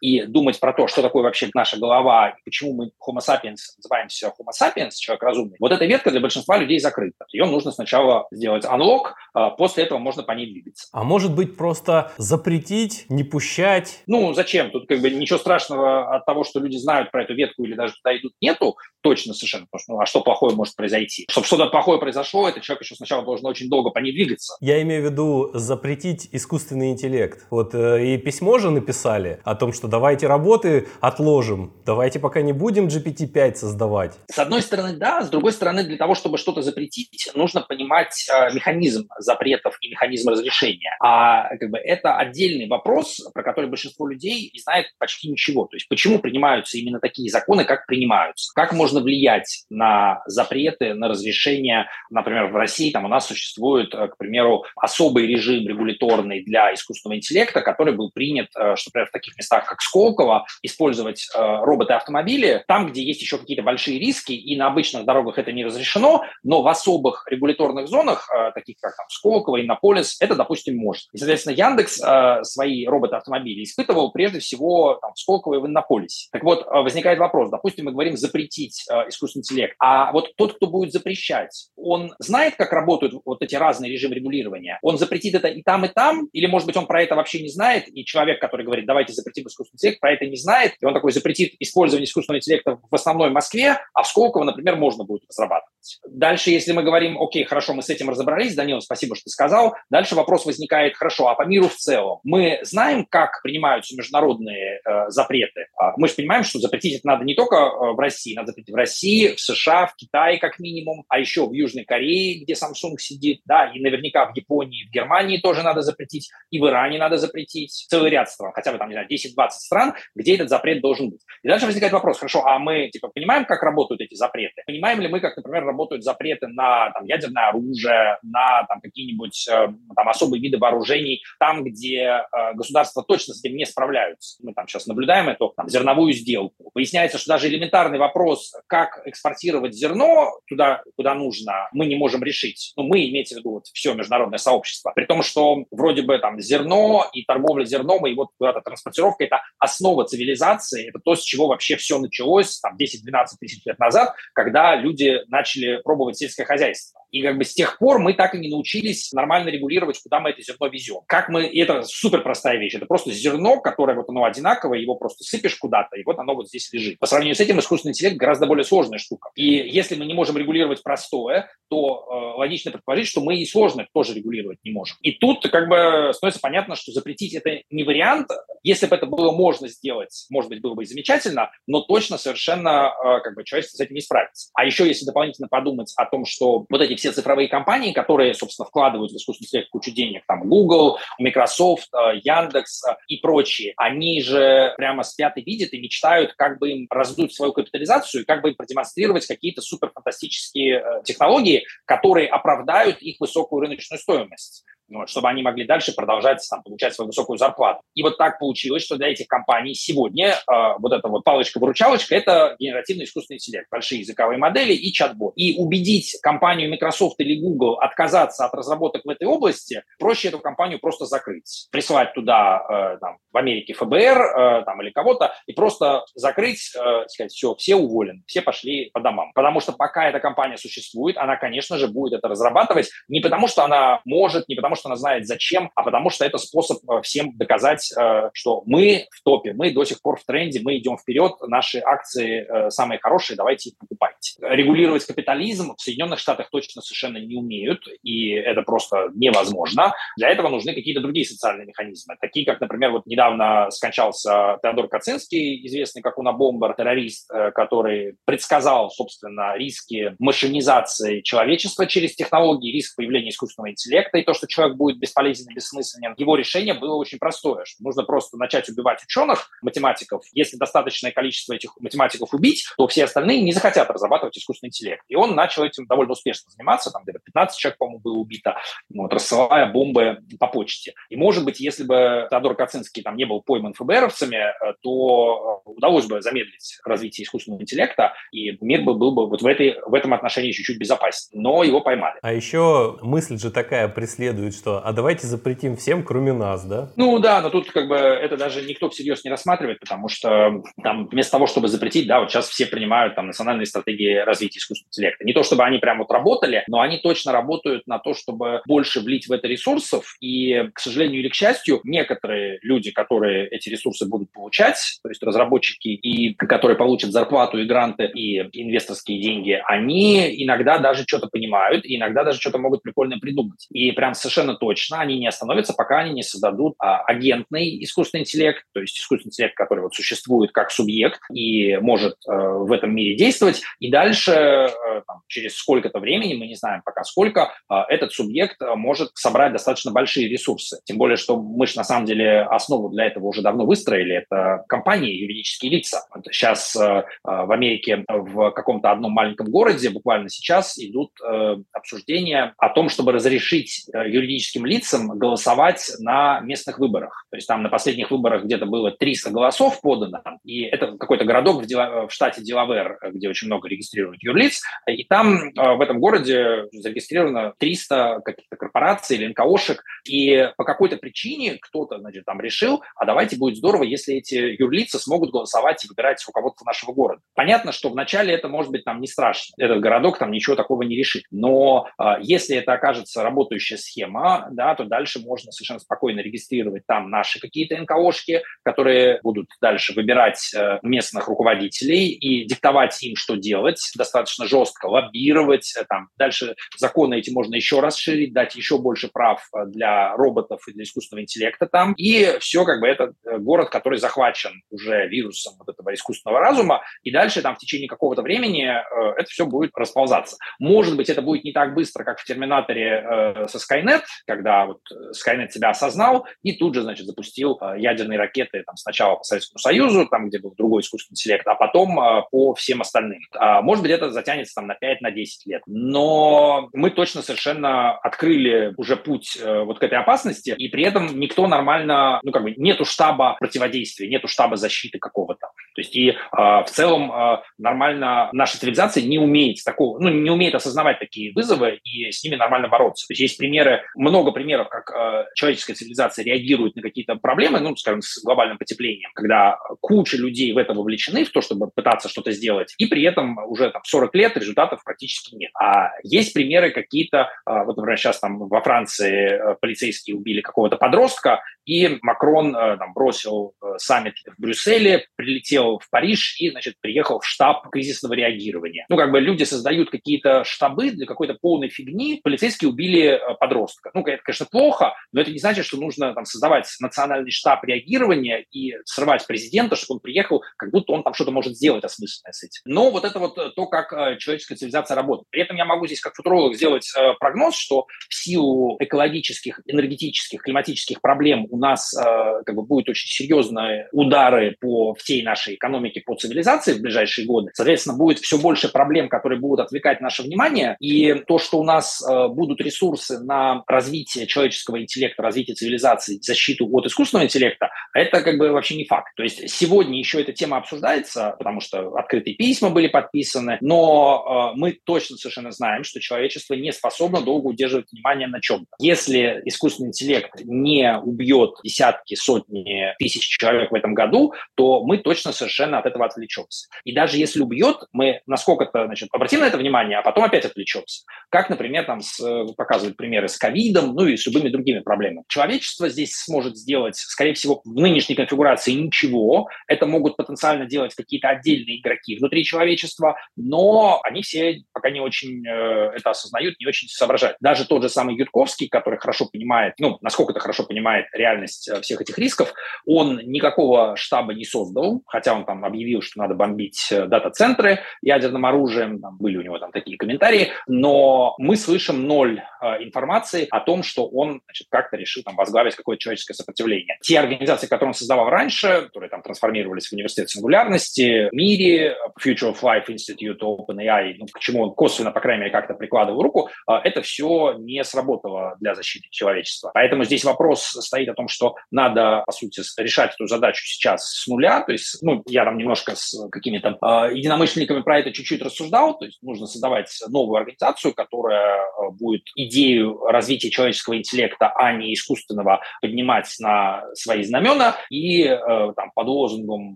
и 0.02 0.24
думать 0.24 0.60
про 0.60 0.74
то, 0.74 0.88
что 0.88 1.02
такое 1.02 1.24
вообще 1.24 1.50
наша 1.54 1.78
голова, 1.78 2.30
и 2.30 2.44
почему 2.44 2.74
мы 2.74 2.92
Homo 3.08 3.20
sapiens 3.20 3.58
называемся 3.78 4.28
Homo 4.28 4.52
sapiens, 4.60 4.92
человек 4.92 5.24
разумный, 5.24 5.58
вот 5.60 5.72
эта 5.72 5.86
ветка 5.86 6.12
для 6.12 6.20
большинства 6.20 6.58
людей 6.58 6.80
закрыта. 6.80 7.26
Ее 7.32 7.46
нужно 7.46 7.72
сначала 7.72 8.28
сделать 8.32 8.66
unlock, 8.66 9.14
а 9.34 9.50
после 9.52 9.84
этого 9.84 10.00
можно 10.00 10.24
по 10.24 10.32
ней 10.32 10.52
двигаться. 10.52 10.88
А 10.92 11.04
может 11.04 11.34
быть 11.36 11.58
просто 11.58 12.12
запретить 12.18 13.06
не 13.10 13.24
пущать? 13.24 14.04
Ну, 14.08 14.34
зачем? 14.34 14.72
Тут 14.72 14.88
как 14.88 15.02
бы 15.02 15.10
ничего 15.10 15.40
страшного 15.40 16.16
от 16.16 16.26
того, 16.26 16.44
что 16.44 16.60
люди 16.60 16.78
знают 16.78 17.12
про 17.12 17.24
эту 17.24 17.34
ветку 17.34 17.64
или 17.64 17.74
даже 17.74 17.94
туда 17.96 18.16
идут, 18.16 18.34
нету 18.42 18.78
точно 19.02 19.34
совершенно. 19.34 19.66
Потому 19.66 19.80
что, 19.82 19.94
ну, 19.94 20.02
а 20.02 20.06
что 20.06 20.22
плохое 20.22 20.56
может 20.56 20.76
произойти? 20.76 21.26
Чтобы 21.30 21.48
что-то 21.48 21.68
плохое 21.68 22.00
произошло, 22.00 22.48
этот 22.48 22.64
человек 22.64 22.84
еще 22.84 22.96
сначала 22.96 23.24
должен 23.24 23.46
очень 23.46 23.70
долго 23.70 23.90
по 23.90 24.00
ней 24.00 24.12
двигаться. 24.12 24.56
Я 24.62 24.82
имею 24.82 25.02
в 25.02 25.12
виду 25.12 25.52
запретить 25.54 26.30
искусственный 26.32 26.92
интеллект. 26.92 27.46
Вот 27.50 27.74
э, 27.74 28.06
и 28.06 28.18
письмо 28.18 28.60
же 28.60 28.72
написали 28.72 29.40
о 29.44 29.56
том, 29.56 29.74
что 29.74 29.88
давайте 29.88 30.28
работы 30.28 30.88
отложим, 31.02 31.74
давайте 31.86 32.20
пока 32.20 32.42
не 32.42 32.54
будем 32.54 32.88
GPT-5 32.88 33.56
создавать. 33.56 34.18
С 34.30 34.40
одной 34.40 34.62
стороны, 34.62 34.98
да, 34.98 35.24
с 35.24 35.30
другой 35.30 35.54
стороны, 35.54 35.84
для 35.84 35.98
того, 35.98 36.16
чтобы 36.16 36.38
что-то 36.38 36.62
запретить, 36.62 37.32
нужно 37.36 37.62
понимать 37.62 38.28
э, 38.30 38.54
механизм 38.54 39.08
запретов 39.18 39.78
и 39.82 39.90
механизм 39.90 40.30
разрешения. 40.30 40.96
А 41.02 41.56
как 41.58 41.70
бы 41.70 41.78
это 41.78 42.18
отдельный 42.18 42.68
вопрос, 42.68 42.99
про 43.34 43.44
который 43.44 43.70
большинство 43.70 44.08
людей 44.08 44.50
не 44.54 44.60
знает 44.60 44.88
почти 44.98 45.30
ничего. 45.30 45.66
То 45.66 45.76
есть 45.76 45.88
почему 45.88 46.20
принимаются 46.20 46.78
именно 46.78 47.00
такие 47.00 47.30
законы, 47.30 47.66
как 47.66 47.86
принимаются? 47.86 48.52
Как 48.54 48.74
можно 48.74 49.00
влиять 49.00 49.64
на 49.70 50.22
запреты, 50.26 50.94
на 50.94 51.08
разрешения? 51.08 51.90
Например, 52.10 52.48
в 52.48 52.56
России 52.56 52.92
там 52.92 53.06
у 53.06 53.08
нас 53.08 53.28
существует, 53.28 53.94
э, 53.94 54.08
к 54.08 54.18
примеру, 54.18 54.66
особый 54.76 55.28
режим 55.28 55.68
регуляторный 55.68 56.44
для 56.44 56.74
искусственного 56.74 57.18
интеллекта, 57.18 57.62
который 57.62 57.94
был 57.94 58.12
принят, 58.12 58.48
э, 58.56 58.76
что, 58.76 58.90
например, 58.90 59.08
в 59.08 59.12
таких 59.12 59.38
местах, 59.38 59.66
как 59.66 59.82
Сколково, 59.82 60.46
использовать 60.62 61.28
э, 61.34 61.40
роботы-автомобили 61.40 62.64
там, 62.68 62.88
где 62.88 63.04
есть 63.04 63.22
еще 63.22 63.38
какие-то 63.38 63.64
большие 63.64 64.00
риски, 64.00 64.34
и 64.34 64.56
на 64.58 64.68
обычных 64.68 65.06
дорогах 65.06 65.38
это 65.38 65.52
не 65.52 65.66
разрешено, 65.66 66.24
но 66.44 66.62
в 66.62 66.68
особых 66.68 67.26
регуляторных 67.30 67.88
зонах, 67.88 68.30
таких 68.54 68.78
как 68.80 68.96
там 68.96 69.06
Сколково, 69.10 69.62
Иннополис, 69.62 70.18
это, 70.20 70.36
допустим, 70.36 70.78
может. 70.78 71.08
И, 71.14 71.18
соответственно, 71.18 71.56
Яндекс 71.56 72.02
свои 72.44 72.88
роботы-автомобили 72.90 73.64
испытывал 73.64 74.12
прежде 74.12 74.40
всего 74.40 74.96
там, 75.02 75.14
в 75.14 75.20
Сколково 75.20 75.56
и 75.56 75.58
в 75.60 75.68
Иннополисе. 75.68 76.30
Так 76.32 76.44
вот, 76.44 76.66
э, 76.66 76.82
возникает 76.82 77.20
вопрос, 77.20 77.50
допустим, 77.50 77.86
мы 77.86 77.92
говорим 77.92 78.18
запретить 78.18 78.86
э, 78.90 79.10
искусственный 79.10 79.42
интеллект, 79.42 79.76
а 79.80 80.12
вот 80.12 80.34
тот, 80.36 80.56
кто 80.56 80.68
будет 80.68 80.92
запрещать, 80.92 81.70
он 81.76 82.14
знает, 82.20 82.56
как 82.56 82.72
работают 82.72 83.14
вот 83.26 83.42
эти 83.42 83.56
разные 83.56 83.92
режимы 83.92 84.16
регулирования? 84.16 84.80
Он 84.82 84.98
запретит 84.98 85.36
это 85.36 85.48
и 85.48 85.62
там, 85.62 85.86
и 85.86 85.88
там? 85.88 86.28
Или, 86.34 86.48
может 86.48 86.66
быть, 86.66 86.78
он 86.78 86.88
про 86.88 87.04
это 87.04 87.16
вообще 87.16 87.42
не 87.42 87.50
знает, 87.50 87.86
и 87.88 88.06
человек, 88.06 88.40
который 88.40 88.66
говорит, 88.66 88.86
давайте 88.86 89.14
запретим 89.14 89.48
искусственный 89.48 89.78
интеллект, 89.78 90.00
про 90.00 90.14
это 90.14 90.26
не 90.26 90.38
знает, 90.38 90.74
и 90.80 90.86
он 90.86 90.94
такой 90.94 91.12
запретит 91.12 91.54
использование 91.60 92.06
искусственного 92.06 92.40
интеллекта 92.40 92.80
в 92.90 92.96
основной 92.96 93.30
Москве, 93.30 93.78
а 93.94 94.04
в 94.04 94.08
Сколково, 94.08 94.44
например, 94.44 94.76
можно 94.76 95.04
будет 95.04 95.24
разрабатывать. 95.30 96.00
Дальше, 96.08 96.52
если 96.52 96.72
мы 96.72 96.84
говорим, 96.84 97.22
окей, 97.22 97.44
хорошо, 97.44 97.74
мы 97.74 97.82
с 97.82 97.90
этим 97.90 98.10
разобрались, 98.10 98.56
Данил, 98.56 98.82
спасибо, 98.82 99.16
что 99.16 99.26
ты 99.26 99.30
сказал, 99.30 99.76
дальше 99.90 100.16
вопрос 100.16 100.46
возникает, 100.46 100.96
хорошо, 100.96 101.28
а 101.28 101.36
по 101.36 101.44
миру 101.44 101.68
в 101.68 101.76
целом 101.76 102.20
мы 102.24 102.60
знаем, 102.64 102.79
как 103.10 103.42
принимаются 103.44 103.96
международные 103.96 104.82
э, 104.86 105.10
запреты? 105.10 105.68
А 105.78 105.94
мы 105.98 106.08
же 106.08 106.16
понимаем, 106.16 106.44
что 106.44 106.60
запретить 106.60 107.00
это 107.00 107.08
надо 107.08 107.26
не 107.26 107.36
только 107.36 107.56
э, 107.56 107.94
в 107.94 108.00
России, 108.00 108.36
надо 108.36 108.48
запретить 108.48 108.74
в 108.74 108.78
России, 108.78 109.36
в 109.36 109.40
США, 109.40 109.88
в 109.88 109.96
Китае 109.96 110.40
как 110.40 110.60
минимум, 110.60 111.04
а 111.08 111.20
еще 111.20 111.48
в 111.48 111.54
Южной 111.54 111.86
Корее, 111.86 112.44
где 112.44 112.54
Samsung 112.54 112.98
сидит, 112.98 113.42
да, 113.46 113.72
и 113.72 113.80
наверняка 113.80 114.32
в 114.32 114.36
Японии, 114.36 114.88
в 114.90 114.92
Германии 114.92 115.38
тоже 115.38 115.64
надо 115.64 115.82
запретить, 115.82 116.30
и 116.52 116.60
в 116.60 116.68
Иране 116.68 116.98
надо 116.98 117.18
запретить, 117.18 117.72
целый 117.90 118.10
ряд 118.10 118.30
стран, 118.30 118.52
хотя 118.54 118.72
бы 118.72 118.78
там, 118.78 118.90
не 118.90 118.96
знаю, 118.96 119.08
10-20 119.08 119.50
стран, 119.50 119.94
где 120.16 120.36
этот 120.36 120.50
запрет 120.50 120.82
должен 120.82 121.10
быть. 121.10 121.22
И 121.44 121.48
дальше 121.48 121.66
возникает 121.66 121.94
вопрос, 121.94 122.20
хорошо, 122.20 122.46
а 122.46 122.60
мы, 122.60 122.90
типа, 122.90 123.10
понимаем, 123.10 123.46
как 123.46 123.64
работают 123.64 124.02
эти 124.02 124.16
запреты? 124.16 124.64
Понимаем 124.66 125.00
ли 125.02 125.08
мы, 125.08 125.20
как, 125.20 125.38
например, 125.38 125.66
работают 125.66 126.04
запреты 126.04 126.48
на 126.48 126.92
там, 126.92 127.06
ядерное 127.06 127.50
оружие, 127.50 128.18
на 128.24 128.64
там, 128.68 128.82
какие-нибудь 128.82 129.48
э, 129.50 129.68
там, 129.96 130.10
особые 130.10 130.42
виды 130.42 130.58
вооружений, 130.58 131.22
там, 131.40 131.64
где 131.64 132.22
э, 132.22 132.54
государства 132.70 133.04
точно 133.04 133.34
с 133.34 133.44
этим 133.44 133.56
не 133.56 133.66
справляются. 133.66 134.38
Мы 134.44 134.54
там 134.54 134.68
сейчас 134.68 134.86
наблюдаем 134.88 135.28
эту 135.30 135.54
там, 135.56 135.68
зерновую 135.68 136.14
сделку. 136.14 136.72
Выясняется, 136.74 137.18
что 137.18 137.30
даже 137.30 137.48
элементарный 137.48 137.98
вопрос, 137.98 138.54
как 138.68 139.02
экспортировать 139.06 139.74
зерно 139.74 140.32
туда, 140.48 140.84
куда 140.96 141.16
нужно, 141.16 141.68
мы 141.72 141.88
не 141.88 141.96
можем 141.96 142.24
решить. 142.24 142.74
Ну, 142.76 142.84
мы, 142.84 143.08
имеется 143.10 143.36
в 143.36 143.38
виду 143.40 143.52
вот, 143.52 143.66
все 143.74 143.94
международное 143.94 144.38
сообщество. 144.38 144.92
При 144.96 145.06
том, 145.06 145.24
что 145.24 145.66
вроде 145.72 146.04
бы 146.04 146.18
там 146.20 146.40
зерно 146.40 147.06
и 147.14 147.24
торговля 147.24 147.66
зерном, 147.66 148.06
и 148.06 148.14
вот 148.14 148.30
куда-то 148.38 148.62
транспортировка– 148.62 149.24
это 149.26 149.42
основа 149.58 150.06
цивилизации, 150.06 150.90
это 150.90 151.00
то, 151.00 151.16
с 151.16 151.22
чего 151.22 151.48
вообще 151.48 151.76
все 151.76 151.98
началось 152.00 152.60
там 152.60 152.76
10-12 152.76 153.26
тысяч 153.40 153.66
лет 153.66 153.80
назад, 153.80 154.14
когда 154.34 154.76
люди 154.76 155.20
начали 155.28 155.82
пробовать 155.84 156.18
сельское 156.18 156.46
хозяйство. 156.46 157.00
И 157.12 157.22
как 157.22 157.38
бы 157.38 157.44
с 157.44 157.54
тех 157.54 157.78
пор 157.78 158.00
мы 158.00 158.14
так 158.14 158.36
и 158.36 158.40
не 158.40 158.50
научились 158.50 159.12
нормально 159.14 159.50
регулировать, 159.50 160.00
куда 160.02 160.20
мы 160.20 160.32
это 160.32 160.42
зерно 160.42 160.68
везем. 160.68 161.02
Как 161.08 161.30
мы, 161.30 161.46
и 161.46 161.60
это 161.60 161.84
супер 161.84 162.22
простая 162.22 162.58
вещь, 162.58 162.76
это 162.76 162.86
просто 162.86 163.12
зерно, 163.12 163.60
которое 163.60 163.96
вот 163.96 164.10
оно 164.10 164.24
одинаковое, 164.24 164.80
его 164.80 164.96
просто 164.96 165.24
сыпешь 165.24 165.56
куда-то, 165.56 165.96
и 165.98 166.04
вот 166.04 166.20
оно 166.20 166.36
вот 166.36 166.48
здесь 166.48 166.72
лежит. 166.72 167.00
По 167.00 167.06
сравнению 167.06 167.36
с 167.36 167.40
этим 167.40 167.60
искусственный 167.60 167.92
интеллект 167.92 168.18
гораздо 168.18 168.46
более 168.46 168.64
сложная 168.64 169.00
штука. 169.00 169.30
И 169.36 169.46
если 169.46 169.96
мы 169.96 170.06
не 170.06 170.14
можем 170.14 170.38
регулировать 170.38 170.84
простое, 170.84 171.50
то 171.70 172.08
э, 172.10 172.38
логично 172.38 172.72
предположить, 172.72 173.08
что 173.08 173.22
мы 173.22 173.38
и 173.38 173.46
сложное 173.46 173.88
тоже 173.94 174.14
регулировать 174.14 174.60
не 174.64 174.72
можем. 174.72 174.98
И 175.02 175.12
тут 175.12 175.48
как 175.48 175.68
бы 175.70 176.12
становится 176.14 176.42
понятно, 176.42 176.76
что 176.76 176.92
запретить 176.92 177.34
это 177.34 177.62
не 177.70 177.84
вариант. 177.84 178.30
Если 178.64 178.86
бы 178.86 178.96
это 178.96 179.06
было 179.06 179.32
можно 179.32 179.68
сделать, 179.68 180.26
может 180.30 180.50
быть, 180.50 180.62
было 180.62 180.74
бы 180.74 180.84
и 180.84 180.86
замечательно, 180.86 181.52
но 181.68 181.82
точно 181.82 182.18
совершенно 182.18 182.92
э, 182.92 183.20
как 183.22 183.36
бы 183.36 183.44
человечество 183.44 183.78
с 183.78 183.82
этим 183.82 183.96
не 183.96 184.02
справится. 184.02 184.50
А 184.54 184.66
еще 184.66 184.88
если 184.88 185.06
дополнительно 185.06 185.48
подумать 185.48 185.94
о 185.96 186.06
том, 186.06 186.26
что 186.26 186.66
вот 186.70 186.82
эти 186.82 186.96
все 187.00 187.12
цифровые 187.12 187.48
компании, 187.48 187.94
которые, 187.94 188.34
собственно, 188.34 188.68
вкладывают 188.68 189.12
в 189.12 189.16
искусственный 189.16 189.48
интеллект 189.48 189.70
кучу 189.70 189.92
денег, 189.92 190.24
там 190.28 190.48
Google, 190.48 191.00
Microsoft, 191.18 191.90
э, 191.94 192.18
Яндекс 192.24 192.84
э, 192.86 192.96
и 193.08 193.18
прочие, 193.18 193.74
они 193.78 194.22
же 194.22 194.74
прямо 194.78 195.04
спят 195.04 195.38
и 195.38 195.42
видят 195.42 195.74
и 195.74 195.80
мечтают, 195.80 196.34
как 196.36 196.60
бы 196.60 196.72
им 196.72 196.88
раздуть 196.90 197.34
свою 197.34 197.54
капитализацию, 197.54 198.26
как 198.26 198.42
бы 198.42 198.50
им 198.50 198.56
продемонстрировать 198.56 199.26
какие-то 199.26 199.62
суперфантастические 199.62 200.80
э, 200.80 201.04
технологии, 201.04 201.66
которые 201.86 202.28
оправдают 202.28 203.02
их 203.02 203.20
высокую 203.20 203.62
рыночную 203.62 204.00
стоимость 204.00 204.66
вот, 204.90 205.10
чтобы 205.10 205.30
они 205.30 205.44
могли 205.44 205.66
дальше 205.66 205.94
продолжать 205.94 206.46
там, 206.50 206.64
получать 206.64 206.94
свою 206.94 207.08
высокую 207.08 207.38
зарплату. 207.38 207.82
И 207.94 208.04
вот 208.04 208.18
так 208.18 208.40
получилось, 208.40 208.84
что 208.84 208.98
для 208.98 209.10
этих 209.10 209.28
компаний 209.28 209.74
сегодня 209.74 210.30
э, 210.30 210.36
вот 210.80 210.94
эта 210.94 211.08
вот 211.08 211.24
палочка-выручалочка– 211.24 212.16
это 212.16 212.56
генеративный 212.60 213.06
искусственный 213.06 213.38
интеллект, 213.38 213.68
большие 213.70 214.02
языковые 214.02 214.38
модели 214.38 214.74
и 214.74 214.92
чат-бот. 214.92 215.34
И 215.36 215.58
убедить 215.58 216.18
компанию 216.22 216.70
Microsoft 216.70 217.20
или 217.20 217.40
Google 217.40 217.80
отказаться 217.80 218.46
от 218.46 218.54
разработок 218.54 219.04
в 219.06 219.10
этой 219.10 219.28
области, 219.28 219.84
проще 219.98 220.30
эту 220.30 220.40
компанию 220.40 220.80
просто 220.80 221.06
закрыть. 221.06 221.68
Присылать 221.72 222.14
туда, 222.14 222.66
э, 222.70 222.98
там, 223.00 223.18
в 223.32 223.38
Америке 223.38 223.74
ФБР 223.74 223.96
э, 223.96 224.64
там, 224.66 224.82
или 224.82 224.90
кого-то, 224.90 225.34
и 225.46 225.54
просто 225.54 226.06
закрыть, 226.16 226.76
э, 226.76 227.08
сказать, 227.08 227.32
все, 227.32 227.56
все 227.56 227.76
уволены, 227.76 228.24
все 228.26 228.42
пошли 228.42 228.90
по 228.94 229.00
домам. 229.00 229.32
Потому 229.34 229.60
что 229.60 229.74
пока 229.74 230.10
эта 230.10 230.20
компания 230.20 230.58
существует, 230.58 231.18
она, 231.18 231.36
конечно 231.38 231.78
же, 231.78 231.88
будет 231.88 232.14
это 232.14 232.28
разрабатывать 232.28 232.90
не 233.08 233.20
потому, 233.20 233.48
что 233.48 233.64
она 233.64 234.02
может, 234.06 234.48
не 234.48 234.56
потому, 234.56 234.76
что 234.80 234.90
она 234.90 234.96
знает 234.96 235.28
зачем, 235.28 235.72
а 235.76 235.84
потому 235.84 236.10
что 236.10 236.26
это 236.26 236.38
способ 236.38 236.78
э, 236.90 237.02
всем 237.02 237.38
доказать, 237.38 237.92
э, 237.98 238.30
что 238.34 238.64
мы 238.66 239.06
в 239.12 239.24
топе, 239.24 239.54
мы 239.54 239.72
до 239.72 239.84
сих 239.84 240.02
пор 240.02 240.18
в 240.20 240.26
тренде, 240.26 240.62
мы 240.64 240.78
идем 240.78 240.98
вперед, 240.98 241.34
наши 241.42 241.80
акции 241.80 242.48
э, 242.48 242.70
самые 242.72 243.00
хорошие, 243.00 243.38
давайте 243.38 243.70
их 243.70 243.78
покупайте. 243.78 244.36
Регулировать 244.42 245.06
капитализм 245.06 245.76
в 245.76 245.82
Соединенных 245.82 246.20
Штатах 246.20 246.50
точно 246.50 246.82
совершенно 246.82 247.18
не 247.18 247.36
умеют, 247.36 247.88
и 248.04 248.32
это 248.32 248.62
просто 248.64 249.10
невозможно. 249.14 249.94
Для 250.18 250.30
этого 250.30 250.50
нужны 250.50 250.74
какие-то 250.74 251.02
другие 251.02 251.26
социальные 251.26 251.68
механизмы, 251.68 252.16
такие 252.20 252.46
как, 252.46 252.60
например, 252.62 252.92
вот 252.92 253.06
недавно 253.06 253.70
скончался 253.72 254.58
Теодор 254.64 254.88
Кацинский, 254.88 255.66
известный 255.68 256.02
как 256.02 256.18
унабомбер, 256.18 256.74
террорист, 256.74 257.30
который 257.54 258.16
предсказал, 258.26 258.90
собственно, 258.90 259.56
риски 259.58 260.16
машинизации 260.20 261.22
человечества 261.22 261.86
через 261.86 262.16
технологии, 262.16 262.72
риск 262.72 262.96
появления 262.96 263.30
искусственного 263.30 263.72
интеллекта 263.72 264.18
и 264.18 264.24
то, 264.24 264.34
что 264.34 264.48
человек 264.48 264.69
будет 264.76 265.00
бесполезен 265.00 265.50
и 265.50 265.54
бессмысленен. 265.54 266.14
Его 266.18 266.36
решение 266.36 266.74
было 266.74 266.96
очень 266.96 267.18
простое, 267.18 267.66
что 267.66 267.84
нужно 267.84 268.04
просто 268.04 268.38
начать 268.38 268.70
убивать 268.70 269.04
ученых, 269.04 269.50
математиков. 269.62 270.24
Если 270.34 270.58
достаточное 270.58 271.12
количество 271.12 271.54
этих 271.54 271.80
математиков 271.80 272.34
убить, 272.34 272.66
то 272.78 272.88
все 272.88 273.06
остальные 273.06 273.42
не 273.42 273.52
захотят 273.52 273.90
разрабатывать 273.90 274.38
искусственный 274.38 274.70
интеллект. 274.70 275.04
И 275.08 275.16
он 275.16 275.36
начал 275.36 275.64
этим 275.64 275.86
довольно 275.86 276.14
успешно 276.14 276.50
заниматься, 276.52 276.92
там 276.92 277.04
где-то 277.04 277.20
15 277.20 277.58
человек, 277.58 277.78
по-моему, 277.78 278.00
было 278.00 278.18
убито, 278.18 278.58
вот, 278.90 279.14
рассылая 279.14 279.72
бомбы 279.72 280.20
по 280.40 280.48
почте. 280.48 280.94
И, 281.10 281.16
может 281.16 281.46
быть, 281.46 281.60
если 281.60 281.84
бы 281.84 282.28
Теодор 282.30 282.56
Кацинский 282.56 283.04
там 283.04 283.16
не 283.16 283.26
был 283.26 283.42
пойман 283.42 283.74
ФБРовцами, 283.74 284.38
э, 284.38 284.74
то 284.82 285.64
э, 285.66 285.70
удалось 285.70 286.06
бы 286.06 286.22
замедлить 286.22 286.80
развитие 286.86 287.26
искусственного 287.26 287.62
интеллекта, 287.62 288.14
и 288.32 288.58
мир 288.62 288.82
бы 288.82 288.96
был 288.96 289.12
бы 289.12 289.28
вот 289.28 289.42
в, 289.42 289.48
этой, 289.48 289.78
в 289.86 289.94
этом 289.94 290.14
отношении 290.14 290.52
чуть-чуть 290.52 290.78
безопаснее. 290.78 291.42
Но 291.42 291.64
его 291.64 291.82
поймали. 291.82 292.20
А 292.22 292.34
еще 292.34 292.98
мысль 293.02 293.38
же 293.38 293.52
такая 293.52 293.88
преследует, 293.88 294.54
что 294.60 294.86
а 294.86 294.92
давайте 294.94 295.26
запретим 295.28 295.76
всем, 295.76 296.04
кроме 296.04 296.34
нас, 296.34 296.66
да? 296.66 296.92
Ну 296.96 297.20
да, 297.20 297.42
но 297.42 297.50
тут 297.50 297.72
как 297.72 297.88
бы 297.88 297.96
это 297.96 298.38
даже 298.38 298.62
никто 298.62 298.90
всерьез 298.90 299.24
не 299.24 299.32
рассматривает, 299.32 299.80
потому 299.80 300.10
что 300.10 300.62
там 300.84 301.08
вместо 301.08 301.32
того, 301.32 301.48
чтобы 301.48 301.68
запретить, 301.68 302.08
да, 302.08 302.20
вот 302.20 302.30
сейчас 302.30 302.50
все 302.50 302.66
принимают 302.66 303.16
там 303.16 303.28
национальные 303.28 303.66
стратегии 303.66 304.18
развития 304.18 304.60
искусственного 304.60 304.90
интеллекта. 304.90 305.26
Не 305.26 305.34
то, 305.34 305.44
чтобы 305.44 305.64
они 305.64 305.80
прям 305.80 306.00
вот 306.00 306.12
работали, 306.12 306.64
но 306.68 306.82
они 306.82 306.98
точно 306.98 307.32
работают 307.32 307.88
на 307.88 308.00
то, 308.00 308.14
чтобы 308.14 308.62
больше 308.68 309.00
влить 309.00 309.28
в 309.28 309.32
это 309.32 309.48
ресурсов. 309.48 310.16
И, 310.20 310.70
к 310.74 310.80
сожалению 310.80 311.22
или 311.22 311.30
к 311.30 311.34
счастью, 311.34 311.80
некоторые 311.84 312.60
люди, 312.62 312.92
которые 312.92 313.48
эти 313.48 313.70
ресурсы 313.70 314.08
будут 314.08 314.32
получать, 314.32 315.00
то 315.02 315.10
есть 315.10 315.24
разработчики 315.24 315.88
и 315.88 316.34
которые 316.34 316.78
получат 316.78 317.12
зарплату 317.12 317.58
и 317.60 317.66
гранты 317.66 318.06
и 318.06 318.40
инвесторские 318.62 319.22
деньги, 319.22 319.62
они 319.66 320.44
иногда 320.44 320.80
даже 320.80 321.04
что-то 321.04 321.28
понимают, 321.28 321.86
и 321.86 321.96
иногда 321.96 322.24
даже 322.24 322.40
что-то 322.40 322.58
могут 322.58 322.82
прикольно 322.82 323.18
придумать. 323.20 323.68
И 323.72 323.92
прям 323.92 324.14
совершенно 324.14 324.39
совершенно 324.40 324.58
точно 324.58 325.02
они 325.02 325.20
не 325.20 325.28
остановятся, 325.28 325.74
пока 325.74 326.00
они 326.00 326.14
не 326.14 326.24
создадут 326.24 326.76
а, 326.80 327.02
агентный 327.02 327.84
искусственный 327.84 328.22
интеллект, 328.22 328.64
то 328.74 328.82
есть 328.82 328.98
искусственный 328.98 329.30
интеллект, 329.30 329.56
который 329.56 329.82
вот 329.82 329.94
существует 329.94 330.52
как 330.52 330.72
субъект 330.72 331.20
и 331.34 331.78
может 331.78 332.16
э, 332.28 332.32
в 332.32 332.72
этом 332.72 332.94
мире 332.96 333.16
действовать. 333.16 333.62
И 333.80 333.92
дальше, 333.92 334.32
э, 334.32 335.02
там, 335.08 335.22
через 335.28 335.56
сколько-то 335.56 336.00
времени, 336.00 336.36
мы 336.36 336.48
не 336.48 336.56
знаем 336.56 336.82
пока 336.84 337.04
сколько, 337.04 337.54
э, 337.70 337.76
этот 337.90 338.14
субъект 338.14 338.58
может 338.76 339.12
собрать 339.16 339.54
достаточно 339.54 339.92
большие 339.92 340.28
ресурсы. 340.30 340.80
Тем 340.86 340.98
более, 340.98 341.18
что 341.18 341.42
мы 341.42 341.68
же 341.68 341.78
на 341.78 341.84
самом 341.84 342.06
деле 342.06 342.42
основу 342.42 342.90
для 342.90 343.06
этого 343.06 343.28
уже 343.28 343.42
давно 343.42 343.66
выстроили. 343.66 344.24
Это 344.24 344.64
компании, 344.68 345.22
юридические 345.22 345.72
лица. 345.72 346.06
Сейчас 346.32 346.76
э, 346.76 346.82
э, 346.82 347.04
в 347.24 347.52
Америке 347.52 348.04
в 348.08 348.52
каком-то 348.52 348.92
одном 348.92 349.12
маленьком 349.12 349.48
городе 349.48 349.90
буквально 349.90 350.30
сейчас 350.30 350.78
идут 350.78 351.12
э, 351.22 351.58
обсуждения 351.74 352.54
о 352.58 352.70
том, 352.70 352.90
чтобы 352.90 353.12
разрешить 353.12 353.90
э, 353.94 354.10
юридическим 354.30 354.66
лицам 354.66 355.18
голосовать 355.18 355.92
на 356.00 356.40
местных 356.42 356.80
выборах. 356.80 357.26
То 357.32 357.38
есть 357.38 357.48
там 357.48 357.64
на 357.64 357.70
последних 357.70 358.12
выборах 358.12 358.44
где-то 358.44 358.66
было 358.66 358.92
300 358.92 359.32
голосов 359.32 359.82
подано, 359.82 360.22
и 360.44 360.62
это 360.62 360.98
какой-то 360.98 361.26
городок 361.26 361.64
в, 361.64 361.66
Дела, 361.66 362.08
в 362.08 362.12
штате 362.12 362.42
Делавер, 362.42 362.98
где 363.12 363.30
очень 363.30 363.48
много 363.48 363.68
регистрируют 363.68 364.24
юрлиц, 364.24 364.62
и 364.88 365.04
там 365.04 365.50
э, 365.50 365.76
в 365.76 365.82
этом 365.82 366.00
городе 366.00 366.66
зарегистрировано 366.72 367.54
300 367.58 368.22
каких-то 368.24 368.56
корпораций 368.56 369.18
или 369.18 369.28
НКОшек, 369.28 369.84
и 370.08 370.50
по 370.58 370.64
какой-то 370.64 370.98
причине 370.98 371.58
кто-то, 371.60 372.00
значит, 372.00 372.26
там 372.26 372.40
решил, 372.40 372.82
а 372.96 373.06
давайте 373.06 373.38
будет 373.38 373.58
здорово, 373.58 373.84
если 373.84 374.16
эти 374.16 374.36
юрлицы 374.60 375.00
смогут 375.00 375.32
голосовать 375.32 375.84
и 375.84 375.88
выбирать 375.88 376.24
руководство 376.26 376.66
нашего 376.66 376.94
города. 376.94 377.22
Понятно, 377.36 377.72
что 377.72 377.90
вначале 377.90 378.34
это 378.34 378.48
может 378.48 378.72
быть 378.72 378.86
там 378.86 379.02
не 379.02 379.08
страшно, 379.08 379.54
этот 379.58 379.80
городок 379.80 380.18
там 380.18 380.32
ничего 380.32 380.56
такого 380.56 380.84
не 380.84 380.96
решит, 380.96 381.24
но 381.32 381.88
э, 382.00 382.04
если 382.22 382.58
это 382.58 382.74
окажется 382.74 383.24
работающая 383.24 383.78
схема, 383.78 384.19
да, 384.52 384.76
то 384.76 384.86
дальше 384.86 385.20
можно 385.20 385.52
совершенно 385.52 385.80
спокойно 385.80 386.20
регистрировать 386.20 386.84
там 386.86 387.10
наши 387.10 387.40
какие-то 387.40 387.78
НКОшки, 387.78 388.44
которые 388.64 389.20
будут 389.24 389.48
дальше 389.62 389.94
выбирать 389.94 390.54
э, 390.54 390.80
местных 390.84 391.28
руководителей 391.28 392.08
и 392.10 392.46
диктовать 392.46 393.02
им, 393.04 393.16
что 393.16 393.36
делать, 393.36 393.80
достаточно 393.98 394.46
жестко 394.48 394.88
лоббировать. 394.88 395.74
Э, 395.78 395.86
там. 395.88 396.10
Дальше 396.18 396.56
законы 396.78 397.20
эти 397.20 397.30
можно 397.30 397.56
еще 397.56 397.80
расширить, 397.80 398.34
дать 398.34 398.56
еще 398.56 398.78
больше 398.78 399.10
прав 399.12 399.42
э, 399.56 399.66
для 399.68 400.16
роботов 400.16 400.62
и 400.68 400.74
для 400.74 400.84
искусственного 400.84 401.24
интеллекта 401.24 401.68
там. 401.68 401.94
И 401.94 402.38
все 402.40 402.66
как 402.66 402.82
бы 402.82 402.88
это 402.88 403.14
город, 403.26 403.70
который 403.70 404.00
захвачен 404.00 404.62
уже 404.70 405.08
вирусом 405.08 405.54
вот 405.60 405.70
этого 405.70 405.94
искусственного 405.94 406.40
разума, 406.40 406.82
и 407.04 407.12
дальше 407.12 407.42
там 407.42 407.56
в 407.56 407.60
течение 407.60 407.88
какого-то 407.88 408.22
времени 408.22 408.70
это 409.18 409.30
все 409.30 409.46
будет 409.46 409.72
расползаться. 409.76 410.38
Может 410.60 410.96
быть, 410.98 411.10
это 411.10 411.22
будет 411.22 411.44
не 411.44 411.52
так 411.52 411.74
быстро, 411.74 412.04
как 412.04 412.20
в 412.20 412.26
«Терминаторе» 412.26 413.48
со 413.48 413.58
Skynet, 413.58 414.02
когда 414.26 414.66
вот 414.66 414.80
э, 414.92 415.12
Skynet 415.12 415.50
себя 415.50 415.70
осознал 415.70 416.28
и 416.44 416.54
тут 416.54 416.76
же, 416.76 416.82
значит, 416.82 417.06
запустил 417.06 417.58
э, 417.62 417.80
ядерные 417.80 418.20
ракеты 418.20 418.64
там, 418.66 418.76
сначала 418.78 419.16
по 419.16 419.24
Советскому 419.24 419.60
Союзу, 419.60 420.08
там, 420.08 420.30
где 420.30 420.40
был 420.40 420.54
другой 420.56 420.82
искусственный 420.82 421.16
интеллект, 421.16 421.48
а 421.48 421.56
потом 421.56 422.00
э, 422.00 422.24
по 422.32 422.54
всем 422.56 422.82
остальным. 422.82 423.20
А, 423.36 423.62
может 423.62 423.82
быть, 423.82 423.92
это 423.92 424.12
затянется 424.12 424.56
там 424.56 424.68
на 424.68 424.74
5-10 424.74 424.96
на 425.02 425.10
лет. 425.10 425.62
Но 425.66 426.70
мы 426.74 426.92
точно 426.92 427.22
совершенно 427.22 427.98
открыли 427.98 428.74
уже 428.78 428.96
путь 428.96 429.40
вот 429.44 429.80
к 429.80 429.84
этой 429.84 429.98
опасности, 429.98 430.54
и 430.58 430.68
при 430.68 430.84
этом 430.84 431.20
никто 431.20 431.48
нормально, 431.48 432.20
ну, 432.24 432.32
как 432.32 432.44
бы, 432.44 432.54
нету 432.56 432.86
штаба 432.86 433.36
противодействия, 433.40 434.08
нету 434.08 434.28
штаба 434.28 434.58
защиты 434.58 435.00
какого-то. 435.00 435.48
То 435.76 435.82
есть 435.82 435.96
и 435.96 436.16
в 436.32 436.66
целом 436.68 437.12
нормально 437.58 438.30
наша 438.34 438.58
цивилизация 438.60 439.04
не 439.04 439.18
умеет 439.18 439.64
такого, 439.64 440.00
ну, 440.00 440.10
не 440.10 440.30
умеет 440.30 440.56
осознавать 440.56 441.00
такие 441.00 441.34
вызовы 441.34 441.80
и 441.84 442.12
с 442.12 442.24
ними 442.24 442.36
нормально 442.36 442.68
бороться. 442.68 443.08
То 443.08 443.14
есть 443.14 443.22
есть 443.22 443.38
примеры, 443.38 443.84
много 444.00 444.32
примеров, 444.32 444.70
как 444.70 444.92
человеческая 445.36 445.74
цивилизация 445.74 446.26
реагирует 446.26 446.76
на 446.76 446.82
какие-то 446.82 447.16
проблемы, 447.16 447.60
ну, 447.60 447.76
скажем, 447.76 448.02
с 448.02 448.24
глобальным 448.24 448.58
потеплением, 448.58 449.10
когда 449.14 449.58
куча 449.82 450.18
людей 450.18 450.52
в 450.54 450.58
это 450.58 450.74
вовлечены, 450.74 451.26
в 451.26 451.30
то, 451.30 451.42
чтобы 451.42 451.70
пытаться 451.70 452.10
что-то 452.10 452.32
сделать, 452.32 452.74
и 452.78 452.86
при 452.86 453.04
этом 453.04 453.38
уже 453.48 453.70
там 453.72 453.82
40 453.84 454.16
лет 454.16 454.38
результатов 454.38 454.82
практически 454.84 455.36
нет. 455.36 455.52
А 455.60 455.92
есть 456.04 456.34
примеры 456.34 456.72
какие-то, 456.72 457.30
вот, 457.46 457.78
например, 457.78 457.98
сейчас 457.98 458.20
там 458.20 458.40
во 458.48 458.62
Франции 458.62 459.40
полицейские 459.62 460.16
убили 460.16 460.42
какого-то 460.42 460.78
подростка, 460.78 461.42
и 461.66 461.98
Макрон 462.02 462.54
там, 462.54 462.94
бросил 462.94 463.54
саммит 463.78 464.16
в 464.26 464.42
Брюсселе, 464.42 465.06
прилетел 465.16 465.80
в 465.80 465.90
Париж 465.90 466.38
и, 466.40 466.50
значит, 466.50 466.76
приехал 466.82 467.20
в 467.20 467.26
штаб 467.26 467.70
кризисного 467.70 468.14
реагирования. 468.14 468.86
Ну, 468.90 468.98
как 468.98 469.12
бы 469.12 469.20
люди 469.20 469.44
создают 469.44 469.90
какие-то 469.90 470.44
штабы 470.44 470.92
для 470.92 471.06
какой-то 471.06 471.36
полной 471.36 471.70
фигни. 471.70 472.20
Полицейские 472.24 472.70
убили 472.70 473.04
э, 473.04 473.20
подростка. 473.40 473.89
Ну, 473.94 474.02
это, 474.02 474.22
конечно, 474.24 474.46
плохо, 474.46 474.94
но 475.12 475.22
это 475.22 475.32
не 475.32 475.40
значит, 475.40 475.66
что 475.66 475.78
нужно 475.78 476.14
там 476.14 476.26
создавать 476.26 476.68
национальный 476.80 477.32
штаб 477.32 477.64
реагирования 477.66 478.46
и 478.52 478.76
срывать 478.86 479.26
президента, 479.28 479.76
чтобы 479.76 479.98
он 479.98 480.00
приехал, 480.02 480.44
как 480.58 480.72
будто 480.72 480.94
он 480.94 481.04
там 481.04 481.14
что-то 481.14 481.32
может 481.32 481.56
сделать 481.56 481.84
осмысленное 481.84 482.34
с 482.34 482.44
этим. 482.44 482.62
Но 482.66 482.92
вот 482.92 483.04
это 483.04 483.20
вот 483.20 483.38
э, 483.38 483.50
то, 483.56 483.68
как 483.68 483.94
э, 483.94 484.18
человеческая 484.18 484.56
цивилизация 484.56 484.96
работает. 484.96 485.28
При 485.30 485.42
этом 485.42 485.58
я 485.58 485.66
могу 485.66 485.88
здесь 485.88 486.02
как 486.02 486.16
футуролог 486.16 486.56
сделать 486.56 486.92
прогноз, 487.20 487.56
что 487.56 487.88
в 488.10 488.14
силу 488.14 488.78
экологических, 488.80 489.60
энергетических, 489.66 490.42
климатических 490.42 491.02
проблем 491.02 491.48
у 491.50 491.58
нас 491.58 491.94
как 491.94 492.56
бы 492.56 492.64
будет 492.64 492.90
очень 492.90 493.10
серьезный 493.10 493.86
удар 493.92 494.20
удары 494.20 494.56
по 494.60 494.94
всей 494.96 495.24
нашей 495.24 495.56
экономике, 495.56 496.02
по 496.06 496.16
цивилизации 496.16 496.74
в 496.74 496.82
ближайшие 496.82 497.26
годы. 497.26 497.52
Соответственно, 497.54 497.98
будет 497.98 498.20
все 498.20 498.38
больше 498.38 498.70
проблем, 498.70 499.10
которые 499.10 499.40
будут 499.40 499.66
отвлекать 499.66 500.02
наше 500.02 500.24
внимание. 500.24 500.76
И 500.80 501.14
то, 501.14 501.40
что 501.40 501.60
у 501.60 501.64
нас 501.64 502.02
э, 502.02 502.28
будут 502.28 502.62
ресурсы 502.62 503.20
на 503.20 503.64
развитие 503.80 504.28
человеческого 504.28 504.82
интеллекта, 504.82 505.24
развитие 505.24 505.56
цивилизации, 505.56 506.20
защиту 506.22 506.68
от 506.72 506.86
искусственного 506.86 507.26
интеллекта, 507.26 507.70
это 507.94 508.22
как 508.22 508.38
бы 508.38 508.52
вообще 508.52 508.76
не 508.76 508.84
факт. 508.84 509.16
То 509.16 509.24
есть 509.24 509.50
сегодня 509.50 509.98
еще 509.98 510.22
эта 510.22 510.34
тема 510.34 510.58
обсуждается, 510.58 511.36
потому 511.38 511.62
что 511.62 511.96
открытые 511.96 512.36
письма 512.36 512.70
были 512.72 512.88
подписаны, 512.88 513.58
но 513.62 514.52
э, 514.54 514.58
мы 514.60 514.78
точно 514.84 515.16
совершенно 515.16 515.52
знаем, 515.52 515.86
что 515.86 516.02
человечество 516.02 516.56
не 516.56 516.74
способно 516.74 517.22
долго 517.22 517.48
удерживать 517.48 517.90
внимание 517.92 518.28
на 518.28 518.42
чем-то. 518.42 518.70
Если 518.80 519.42
искусственный 519.46 519.90
интеллект 519.90 520.32
не 520.44 520.98
убьет 520.98 521.52
десятки, 521.64 522.16
сотни 522.16 522.94
тысяч 523.00 523.38
человек 523.38 523.72
в 523.72 523.76
этом 523.76 523.94
году, 523.94 524.34
то 524.56 524.84
мы 524.84 524.98
точно 524.98 525.32
совершенно 525.32 525.80
от 525.80 525.86
этого 525.86 526.06
отвлечемся. 526.06 526.68
И 526.84 526.92
даже 526.92 527.18
если 527.18 527.42
убьет, 527.42 527.78
мы 527.94 528.20
насколько-то 528.28 528.86
значит, 528.86 529.08
обратим 529.14 529.40
на 529.40 529.48
это 529.48 529.58
внимание, 529.58 530.00
а 530.00 530.02
потом 530.02 530.26
опять 530.26 530.46
отвлечемся. 530.46 531.06
Как, 531.30 531.50
например, 531.50 531.86
там 531.86 532.02
с, 532.02 532.20
показывают 532.58 532.98
примеры 532.98 533.30
с 533.30 533.38
ковидом, 533.38 533.69
ну 533.74 534.06
и 534.06 534.18
с 534.18 534.26
любыми 534.26 534.50
другими 534.50 534.80
проблемами. 534.80 535.24
Человечество 535.28 535.90
здесь 535.90 536.16
сможет 536.16 536.58
сделать, 536.58 536.96
скорее 536.96 537.34
всего, 537.34 537.62
в 537.64 537.74
нынешней 537.74 538.16
конфигурации 538.16 538.74
ничего. 538.74 539.50
Это 539.68 539.86
могут 539.86 540.18
потенциально 540.18 540.66
делать 540.66 540.96
какие-то 540.96 541.30
отдельные 541.30 541.80
игроки 541.80 542.18
внутри 542.18 542.44
человечества, 542.44 543.18
но 543.36 544.02
они 544.04 544.22
все 544.22 544.64
пока 544.74 544.90
не 544.90 545.00
очень 545.00 545.46
э, 545.46 545.92
это 545.96 546.12
осознают, 546.12 546.60
не 546.60 546.68
очень 546.68 546.88
соображают. 546.88 547.38
Даже 547.40 547.66
тот 547.66 547.84
же 547.84 547.90
самый 547.90 548.16
Ютковский, 548.16 548.68
который 548.68 549.00
хорошо 549.00 549.26
понимает, 549.32 549.74
ну, 549.80 549.98
насколько 550.02 550.32
это 550.32 550.40
хорошо 550.40 550.64
понимает 550.64 551.06
реальность 551.14 551.70
э, 551.70 551.82
всех 551.82 552.02
этих 552.02 552.18
рисков, 552.18 552.54
он 552.86 553.20
никакого 553.26 553.96
штаба 553.96 554.34
не 554.34 554.46
создал, 554.46 555.02
хотя 555.06 555.34
он 555.34 555.46
там 555.46 555.66
объявил, 555.66 556.02
что 556.02 556.20
надо 556.20 556.36
бомбить 556.36 556.88
э, 556.92 557.06
дата-центры 557.06 557.80
ядерным 558.02 558.46
оружием, 558.46 559.00
там 559.00 559.18
были 559.18 559.38
у 559.38 559.42
него 559.42 559.60
там 559.60 559.72
такие 559.72 559.98
комментарии, 559.98 560.52
но 560.68 561.36
мы 561.38 561.56
слышим 561.56 562.08
ноль 562.08 562.42
э, 562.62 562.84
информации 562.84 563.48
о 563.52 563.60
том, 563.60 563.84
что 563.84 564.08
он 564.08 564.42
значит, 564.46 564.68
как-то 564.70 564.98
решил 564.98 565.24
там 565.24 565.36
возглавить 565.36 565.76
какое-то 565.76 566.02
человеческое 566.02 566.34
сопротивление. 566.34 566.98
Те 567.02 567.20
организации, 567.20 567.68
которые 567.68 567.90
он 567.90 567.94
создавал 567.94 568.30
раньше, 568.30 568.84
которые 568.88 569.10
там 569.10 569.22
трансформировались 569.22 569.88
в 569.88 569.94
университет 569.94 570.30
сингулярности, 570.30 571.30
МИРИ, 571.32 571.96
Future 572.24 572.54
of 572.54 572.62
Life 572.62 572.88
Institute, 572.88 573.40
OpenAI, 573.42 574.16
ну, 574.18 574.26
к 574.32 574.40
чему 574.40 574.64
он 574.64 574.74
косвенно, 574.74 575.12
по 575.12 575.20
крайней 575.20 575.42
мере, 575.42 575.52
как-то 575.52 575.74
прикладывал 575.74 576.22
руку, 576.22 576.50
э, 576.68 576.74
это 576.84 577.02
все 577.02 577.56
не 577.58 577.84
сработало 577.84 578.56
для 578.60 578.76
защиты 578.76 579.08
человечества. 579.12 579.72
Поэтому 579.74 580.04
здесь 580.04 580.24
вопрос 580.24 580.64
стоит 580.64 581.10
о 581.10 581.14
том, 581.14 581.28
что 581.28 581.56
надо, 581.72 582.24
по 582.26 582.32
сути, 582.32 582.62
решать 582.78 583.14
эту 583.14 583.28
задачу 583.28 583.66
сейчас 583.66 584.10
с 584.10 584.28
нуля, 584.28 584.62
то 584.62 584.72
есть, 584.72 584.98
ну, 585.02 585.24
я 585.28 585.46
там 585.46 585.58
немножко 585.58 585.96
с 585.96 586.30
какими-то 586.30 586.78
э, 586.82 587.16
единомышленниками 587.16 587.82
про 587.82 588.00
это 588.00 588.12
чуть-чуть 588.12 588.42
рассуждал, 588.42 588.98
то 588.98 589.06
есть 589.06 589.22
нужно 589.22 589.48
создавать 589.48 589.90
новую 590.08 590.38
организацию, 590.38 590.94
которая 590.94 591.62
э, 591.62 591.90
будет 591.92 592.24
идею 592.36 593.00
развития 593.06 593.39
человеческого 593.48 593.98
интеллекта, 593.98 594.52
а 594.56 594.74
не 594.74 594.94
искусственного, 594.94 595.62
поднимать 595.82 596.34
на 596.40 596.84
свои 596.94 597.24
знамена, 597.24 597.78
и 597.90 598.24
э, 598.24 598.38
там 598.76 598.92
под 598.94 599.08
лозунгом 599.08 599.76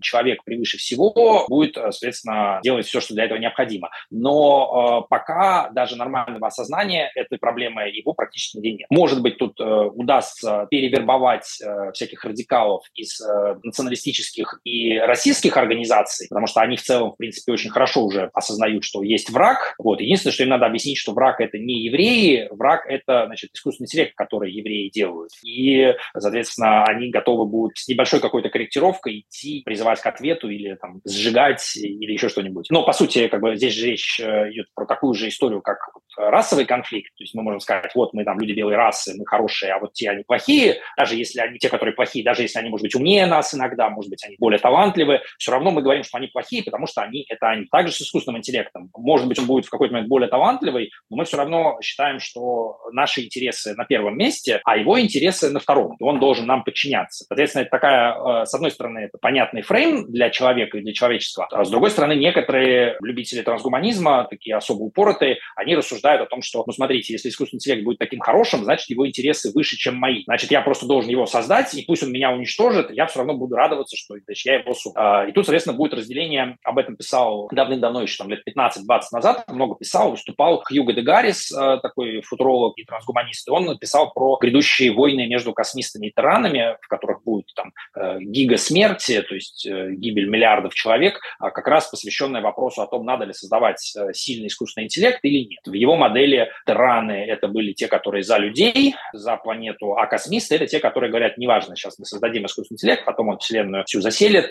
«человек 0.00 0.44
превыше 0.44 0.78
всего» 0.78 1.46
будет, 1.48 1.74
соответственно, 1.74 2.60
делать 2.62 2.86
все, 2.86 3.00
что 3.00 3.14
для 3.14 3.24
этого 3.24 3.38
необходимо. 3.38 3.90
Но 4.10 5.02
э, 5.04 5.06
пока 5.08 5.70
даже 5.70 5.96
нормального 5.96 6.46
осознания 6.46 7.10
этой 7.14 7.38
проблемы 7.38 7.88
его 7.88 8.12
практически 8.12 8.58
нигде 8.58 8.72
нет. 8.72 8.86
Может 8.90 9.22
быть, 9.22 9.38
тут 9.38 9.60
э, 9.60 9.64
удастся 9.64 10.66
перевербовать 10.70 11.60
э, 11.62 11.92
всяких 11.92 12.24
радикалов 12.24 12.84
из 12.94 13.20
э, 13.20 13.56
националистических 13.62 14.60
и 14.64 14.98
российских 14.98 15.56
организаций, 15.56 16.26
потому 16.28 16.46
что 16.46 16.60
они 16.60 16.76
в 16.76 16.82
целом, 16.82 17.12
в 17.12 17.16
принципе, 17.16 17.52
очень 17.52 17.70
хорошо 17.70 18.04
уже 18.04 18.30
осознают, 18.32 18.84
что 18.84 19.02
есть 19.02 19.30
враг. 19.30 19.74
Вот. 19.78 20.00
Единственное, 20.00 20.32
что 20.32 20.42
им 20.42 20.50
надо 20.50 20.66
объяснить, 20.66 20.98
что 20.98 21.12
враг– 21.12 21.36
это 21.40 21.58
не 21.58 21.84
евреи, 21.84 22.48
враг– 22.50 22.86
это, 22.88 23.24
значит, 23.26 23.50
искусственный 23.54 23.86
интеллект, 23.86 24.14
который 24.14 24.52
евреи 24.52 24.90
делают. 24.90 25.30
И, 25.42 25.94
соответственно, 26.16 26.84
они 26.84 27.10
готовы 27.10 27.46
будут 27.46 27.78
с 27.78 27.88
небольшой 27.88 28.20
какой-то 28.20 28.48
корректировкой 28.48 29.20
идти, 29.20 29.62
призывать 29.64 30.00
к 30.00 30.06
ответу 30.06 30.48
или 30.48 30.74
там 30.74 31.00
сжигать 31.04 31.76
или 31.76 32.12
еще 32.12 32.28
что-нибудь. 32.28 32.66
Но, 32.70 32.84
по 32.84 32.92
сути, 32.92 33.28
как 33.28 33.40
бы 33.40 33.56
здесь 33.56 33.74
же 33.74 33.86
речь 33.86 34.20
э, 34.20 34.50
идет 34.50 34.66
про 34.74 34.86
такую 34.86 35.14
же 35.14 35.28
историю, 35.28 35.62
как 35.62 35.78
расовый 36.16 36.64
конфликт. 36.64 37.10
То 37.16 37.24
есть 37.24 37.34
мы 37.34 37.42
можем 37.42 37.60
сказать, 37.60 37.92
вот 37.94 38.14
мы 38.14 38.24
там 38.24 38.38
люди 38.38 38.52
белой 38.52 38.76
расы, 38.76 39.14
мы 39.16 39.26
хорошие, 39.26 39.72
а 39.72 39.78
вот 39.78 39.92
те 39.92 40.10
они 40.10 40.24
плохие. 40.24 40.80
Даже 40.96 41.16
если 41.16 41.40
они 41.40 41.58
те, 41.58 41.68
которые 41.68 41.94
плохие, 41.94 42.24
даже 42.24 42.42
если 42.42 42.58
они, 42.58 42.70
может 42.70 42.84
быть, 42.84 42.94
умнее 42.94 43.26
нас 43.26 43.54
иногда, 43.54 43.88
может 43.90 44.10
быть, 44.10 44.24
они 44.24 44.36
более 44.38 44.58
талантливы, 44.58 45.20
все 45.38 45.52
равно 45.52 45.70
мы 45.70 45.82
говорим, 45.82 46.04
что 46.04 46.18
они 46.18 46.28
плохие, 46.28 46.62
потому 46.62 46.86
что 46.86 47.02
они– 47.02 47.24
это 47.28 47.48
они. 47.48 47.66
Также 47.66 47.94
с 47.94 48.02
искусственным 48.02 48.38
интеллектом. 48.38 48.90
Может 48.96 49.28
быть, 49.28 49.38
он 49.38 49.46
будет 49.46 49.66
в 49.66 49.70
какой-то 49.70 49.92
момент 49.92 50.08
более 50.08 50.28
талантливый, 50.28 50.90
но 51.10 51.16
мы 51.16 51.24
все 51.24 51.36
равно 51.36 51.78
считаем, 51.82 52.20
что 52.20 52.78
наши 52.92 53.22
интересы 53.22 53.43
на 53.76 53.84
первом 53.84 54.16
месте, 54.16 54.60
а 54.64 54.76
его 54.76 55.00
интересы 55.00 55.50
на 55.50 55.60
втором. 55.60 55.96
Он 56.00 56.20
должен 56.20 56.46
нам 56.46 56.64
подчиняться. 56.64 57.24
Соответственно, 57.28 57.62
это 57.62 57.70
такая, 57.70 58.42
э, 58.42 58.46
с 58.46 58.54
одной 58.54 58.70
стороны, 58.70 59.00
это 59.00 59.18
понятный 59.18 59.62
фрейм 59.62 60.10
для 60.10 60.30
человека 60.30 60.78
и 60.78 60.82
для 60.82 60.92
человечества, 60.92 61.46
а 61.50 61.64
с 61.64 61.70
другой 61.70 61.90
стороны, 61.90 62.14
некоторые 62.14 62.96
любители 63.00 63.42
трансгуманизма, 63.42 64.26
такие 64.28 64.56
особо 64.56 64.82
упоротые, 64.82 65.38
они 65.56 65.76
рассуждают 65.76 66.22
о 66.22 66.26
том, 66.26 66.42
что, 66.42 66.64
ну, 66.66 66.72
смотрите, 66.72 67.12
если 67.12 67.28
искусственный 67.28 67.58
интеллект 67.58 67.84
будет 67.84 67.98
таким 67.98 68.20
хорошим, 68.20 68.64
значит, 68.64 68.88
его 68.90 69.06
интересы 69.06 69.52
выше, 69.52 69.76
чем 69.76 69.96
мои. 69.96 70.24
Значит, 70.24 70.50
я 70.50 70.60
просто 70.60 70.86
должен 70.86 71.10
его 71.10 71.26
создать, 71.26 71.74
и 71.74 71.82
пусть 71.82 72.02
он 72.02 72.12
меня 72.12 72.30
уничтожит, 72.32 72.90
я 72.90 73.06
все 73.06 73.20
равно 73.20 73.34
буду 73.34 73.54
радоваться, 73.56 73.96
что 73.96 74.14
значит, 74.24 74.46
я 74.46 74.58
его 74.60 74.74
суд. 74.74 74.94
И 75.28 75.32
тут, 75.32 75.44
соответственно, 75.44 75.76
будет 75.76 75.94
разделение, 75.94 76.56
об 76.62 76.78
этом 76.78 76.96
писал 76.96 77.48
давным-давно, 77.52 78.02
еще 78.02 78.18
там 78.18 78.30
лет 78.30 78.42
15-20 78.48 79.00
назад, 79.12 79.44
много 79.48 79.76
писал, 79.76 80.10
выступал 80.10 80.62
Хьюго 80.64 80.92
де 80.92 81.02
Гаррис, 81.02 81.52
а, 81.52 81.78
такой 81.78 82.20
футуролог 82.22 82.78
и 82.78 82.84
трансгуманист, 82.84 83.33
и 83.46 83.50
он 83.50 83.78
писал 83.78 84.12
про 84.12 84.36
грядущие 84.40 84.92
войны 84.92 85.26
между 85.26 85.52
космистами 85.52 86.08
и 86.08 86.12
тиранами, 86.12 86.76
в 86.80 86.88
которых 86.88 87.22
будет 87.22 87.46
там 87.54 87.72
э, 87.96 88.18
гига 88.20 88.56
смерти, 88.56 89.22
то 89.22 89.34
есть 89.34 89.66
э, 89.66 89.90
гибель 89.92 90.28
миллиардов 90.28 90.74
человек, 90.74 91.20
а 91.38 91.50
как 91.50 91.68
раз 91.68 91.88
посвященная 91.88 92.42
вопросу 92.42 92.82
о 92.82 92.86
том, 92.86 93.04
надо 93.04 93.24
ли 93.24 93.32
создавать 93.32 93.94
э, 93.96 94.12
сильный 94.12 94.48
искусственный 94.48 94.84
интеллект 94.84 95.20
или 95.22 95.44
нет. 95.44 95.60
В 95.66 95.72
его 95.72 95.96
модели 95.96 96.50
тираны 96.66 97.24
это 97.26 97.48
были 97.48 97.72
те, 97.72 97.88
которые 97.88 98.22
за 98.22 98.38
людей, 98.38 98.94
за 99.12 99.36
планету, 99.36 99.94
а 99.94 100.06
космисты 100.06 100.56
это 100.56 100.66
те, 100.66 100.80
которые 100.80 101.10
говорят, 101.10 101.38
неважно, 101.38 101.76
сейчас 101.76 101.98
мы 101.98 102.04
создадим 102.04 102.46
искусственный 102.46 102.76
интеллект, 102.76 103.04
потом 103.04 103.28
он 103.28 103.38
Вселенную 103.38 103.84
всю 103.84 104.00
заселит, 104.00 104.50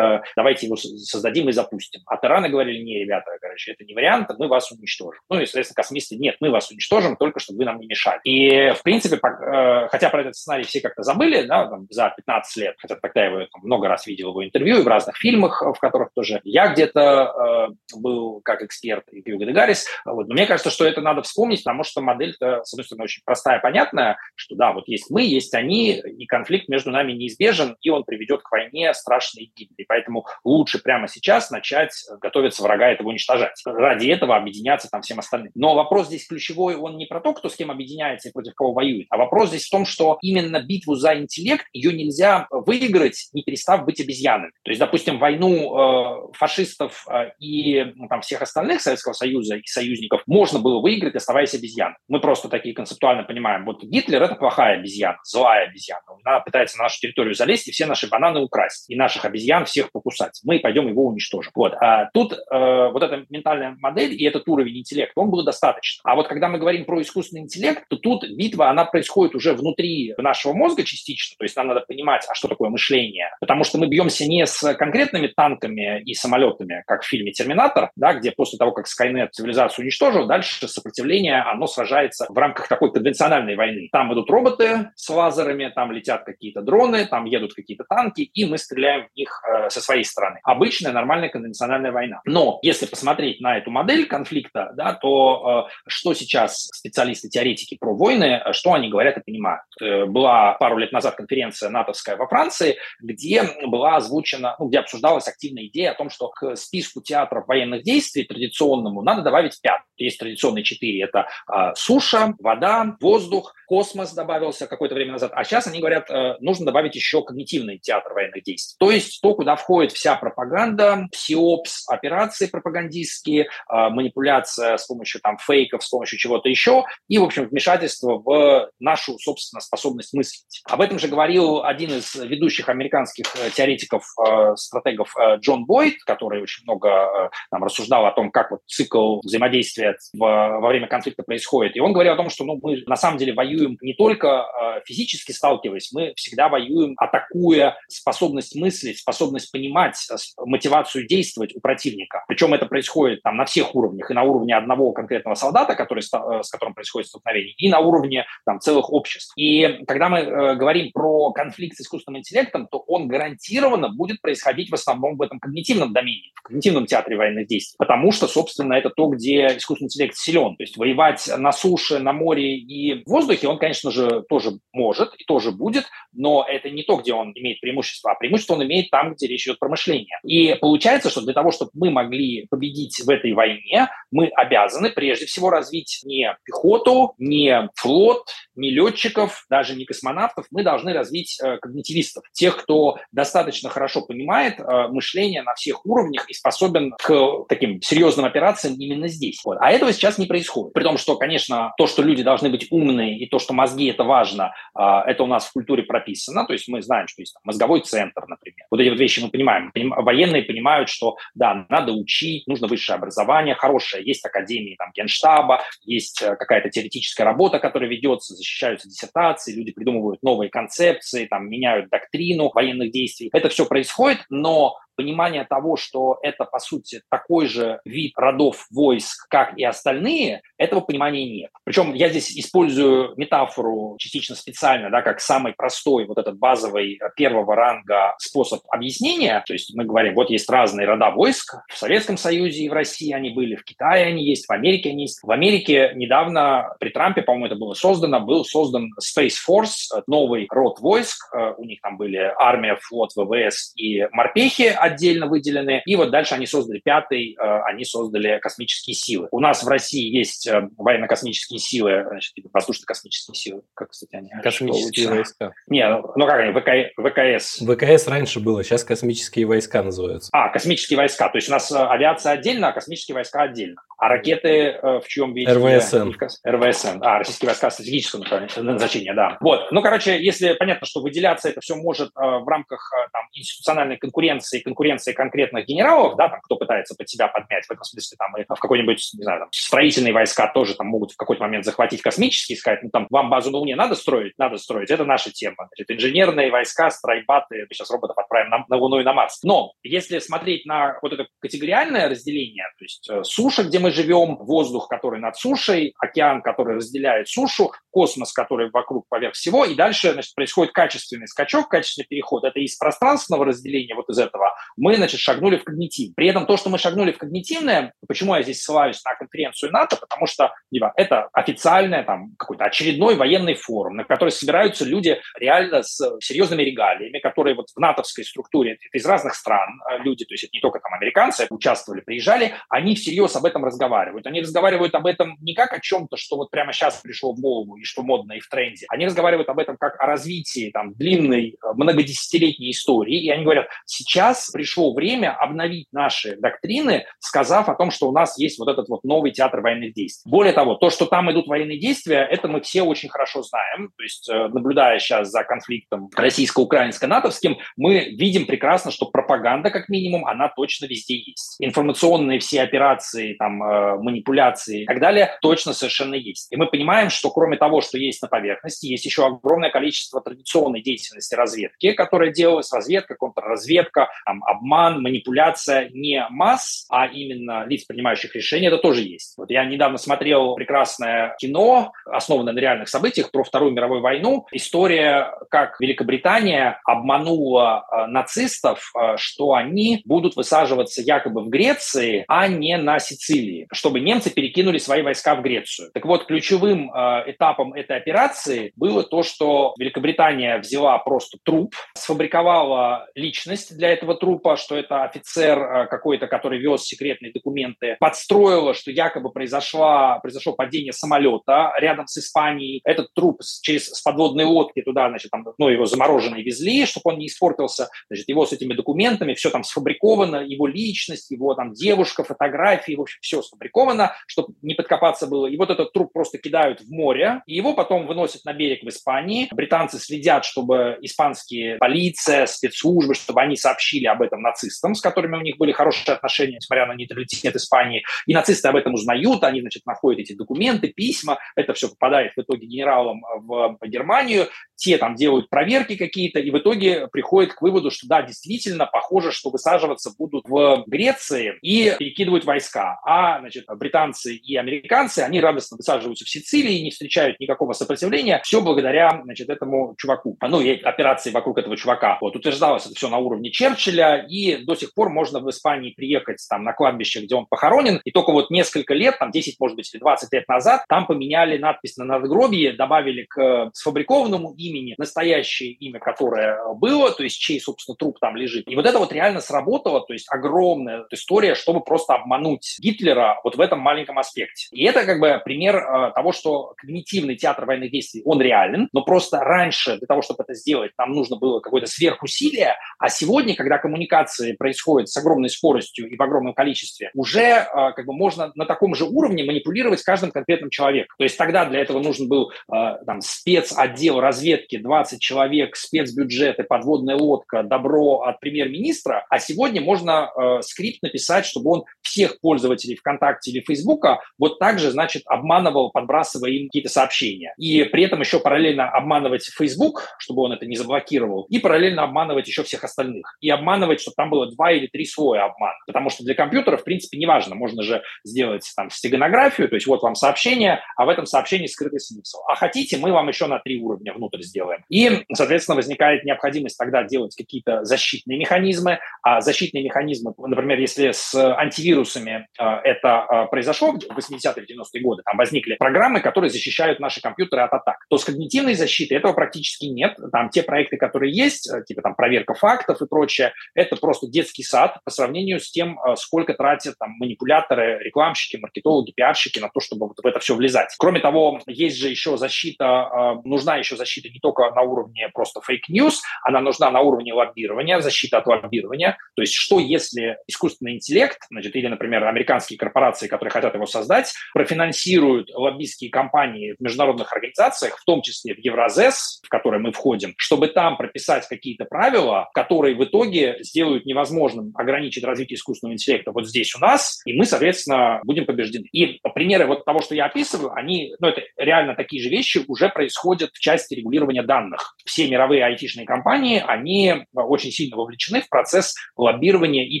давайте 0.36 0.66
его 0.66 0.76
создадим 0.76 1.48
и 1.48 1.52
запустим. 1.52 2.02
А 2.06 2.16
тираны 2.16 2.48
говорили, 2.48 2.82
не, 2.82 3.00
ребята, 3.00 3.30
короче, 3.40 3.72
это 3.72 3.84
не 3.84 3.94
вариант, 3.94 4.30
мы 4.38 4.48
вас 4.48 4.70
уничтожим. 4.72 5.20
Ну 5.28 5.40
и, 5.40 5.46
соответственно, 5.46 5.76
космисты, 5.76 6.16
нет, 6.16 6.36
мы 6.40 6.50
вас 6.50 6.70
уничтожим, 6.70 7.16
только 7.16 7.40
чтобы 7.40 7.58
вы 7.58 7.64
нам 7.64 7.78
не 7.78 7.86
мешали. 7.86 8.20
И, 8.24 8.59
в 8.74 8.82
принципе, 8.82 9.16
э, 9.16 9.88
хотя 9.88 10.10
про 10.10 10.22
этот 10.22 10.36
сценарий 10.36 10.64
все 10.64 10.80
как-то 10.80 11.02
забыли, 11.02 11.42
да, 11.42 11.66
там, 11.66 11.86
за 11.90 12.12
15 12.16 12.56
лет, 12.56 12.76
хотя 12.78 12.96
тогда 12.96 13.20
я 13.20 13.26
его 13.26 13.38
там, 13.52 13.62
много 13.62 13.88
раз 13.88 14.06
видел 14.06 14.30
его 14.30 14.44
интервью 14.44 14.78
и 14.78 14.82
в 14.82 14.88
разных 14.88 15.16
фильмах, 15.16 15.62
в 15.62 15.78
которых 15.78 16.10
тоже 16.14 16.40
я 16.44 16.68
где-то 16.68 17.70
э, 17.70 17.96
был 17.96 18.40
как 18.42 18.62
эксперт, 18.62 19.04
и 19.12 19.22
Хьюго 19.22 19.46
де 19.46 19.52
Гаррис, 19.52 19.86
вот. 20.04 20.28
но 20.28 20.34
мне 20.34 20.46
кажется, 20.46 20.70
что 20.70 20.84
это 20.84 21.00
надо 21.00 21.22
вспомнить, 21.22 21.62
потому 21.64 21.84
что 21.84 22.00
модель, 22.00 22.34
с 22.40 22.72
одной 22.72 22.84
стороны, 22.84 23.04
очень 23.04 23.22
простая, 23.24 23.60
понятная, 23.60 24.18
что 24.34 24.54
да, 24.54 24.72
вот 24.72 24.88
есть 24.88 25.10
мы, 25.10 25.22
есть 25.22 25.54
они, 25.54 25.92
и 25.92 26.26
конфликт 26.26 26.68
между 26.68 26.90
нами 26.90 27.12
неизбежен, 27.12 27.76
и 27.80 27.90
он 27.90 28.04
приведет 28.04 28.42
к 28.42 28.50
войне 28.50 28.92
страшной 28.94 29.52
гибели. 29.54 29.84
Поэтому 29.88 30.26
лучше 30.44 30.82
прямо 30.82 31.08
сейчас 31.08 31.50
начать 31.50 31.92
готовиться 32.20 32.62
врага 32.62 32.88
этого 32.88 33.08
уничтожать. 33.08 33.60
Ради 33.64 34.08
этого 34.08 34.36
объединяться 34.36 34.88
там 34.90 35.02
всем 35.02 35.18
остальным. 35.18 35.52
Но 35.54 35.74
вопрос 35.74 36.08
здесь 36.08 36.26
ключевой, 36.26 36.76
он 36.76 36.96
не 36.96 37.06
про 37.06 37.20
то, 37.20 37.32
кто 37.32 37.48
с 37.48 37.56
кем 37.56 37.70
объединяется 37.70 38.28
и 38.28 38.32
против 38.32 38.49
кого 38.54 38.72
воюет, 38.72 39.06
а 39.10 39.16
вопрос 39.16 39.50
здесь 39.50 39.66
в 39.66 39.70
том, 39.70 39.84
что 39.84 40.18
именно 40.22 40.60
битву 40.60 40.94
за 40.94 41.18
интеллект 41.18 41.66
ее 41.72 41.92
нельзя 41.92 42.46
выиграть, 42.50 43.28
не 43.32 43.42
перестав 43.42 43.84
быть 43.84 44.00
обезьяной. 44.00 44.50
То 44.62 44.70
есть, 44.70 44.80
допустим, 44.80 45.18
войну 45.18 46.30
э, 46.30 46.32
фашистов 46.34 47.06
э, 47.10 47.30
и 47.38 47.84
ну, 47.94 48.08
там, 48.08 48.20
всех 48.20 48.42
остальных 48.42 48.80
Советского 48.80 49.12
Союза 49.12 49.56
и 49.56 49.66
союзников 49.66 50.22
можно 50.26 50.58
было 50.58 50.80
выиграть, 50.80 51.14
оставаясь 51.14 51.54
обезьяной. 51.54 51.96
Мы 52.08 52.20
просто 52.20 52.48
такие 52.48 52.74
концептуально 52.74 53.24
понимаем, 53.24 53.64
вот 53.64 53.82
Гитлер– 53.82 54.22
это 54.24 54.34
плохая 54.34 54.78
обезьяна, 54.78 55.18
злая 55.24 55.68
обезьяна. 55.68 56.02
Она 56.24 56.40
пытается 56.40 56.78
на 56.78 56.84
нашу 56.84 57.00
территорию 57.00 57.34
залезть 57.34 57.68
и 57.68 57.72
все 57.72 57.86
наши 57.86 58.08
бананы 58.08 58.40
украсть, 58.40 58.88
и 58.90 58.96
наших 58.96 59.24
обезьян 59.24 59.64
всех 59.64 59.92
покусать. 59.92 60.40
Мы 60.44 60.58
пойдем 60.58 60.88
его 60.88 61.06
уничтожим. 61.06 61.52
Вот. 61.54 61.74
А 61.80 62.10
тут 62.12 62.32
э, 62.32 62.38
вот 62.50 63.02
эта 63.02 63.24
ментальная 63.28 63.76
модель 63.78 64.14
и 64.14 64.24
этот 64.24 64.48
уровень 64.48 64.78
интеллекта, 64.78 65.20
он 65.20 65.30
был 65.30 65.44
достаточно. 65.44 66.02
А 66.04 66.14
вот 66.14 66.28
когда 66.28 66.48
мы 66.48 66.58
говорим 66.58 66.84
про 66.84 67.00
искусственный 67.00 67.42
интеллект, 67.42 67.84
то 67.88 67.96
тут 67.96 68.24
битва, 68.40 68.70
она 68.70 68.86
происходит 68.86 69.34
уже 69.34 69.52
внутри 69.52 70.14
нашего 70.16 70.54
мозга 70.54 70.82
частично, 70.82 71.36
то 71.38 71.44
есть 71.44 71.56
нам 71.56 71.68
надо 71.68 71.80
понимать, 71.80 72.26
а 72.28 72.34
что 72.34 72.48
такое 72.48 72.70
мышление. 72.70 73.36
Потому 73.38 73.64
что 73.64 73.76
мы 73.78 73.86
бьемся 73.86 74.26
не 74.26 74.46
с 74.46 74.74
конкретными 74.74 75.26
танками 75.26 76.02
и 76.02 76.14
самолетами, 76.14 76.82
как 76.86 77.02
в 77.02 77.06
фильме 77.06 77.32
«Терминатор», 77.32 77.90
да, 77.96 78.14
где 78.14 78.32
после 78.32 78.58
того, 78.58 78.72
как 78.72 78.86
Скайнет 78.86 79.34
цивилизацию 79.34 79.84
уничтожил, 79.84 80.26
дальше 80.26 80.66
сопротивление, 80.68 81.42
оно 81.42 81.66
сражается 81.66 82.26
в 82.30 82.38
рамках 82.38 82.68
такой 82.68 82.92
конвенциональной 82.92 83.56
войны. 83.56 83.88
Там 83.92 84.12
идут 84.14 84.30
роботы 84.30 84.90
с 84.94 85.08
лазерами, 85.10 85.70
там 85.74 85.92
летят 85.92 86.24
какие-то 86.24 86.62
дроны, 86.62 87.06
там 87.06 87.26
едут 87.26 87.52
какие-то 87.54 87.84
танки, 87.84 88.22
и 88.22 88.46
мы 88.46 88.56
стреляем 88.56 89.06
в 89.12 89.16
них 89.16 89.42
э, 89.46 89.68
со 89.68 89.80
своей 89.80 90.04
стороны. 90.04 90.38
Обычная 90.44 90.92
нормальная 90.92 91.28
конвенциональная 91.28 91.92
война. 91.92 92.20
Но 92.24 92.58
если 92.62 92.86
посмотреть 92.86 93.40
на 93.40 93.58
эту 93.58 93.70
модель 93.70 94.06
конфликта, 94.06 94.72
да, 94.74 94.94
то 94.94 95.68
э, 95.68 95.70
что 95.86 96.14
сейчас 96.14 96.68
специалисты, 96.72 97.28
теоретики 97.28 97.76
про 97.78 97.94
войны, 97.94 98.19
э, 98.24 98.52
что 98.52 98.72
они 98.72 98.88
говорят 98.88 99.16
и 99.16 99.22
понимают? 99.22 99.62
Э, 99.80 100.04
была 100.06 100.54
пару 100.54 100.78
лет 100.78 100.92
назад 100.92 101.16
конференция 101.16 101.70
натовская 101.70 102.16
во 102.16 102.26
Франции, 102.26 102.76
где 103.00 103.44
была 103.66 103.96
озвучена, 103.96 104.56
ну, 104.58 104.68
где 104.68 104.78
обсуждалась 104.78 105.28
активная 105.28 105.66
идея 105.66 105.92
о 105.92 105.94
том, 105.94 106.10
что 106.10 106.28
к 106.28 106.56
списку 106.56 107.00
театров 107.00 107.46
военных 107.46 107.82
действий 107.82 108.24
традиционному 108.24 109.02
надо 109.02 109.22
добавить 109.22 109.60
пятый. 109.60 109.84
Есть 110.04 110.18
традиционные 110.18 110.64
четыре. 110.64 111.04
Это 111.04 111.28
э, 111.52 111.72
суша, 111.74 112.34
вода, 112.38 112.96
воздух, 113.00 113.54
космос 113.66 114.12
добавился 114.12 114.66
какое-то 114.66 114.94
время 114.94 115.12
назад. 115.12 115.32
А 115.34 115.44
сейчас 115.44 115.66
они 115.66 115.78
говорят, 115.78 116.10
э, 116.10 116.36
нужно 116.40 116.66
добавить 116.66 116.94
еще 116.94 117.22
когнитивный 117.22 117.78
театр 117.78 118.12
военных 118.12 118.42
действий. 118.42 118.76
То 118.78 118.90
есть 118.90 119.20
то, 119.20 119.34
куда 119.34 119.56
входит 119.56 119.92
вся 119.92 120.16
пропаганда, 120.16 121.06
псиопс, 121.12 121.88
операции 121.88 122.46
пропагандистские, 122.46 123.44
э, 123.44 123.46
манипуляция 123.68 124.76
с 124.76 124.86
помощью 124.86 125.20
там 125.20 125.38
фейков, 125.38 125.84
с 125.84 125.88
помощью 125.88 126.18
чего-то 126.18 126.48
еще, 126.48 126.84
и, 127.08 127.18
в 127.18 127.24
общем, 127.24 127.48
вмешательство 127.48 128.18
в 128.18 128.70
нашу, 128.80 129.18
собственно, 129.18 129.60
способность 129.60 130.14
мыслить. 130.14 130.62
Об 130.64 130.80
этом 130.80 130.98
же 130.98 131.08
говорил 131.08 131.62
один 131.62 131.90
из 131.90 132.14
ведущих 132.14 132.68
американских 132.68 133.26
э, 133.36 133.50
теоретиков, 133.50 134.04
э, 134.18 134.56
стратегов 134.56 135.14
э, 135.16 135.36
Джон 135.36 135.66
Бойд, 135.66 136.02
который 136.04 136.42
очень 136.42 136.64
много 136.64 136.88
э, 136.88 137.30
там, 137.50 137.62
рассуждал 137.62 138.06
о 138.06 138.12
том, 138.12 138.30
как 138.30 138.50
вот 138.50 138.60
цикл 138.66 139.20
взаимодействия 139.20 139.89
в, 140.12 140.18
во 140.18 140.68
время 140.68 140.86
конфликта 140.86 141.22
происходит. 141.22 141.76
И 141.76 141.80
он 141.80 141.92
говорил 141.92 142.12
о 142.12 142.16
том, 142.16 142.30
что 142.30 142.44
ну, 142.44 142.58
мы 142.62 142.82
на 142.86 142.96
самом 142.96 143.18
деле 143.18 143.32
воюем 143.32 143.76
не 143.80 143.94
только 143.94 144.26
э, 144.28 144.80
физически 144.84 145.32
сталкиваясь, 145.32 145.92
мы 145.92 146.12
всегда 146.16 146.48
воюем, 146.48 146.94
атакуя 146.96 147.76
способность 147.88 148.54
мыслить, 148.56 148.98
способность 148.98 149.50
понимать, 149.52 149.96
э, 150.10 150.16
мотивацию 150.44 151.06
действовать 151.06 151.54
у 151.54 151.60
противника. 151.60 152.24
Причем 152.28 152.54
это 152.54 152.66
происходит 152.66 153.22
там 153.22 153.36
на 153.36 153.44
всех 153.44 153.74
уровнях, 153.74 154.10
и 154.10 154.14
на 154.14 154.22
уровне 154.22 154.54
одного 154.56 154.92
конкретного 154.92 155.34
солдата, 155.34 155.74
который, 155.74 156.00
э, 156.00 156.42
с 156.42 156.50
которым 156.50 156.74
происходит 156.74 157.08
столкновение, 157.08 157.54
и 157.56 157.68
на 157.68 157.80
уровне 157.80 158.26
там, 158.44 158.60
целых 158.60 158.92
обществ. 158.92 159.32
И 159.36 159.80
когда 159.86 160.08
мы 160.08 160.18
э, 160.18 160.54
говорим 160.56 160.90
про 160.92 161.32
конфликт 161.32 161.76
с 161.76 161.80
искусственным 161.80 162.20
интеллектом, 162.20 162.68
то 162.70 162.78
он 162.78 163.08
гарантированно 163.08 163.88
будет 163.88 164.20
происходить 164.20 164.70
в 164.70 164.74
основном 164.74 165.16
в 165.16 165.22
этом 165.22 165.38
когнитивном 165.40 165.92
домене, 165.92 166.32
в 166.34 166.42
когнитивном 166.42 166.86
театре 166.86 167.16
военных 167.16 167.46
действий, 167.46 167.76
потому 167.78 168.12
что, 168.12 168.26
собственно, 168.26 168.74
это 168.74 168.90
то, 168.90 169.08
где 169.08 169.56
искусственный 169.56 169.79
интеллект 169.80 170.16
силен. 170.16 170.56
То 170.56 170.62
есть 170.62 170.76
воевать 170.76 171.30
на 171.36 171.52
суше, 171.52 171.98
на 171.98 172.12
море 172.12 172.56
и 172.56 173.02
в 173.04 173.08
воздухе 173.08 173.48
он, 173.48 173.58
конечно 173.58 173.90
же, 173.90 174.24
тоже 174.28 174.52
может 174.72 175.14
и 175.16 175.24
тоже 175.24 175.52
будет, 175.52 175.84
но 176.12 176.44
это 176.48 176.70
не 176.70 176.82
то, 176.82 176.96
где 176.96 177.12
он 177.12 177.32
имеет 177.34 177.60
преимущество, 177.60 178.12
а 178.12 178.14
преимущество 178.14 178.54
он 178.54 178.64
имеет 178.64 178.90
там, 178.90 179.14
где 179.14 179.26
речь 179.26 179.46
идет 179.46 179.58
про 179.58 179.68
мышление. 179.68 180.18
И 180.24 180.54
получается, 180.60 181.10
что 181.10 181.22
для 181.22 181.32
того, 181.32 181.50
чтобы 181.50 181.70
мы 181.74 181.90
могли 181.90 182.46
победить 182.50 183.00
в 183.00 183.08
этой 183.08 183.32
войне, 183.32 183.88
мы 184.10 184.28
обязаны 184.28 184.90
прежде 184.90 185.26
всего 185.26 185.50
развить 185.50 186.00
не 186.04 186.36
пехоту, 186.44 187.14
не 187.18 187.68
флот, 187.76 188.24
не 188.54 188.70
летчиков, 188.70 189.44
даже 189.48 189.74
не 189.74 189.84
космонавтов, 189.84 190.46
мы 190.50 190.62
должны 190.62 190.92
развить 190.92 191.38
э, 191.42 191.58
когнитивистов, 191.58 192.24
тех, 192.32 192.56
кто 192.56 192.98
достаточно 193.12 193.68
хорошо 193.68 194.02
понимает 194.02 194.58
э, 194.58 194.88
мышление 194.88 195.42
на 195.42 195.54
всех 195.54 195.84
уровнях 195.86 196.28
и 196.28 196.34
способен 196.34 196.92
к 196.98 197.44
таким 197.48 197.80
серьезным 197.82 198.26
операциям 198.26 198.74
именно 198.78 199.08
здесь. 199.08 199.40
Вот. 199.44 199.58
А 199.60 199.69
этого 199.72 199.92
сейчас 199.92 200.18
не 200.18 200.26
происходит. 200.26 200.72
При 200.72 200.82
том, 200.82 200.98
что, 200.98 201.16
конечно, 201.16 201.72
то, 201.76 201.86
что 201.86 202.02
люди 202.02 202.22
должны 202.22 202.48
быть 202.48 202.66
умные, 202.70 203.18
и 203.18 203.26
то, 203.26 203.38
что 203.38 203.52
мозги– 203.52 203.86
это 203.90 204.04
важно, 204.04 204.52
э, 204.78 204.82
это 205.06 205.22
у 205.22 205.26
нас 205.26 205.46
в 205.46 205.52
культуре 205.52 205.82
прописано. 205.82 206.46
То 206.46 206.52
есть 206.52 206.68
мы 206.68 206.82
знаем, 206.82 207.08
что 207.08 207.22
есть 207.22 207.34
там, 207.34 207.42
мозговой 207.44 207.80
центр, 207.80 208.24
например. 208.26 208.66
Вот 208.70 208.80
эти 208.80 208.88
вот 208.88 208.98
вещи 208.98 209.20
мы 209.20 209.30
понимаем. 209.30 209.70
Поним, 209.72 209.90
военные 209.96 210.42
понимают, 210.42 210.88
что, 210.88 211.16
да, 211.34 211.66
надо 211.68 211.92
учить, 211.92 212.46
нужно 212.46 212.66
высшее 212.66 212.96
образование, 212.96 213.54
хорошее. 213.54 214.04
Есть 214.04 214.24
академии 214.24 214.76
там, 214.76 214.90
генштаба, 214.94 215.62
есть 215.84 216.22
э, 216.22 216.36
какая-то 216.36 216.70
теоретическая 216.70 217.24
работа, 217.24 217.58
которая 217.58 217.88
ведется, 217.90 218.34
защищаются 218.34 218.88
диссертации, 218.88 219.54
люди 219.54 219.72
придумывают 219.72 220.22
новые 220.22 220.50
концепции, 220.50 221.26
там, 221.26 221.48
меняют 221.48 221.90
доктрину 221.90 222.50
военных 222.54 222.90
действий. 222.90 223.30
Это 223.32 223.48
все 223.48 223.66
происходит, 223.66 224.24
но 224.28 224.76
понимание 225.00 225.46
того, 225.48 225.76
что 225.76 226.18
это, 226.22 226.44
по 226.44 226.58
сути, 226.58 227.00
такой 227.08 227.46
же 227.46 227.80
вид 227.86 228.12
родов 228.16 228.66
войск, 228.70 229.26
как 229.30 229.56
и 229.56 229.64
остальные, 229.64 230.42
этого 230.58 230.80
понимания 230.80 231.24
нет. 231.24 231.50
Причем 231.64 231.94
я 231.94 232.10
здесь 232.10 232.36
использую 232.36 233.14
метафору 233.16 233.96
частично 233.98 234.36
специально, 234.36 234.90
да, 234.90 235.00
как 235.00 235.22
самый 235.22 235.54
простой 235.54 236.04
вот 236.04 236.18
этот 236.18 236.38
базовый 236.38 237.00
первого 237.16 237.56
ранга 237.56 238.14
способ 238.18 238.60
объяснения. 238.68 239.42
То 239.46 239.54
есть 239.54 239.74
мы 239.74 239.86
говорим, 239.86 240.14
вот 240.14 240.28
есть 240.28 240.50
разные 240.50 240.86
рода 240.86 241.10
войск. 241.10 241.56
В 241.72 241.78
Советском 241.78 242.18
Союзе 242.18 242.64
и 242.64 242.68
в 242.68 242.74
России 242.74 243.14
они 243.14 243.30
были, 243.30 243.54
в 243.54 243.64
Китае 243.64 244.04
они 244.04 244.22
есть, 244.22 244.46
в 244.46 244.52
Америке 244.52 244.90
они 244.90 245.04
есть. 245.04 245.20
В 245.22 245.30
Америке 245.30 245.92
недавно 245.94 246.74
при 246.78 246.90
Трампе, 246.90 247.22
по-моему, 247.22 247.46
это 247.46 247.56
было 247.56 247.72
создано, 247.72 248.20
был 248.20 248.44
создан 248.44 248.90
Space 249.00 249.36
Force, 249.48 249.96
э, 249.96 250.02
новый 250.06 250.46
род 250.50 250.78
войск. 250.80 251.34
Э, 251.34 251.54
у 251.56 251.64
них 251.64 251.80
там 251.80 251.96
были 251.96 252.34
армия, 252.38 252.76
флот, 252.82 253.12
ВВС 253.16 253.72
и 253.76 254.06
морпехи 254.12 254.64
отдельно 254.92 255.26
выделены. 255.26 255.82
И 255.86 255.96
вот 255.96 256.10
дальше 256.10 256.34
они 256.34 256.46
создали 256.46 256.80
пятый, 256.80 257.36
э, 257.38 257.60
они 257.66 257.84
создали 257.84 258.38
космические 258.40 258.94
силы. 258.94 259.28
У 259.30 259.40
нас 259.40 259.62
в 259.62 259.68
России 259.68 260.14
есть 260.14 260.46
э, 260.46 260.68
военно-космические 260.76 261.58
силы, 261.58 262.04
значит, 262.08 262.34
типа 262.34 262.50
воздушно-космические 262.52 263.34
силы. 263.34 263.62
Как, 263.74 263.90
кстати, 263.90 264.16
они? 264.16 264.30
Космические 264.42 265.08
войска. 265.08 265.52
Не, 265.68 265.88
ну 265.88 266.26
как 266.26 266.40
они, 266.40 266.52
ВК, 266.52 266.94
ВКС. 266.98 267.60
ВКС 267.60 268.08
раньше 268.08 268.40
было, 268.40 268.62
сейчас 268.64 268.84
космические 268.84 269.46
войска 269.46 269.82
называются. 269.82 270.30
А, 270.32 270.48
космические 270.48 270.96
войска. 270.96 271.28
То 271.28 271.38
есть 271.38 271.48
у 271.48 271.52
нас 271.52 271.70
э, 271.70 271.76
авиация 271.76 272.32
отдельно, 272.32 272.68
а 272.68 272.72
космические 272.72 273.14
войска 273.14 273.42
отдельно. 273.42 273.80
А 273.98 274.08
ракеты 274.08 274.78
в 274.82 275.04
чем 275.08 275.34
виде? 275.34 275.52
РВСН. 275.52 276.12
РВСН. 276.46 277.02
А, 277.02 277.18
российские 277.18 277.48
войска 277.48 277.70
стратегического 277.70 278.24
назначения, 278.56 279.12
да. 279.12 279.36
Вот. 279.40 279.70
Ну, 279.72 279.82
короче, 279.82 280.22
если 280.22 280.54
понятно, 280.54 280.86
что 280.86 281.02
выделяться 281.02 281.50
это 281.50 281.60
все 281.60 281.76
может 281.76 282.10
в 282.14 282.48
рамках 282.48 282.90
там, 283.12 283.24
институциональной 283.34 283.98
конкуренции, 283.98 284.60
конкуренции 284.70 285.12
конкретных 285.12 285.66
генералов, 285.66 286.16
да, 286.16 286.28
там, 286.28 286.40
кто 286.40 286.56
пытается 286.56 286.94
под 286.94 287.08
себя 287.08 287.28
подмять, 287.28 287.66
в 287.66 287.70
этом 287.70 287.84
смысле, 287.84 288.16
там, 288.18 288.32
в 288.48 288.60
какой-нибудь, 288.60 289.10
не 289.14 289.22
знаю, 289.22 289.40
там, 289.40 289.48
строительные 289.52 290.12
войска 290.12 290.46
тоже 290.52 290.74
там 290.74 290.86
могут 290.86 291.12
в 291.12 291.16
какой-то 291.16 291.42
момент 291.42 291.64
захватить 291.64 292.02
космические, 292.02 292.56
сказать, 292.56 292.82
ну, 292.82 292.90
там, 292.90 293.06
вам 293.10 293.30
базу 293.30 293.50
на 293.50 293.58
Луне 293.58 293.76
надо 293.76 293.94
строить? 293.94 294.34
Надо 294.38 294.56
строить. 294.58 294.90
Это 294.90 295.04
наша 295.04 295.32
тема. 295.32 295.68
Значит, 295.68 295.90
инженерные 295.90 296.50
войска, 296.50 296.90
страйбаты, 296.90 297.66
мы 297.68 297.74
сейчас 297.74 297.90
роботов 297.90 298.16
отправим 298.16 298.50
на, 298.50 298.64
на 298.68 298.76
Луну 298.76 299.00
и 299.00 299.04
на 299.04 299.12
Марс. 299.12 299.40
Но 299.42 299.72
если 299.82 300.18
смотреть 300.18 300.66
на 300.66 300.98
вот 301.02 301.12
это 301.12 301.26
категориальное 301.40 302.08
разделение, 302.08 302.66
то 302.78 302.84
есть 302.84 303.10
э, 303.10 303.24
суша, 303.24 303.64
где 303.64 303.78
мы 303.78 303.90
живем, 303.90 304.36
воздух, 304.36 304.88
который 304.88 305.20
над 305.20 305.36
сушей, 305.36 305.94
океан, 305.98 306.42
который 306.42 306.76
разделяет 306.76 307.28
сушу, 307.28 307.72
космос, 307.90 308.32
который 308.32 308.70
вокруг 308.70 309.08
поверх 309.08 309.34
всего, 309.34 309.64
и 309.64 309.74
дальше 309.74 310.12
значит, 310.12 310.34
происходит 310.34 310.72
качественный 310.72 311.26
скачок, 311.26 311.68
качественный 311.68 312.06
переход. 312.06 312.44
Это 312.44 312.60
из 312.60 312.76
пространственного 312.76 313.46
разделения 313.46 313.94
вот 313.94 314.08
из 314.08 314.18
этого 314.18 314.54
мы, 314.76 314.96
значит, 314.96 315.20
шагнули 315.20 315.56
в 315.56 315.64
когнитив. 315.64 316.14
При 316.14 316.28
этом 316.28 316.46
то, 316.46 316.56
что 316.56 316.70
мы 316.70 316.78
шагнули 316.78 317.12
в 317.12 317.18
когнитивное, 317.18 317.92
почему 318.06 318.34
я 318.34 318.42
здесь 318.42 318.62
ссылаюсь 318.62 319.02
на 319.04 319.14
конференцию 319.14 319.72
НАТО, 319.72 319.96
потому 319.96 320.26
что 320.26 320.52
типа, 320.72 320.92
это 320.96 321.28
официальный 321.32 322.02
там 322.04 322.32
какой-то 322.38 322.64
очередной 322.64 323.16
военный 323.16 323.54
форум, 323.54 323.96
на 323.96 324.04
который 324.04 324.30
собираются 324.30 324.84
люди 324.84 325.20
реально 325.38 325.82
с 325.82 326.18
серьезными 326.20 326.62
регалиями, 326.62 327.18
которые 327.18 327.54
вот 327.54 327.68
в 327.74 327.78
натовской 327.78 328.24
структуре, 328.24 328.72
это 328.72 328.80
из 328.92 329.06
разных 329.06 329.34
стран 329.34 329.80
э, 329.90 330.02
люди, 330.02 330.24
то 330.24 330.34
есть 330.34 330.44
это 330.44 330.50
не 330.52 330.60
только 330.60 330.80
там 330.80 330.94
американцы 330.94 331.46
участвовали, 331.50 332.00
приезжали, 332.00 332.54
они 332.68 332.94
всерьез 332.94 333.36
об 333.36 333.44
этом 333.44 333.64
разговаривают. 333.64 334.26
Они 334.26 334.40
разговаривают 334.40 334.94
об 334.94 335.06
этом 335.06 335.36
не 335.40 335.54
как 335.54 335.72
о 335.72 335.80
чем-то, 335.80 336.16
что 336.16 336.36
вот 336.36 336.50
прямо 336.50 336.72
сейчас 336.72 337.00
пришло 337.00 337.32
в 337.32 337.40
голову 337.40 337.76
и 337.76 337.84
что 337.84 338.02
модно 338.02 338.32
и 338.32 338.40
в 338.40 338.48
тренде. 338.48 338.86
Они 338.88 339.06
разговаривают 339.06 339.48
об 339.48 339.58
этом 339.58 339.76
как 339.76 340.00
о 340.00 340.06
развитии 340.06 340.70
там 340.70 340.94
длинной 340.94 341.56
э, 341.62 341.72
многодесятилетней 341.74 342.70
истории, 342.70 343.20
и 343.22 343.30
они 343.30 343.44
говорят, 343.44 343.68
сейчас 343.86 344.49
пришло 344.50 344.92
время 344.94 345.32
обновить 345.32 345.88
наши 345.92 346.36
доктрины, 346.36 347.06
сказав 347.18 347.68
о 347.68 347.74
том, 347.74 347.90
что 347.90 348.08
у 348.08 348.12
нас 348.12 348.38
есть 348.38 348.58
вот 348.58 348.68
этот 348.68 348.88
вот 348.88 349.04
новый 349.04 349.32
театр 349.32 349.60
военных 349.60 349.94
действий. 349.94 350.30
Более 350.30 350.52
того, 350.52 350.74
то, 350.74 350.90
что 350.90 351.06
там 351.06 351.30
идут 351.30 351.46
военные 351.46 351.78
действия, 351.78 352.26
это 352.30 352.48
мы 352.48 352.60
все 352.60 352.82
очень 352.82 353.08
хорошо 353.08 353.42
знаем. 353.42 353.90
То 353.96 354.02
есть, 354.02 354.28
э, 354.28 354.48
наблюдая 354.48 354.98
сейчас 354.98 355.30
за 355.30 355.44
конфликтом 355.44 356.10
российско-украинско-натовским, 356.14 357.56
мы 357.76 358.10
видим 358.10 358.46
прекрасно, 358.46 358.90
что 358.90 359.06
пропаганда, 359.06 359.70
как 359.70 359.88
минимум, 359.88 360.26
она 360.26 360.48
точно 360.48 360.86
везде 360.86 361.16
есть. 361.16 361.56
Информационные 361.60 362.38
все 362.38 362.62
операции, 362.62 363.34
там, 363.34 363.62
э, 363.62 363.96
манипуляции 363.98 364.82
и 364.82 364.86
так 364.86 365.00
далее 365.00 365.36
точно 365.40 365.72
совершенно 365.72 366.14
есть. 366.14 366.52
И 366.52 366.56
мы 366.56 366.66
понимаем, 366.66 367.10
что 367.10 367.30
кроме 367.30 367.56
того, 367.56 367.80
что 367.80 367.98
есть 367.98 368.22
на 368.22 368.28
поверхности, 368.28 368.86
есть 368.86 369.04
еще 369.04 369.26
огромное 369.26 369.70
количество 369.70 370.20
традиционной 370.20 370.82
деятельности 370.82 371.34
разведки, 371.34 371.92
которая 371.92 372.32
делалась, 372.32 372.72
разведка, 372.72 373.14
контрразведка, 373.14 374.08
там, 374.24 374.39
обман, 374.46 375.02
манипуляция 375.02 375.90
не 375.92 376.24
масс, 376.30 376.86
а 376.90 377.06
именно 377.06 377.64
лиц, 377.66 377.84
принимающих 377.84 378.34
решения, 378.34 378.68
это 378.68 378.78
тоже 378.78 379.02
есть. 379.02 379.34
Вот 379.36 379.50
я 379.50 379.64
недавно 379.64 379.98
смотрел 379.98 380.54
прекрасное 380.54 381.34
кино, 381.38 381.92
основанное 382.04 382.52
на 382.52 382.58
реальных 382.58 382.88
событиях 382.88 383.30
про 383.30 383.44
Вторую 383.44 383.72
мировую 383.72 384.00
войну. 384.00 384.46
История, 384.52 385.32
как 385.50 385.80
Великобритания 385.80 386.80
обманула 386.84 387.84
э, 387.90 388.06
нацистов, 388.06 388.92
э, 388.98 389.16
что 389.16 389.54
они 389.54 390.02
будут 390.04 390.36
высаживаться 390.36 391.02
якобы 391.02 391.42
в 391.42 391.48
Греции, 391.48 392.24
а 392.28 392.48
не 392.48 392.76
на 392.76 392.98
Сицилии, 392.98 393.66
чтобы 393.72 394.00
немцы 394.00 394.30
перекинули 394.30 394.78
свои 394.78 395.02
войска 395.02 395.34
в 395.34 395.42
Грецию. 395.42 395.90
Так 395.92 396.04
вот, 396.04 396.26
ключевым 396.26 396.92
э, 396.92 397.30
этапом 397.30 397.74
этой 397.74 397.96
операции 397.96 398.72
было 398.76 399.02
то, 399.02 399.22
что 399.22 399.74
Великобритания 399.78 400.58
взяла 400.58 400.98
просто 400.98 401.38
труп, 401.44 401.74
сфабриковала 401.94 403.06
личность 403.14 403.76
для 403.76 403.90
этого 403.90 404.14
трупа, 404.14 404.29
что 404.56 404.76
это 404.76 405.04
офицер 405.04 405.58
э, 405.58 405.86
какой-то, 405.86 406.26
который 406.26 406.58
вез 406.58 406.82
секретные 406.82 407.32
документы, 407.32 407.96
подстроила, 407.98 408.74
что 408.74 408.90
якобы 408.90 409.30
произошла, 409.30 410.18
произошло 410.20 410.52
падение 410.52 410.92
самолета 410.92 411.72
рядом 411.78 412.06
с 412.06 412.18
Испанией. 412.18 412.80
Этот 412.84 413.12
труп 413.14 413.42
через 413.62 413.86
с 413.86 414.02
подводной 414.02 414.44
лодки 414.44 414.82
туда, 414.82 415.08
значит, 415.08 415.30
там, 415.30 415.44
ну, 415.58 415.68
его 415.68 415.86
замороженный 415.86 416.42
везли, 416.42 416.86
чтобы 416.86 417.12
он 417.12 417.18
не 417.18 417.26
испортился. 417.26 417.88
Значит, 418.08 418.28
его 418.28 418.46
с 418.46 418.52
этими 418.52 418.74
документами, 418.74 419.34
все 419.34 419.50
там 419.50 419.64
сфабриковано, 419.64 420.36
его 420.36 420.66
личность, 420.66 421.30
его 421.30 421.54
там 421.54 421.72
девушка, 421.72 422.24
фотографии, 422.24 422.94
в 422.94 423.00
общем, 423.00 423.18
все 423.20 423.42
сфабриковано, 423.42 424.14
чтобы 424.26 424.54
не 424.62 424.74
подкопаться 424.74 425.26
было. 425.26 425.46
И 425.46 425.56
вот 425.56 425.70
этот 425.70 425.92
труп 425.92 426.12
просто 426.12 426.38
кидают 426.38 426.80
в 426.80 426.90
море, 426.90 427.42
и 427.46 427.54
его 427.54 427.74
потом 427.74 428.06
выносят 428.06 428.44
на 428.44 428.52
берег 428.52 428.82
в 428.82 428.88
Испании. 428.88 429.48
Британцы 429.52 429.98
следят, 429.98 430.44
чтобы 430.44 430.98
испанские 431.02 431.76
полиция, 431.78 432.46
спецслужбы, 432.46 433.14
чтобы 433.14 433.40
они 433.40 433.56
сообщили 433.56 434.06
об 434.06 434.19
этом 434.22 434.42
нацистам, 434.42 434.94
с 434.94 435.00
которыми 435.00 435.36
у 435.36 435.40
них 435.40 435.56
были 435.56 435.72
хорошие 435.72 436.14
отношения, 436.14 436.56
несмотря 436.56 436.86
на 436.86 436.94
нейтралитет 436.94 437.56
Испании. 437.56 438.02
И 438.26 438.34
нацисты 438.34 438.68
об 438.68 438.76
этом 438.76 438.94
узнают, 438.94 439.44
они, 439.44 439.60
значит, 439.60 439.86
находят 439.86 440.20
эти 440.20 440.32
документы, 440.34 440.88
письма, 440.88 441.38
это 441.56 441.72
все 441.74 441.88
попадает 441.88 442.32
в 442.36 442.40
итоге 442.40 442.66
генералам 442.66 443.22
в 443.40 443.78
Германию, 443.84 444.48
те 444.76 444.96
там 444.98 445.14
делают 445.14 445.50
проверки 445.50 445.96
какие-то, 445.96 446.40
и 446.40 446.50
в 446.50 446.58
итоге 446.58 447.08
приходят 447.08 447.52
к 447.52 447.62
выводу, 447.62 447.90
что 447.90 448.08
да, 448.08 448.22
действительно, 448.22 448.86
похоже, 448.86 449.30
что 449.32 449.50
высаживаться 449.50 450.12
будут 450.16 450.48
в 450.48 450.84
Греции 450.86 451.54
и 451.60 451.94
перекидывают 451.98 452.44
войска. 452.44 452.98
А, 453.04 453.40
значит, 453.40 453.66
британцы 453.76 454.34
и 454.34 454.56
американцы, 454.56 455.20
они 455.20 455.40
радостно 455.40 455.76
высаживаются 455.76 456.24
в 456.24 456.30
Сицилии, 456.30 456.80
не 456.80 456.90
встречают 456.90 457.38
никакого 457.40 457.72
сопротивления, 457.74 458.40
все 458.42 458.60
благодаря, 458.60 459.20
значит, 459.24 459.48
этому 459.50 459.94
чуваку. 459.98 460.36
Ну, 460.40 460.60
и 460.60 460.80
операции 460.80 461.30
вокруг 461.30 461.58
этого 461.58 461.76
чувака. 461.76 462.18
Вот, 462.20 462.36
утверждалось 462.36 462.86
это 462.86 462.94
все 462.94 463.08
на 463.08 463.18
уровне 463.18 463.50
Черчилля, 463.50 464.09
и 464.16 464.56
до 464.56 464.74
сих 464.74 464.94
пор 464.94 465.10
можно 465.10 465.40
в 465.40 465.48
Испании 465.50 465.92
приехать 465.92 466.44
там 466.48 466.64
на 466.64 466.72
кладбище, 466.72 467.20
где 467.20 467.34
он 467.34 467.46
похоронен, 467.46 468.00
и 468.04 468.10
только 468.10 468.32
вот 468.32 468.50
несколько 468.50 468.94
лет, 468.94 469.18
там 469.18 469.30
10, 469.30 469.58
может 469.60 469.76
быть, 469.76 469.92
или 469.92 470.00
20 470.00 470.32
лет 470.32 470.48
назад, 470.48 470.84
там 470.88 471.06
поменяли 471.06 471.58
надпись 471.58 471.96
на 471.96 472.04
надгробии, 472.04 472.70
добавили 472.70 473.24
к 473.28 473.70
сфабрикованному 473.74 474.54
имени 474.56 474.94
настоящее 474.98 475.72
имя, 475.72 476.00
которое 476.00 476.58
было, 476.74 477.10
то 477.10 477.22
есть 477.22 477.38
чей, 477.38 477.60
собственно, 477.60 477.96
труп 477.96 478.18
там 478.20 478.36
лежит. 478.36 478.68
И 478.68 478.76
вот 478.76 478.86
это 478.86 478.98
вот 478.98 479.12
реально 479.12 479.40
сработало, 479.40 480.04
то 480.06 480.12
есть 480.12 480.26
огромная 480.30 481.04
история, 481.10 481.54
чтобы 481.54 481.80
просто 481.80 482.14
обмануть 482.14 482.76
Гитлера 482.80 483.40
вот 483.44 483.56
в 483.56 483.60
этом 483.60 483.80
маленьком 483.80 484.18
аспекте. 484.18 484.68
И 484.72 484.84
это 484.84 485.04
как 485.04 485.20
бы 485.20 485.40
пример 485.44 485.76
э, 485.76 486.12
того, 486.14 486.32
что 486.32 486.74
когнитивный 486.76 487.36
театр 487.36 487.64
военных 487.66 487.90
действий, 487.90 488.22
он 488.24 488.40
реален, 488.40 488.88
но 488.92 489.02
просто 489.02 489.38
раньше 489.38 489.96
для 489.98 490.06
того, 490.06 490.22
чтобы 490.22 490.44
это 490.44 490.54
сделать, 490.54 490.92
нам 490.98 491.12
нужно 491.12 491.36
было 491.36 491.60
какое-то 491.60 491.86
сверхусилие, 491.86 492.76
а 492.98 493.08
сегодня, 493.08 493.54
когда 493.54 493.78
коммуникации 494.00 494.52
происходят 494.52 495.08
с 495.08 495.16
огромной 495.16 495.50
скоростью 495.50 496.08
и 496.08 496.16
в 496.16 496.22
огромном 496.22 496.54
количестве, 496.54 497.10
уже 497.14 497.40
э, 497.40 497.66
как 497.72 498.06
бы 498.06 498.12
можно 498.12 498.52
на 498.54 498.64
таком 498.64 498.94
же 498.94 499.04
уровне 499.04 499.44
манипулировать 499.44 500.02
каждым 500.02 500.30
конкретным 500.30 500.70
человеком. 500.70 501.14
То 501.18 501.24
есть 501.24 501.36
тогда 501.36 501.64
для 501.64 501.80
этого 501.80 502.00
нужен 502.00 502.28
был 502.28 502.50
э, 502.50 502.74
там 503.06 503.20
спецотдел 503.20 504.20
разведки, 504.20 504.78
20 504.78 505.20
человек, 505.20 505.76
спецбюджеты, 505.76 506.64
подводная 506.64 507.16
лодка, 507.16 507.62
добро 507.62 508.22
от 508.22 508.40
премьер-министра, 508.40 509.26
а 509.28 509.38
сегодня 509.38 509.80
можно 509.80 510.30
э, 510.30 510.62
скрипт 510.62 511.02
написать, 511.02 511.46
чтобы 511.46 511.70
он 511.70 511.84
всех 512.02 512.40
пользователей 512.40 512.96
ВКонтакте 512.96 513.50
или 513.50 513.60
Фейсбука 513.60 514.20
вот 514.38 514.58
так 514.58 514.78
же, 514.78 514.90
значит, 514.90 515.22
обманывал, 515.26 515.90
подбрасывая 515.90 516.50
им 516.50 516.68
какие-то 516.68 516.88
сообщения. 516.88 517.54
И 517.58 517.84
при 517.84 518.04
этом 518.04 518.20
еще 518.20 518.40
параллельно 518.40 518.88
обманывать 518.88 519.44
Facebook, 519.44 520.08
чтобы 520.18 520.42
он 520.42 520.52
это 520.52 520.66
не 520.66 520.76
заблокировал, 520.76 521.46
и 521.50 521.58
параллельно 521.58 522.02
обманывать 522.02 522.48
еще 522.48 522.62
всех 522.62 522.84
остальных. 522.84 523.36
И 523.40 523.50
обманывать, 523.80 524.00
чтобы 524.00 524.14
там 524.16 524.30
было 524.30 524.50
два 524.50 524.72
или 524.72 524.86
три 524.86 525.04
слоя 525.04 525.44
обмана. 525.44 525.74
Потому 525.86 526.10
что 526.10 526.24
для 526.24 526.34
компьютера, 526.34 526.76
в 526.76 526.84
принципе, 526.84 527.18
неважно. 527.18 527.54
Можно 527.54 527.82
же 527.82 528.02
сделать 528.24 528.70
там 528.76 528.90
стегонографию, 528.90 529.68
то 529.68 529.74
есть 529.74 529.86
вот 529.86 530.02
вам 530.02 530.14
сообщение, 530.14 530.80
а 530.96 531.04
в 531.04 531.08
этом 531.08 531.26
сообщении 531.26 531.66
скрытый 531.66 532.00
смысл. 532.00 532.38
А 532.48 532.54
хотите, 532.54 532.98
мы 532.98 533.12
вам 533.12 533.28
еще 533.28 533.46
на 533.46 533.58
три 533.58 533.80
уровня 533.80 534.12
внутрь 534.12 534.42
сделаем. 534.42 534.84
И, 534.88 535.24
соответственно, 535.34 535.76
возникает 535.76 536.24
необходимость 536.24 536.78
тогда 536.78 537.02
делать 537.04 537.34
какие-то 537.36 537.84
защитные 537.84 538.38
механизмы. 538.38 538.98
А 539.22 539.40
защитные 539.40 539.84
механизмы, 539.84 540.34
например, 540.38 540.78
если 540.78 541.12
с 541.12 541.34
антивирусами 541.34 542.46
э, 542.58 542.64
это 542.84 543.26
э, 543.28 543.46
произошло 543.50 543.92
в 543.92 543.96
80-е, 543.96 544.64
90-е 544.64 545.02
годы, 545.02 545.22
там 545.24 545.36
возникли 545.36 545.74
программы, 545.74 546.20
которые 546.20 546.50
защищают 546.50 547.00
наши 547.00 547.20
компьютеры 547.20 547.62
от 547.62 547.72
атак, 547.72 547.96
то 548.08 548.18
с 548.18 548.24
когнитивной 548.24 548.74
защитой 548.74 549.14
этого 549.14 549.32
практически 549.32 549.86
нет. 549.86 550.16
Там 550.32 550.50
те 550.50 550.62
проекты, 550.62 550.96
которые 550.96 551.32
есть, 551.32 551.70
э, 551.72 551.84
типа 551.84 552.02
там 552.02 552.14
проверка 552.14 552.54
фактов 552.54 553.00
и 553.02 553.06
прочее, 553.06 553.52
это 553.74 553.96
просто 553.96 554.26
детский 554.26 554.62
сад 554.62 554.98
по 555.04 555.10
сравнению 555.10 555.60
с 555.60 555.70
тем, 555.70 555.98
сколько 556.16 556.54
тратят 556.54 556.96
там 556.98 557.10
манипуляторы, 557.18 557.98
рекламщики, 558.02 558.56
маркетологи, 558.56 559.12
пиарщики 559.12 559.58
на 559.58 559.68
то, 559.68 559.80
чтобы 559.80 560.08
вот 560.08 560.18
в 560.22 560.26
это 560.26 560.38
все 560.40 560.54
влезать. 560.54 560.94
Кроме 560.98 561.20
того, 561.20 561.60
есть 561.66 561.96
же 561.96 562.08
еще 562.08 562.36
защита, 562.36 563.40
нужна 563.44 563.76
еще 563.76 563.96
защита 563.96 564.28
не 564.28 564.38
только 564.40 564.70
на 564.70 564.82
уровне 564.82 565.30
просто 565.34 565.60
fake 565.60 565.87
news, 565.87 566.20
она 566.42 566.60
нужна 566.60 566.90
на 566.90 567.00
уровне 567.00 567.32
лоббирования, 567.32 568.00
защита 568.00 568.38
от 568.38 568.46
лоббирования. 568.46 569.16
То 569.34 569.42
есть 569.42 569.54
что 569.54 569.78
если 569.78 570.36
искусственный 570.46 570.94
интеллект, 570.94 571.38
значит, 571.50 571.76
или, 571.76 571.86
например, 571.86 572.24
американские 572.26 572.78
корпорации, 572.78 573.28
которые 573.28 573.50
хотят 573.50 573.74
его 573.74 573.86
создать, 573.86 574.32
профинансируют 574.52 575.50
лоббистские 575.54 576.10
кампании 576.10 576.74
в 576.78 576.82
международных 576.82 577.32
организациях, 577.32 577.98
в 577.98 578.04
том 578.04 578.22
числе 578.22 578.54
в 578.54 578.58
ЕврАзЭС, 578.58 579.40
в 579.44 579.48
который 579.48 579.80
мы 579.80 579.92
входим, 579.92 580.34
чтобы 580.36 580.68
там 580.68 580.96
прописать 580.96 581.46
какие-то 581.48 581.84
правила, 581.84 582.48
которые 582.54 582.94
в 582.94 583.04
итоге 583.04 583.59
сделают 583.62 584.06
невозможным 584.06 584.72
ограничить 584.74 585.24
развитие 585.24 585.56
искусственного 585.56 585.94
интеллекта 585.94 586.32
вот 586.32 586.48
здесь 586.48 586.74
у 586.74 586.78
нас, 586.78 587.20
и 587.24 587.32
мы, 587.32 587.44
соответственно, 587.44 588.20
будем 588.24 588.46
побеждены. 588.46 588.86
И 588.92 589.20
примеры 589.34 589.66
вот 589.66 589.84
того, 589.84 590.00
что 590.00 590.14
я 590.14 590.26
описываю, 590.26 590.72
они, 590.74 591.14
ну, 591.20 591.28
это 591.28 591.42
реально 591.56 591.94
такие 591.94 592.22
же 592.22 592.28
вещи 592.28 592.62
уже 592.66 592.88
происходят 592.88 593.50
в 593.52 593.58
части 593.58 593.94
регулирования 593.94 594.42
данных. 594.42 594.94
Все 595.04 595.28
мировые 595.28 595.64
айтишные 595.64 596.06
компании, 596.06 596.62
они 596.66 597.26
очень 597.34 597.70
сильно 597.70 597.96
вовлечены 597.96 598.42
в 598.42 598.48
процесс 598.48 598.94
лоббирования 599.16 599.86
и 599.86 600.00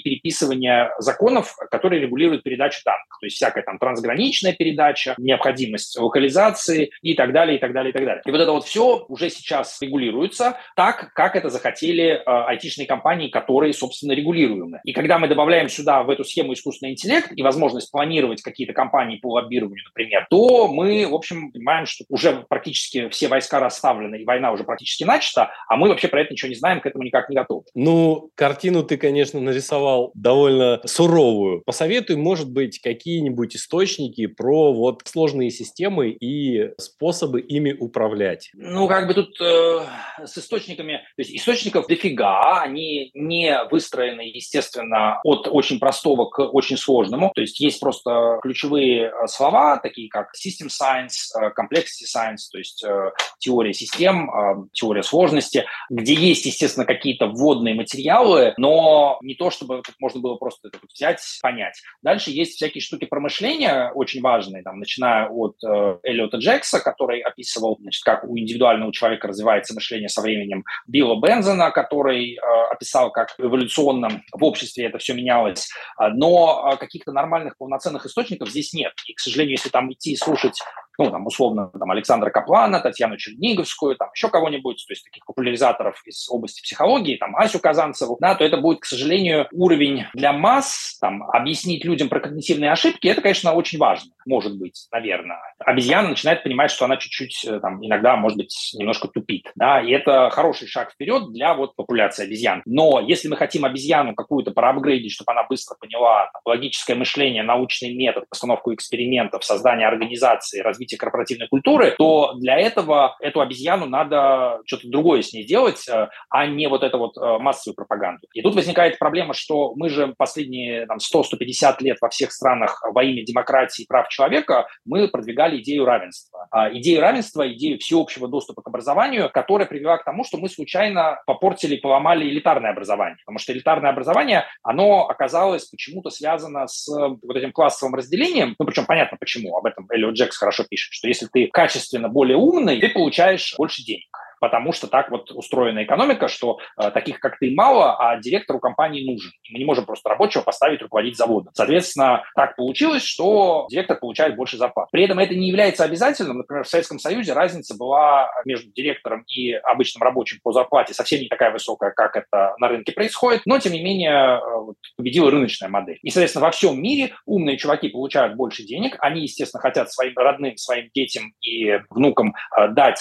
переписывания 0.00 0.92
законов, 0.98 1.54
которые 1.70 2.00
регулируют 2.00 2.42
передачу 2.42 2.80
данных. 2.84 3.06
То 3.20 3.26
есть 3.26 3.36
всякая 3.36 3.62
там 3.62 3.78
трансграничная 3.78 4.52
передача, 4.52 5.14
необходимость 5.18 5.98
локализации 5.98 6.90
и 7.02 7.14
так 7.14 7.32
далее, 7.32 7.56
и 7.56 7.60
так 7.60 7.72
далее, 7.72 7.90
и 7.90 7.92
так 7.92 8.04
далее. 8.04 8.22
И 8.24 8.30
вот 8.30 8.40
это 8.40 8.52
вот 8.52 8.64
все 8.64 9.04
уже 9.08 9.30
сейчас 9.30 9.80
регулируется 9.80 10.58
так, 10.76 11.12
как 11.14 11.36
это 11.36 11.48
захотели 11.48 12.04
э, 12.04 12.22
айтишные 12.24 12.86
компании, 12.86 13.28
которые 13.28 13.49
которые, 13.50 13.72
собственно, 13.72 14.12
регулируемы. 14.12 14.80
И 14.84 14.92
когда 14.92 15.18
мы 15.18 15.26
добавляем 15.26 15.68
сюда 15.68 16.04
в 16.04 16.10
эту 16.10 16.22
схему 16.24 16.52
искусственный 16.52 16.92
интеллект 16.92 17.32
и 17.34 17.42
возможность 17.42 17.90
планировать 17.90 18.42
какие-то 18.42 18.72
компании 18.72 19.16
по 19.16 19.32
лоббированию, 19.32 19.84
например, 19.86 20.26
то 20.30 20.68
мы, 20.68 21.04
в 21.04 21.14
общем, 21.14 21.50
понимаем, 21.50 21.84
что 21.84 22.04
уже 22.08 22.44
практически 22.48 23.08
все 23.08 23.26
войска 23.26 23.58
расставлены, 23.58 24.22
и 24.22 24.24
война 24.24 24.52
уже 24.52 24.62
практически 24.62 25.02
начата, 25.02 25.50
а 25.68 25.76
мы 25.76 25.88
вообще 25.88 26.06
про 26.06 26.20
это 26.20 26.32
ничего 26.32 26.48
не 26.48 26.54
знаем, 26.54 26.80
к 26.80 26.86
этому 26.86 27.02
никак 27.02 27.28
не 27.28 27.34
готовы. 27.34 27.64
Ну, 27.74 28.30
картину 28.36 28.84
ты, 28.84 28.96
конечно, 28.96 29.40
нарисовал 29.40 30.12
довольно 30.14 30.80
суровую. 30.84 31.62
Посоветуй, 31.66 32.14
может 32.14 32.52
быть, 32.52 32.78
какие-нибудь 32.78 33.56
источники 33.56 34.26
про 34.26 34.72
вот 34.72 35.02
сложные 35.06 35.50
системы 35.50 36.10
и 36.10 36.70
способы 36.78 37.40
ими 37.40 37.72
управлять. 37.72 38.50
Ну, 38.54 38.86
как 38.86 39.08
бы 39.08 39.14
тут 39.14 39.40
э, 39.40 39.80
с 40.24 40.38
источниками, 40.38 40.98
то 41.16 41.22
есть 41.22 41.34
источников 41.34 41.88
дофига, 41.88 42.60
они 42.62 43.10
не 43.14 43.39
выстроены, 43.70 44.22
естественно, 44.22 45.20
от 45.24 45.48
очень 45.48 45.78
простого 45.78 46.26
к 46.26 46.40
очень 46.52 46.76
сложному. 46.76 47.32
То 47.34 47.40
есть 47.40 47.60
есть 47.60 47.80
просто 47.80 48.38
ключевые 48.42 49.10
э, 49.10 49.26
слова, 49.26 49.78
такие 49.78 50.08
как 50.08 50.28
system 50.34 50.68
science, 50.68 51.30
э, 51.38 51.50
complexity 51.58 52.06
science, 52.06 52.48
то 52.50 52.58
есть 52.58 52.84
э, 52.84 53.10
теория 53.38 53.72
систем, 53.72 54.68
теория 54.72 55.02
сложности, 55.02 55.64
где 55.88 56.14
есть, 56.14 56.46
естественно, 56.46 56.86
какие-то 56.86 57.26
вводные 57.26 57.74
материалы, 57.74 58.54
но 58.56 59.18
не 59.22 59.34
то, 59.34 59.50
чтобы 59.50 59.82
можно 59.98 60.20
было 60.20 60.36
просто 60.36 60.68
это 60.68 60.78
взять, 60.92 61.20
понять. 61.42 61.80
Дальше 62.02 62.30
есть 62.30 62.56
всякие 62.56 62.82
штуки 62.82 63.06
промышления 63.06 63.90
очень 63.94 64.20
важные, 64.20 64.62
там, 64.62 64.78
начиная 64.78 65.28
от 65.28 65.56
Эллиота 66.02 66.38
Джекса, 66.38 66.80
который 66.80 67.20
описывал, 67.20 67.78
значит, 67.80 68.02
как 68.04 68.24
у 68.24 68.38
индивидуального 68.38 68.92
человека 68.92 69.28
развивается 69.28 69.74
мышление 69.74 70.08
со 70.08 70.20
временем, 70.20 70.64
Билла 70.86 71.20
Бензена, 71.20 71.70
который 71.70 72.38
описал, 72.70 73.10
как 73.10 73.29
эволюционно 73.38 74.22
в 74.32 74.44
обществе 74.44 74.86
это 74.86 74.98
все 74.98 75.14
менялось, 75.14 75.68
но 75.98 76.76
каких-то 76.78 77.12
нормальных 77.12 77.56
полноценных 77.56 78.06
источников 78.06 78.50
здесь 78.50 78.72
нет. 78.72 78.92
И, 79.06 79.14
к 79.14 79.20
сожалению, 79.20 79.56
если 79.56 79.68
там 79.68 79.92
идти 79.92 80.12
и 80.12 80.16
слушать 80.16 80.60
ну, 81.00 81.10
там, 81.10 81.26
условно, 81.26 81.70
там, 81.78 81.90
Александра 81.90 82.28
Каплана, 82.28 82.78
Татьяну 82.80 83.16
Черниговскую, 83.16 83.96
там, 83.96 84.10
еще 84.14 84.28
кого-нибудь, 84.28 84.84
то 84.86 84.92
есть 84.92 85.02
таких 85.02 85.24
популяризаторов 85.24 86.02
из 86.04 86.28
области 86.28 86.60
психологии, 86.60 87.16
там, 87.16 87.34
Асю 87.36 87.58
Казанцеву, 87.58 88.18
да, 88.20 88.34
то 88.34 88.44
это 88.44 88.58
будет, 88.58 88.80
к 88.80 88.84
сожалению, 88.84 89.48
уровень 89.50 90.04
для 90.12 90.34
масс, 90.34 90.98
там, 91.00 91.22
объяснить 91.22 91.86
людям 91.86 92.10
про 92.10 92.20
когнитивные 92.20 92.70
ошибки, 92.70 93.08
это, 93.08 93.22
конечно, 93.22 93.54
очень 93.54 93.78
важно, 93.78 94.12
может 94.26 94.58
быть, 94.58 94.88
наверное. 94.92 95.38
Обезьяна 95.58 96.10
начинает 96.10 96.42
понимать, 96.42 96.70
что 96.70 96.84
она 96.84 96.98
чуть-чуть, 96.98 97.46
э, 97.46 97.60
там, 97.60 97.82
иногда, 97.82 98.16
может 98.16 98.36
быть, 98.36 98.54
немножко 98.74 99.08
тупит, 99.08 99.50
да, 99.54 99.80
и 99.80 99.90
это 99.92 100.28
хороший 100.30 100.68
шаг 100.68 100.92
вперед 100.92 101.32
для 101.32 101.54
вот 101.54 101.76
популяции 101.76 102.24
обезьян. 102.24 102.60
Но 102.66 103.00
если 103.00 103.28
мы 103.28 103.36
хотим 103.36 103.64
обезьяну 103.64 104.14
какую-то 104.14 104.50
проапгрейдить, 104.50 105.12
чтобы 105.12 105.32
она 105.32 105.44
быстро 105.44 105.76
поняла 105.80 106.28
там, 106.30 106.42
логическое 106.44 106.94
мышление, 106.94 107.42
научный 107.42 107.94
метод, 107.94 108.28
постановку 108.28 108.74
экспериментов, 108.74 109.44
создание 109.44 109.88
организации, 109.88 110.60
развитие 110.60 110.89
развития 110.90 110.96
корпоративной 110.96 111.48
культуры, 111.48 111.94
то 111.98 112.34
для 112.34 112.58
этого 112.58 113.16
эту 113.20 113.40
обезьяну 113.40 113.86
надо 113.86 114.60
что-то 114.66 114.88
другое 114.88 115.22
с 115.22 115.32
ней 115.32 115.44
делать, 115.44 115.88
э, 115.88 116.08
а 116.28 116.46
не 116.46 116.68
вот 116.68 116.82
эту 116.82 116.98
вот 116.98 117.16
э, 117.16 117.38
массовую 117.38 117.76
пропаганду. 117.76 118.26
И 118.34 118.42
тут 118.42 118.54
возникает 118.54 118.98
проблема, 118.98 119.34
что 119.34 119.74
мы 119.74 119.88
же 119.88 120.14
последние 120.16 120.86
там, 120.86 120.98
100-150 120.98 121.76
лет 121.80 121.98
во 122.00 122.08
всех 122.08 122.32
странах 122.32 122.82
во 122.92 123.02
имя 123.02 123.24
демократии 123.24 123.82
и 123.82 123.86
прав 123.86 124.08
человека 124.08 124.66
мы 124.84 125.08
продвигали 125.08 125.58
идею 125.58 125.84
равенства. 125.84 126.46
А 126.50 126.70
идею 126.72 127.00
равенства, 127.00 127.50
идею 127.52 127.78
всеобщего 127.78 128.28
доступа 128.28 128.62
к 128.62 128.68
образованию, 128.68 129.30
которая 129.32 129.66
привела 129.66 129.98
к 129.98 130.04
тому, 130.04 130.24
что 130.24 130.38
мы 130.38 130.48
случайно 130.48 131.20
попортили, 131.26 131.76
поломали 131.76 132.28
элитарное 132.28 132.70
образование. 132.70 133.16
Потому 133.24 133.38
что 133.38 133.52
элитарное 133.52 133.90
образование, 133.90 134.44
оно 134.62 135.06
оказалось 135.08 135.66
почему-то 135.66 136.10
связано 136.10 136.66
с 136.66 136.88
вот 136.88 137.36
этим 137.36 137.52
классовым 137.52 137.94
разделением. 137.94 138.54
Ну, 138.58 138.66
причем 138.66 138.86
понятно 138.86 139.16
почему. 139.18 139.56
Об 139.56 139.66
этом 139.66 139.86
Эллиот 139.90 140.14
Джекс 140.14 140.36
хорошо 140.36 140.64
пишет 140.70 140.92
что 140.92 141.08
если 141.08 141.26
ты 141.26 141.48
качественно 141.48 142.08
более 142.08 142.36
умный, 142.36 142.80
ты 142.80 142.88
получаешь 142.88 143.54
больше 143.58 143.82
денег 143.84 144.08
потому 144.40 144.72
что 144.72 144.88
так 144.88 145.10
вот 145.10 145.30
устроена 145.30 145.84
экономика, 145.84 146.28
что 146.28 146.58
э, 146.76 146.90
таких, 146.90 147.20
как 147.20 147.38
ты, 147.38 147.52
мало, 147.54 147.96
а 147.96 148.18
директору 148.18 148.58
компании 148.58 149.04
нужен. 149.04 149.30
Мы 149.50 149.58
не 149.58 149.64
можем 149.64 149.84
просто 149.84 150.08
рабочего 150.08 150.42
поставить 150.42 150.82
руководить 150.82 151.16
заводом. 151.16 151.52
Соответственно, 151.54 152.24
так 152.34 152.56
получилось, 152.56 153.04
что 153.04 153.66
директор 153.70 153.98
получает 153.98 154.36
больше 154.36 154.56
зарплат. 154.56 154.88
При 154.90 155.04
этом 155.04 155.18
это 155.18 155.34
не 155.34 155.48
является 155.48 155.84
обязательным. 155.84 156.38
Например, 156.38 156.64
в 156.64 156.68
Советском 156.68 156.98
Союзе 156.98 157.34
разница 157.34 157.76
была 157.76 158.28
между 158.44 158.72
директором 158.72 159.24
и 159.28 159.52
обычным 159.52 160.02
рабочим 160.02 160.38
по 160.42 160.52
зарплате 160.52 160.94
совсем 160.94 161.20
не 161.20 161.28
такая 161.28 161.52
высокая, 161.52 161.90
как 161.90 162.16
это 162.16 162.54
на 162.58 162.68
рынке 162.68 162.92
происходит, 162.92 163.42
но, 163.44 163.58
тем 163.58 163.72
не 163.72 163.82
менее, 163.82 164.38
э, 164.38 164.56
вот, 164.56 164.76
победила 164.96 165.30
рыночная 165.30 165.68
модель. 165.68 165.98
И, 166.02 166.10
соответственно, 166.10 166.46
во 166.46 166.50
всем 166.50 166.80
мире 166.80 167.14
умные 167.26 167.58
чуваки 167.58 167.88
получают 167.90 168.36
больше 168.36 168.62
денег, 168.62 168.96
они, 169.00 169.22
естественно, 169.22 169.60
хотят 169.60 169.92
своим 169.92 170.16
родным, 170.16 170.56
своим 170.56 170.88
детям 170.94 171.34
и 171.42 171.78
внукам 171.90 172.34
э, 172.56 172.68
дать 172.68 172.98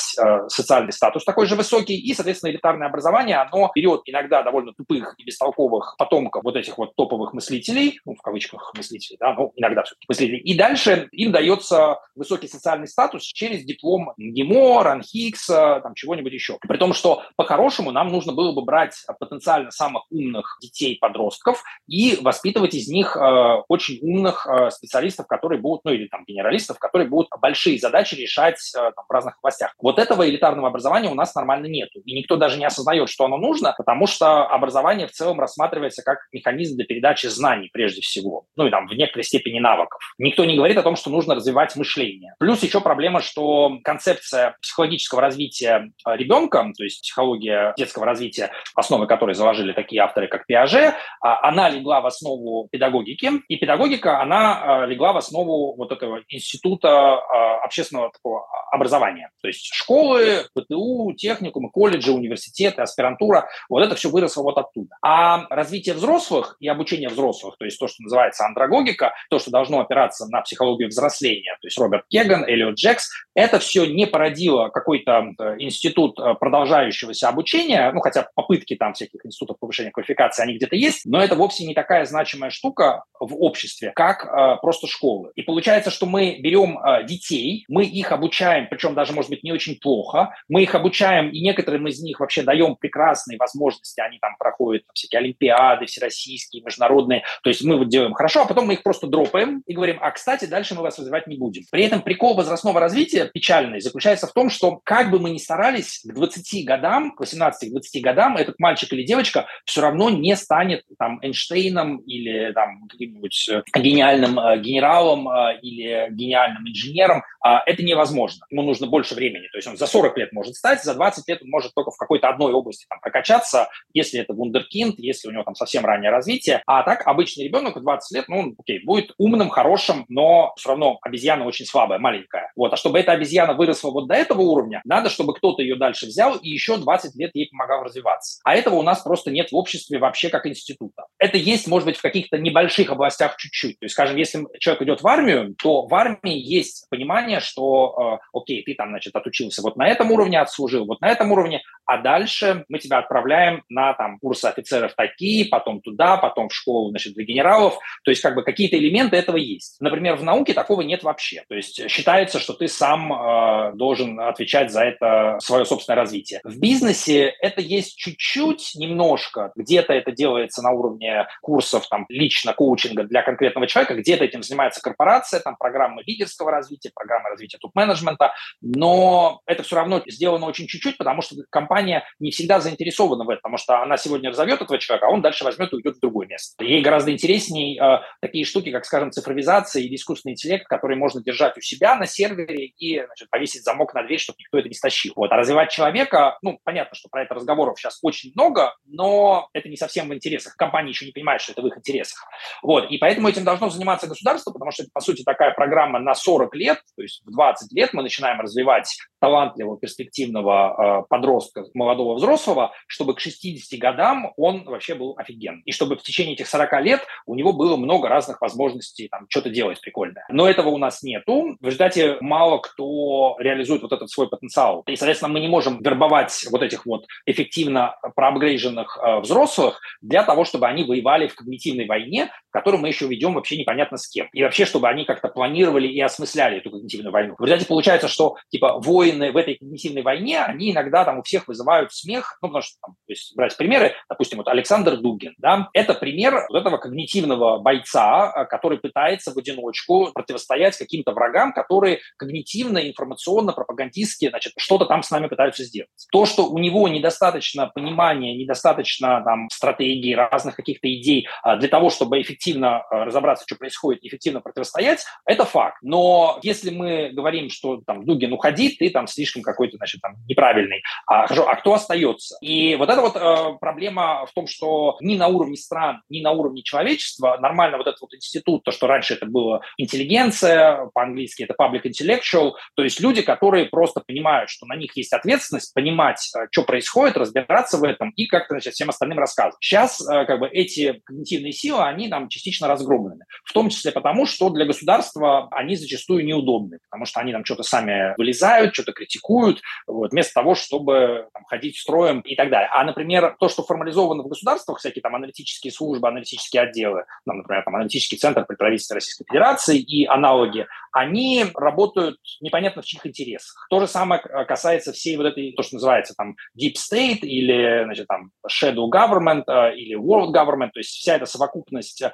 социальный 0.50 0.92
статус 0.92 1.24
такой 1.30 1.46
же 1.46 1.56
высокий, 1.56 1.96
и, 1.96 2.12
соответственно, 2.16 2.50
элитарное 2.50 2.88
образование, 2.88 3.38
оно 3.38 3.72
берет 3.76 4.02
иногда 4.06 4.42
довольно 4.42 4.74
тупых 4.74 5.14
и 5.20 5.24
бестолковых 5.24 5.96
потомков 6.00 6.44
вот 6.44 6.56
этих 6.56 6.80
вот 6.80 6.96
топовых 6.96 7.34
мыслителей, 7.34 8.00
ну, 8.04 8.16
в 8.16 8.22
кавычках 8.24 8.74
мыслителей, 8.76 9.18
да, 9.20 9.36
ну, 9.36 9.54
иногда 9.56 9.84
все-таки 9.84 10.08
мыслителей, 10.10 10.40
и 10.40 10.58
дальше 10.58 11.08
им 11.12 11.32
дается 11.32 12.00
высокий 12.16 12.48
социальный 12.48 12.88
статус 12.88 13.22
через 13.24 13.64
диплом 13.64 14.12
ГИМО, 14.18 14.84
РАНХИКСа, 14.84 15.82
там, 15.84 15.94
чего-нибудь 15.94 16.34
еще. 16.34 16.58
При 16.68 16.78
том, 16.78 16.94
что 16.94 17.22
по-хорошему 17.36 17.92
нам 17.92 18.08
нужно 18.08 18.34
было 18.34 18.52
бы 18.52 18.64
брать 18.64 18.96
потенциально 19.20 19.70
самых 19.70 20.06
умных 20.10 20.58
детей-подростков 20.64 21.64
и 21.88 22.18
воспитывать 22.22 22.74
из 22.74 22.88
них 22.88 23.16
э, 23.16 23.62
очень 23.68 24.00
умных 24.02 24.48
э, 24.48 24.72
специалистов, 24.72 25.28
которые 25.28 25.62
будут, 25.62 25.86
ну, 25.86 25.92
или 25.92 26.08
там 26.08 26.24
генералистов, 26.26 26.80
которые 26.80 27.08
будут 27.08 27.30
большие 27.40 27.78
задачи 27.78 28.16
решать 28.16 28.60
э, 28.76 28.92
там, 28.96 29.06
в 29.08 29.12
разных 29.12 29.38
областях. 29.38 29.76
Вот 29.80 30.00
этого 30.00 30.28
элитарного 30.28 30.70
образования 30.70 31.12
у 31.12 31.16
нас 31.20 31.36
нормально 31.36 31.68
нету. 31.68 32.00
И 32.06 32.14
никто 32.14 32.36
даже 32.36 32.58
не 32.58 32.66
осознает, 32.66 33.10
что 33.10 33.26
оно 33.26 33.38
нужно, 33.38 33.74
потому 33.78 34.08
что 34.08 34.46
образование 34.48 35.08
в 35.08 35.12
целом 35.12 35.40
рассматривается 35.40 36.02
как 36.04 36.20
механизм 36.32 36.76
для 36.76 36.86
передачи 36.86 37.28
знаний 37.28 37.70
прежде 37.72 38.02
всего. 38.02 38.46
Ну 38.56 38.68
и 38.68 38.72
там 38.72 38.88
в 38.88 38.94
некоторой 38.94 39.24
степени 39.24 39.60
навыков. 39.60 40.00
Никто 40.18 40.46
не 40.46 40.56
говорит 40.56 40.78
о 40.78 40.84
том, 40.84 40.96
что 40.96 41.10
нужно 41.10 41.36
развивать 41.36 41.76
мышление. 41.76 42.34
Плюс 42.40 42.64
еще 42.64 42.82
проблема, 42.82 43.22
что 43.22 43.78
концепция 43.84 44.56
психологического 44.62 45.22
развития 45.22 45.92
э, 46.06 46.16
ребенка, 46.16 46.72
то 46.78 46.84
есть 46.84 47.02
психология 47.02 47.74
детского 47.78 48.06
развития, 48.06 48.52
основы 48.76 49.08
которой 49.08 49.36
заложили 49.36 49.74
такие 49.74 50.02
авторы, 50.02 50.28
как 50.28 50.46
Пиаже, 50.46 50.96
а, 51.22 51.48
она 51.48 51.70
легла 51.70 52.02
в 52.02 52.06
основу 52.06 52.68
педагогики. 52.72 53.32
И 53.48 53.58
педагогика, 53.58 54.22
она 54.22 54.84
э, 54.84 54.88
легла 54.88 55.14
в 55.14 55.18
основу 55.18 55.76
вот 55.76 55.92
этого 55.92 56.22
института 56.30 56.88
э, 56.88 57.66
общественного 57.66 58.12
такого 58.12 58.46
образования. 58.72 59.32
То 59.42 59.48
есть 59.48 59.70
школы, 59.74 60.46
ПТУ, 60.54 61.09
техникумы, 61.14 61.70
колледжи, 61.70 62.12
университеты, 62.12 62.82
аспирантура, 62.82 63.48
вот 63.70 63.84
это 63.84 63.96
все 63.96 64.10
выросло 64.10 64.44
вот 64.44 64.58
оттуда. 64.58 64.96
А 65.02 65.46
развитие 65.50 65.96
взрослых 65.96 66.56
и 66.60 66.68
обучение 66.68 67.10
взрослых, 67.10 67.56
то 67.58 67.66
есть 67.66 67.80
то, 67.80 67.88
что 67.88 68.04
называется 68.04 68.46
андрогогика, 68.46 69.14
то, 69.30 69.40
что 69.40 69.52
должно 69.52 69.80
опираться 69.80 70.28
на 70.28 70.42
психологию 70.42 70.90
взросления, 70.90 71.58
то 71.62 71.68
есть 71.68 71.78
Роберт 71.78 72.06
Кеган, 72.10 72.44
Эллиот 72.44 72.76
Джекс, 72.76 73.10
это 73.36 73.60
все 73.60 73.86
не 73.86 74.06
породило 74.08 74.70
какой-то 74.70 75.34
э, 75.40 75.56
институт 75.60 76.20
э, 76.20 76.34
продолжающегося 76.40 77.30
обучения, 77.30 77.92
ну, 77.94 78.02
хотя 78.02 78.28
попытки 78.36 78.76
там 78.76 78.94
всяких 78.94 79.26
институтов 79.26 79.60
повышения 79.60 79.92
квалификации, 79.92 80.44
они 80.44 80.56
где-то 80.56 80.76
есть, 80.76 81.06
но 81.06 81.22
это 81.22 81.36
вовсе 81.36 81.66
не 81.66 81.74
такая 81.74 82.06
значимая 82.06 82.50
штука 82.50 83.04
в 83.20 83.36
обществе, 83.36 83.92
как 83.96 84.26
э, 84.26 84.58
просто 84.62 84.88
школы. 84.88 85.32
И 85.36 85.42
получается, 85.42 85.92
что 85.92 86.06
мы 86.06 86.40
берем 86.40 86.80
э, 86.80 87.06
детей, 87.06 87.66
мы 87.68 87.86
их 87.86 88.12
обучаем, 88.12 88.68
причем 88.70 88.94
даже, 88.94 89.14
может 89.14 89.30
быть, 89.30 89.44
не 89.44 89.52
очень 89.52 89.80
плохо, 89.80 90.36
мы 90.48 90.64
их 90.64 90.76
обучаем 90.76 90.99
обучаем, 91.00 91.30
и 91.30 91.40
некоторым 91.42 91.88
из 91.88 92.02
них 92.02 92.20
вообще 92.20 92.44
даем 92.44 92.76
прекрасные 92.76 93.38
возможности, 93.38 94.00
они 94.02 94.20
там 94.20 94.36
проходят 94.38 94.86
там, 94.86 94.94
всякие 94.94 95.20
олимпиады 95.20 95.86
всероссийские, 95.86 96.64
международные, 96.64 97.24
то 97.44 97.50
есть 97.50 97.64
мы 97.64 97.78
вот 97.78 97.90
делаем 97.90 98.14
хорошо, 98.14 98.42
а 98.42 98.46
потом 98.46 98.68
мы 98.68 98.74
их 98.74 98.84
просто 98.84 99.08
дропаем 99.08 99.64
и 99.66 99.74
говорим, 99.74 99.98
а, 100.02 100.12
кстати, 100.12 100.46
дальше 100.46 100.76
мы 100.76 100.82
вас 100.82 100.98
развивать 101.00 101.28
не 101.28 101.38
будем. 101.38 101.64
При 101.72 101.84
этом 101.84 102.02
прикол 102.02 102.36
возрастного 102.36 102.80
развития 102.80 103.30
печальный 103.34 103.80
заключается 103.80 104.28
в 104.28 104.34
том, 104.34 104.50
что 104.50 104.80
как 104.84 105.10
бы 105.12 105.20
мы 105.20 105.30
ни 105.30 105.38
старались, 105.38 106.04
к 106.04 106.14
20 106.14 106.66
годам, 106.66 107.16
к 107.16 107.22
18-20 107.22 108.02
годам 108.02 108.38
этот 108.38 108.60
мальчик 108.60 108.92
или 108.94 109.04
девочка 109.04 109.48
все 109.66 109.82
равно 109.82 110.10
не 110.10 110.36
станет 110.36 110.84
там 110.98 111.20
Эйнштейном 111.22 111.98
или 111.98 112.52
там 112.54 112.88
каким-нибудь 112.88 113.50
э, 113.50 113.64
гениальным 113.80 114.40
э, 114.40 114.60
генералом 114.60 115.30
э, 115.30 115.60
или 115.62 116.08
гениальным 116.12 116.68
инженером. 116.68 117.24
А 117.42 117.64
это 117.66 117.84
невозможно. 117.84 118.46
Ему 118.50 118.64
нужно 118.64 118.88
больше 118.88 119.16
времени. 119.16 119.48
То 119.52 119.58
есть 119.58 119.68
он 119.68 119.78
за 119.78 119.88
40 119.88 120.18
лет 120.18 120.34
может 120.34 120.56
стать, 120.56 120.84
за 120.90 120.96
20 120.96 121.28
лет 121.28 121.42
он 121.42 121.50
может 121.50 121.74
только 121.74 121.92
в 121.92 121.98
какой-то 121.98 122.30
одной 122.30 122.54
области 122.54 122.86
там, 122.90 123.00
прокачаться, 123.00 123.70
если 123.94 124.20
это 124.20 124.34
вундеркинд, 124.34 124.96
если 124.98 125.28
у 125.28 125.32
него 125.32 125.44
там 125.44 125.56
совсем 125.56 125.86
раннее 125.86 126.12
развитие. 126.12 126.62
А 126.66 126.84
так 126.84 127.06
обычный 127.08 127.46
ребенок 127.46 127.76
в 127.76 127.82
20 127.82 128.16
лет, 128.16 128.26
ну, 128.28 128.54
окей, 128.58 128.84
будет 128.84 129.14
умным, 129.18 129.50
хорошим, 129.50 130.06
но 130.10 130.54
все 130.58 130.70
равно 130.70 130.98
обезьяна 131.02 131.46
очень 131.46 131.66
слабая, 131.66 132.00
маленькая. 132.00 132.52
Вот. 132.56 132.74
А 132.74 132.78
чтобы 132.78 133.00
эта 133.00 133.12
обезьяна 133.12 133.54
выросла 133.54 133.92
вот 133.92 134.08
до 134.08 134.16
этого 134.16 134.42
уровня, 134.42 134.82
надо, 134.86 135.10
чтобы 135.10 135.34
кто-то 135.34 135.62
ее 135.62 135.76
дальше 135.76 136.08
взял 136.08 136.36
и 136.36 136.50
еще 136.50 136.78
20 136.78 137.16
лет 137.16 137.32
ей 137.34 137.50
помогал 137.50 137.84
развиваться. 137.84 138.40
А 138.44 138.56
этого 138.56 138.76
у 138.76 138.82
нас 138.82 139.02
просто 139.02 139.32
нет 139.32 139.52
в 139.52 139.56
обществе 139.56 140.00
вообще 140.00 140.30
как 140.30 140.46
института. 140.46 141.06
Это 141.18 141.38
есть, 141.38 141.68
может 141.68 141.86
быть, 141.86 141.98
в 141.98 142.02
каких-то 142.02 142.38
небольших 142.38 142.92
областях 142.92 143.36
чуть-чуть. 143.38 143.80
То 143.80 143.86
есть, 143.86 143.94
скажем, 143.94 144.18
если 144.18 144.46
человек 144.60 144.84
идет 144.84 145.02
в 145.02 145.08
армию, 145.08 145.56
то 145.62 145.86
в 145.86 145.94
армии 145.94 146.38
есть 146.38 146.88
понимание, 146.90 147.40
что, 147.40 148.20
э, 148.22 148.28
окей, 148.34 148.64
ты 148.64 148.74
там, 148.76 148.90
значит, 148.90 149.16
отучился 149.16 149.62
вот 149.62 149.76
на 149.76 149.88
этом 149.88 150.12
уровне, 150.12 150.40
отслужил 150.40 150.79
вот 150.86 151.02
на 151.02 151.10
этом 151.10 151.32
уровне, 151.32 151.62
а 151.86 151.98
дальше 151.98 152.66
мы 152.70 152.80
тебя 152.80 153.00
отправляем 153.00 153.64
на 153.70 153.94
там 153.94 154.20
курсы 154.20 154.46
офицеров 154.46 154.94
такие, 154.96 155.46
потом 155.46 155.82
туда, 155.82 156.18
потом 156.18 156.50
в 156.50 156.54
школу, 156.54 156.90
значит, 156.90 157.14
для 157.14 157.26
генералов. 157.26 157.78
То 158.04 158.12
есть, 158.12 158.22
как 158.22 158.36
бы 158.36 158.44
какие-то 158.44 158.78
элементы 158.78 159.18
этого 159.18 159.38
есть. 159.38 159.78
Например, 159.80 160.16
в 160.16 160.24
науке 160.24 160.54
такого 160.54 160.82
нет 160.82 161.04
вообще. 161.04 161.44
То 161.50 161.56
есть 161.56 161.90
считается, 161.90 162.40
что 162.40 162.54
ты 162.54 162.68
сам 162.68 163.12
э, 163.12 163.74
должен 163.76 164.20
отвечать 164.20 164.72
за 164.72 164.84
это 164.84 165.38
свое 165.40 165.66
собственное 165.66 165.98
развитие. 165.98 166.42
В 166.44 166.60
бизнесе 166.60 167.34
это 167.42 167.62
есть 167.62 167.98
чуть-чуть, 167.98 168.72
немножко. 168.76 169.52
Где-то 169.56 169.94
это 169.94 170.12
делается 170.12 170.62
на 170.62 170.72
уровне 170.72 171.28
курсов 171.42 171.88
там 171.88 172.06
лично 172.10 172.54
коучинга 172.54 173.04
для 173.04 173.24
конкретного 173.24 173.68
человека, 173.68 173.96
где-то 173.96 174.26
этим 174.26 174.44
занимается 174.44 174.82
корпорация, 174.82 175.40
там 175.40 175.56
программы 175.58 176.04
лидерского 176.06 176.52
развития, 176.52 176.92
программы 176.94 177.30
развития 177.30 177.58
топ-менеджмента, 177.58 178.34
но 178.62 179.42
это 179.46 179.64
все 179.64 179.76
равно 179.76 180.02
сделано 180.08 180.46
очень 180.46 180.59
чуть-чуть, 180.68 180.98
потому 180.98 181.22
что 181.22 181.36
компания 181.50 182.06
не 182.20 182.32
всегда 182.32 182.60
заинтересована 182.60 183.24
в 183.24 183.30
этом, 183.30 183.40
потому 183.40 183.58
что 183.58 183.82
она 183.82 183.98
сегодня 183.98 184.30
разовьет 184.30 184.62
этого 184.62 184.80
человека, 184.80 185.08
а 185.08 185.10
он 185.10 185.22
дальше 185.22 185.44
возьмет 185.44 185.72
и 185.72 185.76
уйдет 185.76 185.98
в 185.98 186.00
другое 186.00 186.28
место. 186.28 186.64
Ей 186.64 186.82
гораздо 186.82 187.12
интереснее 187.12 187.82
э, 187.82 188.00
такие 188.22 188.46
штуки, 188.46 188.72
как, 188.72 188.86
скажем, 188.86 189.12
цифровизация 189.12 189.82
или 189.82 189.96
искусственный 189.96 190.34
интеллект, 190.34 190.68
который 190.68 190.98
можно 190.98 191.22
держать 191.22 191.58
у 191.58 191.62
себя 191.62 191.96
на 191.96 192.06
сервере 192.06 192.66
и 192.66 193.04
значит, 193.06 193.30
повесить 193.30 193.64
замок 193.64 193.94
на 193.94 194.04
дверь, 194.04 194.20
чтобы 194.20 194.38
никто 194.40 194.58
это 194.58 194.68
не 194.68 194.76
стащил. 194.76 195.14
Вот. 195.16 195.32
А 195.32 195.38
развивать 195.38 195.72
человека, 195.72 196.38
ну, 196.42 196.60
понятно, 196.64 196.96
что 196.96 197.10
про 197.10 197.24
это 197.24 197.34
разговоров 197.36 197.80
сейчас 197.80 198.00
очень 198.02 198.32
много, 198.36 198.76
но 198.86 199.50
это 199.54 199.70
не 199.70 199.78
совсем 199.78 200.10
в 200.10 200.14
интересах. 200.14 200.56
Компании 200.56 200.90
еще 200.90 201.06
не 201.06 201.12
понимают, 201.12 201.42
что 201.42 201.54
это 201.54 201.62
в 201.62 201.68
их 201.68 201.78
интересах. 201.78 202.20
Вот. 202.62 202.90
И 202.90 202.98
поэтому 202.98 203.30
этим 203.30 203.44
должно 203.44 203.70
заниматься 203.70 204.08
государство, 204.08 204.52
потому 204.52 204.72
что 204.72 204.84
это, 204.84 204.92
по 204.94 205.02
сути, 205.02 205.24
такая 205.24 205.54
программа 205.54 206.00
на 206.00 206.14
40 206.14 206.56
лет, 206.56 206.80
то 206.96 207.02
есть 207.02 207.22
в 207.26 207.32
20 207.32 207.72
лет 207.74 207.94
мы 207.94 208.04
начинаем 208.04 208.40
развивать 208.40 208.98
талантливого, 209.20 209.78
перспективного 209.80 210.49
э, 210.52 211.04
подростка, 211.10 211.66
молодого 211.74 212.16
взрослого, 212.16 212.74
чтобы 212.88 213.14
к 213.16 213.20
60 213.20 213.80
годам 213.80 214.34
он 214.38 214.64
вообще 214.66 214.96
был 214.96 215.16
офиген. 215.18 215.62
И 215.66 215.72
чтобы 215.72 215.96
в 215.96 216.04
течение 216.04 216.34
этих 216.34 216.48
40 216.48 216.82
лет 216.82 217.02
у 217.26 217.36
него 217.36 217.54
было 217.54 217.76
много 217.76 218.08
разных 218.10 218.42
возможностей 218.42 219.08
там 219.10 219.26
что-то 219.30 219.50
делать 219.50 219.82
прикольное. 219.82 220.26
Но 220.30 220.48
этого 220.48 220.70
у 220.70 220.78
нас 220.78 221.04
нету. 221.04 221.58
В 221.60 221.66
результате 221.66 222.18
мало 222.22 222.60
кто 222.60 223.36
реализует 223.40 223.82
вот 223.82 223.94
этот 223.94 224.10
свой 224.10 224.30
потенциал. 224.30 224.84
И, 224.88 224.96
соответственно, 224.96 225.34
мы 225.34 225.40
не 225.40 225.48
можем 225.48 225.82
вербовать 225.82 226.46
вот 226.52 226.62
этих 226.62 226.86
вот 226.86 227.06
эффективно 227.26 227.96
проапгрейженных 228.16 228.98
э, 229.02 229.20
взрослых 229.20 229.82
для 230.02 230.24
того, 230.24 230.46
чтобы 230.46 230.68
они 230.68 230.84
воевали 230.84 231.28
в 231.28 231.36
когнитивной 231.36 231.86
войне, 231.86 232.32
которую 232.52 232.82
мы 232.82 232.88
еще 232.88 233.08
ведем 233.08 233.34
вообще 233.34 233.58
непонятно 233.58 233.98
с 233.98 234.08
кем. 234.08 234.28
И 234.34 234.44
вообще, 234.44 234.66
чтобы 234.66 234.88
они 234.88 235.06
как-то 235.06 235.28
планировали 235.28 235.88
и 235.88 236.00
осмысляли 236.02 236.58
эту 236.58 236.72
когнитивную 236.72 237.12
войну. 237.12 237.36
В 237.38 237.44
результате 237.44 237.68
получается, 237.68 238.08
что 238.08 238.38
типа 238.50 238.80
воины 238.80 239.32
в 239.32 239.38
этой 239.38 239.56
когнитивной 239.56 240.02
войне, 240.02 240.39
они 240.46 240.72
иногда 240.72 241.06
там 241.06 241.20
у 241.20 241.24
всех 241.24 241.48
вызывают 241.48 241.94
смех, 241.94 242.38
ну, 242.42 242.50
потому 242.50 242.62
что, 242.62 242.78
там, 242.82 242.96
то 243.06 243.12
есть, 243.12 243.36
брать 243.36 243.56
примеры, 243.58 243.96
допустим, 244.10 244.38
вот 244.38 244.48
Александр 244.48 244.98
Дугин, 244.98 245.36
да, 245.38 245.70
это 245.74 245.94
пример 245.94 246.46
вот 246.50 246.60
этого 246.60 246.78
когнитивного 246.78 247.60
бойца, 247.60 248.34
э, 248.36 248.46
который 248.46 248.78
пытается 248.78 249.34
в 249.34 249.38
одиночку 249.38 250.12
противостоять 250.14 250.78
каким-то 250.78 251.12
врагам, 251.12 251.54
которые 251.54 252.00
когнитивно, 252.18 252.80
информационно, 252.80 253.54
пропагандистски, 253.54 254.30
значит, 254.30 254.54
что-то 254.58 254.86
там 254.86 255.04
с 255.04 255.12
нами 255.12 255.28
пытаются 255.28 255.64
сделать. 255.64 255.90
То, 256.12 256.26
что 256.26 256.48
у 256.48 256.58
него 256.58 256.88
недостаточно 256.88 257.68
понимания, 257.68 258.36
недостаточно 258.36 259.22
там 259.24 259.50
стратегии, 259.52 260.14
разных 260.14 260.56
каких-то 260.56 260.92
идей 260.94 261.28
а, 261.44 261.58
для 261.58 261.70
того, 261.70 261.90
чтобы 261.90 262.22
эффективно 262.22 262.82
а, 262.82 263.06
разобраться, 263.06 263.46
что 263.48 263.56
происходит, 263.56 264.04
эффективно 264.04 264.42
противостоять, 264.42 265.06
это 265.26 265.46
факт. 265.46 265.78
Но 265.82 266.40
если 266.44 266.70
мы 266.70 267.10
говорим, 267.14 267.50
что 267.50 267.82
там 267.86 268.06
Дугин 268.06 268.34
уходит, 268.34 268.78
ты 268.78 268.90
там 268.90 269.08
слишком 269.08 269.44
какой-то, 269.44 269.78
значит, 269.78 270.02
там 270.02 270.16
неправильный, 270.30 270.82
а, 271.08 271.28
хорошо, 271.28 271.50
а 271.50 271.56
кто 271.56 271.74
остается? 271.74 272.38
И 272.42 272.76
вот 272.76 272.90
эта 272.90 273.02
вот 273.02 273.16
э, 273.16 273.58
проблема 273.60 274.26
в 274.26 274.34
том, 274.34 274.48
что 274.48 274.98
ни 275.02 275.18
на 275.18 275.28
уровне 275.28 275.58
стран, 275.58 276.02
ни 276.10 276.22
на 276.22 276.32
уровне 276.32 276.62
человечества 276.62 277.38
нормально 277.42 277.78
вот 277.78 277.88
этот 277.88 278.00
вот 278.00 278.14
институт, 278.14 278.64
то, 278.64 278.72
что 278.72 278.88
раньше 278.88 279.16
это 279.16 279.26
было 279.26 279.62
интеллигенция, 279.78 280.90
по-английски 280.94 281.44
это 281.44 281.56
public 281.60 281.84
intellectual, 281.84 282.54
то 282.76 282.84
есть 282.84 283.00
люди, 283.00 283.22
которые 283.22 283.66
просто 283.66 284.02
понимают, 284.02 284.50
что 284.50 284.66
на 284.68 284.76
них 284.76 284.96
есть 284.96 285.12
ответственность, 285.12 285.74
понимать, 285.74 286.30
э, 286.38 286.48
что 286.52 286.64
происходит, 286.64 287.18
разбираться 287.18 287.78
в 287.78 287.84
этом 287.84 288.12
и 288.12 288.28
как-то 288.28 288.54
значит, 288.54 288.74
всем 288.74 288.90
остальным 288.90 289.20
рассказывать. 289.20 289.58
Сейчас 289.62 290.00
э, 290.08 290.26
как 290.26 290.40
бы 290.40 290.48
эти 290.48 291.02
когнитивные 291.06 291.52
силы, 291.52 291.84
они 291.84 292.08
там 292.08 292.30
частично 292.30 292.68
разгромлены, 292.68 293.26
в 293.44 293.54
том 293.54 293.70
числе 293.70 293.92
потому, 293.92 294.26
что 294.26 294.50
для 294.50 294.66
государства 294.66 295.48
они 295.52 295.76
зачастую 295.76 296.26
неудобны, 296.26 296.80
потому 296.90 297.06
что 297.06 297.20
они 297.20 297.32
там 297.32 297.44
что-то 297.44 297.64
сами 297.64 298.14
вылезают, 298.18 298.74
что-то 298.74 298.92
критикуют, 298.92 299.62
вот, 299.88 300.14
вместо 300.20 300.34
того, 300.34 300.54
чтобы 300.54 301.30
там, 301.34 301.46
ходить 301.46 301.78
строем 301.78 302.20
и 302.20 302.36
так 302.36 302.50
далее. 302.50 302.70
А, 302.74 302.84
например, 302.84 303.38
то, 303.40 303.48
что 303.48 303.64
формализовано 303.64 304.24
в 304.24 304.28
государствах, 304.28 304.80
всякие 304.80 305.02
там 305.02 305.16
аналитические 305.16 305.72
службы, 305.72 306.10
аналитические 306.10 306.64
отделы, 306.64 307.06
ну, 307.26 307.34
например, 307.34 307.64
там, 307.64 307.76
аналитический 307.76 308.18
центр 308.18 308.46
при 308.46 308.56
правительстве 308.56 308.96
Российской 308.96 309.24
Федерации 309.24 309.80
и 309.80 310.06
аналоги, 310.06 310.68
они 310.92 311.46
работают 311.54 312.18
непонятно 312.42 312.82
в 312.82 312.86
чьих 312.86 313.06
интересах. 313.06 313.68
То 313.70 313.80
же 313.80 313.88
самое 313.88 314.22
касается 314.48 314.92
всей 314.92 315.18
вот 315.18 315.26
этой, 315.26 315.54
то, 315.54 315.64
что 315.64 315.76
называется 315.76 316.14
там 316.18 316.36
Deep 316.60 316.74
State 316.76 317.20
или, 317.22 317.84
значит, 317.84 318.08
там 318.08 318.32
Shadow 318.48 318.90
Government 318.90 319.44
э, 319.48 319.76
или 319.76 319.98
World 319.98 320.34
Government, 320.34 320.72
то 320.74 320.80
есть 320.80 320.92
вся 320.92 321.16
эта 321.16 321.26
совокупность 321.26 322.02
э, 322.02 322.12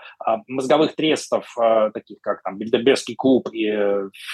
мозговых 0.47 0.95
трестов, 0.95 1.45
э, 1.61 1.91
таких 1.93 2.19
как 2.21 2.41
там 2.43 2.57
Бильдербергский 2.57 3.15
клуб 3.15 3.49
и 3.53 3.73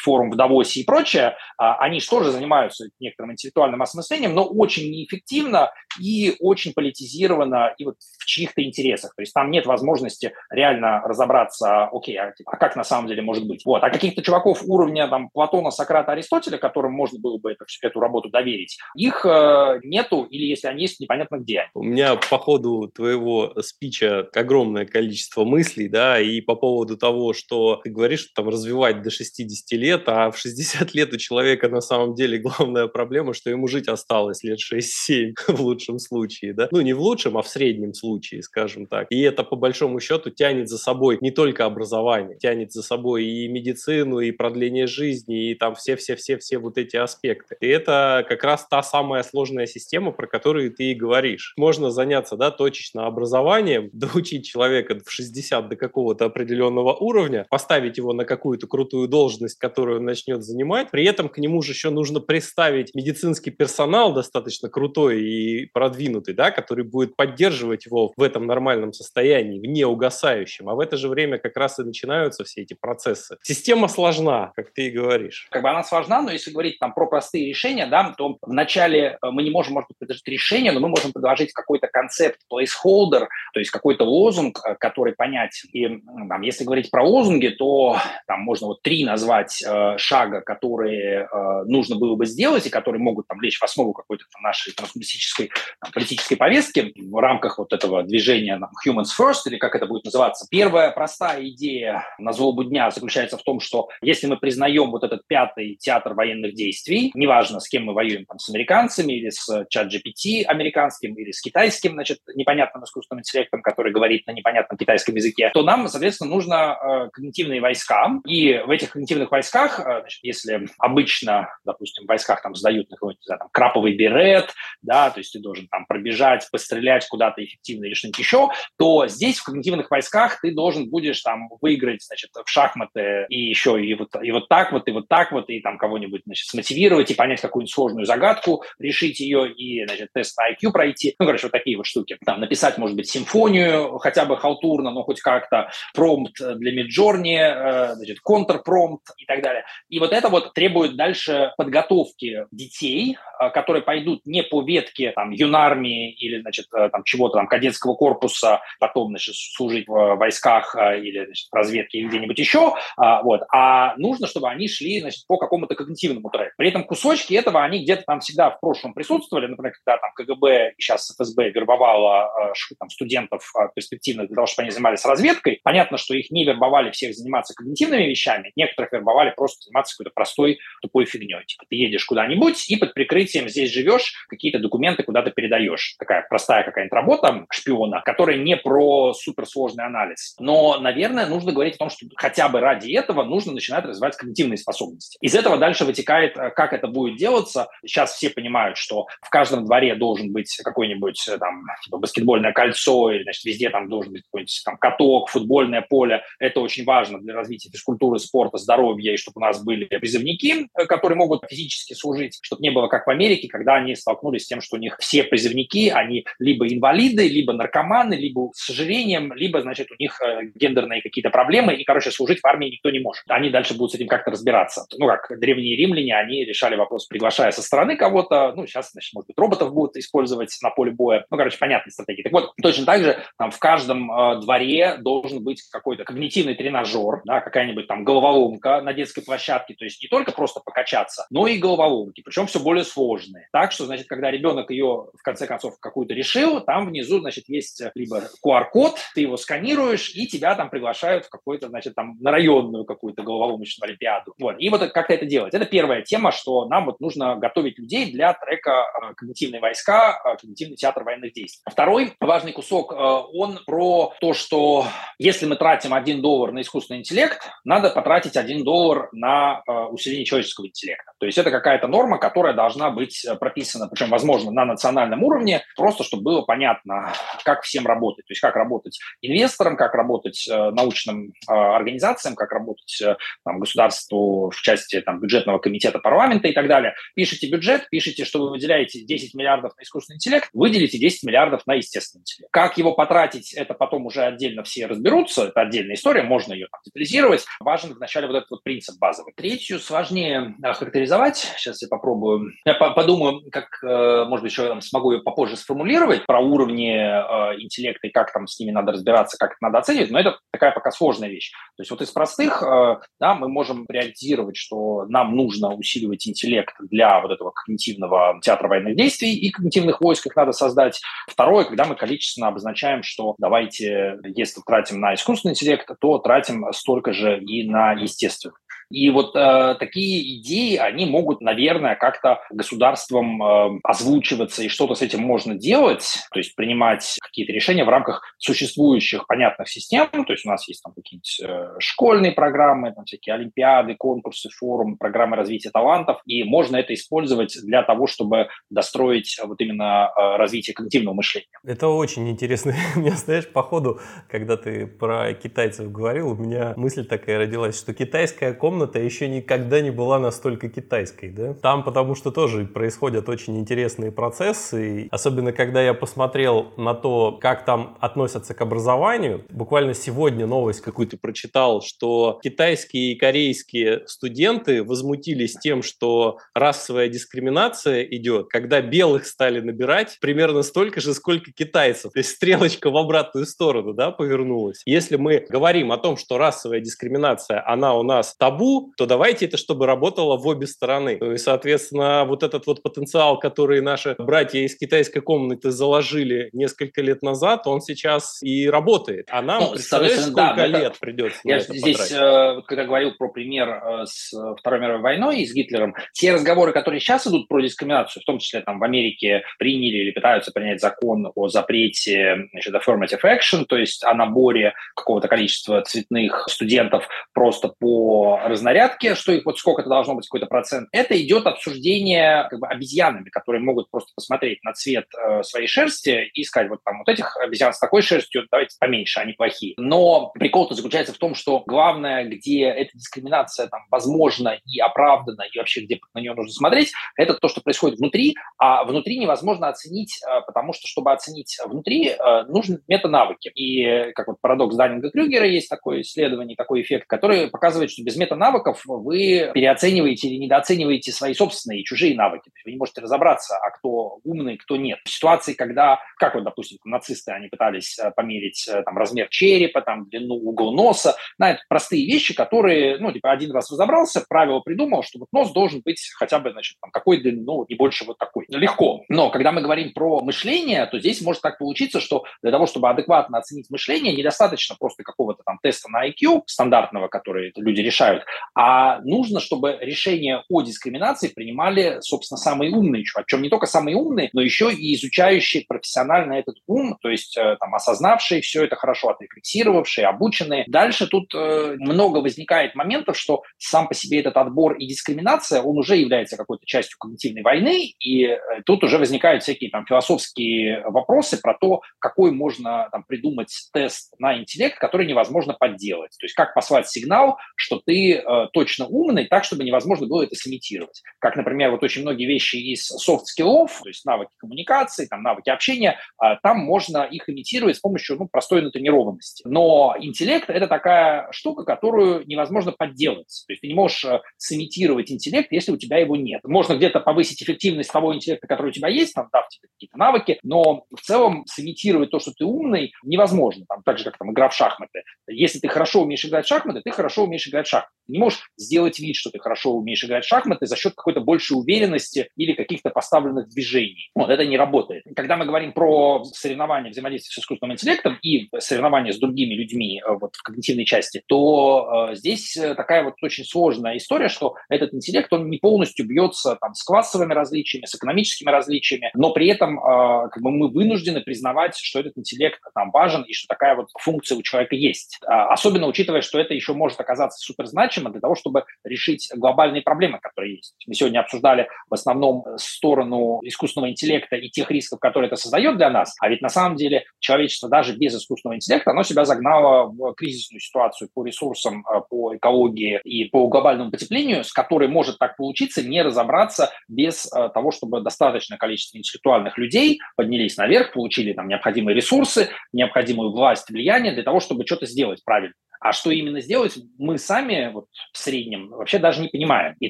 форум 0.03 0.31
в 0.31 0.35
Давосе 0.35 0.81
и 0.81 0.85
прочее, 0.85 1.35
они 1.57 1.99
же 1.99 2.09
тоже 2.09 2.31
занимаются 2.31 2.85
некоторым 2.99 3.33
интеллектуальным 3.33 3.81
осмыслением, 3.81 4.33
но 4.33 4.45
очень 4.45 4.91
неэффективно 4.91 5.71
и 5.99 6.35
очень 6.39 6.73
политизировано 6.73 7.73
и 7.77 7.85
вот 7.85 7.95
в 7.99 8.25
чьих-то 8.25 8.63
интересах. 8.63 9.13
То 9.15 9.21
есть 9.21 9.33
там 9.33 9.51
нет 9.51 9.65
возможности 9.65 10.33
реально 10.49 11.01
разобраться, 11.01 11.85
окей, 11.85 12.17
а, 12.17 12.31
типа, 12.31 12.51
а 12.53 12.57
как 12.57 12.75
на 12.75 12.83
самом 12.83 13.07
деле 13.07 13.21
может 13.21 13.47
быть. 13.47 13.65
Вот. 13.65 13.83
А 13.83 13.89
каких-то 13.89 14.21
чуваков 14.31 14.63
уровня 14.65 15.07
там, 15.09 15.29
Платона, 15.29 15.71
Сократа, 15.71 16.13
Аристотеля, 16.13 16.57
которым 16.57 16.93
можно 16.93 17.19
было 17.19 17.37
бы 17.37 17.51
эту, 17.51 17.65
эту 17.81 17.99
работу 17.99 18.29
доверить, 18.29 18.77
их 18.95 19.25
э, 19.25 19.79
нету, 19.83 20.23
или 20.23 20.45
если 20.45 20.67
они 20.67 20.83
есть, 20.83 21.01
непонятно 21.01 21.37
где. 21.37 21.69
У 21.73 21.83
меня 21.83 22.15
по 22.15 22.37
ходу 22.37 22.87
твоего 22.87 23.53
спича 23.61 24.29
огромное 24.33 24.85
количество 24.85 25.43
мыслей, 25.43 25.89
да, 25.89 26.19
и 26.21 26.39
по 26.39 26.55
поводу 26.55 26.97
того, 26.97 27.33
что 27.33 27.81
ты 27.83 27.89
говоришь, 27.89 28.21
что 28.21 28.33
там 28.35 28.49
развивать 28.49 29.01
до 29.01 29.09
60 29.09 29.71
лет, 29.77 30.03
а 30.07 30.31
в 30.31 30.37
60 30.37 30.93
лет 30.95 31.13
у 31.13 31.17
человека 31.17 31.67
на 31.67 31.81
самом 31.81 32.15
деле 32.15 32.37
главная 32.37 32.87
проблема, 32.87 33.33
что 33.33 33.49
ему 33.49 33.67
жить 33.67 33.89
осталось 33.89 34.43
лет 34.43 34.59
6-7 34.59 35.33
в 35.47 35.61
лучшем 35.61 35.99
случае, 35.99 36.53
да. 36.53 36.69
Ну, 36.71 36.79
не 36.79 36.93
в 36.93 37.01
лучшем, 37.01 37.37
а 37.37 37.41
в 37.41 37.49
среднем 37.49 37.93
случае, 37.93 38.43
скажем 38.43 38.87
так. 38.87 39.07
И 39.09 39.19
это, 39.19 39.43
по 39.43 39.57
большому 39.57 39.99
счету, 39.99 40.29
тянет 40.29 40.69
за 40.69 40.77
собой 40.77 41.17
не 41.19 41.31
только 41.31 41.65
образование, 41.65 42.37
тянет 42.37 42.71
за 42.71 42.81
собой 42.81 43.25
и 43.25 43.47
медицину, 43.49 44.20
и 44.27 44.31
продление 44.31 44.87
жизни, 44.87 45.51
и 45.51 45.55
там 45.55 45.75
все-все-все-все 45.75 46.57
вот 46.57 46.77
эти 46.77 46.97
аспекты. 46.97 47.55
И 47.59 47.67
это 47.67 48.25
как 48.27 48.43
раз 48.43 48.67
та 48.67 48.83
самая 48.83 49.23
сложная 49.23 49.65
система, 49.65 50.11
про 50.11 50.27
которую 50.27 50.71
ты 50.71 50.91
и 50.91 50.95
говоришь. 50.95 51.53
Можно 51.57 51.91
заняться, 51.91 52.35
да, 52.37 52.51
точечно 52.51 53.07
образованием, 53.07 53.89
доучить 53.93 54.45
человека 54.45 54.99
в 55.03 55.11
60 55.11 55.69
до 55.69 55.75
какого-то 55.75 56.25
определенного 56.25 56.93
уровня, 56.93 57.45
поставить 57.49 57.97
его 57.97 58.13
на 58.13 58.25
какую-то 58.25 58.67
крутую 58.67 59.07
должность, 59.07 59.57
которую 59.57 59.99
он 59.99 60.05
начнет 60.05 60.43
занимать. 60.43 60.91
При 60.91 61.05
этом 61.05 61.29
к 61.29 61.37
нему 61.37 61.61
же 61.61 61.71
еще 61.71 61.89
нужно 61.89 62.19
представить 62.19 62.93
медицинский 62.93 63.51
персонал 63.51 64.13
достаточно 64.13 64.69
крутой 64.69 65.21
и 65.23 65.65
продвинутый, 65.73 66.33
да, 66.33 66.51
который 66.51 66.83
будет 66.83 67.15
поддерживать 67.15 67.85
его 67.85 68.13
в 68.15 68.21
этом 68.21 68.45
нормальном 68.45 68.93
состоянии, 68.93 69.59
в 69.59 69.63
неугасающем. 69.63 70.69
А 70.69 70.75
в 70.75 70.79
это 70.79 70.97
же 70.97 71.09
время 71.09 71.37
как 71.37 71.57
раз 71.57 71.79
и 71.79 71.83
начинаются 71.83 72.43
все 72.43 72.61
эти 72.61 72.73
процессы. 72.73 73.37
Система 73.43 73.87
сложная 73.87 74.10
сложна, 74.11 74.51
как 74.55 74.73
ты 74.73 74.87
и 74.87 74.91
говоришь. 74.91 75.47
Как 75.51 75.61
бы 75.61 75.69
она 75.69 75.83
сложна, 75.83 76.21
но 76.21 76.31
если 76.31 76.51
говорить 76.51 76.79
там 76.79 76.93
про 76.93 77.07
простые 77.07 77.47
решения, 77.47 77.85
да, 77.87 78.13
то 78.17 78.37
вначале 78.41 79.17
э, 79.21 79.29
мы 79.31 79.43
не 79.43 79.51
можем, 79.51 79.73
может 79.73 79.87
быть, 79.89 79.97
предложить 79.97 80.27
решение, 80.27 80.71
но 80.71 80.79
мы 80.79 80.89
можем 80.89 81.11
предложить 81.11 81.53
какой-то 81.53 81.87
концепт, 81.87 82.39
placeholder, 82.51 83.27
то 83.53 83.59
есть 83.59 83.71
какой-то 83.71 84.03
лозунг, 84.03 84.59
э, 84.65 84.75
который 84.75 85.13
понятен. 85.13 85.69
И 85.71 86.01
там, 86.27 86.41
если 86.41 86.63
говорить 86.63 86.91
про 86.91 87.03
лозунги, 87.03 87.47
то 87.47 87.97
там 88.27 88.41
можно 88.41 88.67
вот 88.67 88.81
три 88.81 89.05
назвать 89.05 89.63
э, 89.65 89.97
шага, 89.97 90.41
которые 90.41 91.27
э, 91.31 91.63
нужно 91.65 91.95
было 91.95 92.15
бы 92.15 92.25
сделать 92.25 92.65
и 92.67 92.69
которые 92.69 93.01
могут 93.01 93.27
там 93.27 93.41
лечь 93.41 93.59
в 93.59 93.63
основу 93.63 93.93
какой-то 93.93 94.25
там, 94.31 94.41
нашей 94.41 94.73
трансгуманистической 94.73 95.51
политической 95.93 96.35
повестки 96.35 96.93
в 96.95 97.21
рамках 97.21 97.57
вот 97.59 97.73
этого 97.73 98.03
движения 98.03 98.59
там, 98.59 98.71
Humans 98.85 99.09
First, 99.17 99.41
или 99.45 99.57
как 99.57 99.75
это 99.75 99.85
будет 99.85 100.05
называться. 100.05 100.47
Первая 100.49 100.91
простая 100.91 101.47
идея 101.47 102.05
на 102.19 102.33
злобу 102.33 102.63
дня 102.63 102.89
заключается 102.91 103.37
в 103.37 103.43
том, 103.43 103.59
что 103.59 103.89
если 104.01 104.27
мы 104.27 104.37
признаем 104.37 104.91
вот 104.91 105.03
этот 105.03 105.25
пятый 105.27 105.75
театр 105.75 106.13
военных 106.13 106.53
действий, 106.53 107.11
неважно, 107.13 107.59
с 107.59 107.67
кем 107.67 107.85
мы 107.85 107.93
воюем, 107.93 108.25
там, 108.25 108.39
с 108.39 108.49
американцами 108.49 109.13
или 109.13 109.29
с 109.29 109.65
чат 109.69 109.93
GPT 109.93 110.43
американским, 110.43 111.13
или 111.13 111.31
с 111.31 111.41
китайским, 111.41 111.93
значит, 111.93 112.19
непонятным 112.35 112.83
искусственным 112.83 113.21
интеллектом, 113.21 113.61
который 113.61 113.91
говорит 113.91 114.25
на 114.27 114.31
непонятном 114.31 114.77
китайском 114.77 115.15
языке, 115.15 115.51
то 115.53 115.63
нам, 115.63 115.87
соответственно, 115.87 116.29
нужно 116.31 116.77
э, 116.81 117.09
когнитивные 117.11 117.61
войска. 117.61 118.09
И 118.25 118.61
в 118.65 118.69
этих 118.71 118.91
когнитивных 118.91 119.31
войсках, 119.31 119.79
э, 119.79 119.83
значит, 119.83 120.19
если 120.23 120.67
обычно, 120.77 121.49
допустим, 121.65 122.05
в 122.05 122.07
войсках 122.07 122.41
там 122.41 122.55
сдают 122.55 122.89
на 122.89 122.97
какой-нибудь 122.97 123.25
там, 123.27 123.49
краповый 123.51 123.95
берет, 123.95 124.53
да, 124.81 125.09
то 125.09 125.19
есть 125.19 125.33
ты 125.33 125.39
должен 125.39 125.67
там 125.67 125.85
пробежать, 125.85 126.47
пострелять 126.51 127.07
куда-то 127.07 127.43
эффективно 127.43 127.85
или 127.85 127.93
что-нибудь 127.93 128.19
еще, 128.19 128.49
то 128.77 129.07
здесь 129.07 129.39
в 129.39 129.43
когнитивных 129.43 129.91
войсках 129.91 130.41
ты 130.41 130.53
должен 130.53 130.89
будешь 130.89 131.21
там 131.21 131.49
выиграть, 131.61 132.03
значит, 132.03 132.31
в 132.33 132.49
шахматы 132.49 133.25
и 133.29 133.39
еще 133.39 133.83
и 133.83 133.90
вот, 133.93 134.09
и 134.21 134.31
вот 134.31 134.47
так 134.47 134.71
вот, 134.71 134.87
и 134.87 134.91
вот 134.91 135.07
так 135.07 135.31
вот, 135.31 135.49
и 135.49 135.59
там 135.59 135.77
кого-нибудь, 135.77 136.21
значит, 136.25 136.47
смотивировать 136.47 137.11
и 137.11 137.15
понять 137.15 137.41
какую-нибудь 137.41 137.73
сложную 137.73 138.05
загадку, 138.05 138.63
решить 138.79 139.19
ее 139.19 139.51
и, 139.51 139.85
значит, 139.85 140.09
тест 140.13 140.37
на 140.37 140.51
IQ 140.51 140.71
пройти. 140.71 141.15
Ну, 141.19 141.25
короче, 141.25 141.47
вот 141.47 141.51
такие 141.51 141.77
вот 141.77 141.85
штуки. 141.85 142.17
Там 142.25 142.39
написать, 142.39 142.77
может 142.77 142.95
быть, 142.95 143.09
симфонию, 143.09 143.97
хотя 143.99 144.25
бы 144.25 144.37
халтурно, 144.37 144.91
но 144.91 145.03
хоть 145.03 145.21
как-то, 145.21 145.69
промпт 145.93 146.33
для 146.57 146.83
Midjourney, 146.83 147.37
э, 147.37 147.95
значит, 147.95 148.19
контрпромпт 148.21 149.03
и 149.17 149.25
так 149.25 149.41
далее. 149.41 149.63
И 149.89 149.99
вот 149.99 150.13
это 150.13 150.29
вот 150.29 150.53
требует 150.53 150.95
дальше 150.95 151.53
подготовки 151.57 152.45
детей, 152.51 153.17
э, 153.39 153.49
которые 153.49 153.83
пойдут 153.83 154.25
не 154.25 154.43
по 154.43 154.61
ветке 154.61 155.11
там 155.11 155.31
юнармии 155.31 156.11
или, 156.13 156.41
значит, 156.41 156.65
э, 156.75 156.89
там 156.89 157.03
чего-то 157.03 157.35
там 157.37 157.47
кадетского 157.47 157.95
корпуса, 157.95 158.61
потом, 158.79 159.09
значит, 159.09 159.35
служить 159.35 159.87
в 159.87 160.15
войсках 160.15 160.75
или, 160.75 161.25
значит, 161.25 161.47
разведке 161.51 161.99
или 161.99 162.07
где-нибудь 162.07 162.39
еще, 162.39 162.73
а, 162.97 163.21
вот, 163.23 163.41
а 163.51 163.80
нужно, 163.97 164.27
чтобы 164.27 164.49
они 164.49 164.67
шли, 164.67 165.01
значит, 165.01 165.25
по 165.27 165.37
какому-то 165.37 165.75
когнитивному 165.75 166.29
треку. 166.29 166.53
При 166.57 166.69
этом 166.69 166.83
кусочки 166.83 167.33
этого, 167.33 167.63
они 167.63 167.83
где-то 167.83 168.03
там 168.03 168.19
всегда 168.19 168.49
в 168.51 168.59
прошлом 168.59 168.93
присутствовали, 168.93 169.47
например, 169.47 169.73
когда 169.73 169.97
там 169.97 170.11
КГБ 170.15 170.73
и 170.77 170.81
сейчас 170.81 171.11
ФСБ 171.11 171.49
вербовала 171.49 172.53
там, 172.79 172.89
студентов 172.89 173.51
перспективных 173.75 174.27
для 174.27 174.35
того, 174.35 174.47
чтобы 174.47 174.63
они 174.63 174.71
занимались 174.71 175.05
разведкой, 175.05 175.59
понятно, 175.63 175.97
что 175.97 176.13
их 176.13 176.29
не 176.31 176.45
вербовали 176.45 176.91
всех 176.91 177.15
заниматься 177.15 177.53
когнитивными 177.55 178.03
вещами, 178.03 178.51
некоторых 178.55 178.91
вербовали 178.91 179.33
просто 179.35 179.63
заниматься 179.65 179.95
какой-то 179.95 180.13
простой 180.13 180.59
тупой 180.81 181.05
фигней. 181.05 181.45
Типа 181.45 181.63
ты 181.69 181.75
едешь 181.75 182.05
куда-нибудь 182.05 182.69
и 182.69 182.75
под 182.75 182.93
прикрытием 182.93 183.47
здесь 183.47 183.71
живешь, 183.71 184.13
какие-то 184.27 184.59
документы 184.59 185.03
куда-то 185.03 185.31
передаешь. 185.31 185.95
Такая 185.97 186.25
простая 186.29 186.63
какая-нибудь 186.63 186.93
работа 186.93 187.45
шпиона, 187.49 188.01
которая 188.03 188.37
не 188.37 188.57
про 188.57 189.13
суперсложный 189.13 189.85
анализ. 189.85 190.35
Но, 190.39 190.77
наверное, 190.79 191.25
нужно 191.25 191.51
говорить 191.51 191.75
о 191.75 191.79
том, 191.79 191.89
что 191.89 192.05
хотя 192.15 192.49
бы 192.49 192.59
ради 192.59 192.91
этого 192.91 193.23
нужно 193.23 193.53
начинать 193.53 193.70
развивать 193.79 194.17
когнитивные 194.17 194.57
способности. 194.57 195.17
Из 195.21 195.35
этого 195.35 195.57
дальше 195.57 195.85
вытекает, 195.85 196.37
э, 196.37 196.51
как 196.51 196.73
это 196.73 196.87
будет 196.87 197.17
делаться. 197.17 197.67
Сейчас 197.85 198.13
все 198.13 198.29
понимают, 198.29 198.77
что 198.77 199.07
в 199.21 199.29
каждом 199.29 199.65
дворе 199.65 199.95
должен 199.95 200.31
быть 200.31 200.55
какой-нибудь 200.63 201.27
э, 201.27 201.37
там 201.37 201.63
типа 201.83 201.97
баскетбольное 201.97 202.51
кольцо, 202.53 203.11
или 203.11 203.23
значит, 203.23 203.43
везде 203.45 203.69
там 203.69 203.89
должен 203.89 204.13
быть 204.13 204.23
какой-нибудь 204.23 204.61
там 204.65 204.77
каток, 204.77 205.29
футбольное 205.29 205.81
поле. 205.81 206.23
Это 206.39 206.59
очень 206.59 206.83
важно 206.83 207.19
для 207.19 207.33
развития 207.33 207.69
физкультуры, 207.69 208.19
спорта, 208.19 208.57
здоровья, 208.57 209.13
и 209.13 209.17
чтобы 209.17 209.35
у 209.37 209.41
нас 209.41 209.63
были 209.63 209.85
призывники, 209.85 210.67
э, 210.75 210.85
которые 210.85 211.17
могут 211.17 211.43
физически 211.49 211.93
служить, 211.93 212.39
чтобы 212.41 212.61
не 212.61 212.71
было 212.71 212.87
как 212.87 213.07
в 213.07 213.09
Америке, 213.09 213.47
когда 213.47 213.75
они 213.75 213.95
столкнулись 213.95 214.43
с 214.43 214.47
тем, 214.47 214.61
что 214.61 214.77
у 214.77 214.79
них 214.79 214.97
все 214.99 215.23
призывники, 215.23 215.89
они 215.89 216.25
либо 216.39 216.67
инвалиды, 216.67 217.27
либо 217.27 217.53
наркоманы, 217.53 218.15
либо 218.15 218.49
с 218.53 218.69
ожирением, 218.69 219.33
либо, 219.33 219.61
значит, 219.61 219.91
у 219.91 219.95
них 219.97 220.19
гендерные 220.55 221.01
какие-то 221.01 221.29
проблемы, 221.29 221.75
и, 221.75 221.83
короче, 221.83 222.11
служить 222.11 222.39
в 222.41 222.45
армии 222.45 222.69
никто 222.71 222.89
не 222.89 222.99
может. 222.99 223.23
Они 223.27 223.49
дальше 223.51 223.75
будут 223.75 223.91
с 223.91 223.95
этим 223.95 224.07
как-то 224.07 224.31
разбираться. 224.31 224.85
Ну, 224.97 225.07
как 225.07 225.39
древние 225.39 225.75
римляне, 225.75 226.15
они 226.15 226.45
решали 226.45 226.75
вопрос, 226.75 227.07
приглашая 227.07 227.51
со 227.51 227.61
стороны 227.61 227.95
кого-то, 227.95 228.53
ну, 228.55 228.65
сейчас, 228.65 228.91
значит, 228.91 229.13
может 229.13 229.27
быть, 229.27 229.37
роботов 229.37 229.73
будут 229.73 229.95
использовать 229.97 230.57
на 230.61 230.69
поле 230.69 230.91
боя. 230.91 231.25
Ну, 231.29 231.37
короче, 231.37 231.57
понятные 231.57 231.91
стратегии. 231.91 232.23
Так 232.23 232.31
вот, 232.31 232.53
точно 232.61 232.85
так 232.85 233.03
же 233.03 233.23
там 233.37 233.51
в 233.51 233.59
каждом 233.59 234.11
э, 234.11 234.41
дворе 234.41 234.97
должен 234.97 235.43
быть 235.43 235.61
какой-то 235.69 236.03
когнитивный 236.03 236.55
тренажер, 236.55 237.21
да, 237.25 237.41
какая-нибудь 237.41 237.87
там 237.87 238.03
головоломка 238.03 238.81
на 238.81 238.93
детской 238.93 239.21
площадке, 239.21 239.73
то 239.73 239.85
есть 239.85 240.01
не 240.01 240.07
только 240.07 240.31
просто 240.31 240.59
покачаться, 240.59 241.25
но 241.29 241.47
и 241.47 241.57
головоломки, 241.57 242.21
причем 242.21 242.47
все 242.47 242.59
более 242.59 242.83
сложные. 242.83 243.47
Так 243.51 243.71
что, 243.71 243.85
значит, 243.85 244.07
когда 244.07 244.31
ребенок 244.31 244.71
ее, 244.71 245.07
в 245.13 245.23
конце 245.23 245.47
концов, 245.47 245.79
какую-то 245.79 246.13
решил, 246.13 246.61
там 246.61 246.87
внизу, 246.87 247.19
значит, 247.19 247.45
есть 247.47 247.81
либо 247.95 248.23
QR-код, 248.45 248.97
ты 249.15 249.21
его 249.21 249.37
сканируешь, 249.37 250.13
и 250.15 250.27
тебя 250.27 250.55
там 250.55 250.69
приглашают 250.69 251.25
в 251.25 251.29
какой-то, 251.29 251.69
значит, 251.69 251.95
там 251.95 252.17
на 252.19 252.31
районную 252.31 252.85
какую-то 252.85 253.23
головоломочную 253.41 253.89
олимпиаду. 253.89 254.33
Вот. 254.39 254.55
И 254.59 254.69
вот 254.69 254.91
как 254.91 255.09
это 255.09 255.25
делать? 255.25 255.53
Это 255.53 255.65
первая 255.65 256.01
тема, 256.03 256.31
что 256.31 256.65
нам 256.65 256.85
вот 256.85 256.99
нужно 256.99 257.35
готовить 257.35 257.79
людей 257.79 258.11
для 258.11 258.33
трека 258.33 258.71
э, 258.71 259.13
«Когнитивные 259.15 259.59
войска», 259.59 260.21
э, 260.23 260.37
«Когнитивный 260.37 260.75
театр 260.75 261.03
военных 261.03 261.33
действий». 261.33 261.61
Второй 261.69 262.13
важный 262.19 262.51
кусок, 262.51 262.93
э, 262.93 262.95
он 262.95 263.59
про 263.65 264.13
то, 264.21 264.33
что 264.33 264.85
если 265.17 265.45
мы 265.45 265.55
тратим 265.55 265.93
один 265.93 266.21
доллар 266.21 266.51
на 266.51 266.61
искусственный 266.61 266.99
интеллект, 266.99 267.39
надо 267.63 267.89
потратить 267.89 268.37
один 268.37 268.63
доллар 268.63 269.09
на 269.11 269.61
усиление 269.89 270.25
человеческого 270.25 270.67
интеллекта. 270.67 271.11
То 271.19 271.25
есть 271.25 271.37
это 271.37 271.51
какая-то 271.51 271.87
норма, 271.87 272.17
которая 272.17 272.53
должна 272.53 272.89
быть 272.89 273.25
прописана, 273.39 273.87
причем, 273.87 274.09
возможно, 274.09 274.51
на 274.51 274.65
национальном 274.65 275.23
уровне, 275.23 275.63
просто 275.75 276.03
чтобы 276.03 276.23
было 276.23 276.41
понятно, 276.41 277.13
как 277.43 277.63
всем 277.63 277.85
работать. 277.85 278.25
То 278.25 278.31
есть 278.31 278.41
как 278.41 278.55
работать 278.55 278.99
инвесторам, 279.21 279.77
как 279.77 279.93
работать 279.93 280.47
научным 280.49 281.33
организациям, 281.47 282.35
как 282.35 282.51
работать 282.51 283.01
там, 283.43 283.59
государству 283.59 284.49
в 284.49 284.61
части 284.61 285.01
там, 285.01 285.19
бюджетного 285.19 285.59
комитета 285.59 285.99
парламента 285.99 286.47
и 286.47 286.53
так 286.53 286.67
далее. 286.67 286.93
Пишите 287.15 287.49
бюджет, 287.49 287.87
пишите, 287.89 288.25
что 288.25 288.39
вы 288.39 288.51
выделяете 288.51 289.03
10 289.03 289.33
миллиардов 289.33 289.73
на 289.77 289.83
искусственный 289.83 290.17
интеллект, 290.17 290.49
выделите 290.53 290.97
10 290.97 291.23
миллиардов 291.23 291.65
на 291.65 291.75
естественный 291.75 292.21
интеллект. 292.21 292.51
Как 292.51 292.77
его 292.77 292.93
потратить, 292.93 293.53
это 293.53 293.73
потом 293.73 294.05
уже 294.05 294.23
отдельно 294.23 294.63
все 294.63 294.85
разберутся, 294.85 295.45
это 295.45 295.61
отдельная 295.61 295.95
история, 295.95 296.23
можно 296.23 296.53
ее 296.53 296.67
там, 296.71 296.81
детализировать. 296.85 297.45
Важен 297.59 297.93
вначале 297.93 298.27
вот 298.27 298.35
этот 298.35 298.49
вот 298.51 298.63
принцип 298.63 298.97
базовый. 298.99 299.33
Третью 299.35 299.79
сложнее 299.79 300.55
характеризовать, 300.61 301.37
сейчас 301.57 301.81
я 301.81 301.87
попробую, 301.87 302.51
я 302.65 302.73
подумаю, 302.73 303.41
как, 303.51 303.67
э, 303.83 304.25
может 304.25 304.43
быть, 304.43 304.51
еще 304.51 304.67
там, 304.67 304.81
смогу 304.81 305.11
ее 305.11 305.21
попозже 305.21 305.57
сформулировать 305.57 306.25
про 306.25 306.39
уровни 306.39 306.93
э, 306.95 307.61
интеллекта 307.61 308.07
и 308.07 308.11
как 308.11 308.31
там 308.31 308.47
с 308.47 308.59
ними 308.59 308.71
надо 308.71 308.91
разбираться, 308.91 309.37
как 309.37 309.51
это 309.51 309.57
надо 309.61 309.79
оценивать, 309.79 310.11
но 310.11 310.19
это 310.19 310.37
такая 310.51 310.71
пока 310.71 310.91
сложная 310.91 311.29
вещь. 311.29 311.51
То 311.77 311.81
есть 311.81 311.91
вот 311.91 312.01
из 312.01 312.11
простых, 312.11 312.63
э, 312.63 312.97
да, 313.21 313.35
мы 313.35 313.47
можем 313.47 313.85
приоритизировать, 313.85 314.57
что 314.57 315.05
нам 315.07 315.35
нужно 315.35 315.73
усиливать 315.75 316.27
интеллект 316.27 316.73
для 316.79 317.21
вот 317.21 317.31
этого 317.31 317.51
когнитивного 317.51 318.39
театра 318.41 318.67
военных 318.67 318.95
действий 318.95 319.35
и 319.35 319.51
когнитивных 319.51 320.01
войск, 320.01 320.25
их 320.25 320.35
надо 320.35 320.53
создать. 320.53 320.99
Второе, 321.27 321.65
когда 321.65 321.85
мы 321.85 321.95
количественно 321.95 322.47
обозначаем, 322.47 323.03
что 323.03 323.35
давайте, 323.37 324.17
если 324.23 324.61
тратим 324.65 324.99
на 324.99 325.13
искусственный 325.13 325.51
интеллект, 325.51 325.87
то 325.99 326.17
тратим 326.17 326.65
столько 326.73 327.13
же 327.13 327.39
и 327.39 327.69
на 327.69 327.93
естественный. 327.93 328.55
И 328.91 329.09
вот 329.09 329.35
э, 329.35 329.75
такие 329.79 330.39
идеи, 330.39 330.75
они 330.75 331.05
могут, 331.05 331.41
наверное, 331.41 331.95
как-то 331.95 332.41
государством 332.51 333.41
э, 333.41 333.79
озвучиваться, 333.83 334.63
и 334.63 334.67
что-то 334.67 334.95
с 334.95 335.01
этим 335.01 335.21
можно 335.21 335.55
делать, 335.55 336.17
то 336.31 336.39
есть 336.39 336.55
принимать 336.55 337.17
какие-то 337.21 337.53
решения 337.53 337.85
в 337.85 337.89
рамках 337.89 338.21
существующих 338.37 339.27
понятных 339.27 339.69
систем. 339.69 340.07
То 340.25 340.33
есть 340.33 340.45
у 340.45 340.49
нас 340.49 340.67
есть 340.67 340.83
там 340.83 340.93
какие-нибудь 340.93 341.41
э, 341.43 341.79
школьные 341.79 342.33
программы, 342.33 342.93
там 342.93 343.05
всякие 343.05 343.35
олимпиады, 343.35 343.95
конкурсы, 343.95 344.49
форумы, 344.49 344.97
программы 344.97 345.35
развития 345.37 345.69
талантов, 345.71 346.21
и 346.25 346.43
можно 346.43 346.75
это 346.77 346.93
использовать 346.93 347.57
для 347.63 347.83
того, 347.83 348.07
чтобы 348.07 348.49
достроить 348.69 349.39
вот 349.43 349.59
именно 349.61 350.11
э, 350.15 350.37
развитие 350.37 350.73
когнитивного 350.73 351.15
мышления. 351.15 351.47
Это 351.63 351.87
очень 351.87 352.29
интересно. 352.29 352.73
Меня, 352.95 353.15
знаешь, 353.15 353.47
по 353.47 353.63
ходу, 353.63 353.99
когда 354.29 354.57
ты 354.57 354.87
про 354.87 355.33
китайцев 355.33 355.91
говорил, 355.91 356.31
у 356.31 356.35
меня 356.35 356.73
мысль 356.75 357.05
такая 357.05 357.39
родилась, 357.39 357.77
что 357.77 357.93
китайская 357.93 358.53
комната 358.53 358.80
комната 358.81 358.99
еще 358.99 359.27
никогда 359.27 359.79
не 359.79 359.91
была 359.91 360.17
настолько 360.17 360.67
китайской, 360.67 361.29
да? 361.29 361.53
Там 361.53 361.83
потому 361.83 362.15
что 362.15 362.31
тоже 362.31 362.65
происходят 362.65 363.29
очень 363.29 363.59
интересные 363.59 364.11
процессы, 364.11 365.07
особенно 365.11 365.51
когда 365.51 365.83
я 365.83 365.93
посмотрел 365.93 366.73
на 366.77 366.95
то, 366.95 367.37
как 367.39 367.63
там 367.63 367.95
относятся 367.99 368.55
к 368.55 368.61
образованию. 368.61 369.45
Буквально 369.51 369.93
сегодня 369.93 370.47
новость 370.47 370.81
какую-то 370.81 371.17
прочитал, 371.17 371.83
что 371.83 372.39
китайские 372.41 373.13
и 373.13 373.15
корейские 373.15 374.01
студенты 374.07 374.83
возмутились 374.83 375.53
тем, 375.53 375.83
что 375.83 376.39
расовая 376.55 377.07
дискриминация 377.07 378.01
идет, 378.03 378.47
когда 378.49 378.81
белых 378.81 379.27
стали 379.27 379.59
набирать 379.59 380.17
примерно 380.21 380.63
столько 380.63 381.01
же, 381.01 381.13
сколько 381.13 381.51
китайцев. 381.51 382.13
То 382.13 382.19
есть 382.19 382.31
стрелочка 382.31 382.89
в 382.89 382.97
обратную 382.97 383.45
сторону, 383.45 383.93
да, 383.93 384.09
повернулась. 384.09 384.81
Если 384.85 385.17
мы 385.17 385.45
говорим 385.47 385.91
о 385.91 385.97
том, 385.97 386.17
что 386.17 386.39
расовая 386.39 386.79
дискриминация, 386.79 387.63
она 387.67 387.93
у 387.93 388.01
нас 388.01 388.35
табу, 388.37 388.70
то 388.97 389.05
давайте 389.05 389.45
это, 389.45 389.57
чтобы 389.57 389.85
работало 389.85 390.37
в 390.37 390.47
обе 390.47 390.67
стороны. 390.67 391.19
И, 391.33 391.37
соответственно, 391.37 392.25
вот 392.25 392.43
этот 392.43 392.67
вот 392.67 392.81
потенциал, 392.81 393.39
который 393.39 393.81
наши 393.81 394.15
братья 394.17 394.59
из 394.59 394.77
китайской 394.77 395.21
комнаты 395.21 395.71
заложили 395.71 396.49
несколько 396.53 397.01
лет 397.01 397.21
назад, 397.21 397.67
он 397.67 397.81
сейчас 397.81 398.41
и 398.41 398.69
работает. 398.69 399.27
А 399.29 399.41
нам, 399.41 399.63
ну, 399.63 399.71
представляешь, 399.71 400.19
сколько 400.19 400.55
да, 400.55 400.67
лет 400.67 400.91
это... 400.91 400.99
придется 400.99 401.39
Я 401.43 401.59
здесь, 401.59 402.11
э, 402.11 402.61
когда 402.67 402.85
говорил 402.85 403.13
про 403.17 403.29
пример 403.29 403.69
э, 403.69 404.05
с 404.05 404.33
Второй 404.59 404.79
мировой 404.79 405.01
войной 405.01 405.41
и 405.41 405.45
с 405.45 405.53
Гитлером, 405.53 405.95
те 406.13 406.33
разговоры, 406.33 406.73
которые 406.73 406.99
сейчас 406.99 407.27
идут 407.27 407.47
про 407.47 407.61
дискриминацию, 407.61 408.21
в 408.21 408.25
том 408.25 408.39
числе 408.39 408.61
там 408.61 408.79
в 408.79 408.83
Америке 408.83 409.43
приняли 409.59 409.97
или 409.97 410.11
пытаются 410.11 410.51
принять 410.51 410.81
закон 410.81 411.31
о 411.35 411.47
запрете 411.47 412.47
значит, 412.51 412.73
affirmative 412.73 413.21
action, 413.23 413.65
то 413.65 413.77
есть 413.77 414.03
о 414.03 414.13
наборе 414.13 414.73
какого-то 414.95 415.27
количества 415.27 415.81
цветных 415.81 416.45
студентов 416.47 417.07
просто 417.33 417.69
по 417.79 418.39
разнарядке, 418.61 419.15
что 419.15 419.31
их 419.31 419.45
вот 419.45 419.57
сколько 419.57 419.81
это 419.81 419.89
должно 419.89 420.15
быть, 420.15 420.27
какой-то 420.27 420.45
процент. 420.45 420.87
Это 420.91 421.19
идет 421.19 421.47
обсуждение 421.47 422.47
как 422.49 422.59
бы 422.59 422.67
обезьянами, 422.67 423.29
которые 423.29 423.61
могут 423.61 423.89
просто 423.89 424.11
посмотреть 424.15 424.63
на 424.63 424.73
цвет 424.73 425.05
э, 425.17 425.43
своей 425.43 425.67
шерсти 425.67 426.29
и 426.33 426.43
сказать, 426.43 426.69
вот 426.69 426.79
там 426.83 426.99
вот 426.99 427.09
этих 427.09 427.35
обезьян 427.37 427.73
с 427.73 427.79
такой 427.79 428.01
шерстью 428.01 428.45
давайте 428.51 428.75
поменьше, 428.79 429.19
они 429.19 429.33
плохие. 429.33 429.73
Но 429.77 430.31
прикол-то 430.33 430.75
заключается 430.75 431.13
в 431.13 431.17
том, 431.17 431.35
что 431.35 431.63
главное, 431.65 432.23
где 432.25 432.65
эта 432.65 432.91
дискриминация 432.93 433.67
там 433.67 433.81
возможна 433.89 434.57
и 434.65 434.79
оправдана, 434.79 435.43
и 435.51 435.57
вообще 435.57 435.81
где 435.81 435.99
на 436.13 436.19
нее 436.19 436.33
нужно 436.33 436.53
смотреть, 436.53 436.91
это 437.17 437.33
то, 437.33 437.47
что 437.47 437.61
происходит 437.61 437.99
внутри, 437.99 438.35
а 438.57 438.83
внутри 438.83 439.17
невозможно 439.17 439.67
оценить, 439.67 440.21
э, 440.23 440.41
потому 440.45 440.73
что, 440.73 440.87
чтобы 440.87 441.11
оценить 441.11 441.57
внутри, 441.65 442.09
э, 442.09 442.43
нужны 442.47 442.79
метанавыки. 442.87 443.49
И 443.55 444.11
как 444.13 444.27
вот 444.27 444.37
парадокс 444.41 444.75
Даннинга-Крюгера 444.75 445.47
есть 445.47 445.69
такое 445.69 446.01
исследование, 446.01 446.55
такой 446.55 446.81
эффект, 446.81 447.07
который 447.07 447.49
показывает, 447.49 447.91
что 447.91 448.03
без 448.03 448.15
метанавыков 448.15 448.40
вы 448.85 449.51
переоцениваете 449.53 450.27
или 450.27 450.37
недооцениваете 450.37 451.11
свои 451.11 451.33
собственные 451.33 451.81
и 451.81 451.85
чужие 451.85 452.15
навыки. 452.15 452.45
То 452.45 452.55
есть 452.55 452.65
вы 452.65 452.71
не 452.71 452.77
можете 452.77 453.01
разобраться, 453.01 453.57
а 453.57 453.69
кто 453.71 454.19
умный, 454.23 454.57
кто 454.57 454.77
нет. 454.77 454.99
В 455.05 455.09
ситуации, 455.09 455.53
когда, 455.53 455.99
как 456.17 456.35
вот, 456.35 456.43
допустим, 456.43 456.79
нацисты, 456.85 457.31
они 457.31 457.47
пытались 457.47 457.97
э, 457.99 458.11
померить 458.11 458.69
там, 458.85 458.97
размер 458.97 459.27
черепа, 459.29 459.81
там, 459.81 460.09
длину, 460.09 460.35
угол 460.35 460.73
носа, 460.73 461.15
на 461.37 461.51
это 461.51 461.61
простые 461.69 462.05
вещи, 462.05 462.33
которые, 462.33 462.97
ну, 462.97 463.11
типа, 463.11 463.31
один 463.31 463.51
раз 463.51 463.71
разобрался, 463.71 464.23
правило 464.27 464.59
придумал, 464.59 465.03
что 465.03 465.19
вот 465.19 465.29
нос 465.31 465.51
должен 465.51 465.81
быть 465.83 466.01
хотя 466.17 466.39
бы, 466.39 466.51
значит, 466.51 466.77
там, 466.81 466.91
такой 466.91 467.21
длины, 467.21 467.43
ну, 467.43 467.65
не 467.67 467.75
больше 467.75 468.05
вот 468.05 468.17
такой. 468.17 468.45
Легко. 468.49 469.03
Но 469.09 469.29
когда 469.29 469.51
мы 469.51 469.61
говорим 469.61 469.93
про 469.93 470.21
мышление, 470.21 470.85
то 470.85 470.99
здесь 470.99 471.21
может 471.21 471.41
так 471.41 471.57
получиться, 471.57 471.99
что 471.99 472.25
для 472.41 472.51
того, 472.51 472.67
чтобы 472.67 472.89
адекватно 472.89 473.37
оценить 473.37 473.69
мышление, 473.69 474.15
недостаточно 474.15 474.75
просто 474.79 475.03
какого-то 475.03 475.43
там 475.45 475.59
теста 475.61 475.89
на 475.89 476.07
IQ 476.07 476.43
стандартного, 476.45 477.07
который 477.07 477.51
люди 477.55 477.81
решают, 477.81 478.23
а 478.55 478.99
нужно, 479.01 479.39
чтобы 479.39 479.77
решение 479.81 480.43
о 480.49 480.61
дискриминации 480.61 481.29
принимали, 481.29 481.97
собственно, 482.01 482.37
самые 482.37 482.71
умные, 482.71 483.03
о 483.15 483.23
чем 483.23 483.41
не 483.41 483.49
только 483.49 483.65
самые 483.65 483.95
умные, 483.95 484.29
но 484.33 484.41
еще 484.41 484.71
и 484.71 484.95
изучающие 484.95 485.65
профессионально 485.67 486.33
этот 486.33 486.57
ум, 486.67 486.97
то 487.01 487.09
есть 487.09 487.37
э, 487.37 487.57
там 487.59 487.73
осознавшие 487.75 488.41
все 488.41 488.65
это 488.65 488.75
хорошо, 488.75 489.09
отрефлексировавшие, 489.09 490.07
обученные. 490.07 490.65
Дальше 490.67 491.07
тут 491.07 491.33
э, 491.33 491.75
много 491.79 492.19
возникает 492.19 492.75
моментов, 492.75 493.17
что 493.17 493.43
сам 493.57 493.87
по 493.87 493.93
себе 493.93 494.19
этот 494.19 494.37
отбор 494.37 494.73
и 494.73 494.87
дискриминация, 494.87 495.61
он 495.61 495.77
уже 495.77 495.97
является 495.97 496.37
какой-то 496.37 496.65
частью 496.65 496.97
когнитивной 496.99 497.41
войны, 497.41 497.93
и 497.99 498.25
э, 498.25 498.39
тут 498.65 498.83
уже 498.83 498.97
возникают 498.97 499.43
всякие 499.43 499.69
там 499.69 499.85
философские 499.85 500.81
вопросы 500.87 501.39
про 501.41 501.53
то, 501.53 501.81
какой 501.99 502.31
можно 502.31 502.89
там 502.91 503.03
придумать 503.03 503.53
тест 503.73 504.13
на 504.19 504.37
интеллект, 504.37 504.77
который 504.77 505.07
невозможно 505.07 505.53
подделать. 505.53 506.11
То 506.19 506.25
есть 506.25 506.35
как 506.35 506.53
послать 506.53 506.89
сигнал, 506.89 507.37
что 507.55 507.81
ты 507.85 508.20
э, 508.21 508.47
точно 508.53 508.87
умный, 508.87 509.25
так, 509.25 509.43
чтобы 509.43 509.63
невозможно 509.63 510.07
было 510.07 510.23
это 510.23 510.35
сымитировать. 510.35 511.01
Как, 511.19 511.35
например, 511.35 511.71
вот 511.71 511.83
очень 511.83 512.01
многие 512.01 512.25
вещи 512.25 512.55
из 512.55 512.85
софт-скиллов, 512.85 513.81
то 513.81 513.87
есть 513.87 514.05
навыки 514.05 514.31
коммуникации, 514.37 515.05
там, 515.05 515.23
навыки 515.23 515.49
общения, 515.49 515.97
э, 516.23 516.35
там 516.43 516.59
можно 516.59 517.03
их 517.03 517.29
имитировать 517.29 517.77
с 517.77 517.79
помощью 517.79 518.17
ну, 518.17 518.27
простой 518.27 518.61
натренированности. 518.61 519.43
Но 519.45 519.95
интеллект– 519.99 520.45
это 520.49 520.67
такая 520.67 521.27
штука, 521.31 521.63
которую 521.63 522.25
невозможно 522.27 522.71
подделать. 522.71 523.43
То 523.47 523.53
есть 523.53 523.61
ты 523.61 523.67
не 523.67 523.73
можешь 523.73 524.03
э, 524.05 524.21
сымитировать 524.37 525.11
интеллект, 525.11 525.51
если 525.51 525.71
у 525.71 525.77
тебя 525.77 525.97
его 525.97 526.15
нет. 526.15 526.41
Можно 526.43 526.75
где-то 526.75 526.99
повысить 526.99 527.41
эффективность 527.41 527.91
того 527.91 528.13
интеллекта, 528.15 528.47
который 528.47 528.69
у 528.69 528.73
тебя 528.73 528.89
есть, 528.89 529.13
там, 529.13 529.29
дав 529.31 529.47
тебе 529.49 529.67
какие-то 529.73 529.97
навыки, 529.97 530.39
но 530.43 530.85
в 530.91 531.01
целом 531.01 531.45
сымитировать 531.47 532.11
то, 532.11 532.19
что 532.19 532.31
ты 532.31 532.45
умный, 532.45 532.93
невозможно. 533.03 533.65
Там, 533.67 533.81
так 533.83 533.97
же, 533.97 534.03
как 534.03 534.17
там, 534.17 534.31
игра 534.31 534.49
в 534.49 534.55
шахматы. 534.55 535.03
Если 535.27 535.59
ты 535.59 535.67
хорошо 535.67 536.01
умеешь 536.01 536.25
играть 536.25 536.45
в 536.45 536.49
шахматы, 536.49 536.81
ты 536.81 536.91
хорошо 536.91 537.23
умеешь 537.23 537.47
играть 537.47 537.67
в 537.67 537.69
шахматы. 537.69 537.91
Не 538.11 538.19
можешь 538.19 538.49
сделать 538.57 538.99
вид, 538.99 539.15
что 539.15 539.29
ты 539.29 539.39
хорошо 539.39 539.71
умеешь 539.71 540.03
играть 540.03 540.25
в 540.25 540.27
шахматы 540.27 540.65
за 540.65 540.75
счет 540.75 540.93
какой-то 540.95 541.21
большей 541.21 541.57
уверенности 541.57 542.29
или 542.35 542.53
каких-то 542.53 542.89
поставленных 542.89 543.49
движений. 543.49 544.09
Вот 544.15 544.29
это 544.29 544.45
не 544.45 544.57
работает. 544.57 545.03
Когда 545.15 545.37
мы 545.37 545.45
говорим 545.45 545.73
про 545.73 546.23
соревнования, 546.25 546.91
взаимодействие 546.91 547.33
с 547.33 547.39
искусственным 547.39 547.73
интеллектом 547.73 548.17
и 548.21 548.49
соревнования 548.59 549.13
с 549.13 549.19
другими 549.19 549.53
людьми 549.53 550.01
э, 550.05 550.11
вот, 550.19 550.35
в 550.35 550.43
когнитивной 550.43 550.85
части, 550.85 551.23
то 551.25 552.09
э, 552.11 552.15
здесь 552.15 552.57
э, 552.57 552.75
такая 552.75 553.03
вот 553.03 553.15
очень 553.21 553.45
сложная 553.45 553.97
история, 553.97 554.27
что 554.27 554.55
этот 554.69 554.93
интеллект, 554.93 555.31
он 555.31 555.49
не 555.49 555.57
полностью 555.57 556.05
бьется 556.05 556.57
там, 556.59 556.73
с 556.73 556.83
классовыми 556.83 557.33
различиями, 557.33 557.85
с 557.85 557.95
экономическими 557.95 558.49
различиями, 558.49 559.11
но 559.13 559.31
при 559.31 559.47
этом 559.47 559.79
э, 559.79 560.29
как 560.29 560.43
бы 560.43 560.51
мы 560.51 560.69
вынуждены 560.69 561.21
признавать, 561.21 561.77
что 561.77 561.99
этот 561.99 562.17
интеллект 562.17 562.59
там 562.75 562.91
важен 562.91 563.23
и 563.23 563.33
что 563.33 563.47
такая 563.47 563.75
вот 563.75 563.87
функция 563.97 564.37
у 564.37 564.41
человека 564.41 564.75
есть. 564.75 565.19
А, 565.25 565.47
особенно 565.53 565.87
учитывая, 565.87 566.21
что 566.21 566.39
это 566.39 566.53
еще 566.53 566.73
может 566.73 566.99
оказаться 566.99 567.39
супер 567.39 567.65
значимо 568.01 568.11
для 568.11 568.21
того, 568.21 568.35
чтобы 568.35 568.63
решить 568.83 569.29
глобальные 569.35 569.81
проблемы, 569.81 570.19
которые 570.19 570.55
есть. 570.55 570.75
Мы 570.87 570.93
сегодня 570.93 571.19
обсуждали 571.19 571.67
в 571.89 571.93
основном 571.93 572.43
сторону 572.57 573.39
искусственного 573.43 573.91
интеллекта 573.91 574.35
и 574.35 574.49
тех 574.49 574.69
рисков, 574.71 574.99
которые 574.99 575.27
это 575.27 575.35
создает 575.35 575.77
для 575.77 575.89
нас. 575.89 576.15
А 576.19 576.29
ведь 576.29 576.41
на 576.41 576.49
самом 576.49 576.75
деле 576.75 577.03
человечество 577.19 577.69
даже 577.69 577.95
без 577.95 578.15
искусственного 578.15 578.57
интеллекта, 578.57 578.91
оно 578.91 579.03
себя 579.03 579.25
загнало 579.25 579.87
в 579.87 580.13
кризисную 580.13 580.59
ситуацию 580.59 581.09
по 581.13 581.23
ресурсам, 581.25 581.85
э, 581.87 582.01
по 582.09 582.35
экологии 582.35 582.99
и 583.03 583.25
по 583.25 583.47
глобальному 583.47 583.91
потеплению, 583.91 584.43
с 584.43 584.51
которой 584.51 584.87
может 584.87 585.17
так 585.17 585.37
получиться 585.37 585.83
не 585.83 586.01
разобраться 586.01 586.71
без 586.87 587.31
э, 587.31 587.49
того, 587.53 587.71
чтобы 587.71 588.01
достаточное 588.01 588.57
количество 588.57 588.97
интеллектуальных 588.97 589.57
людей 589.57 589.99
поднялись 590.15 590.57
наверх, 590.57 590.93
получили 590.93 591.33
там 591.33 591.47
необходимые 591.47 591.95
ресурсы, 591.95 592.49
необходимую 592.73 593.31
власть, 593.31 593.69
влияние 593.69 594.13
для 594.13 594.23
того, 594.23 594.39
чтобы 594.39 594.65
что-то 594.65 594.85
сделать 594.85 595.23
правильно. 595.23 595.53
А 595.81 595.93
что 595.93 596.11
именно 596.11 596.39
сделать, 596.41 596.77
мы 596.99 597.17
сами 597.17 597.71
вот, 597.73 597.87
в 598.13 598.17
среднем 598.17 598.69
вообще 598.69 598.99
даже 598.99 599.21
не 599.21 599.29
понимаем. 599.29 599.75
И 599.79 599.89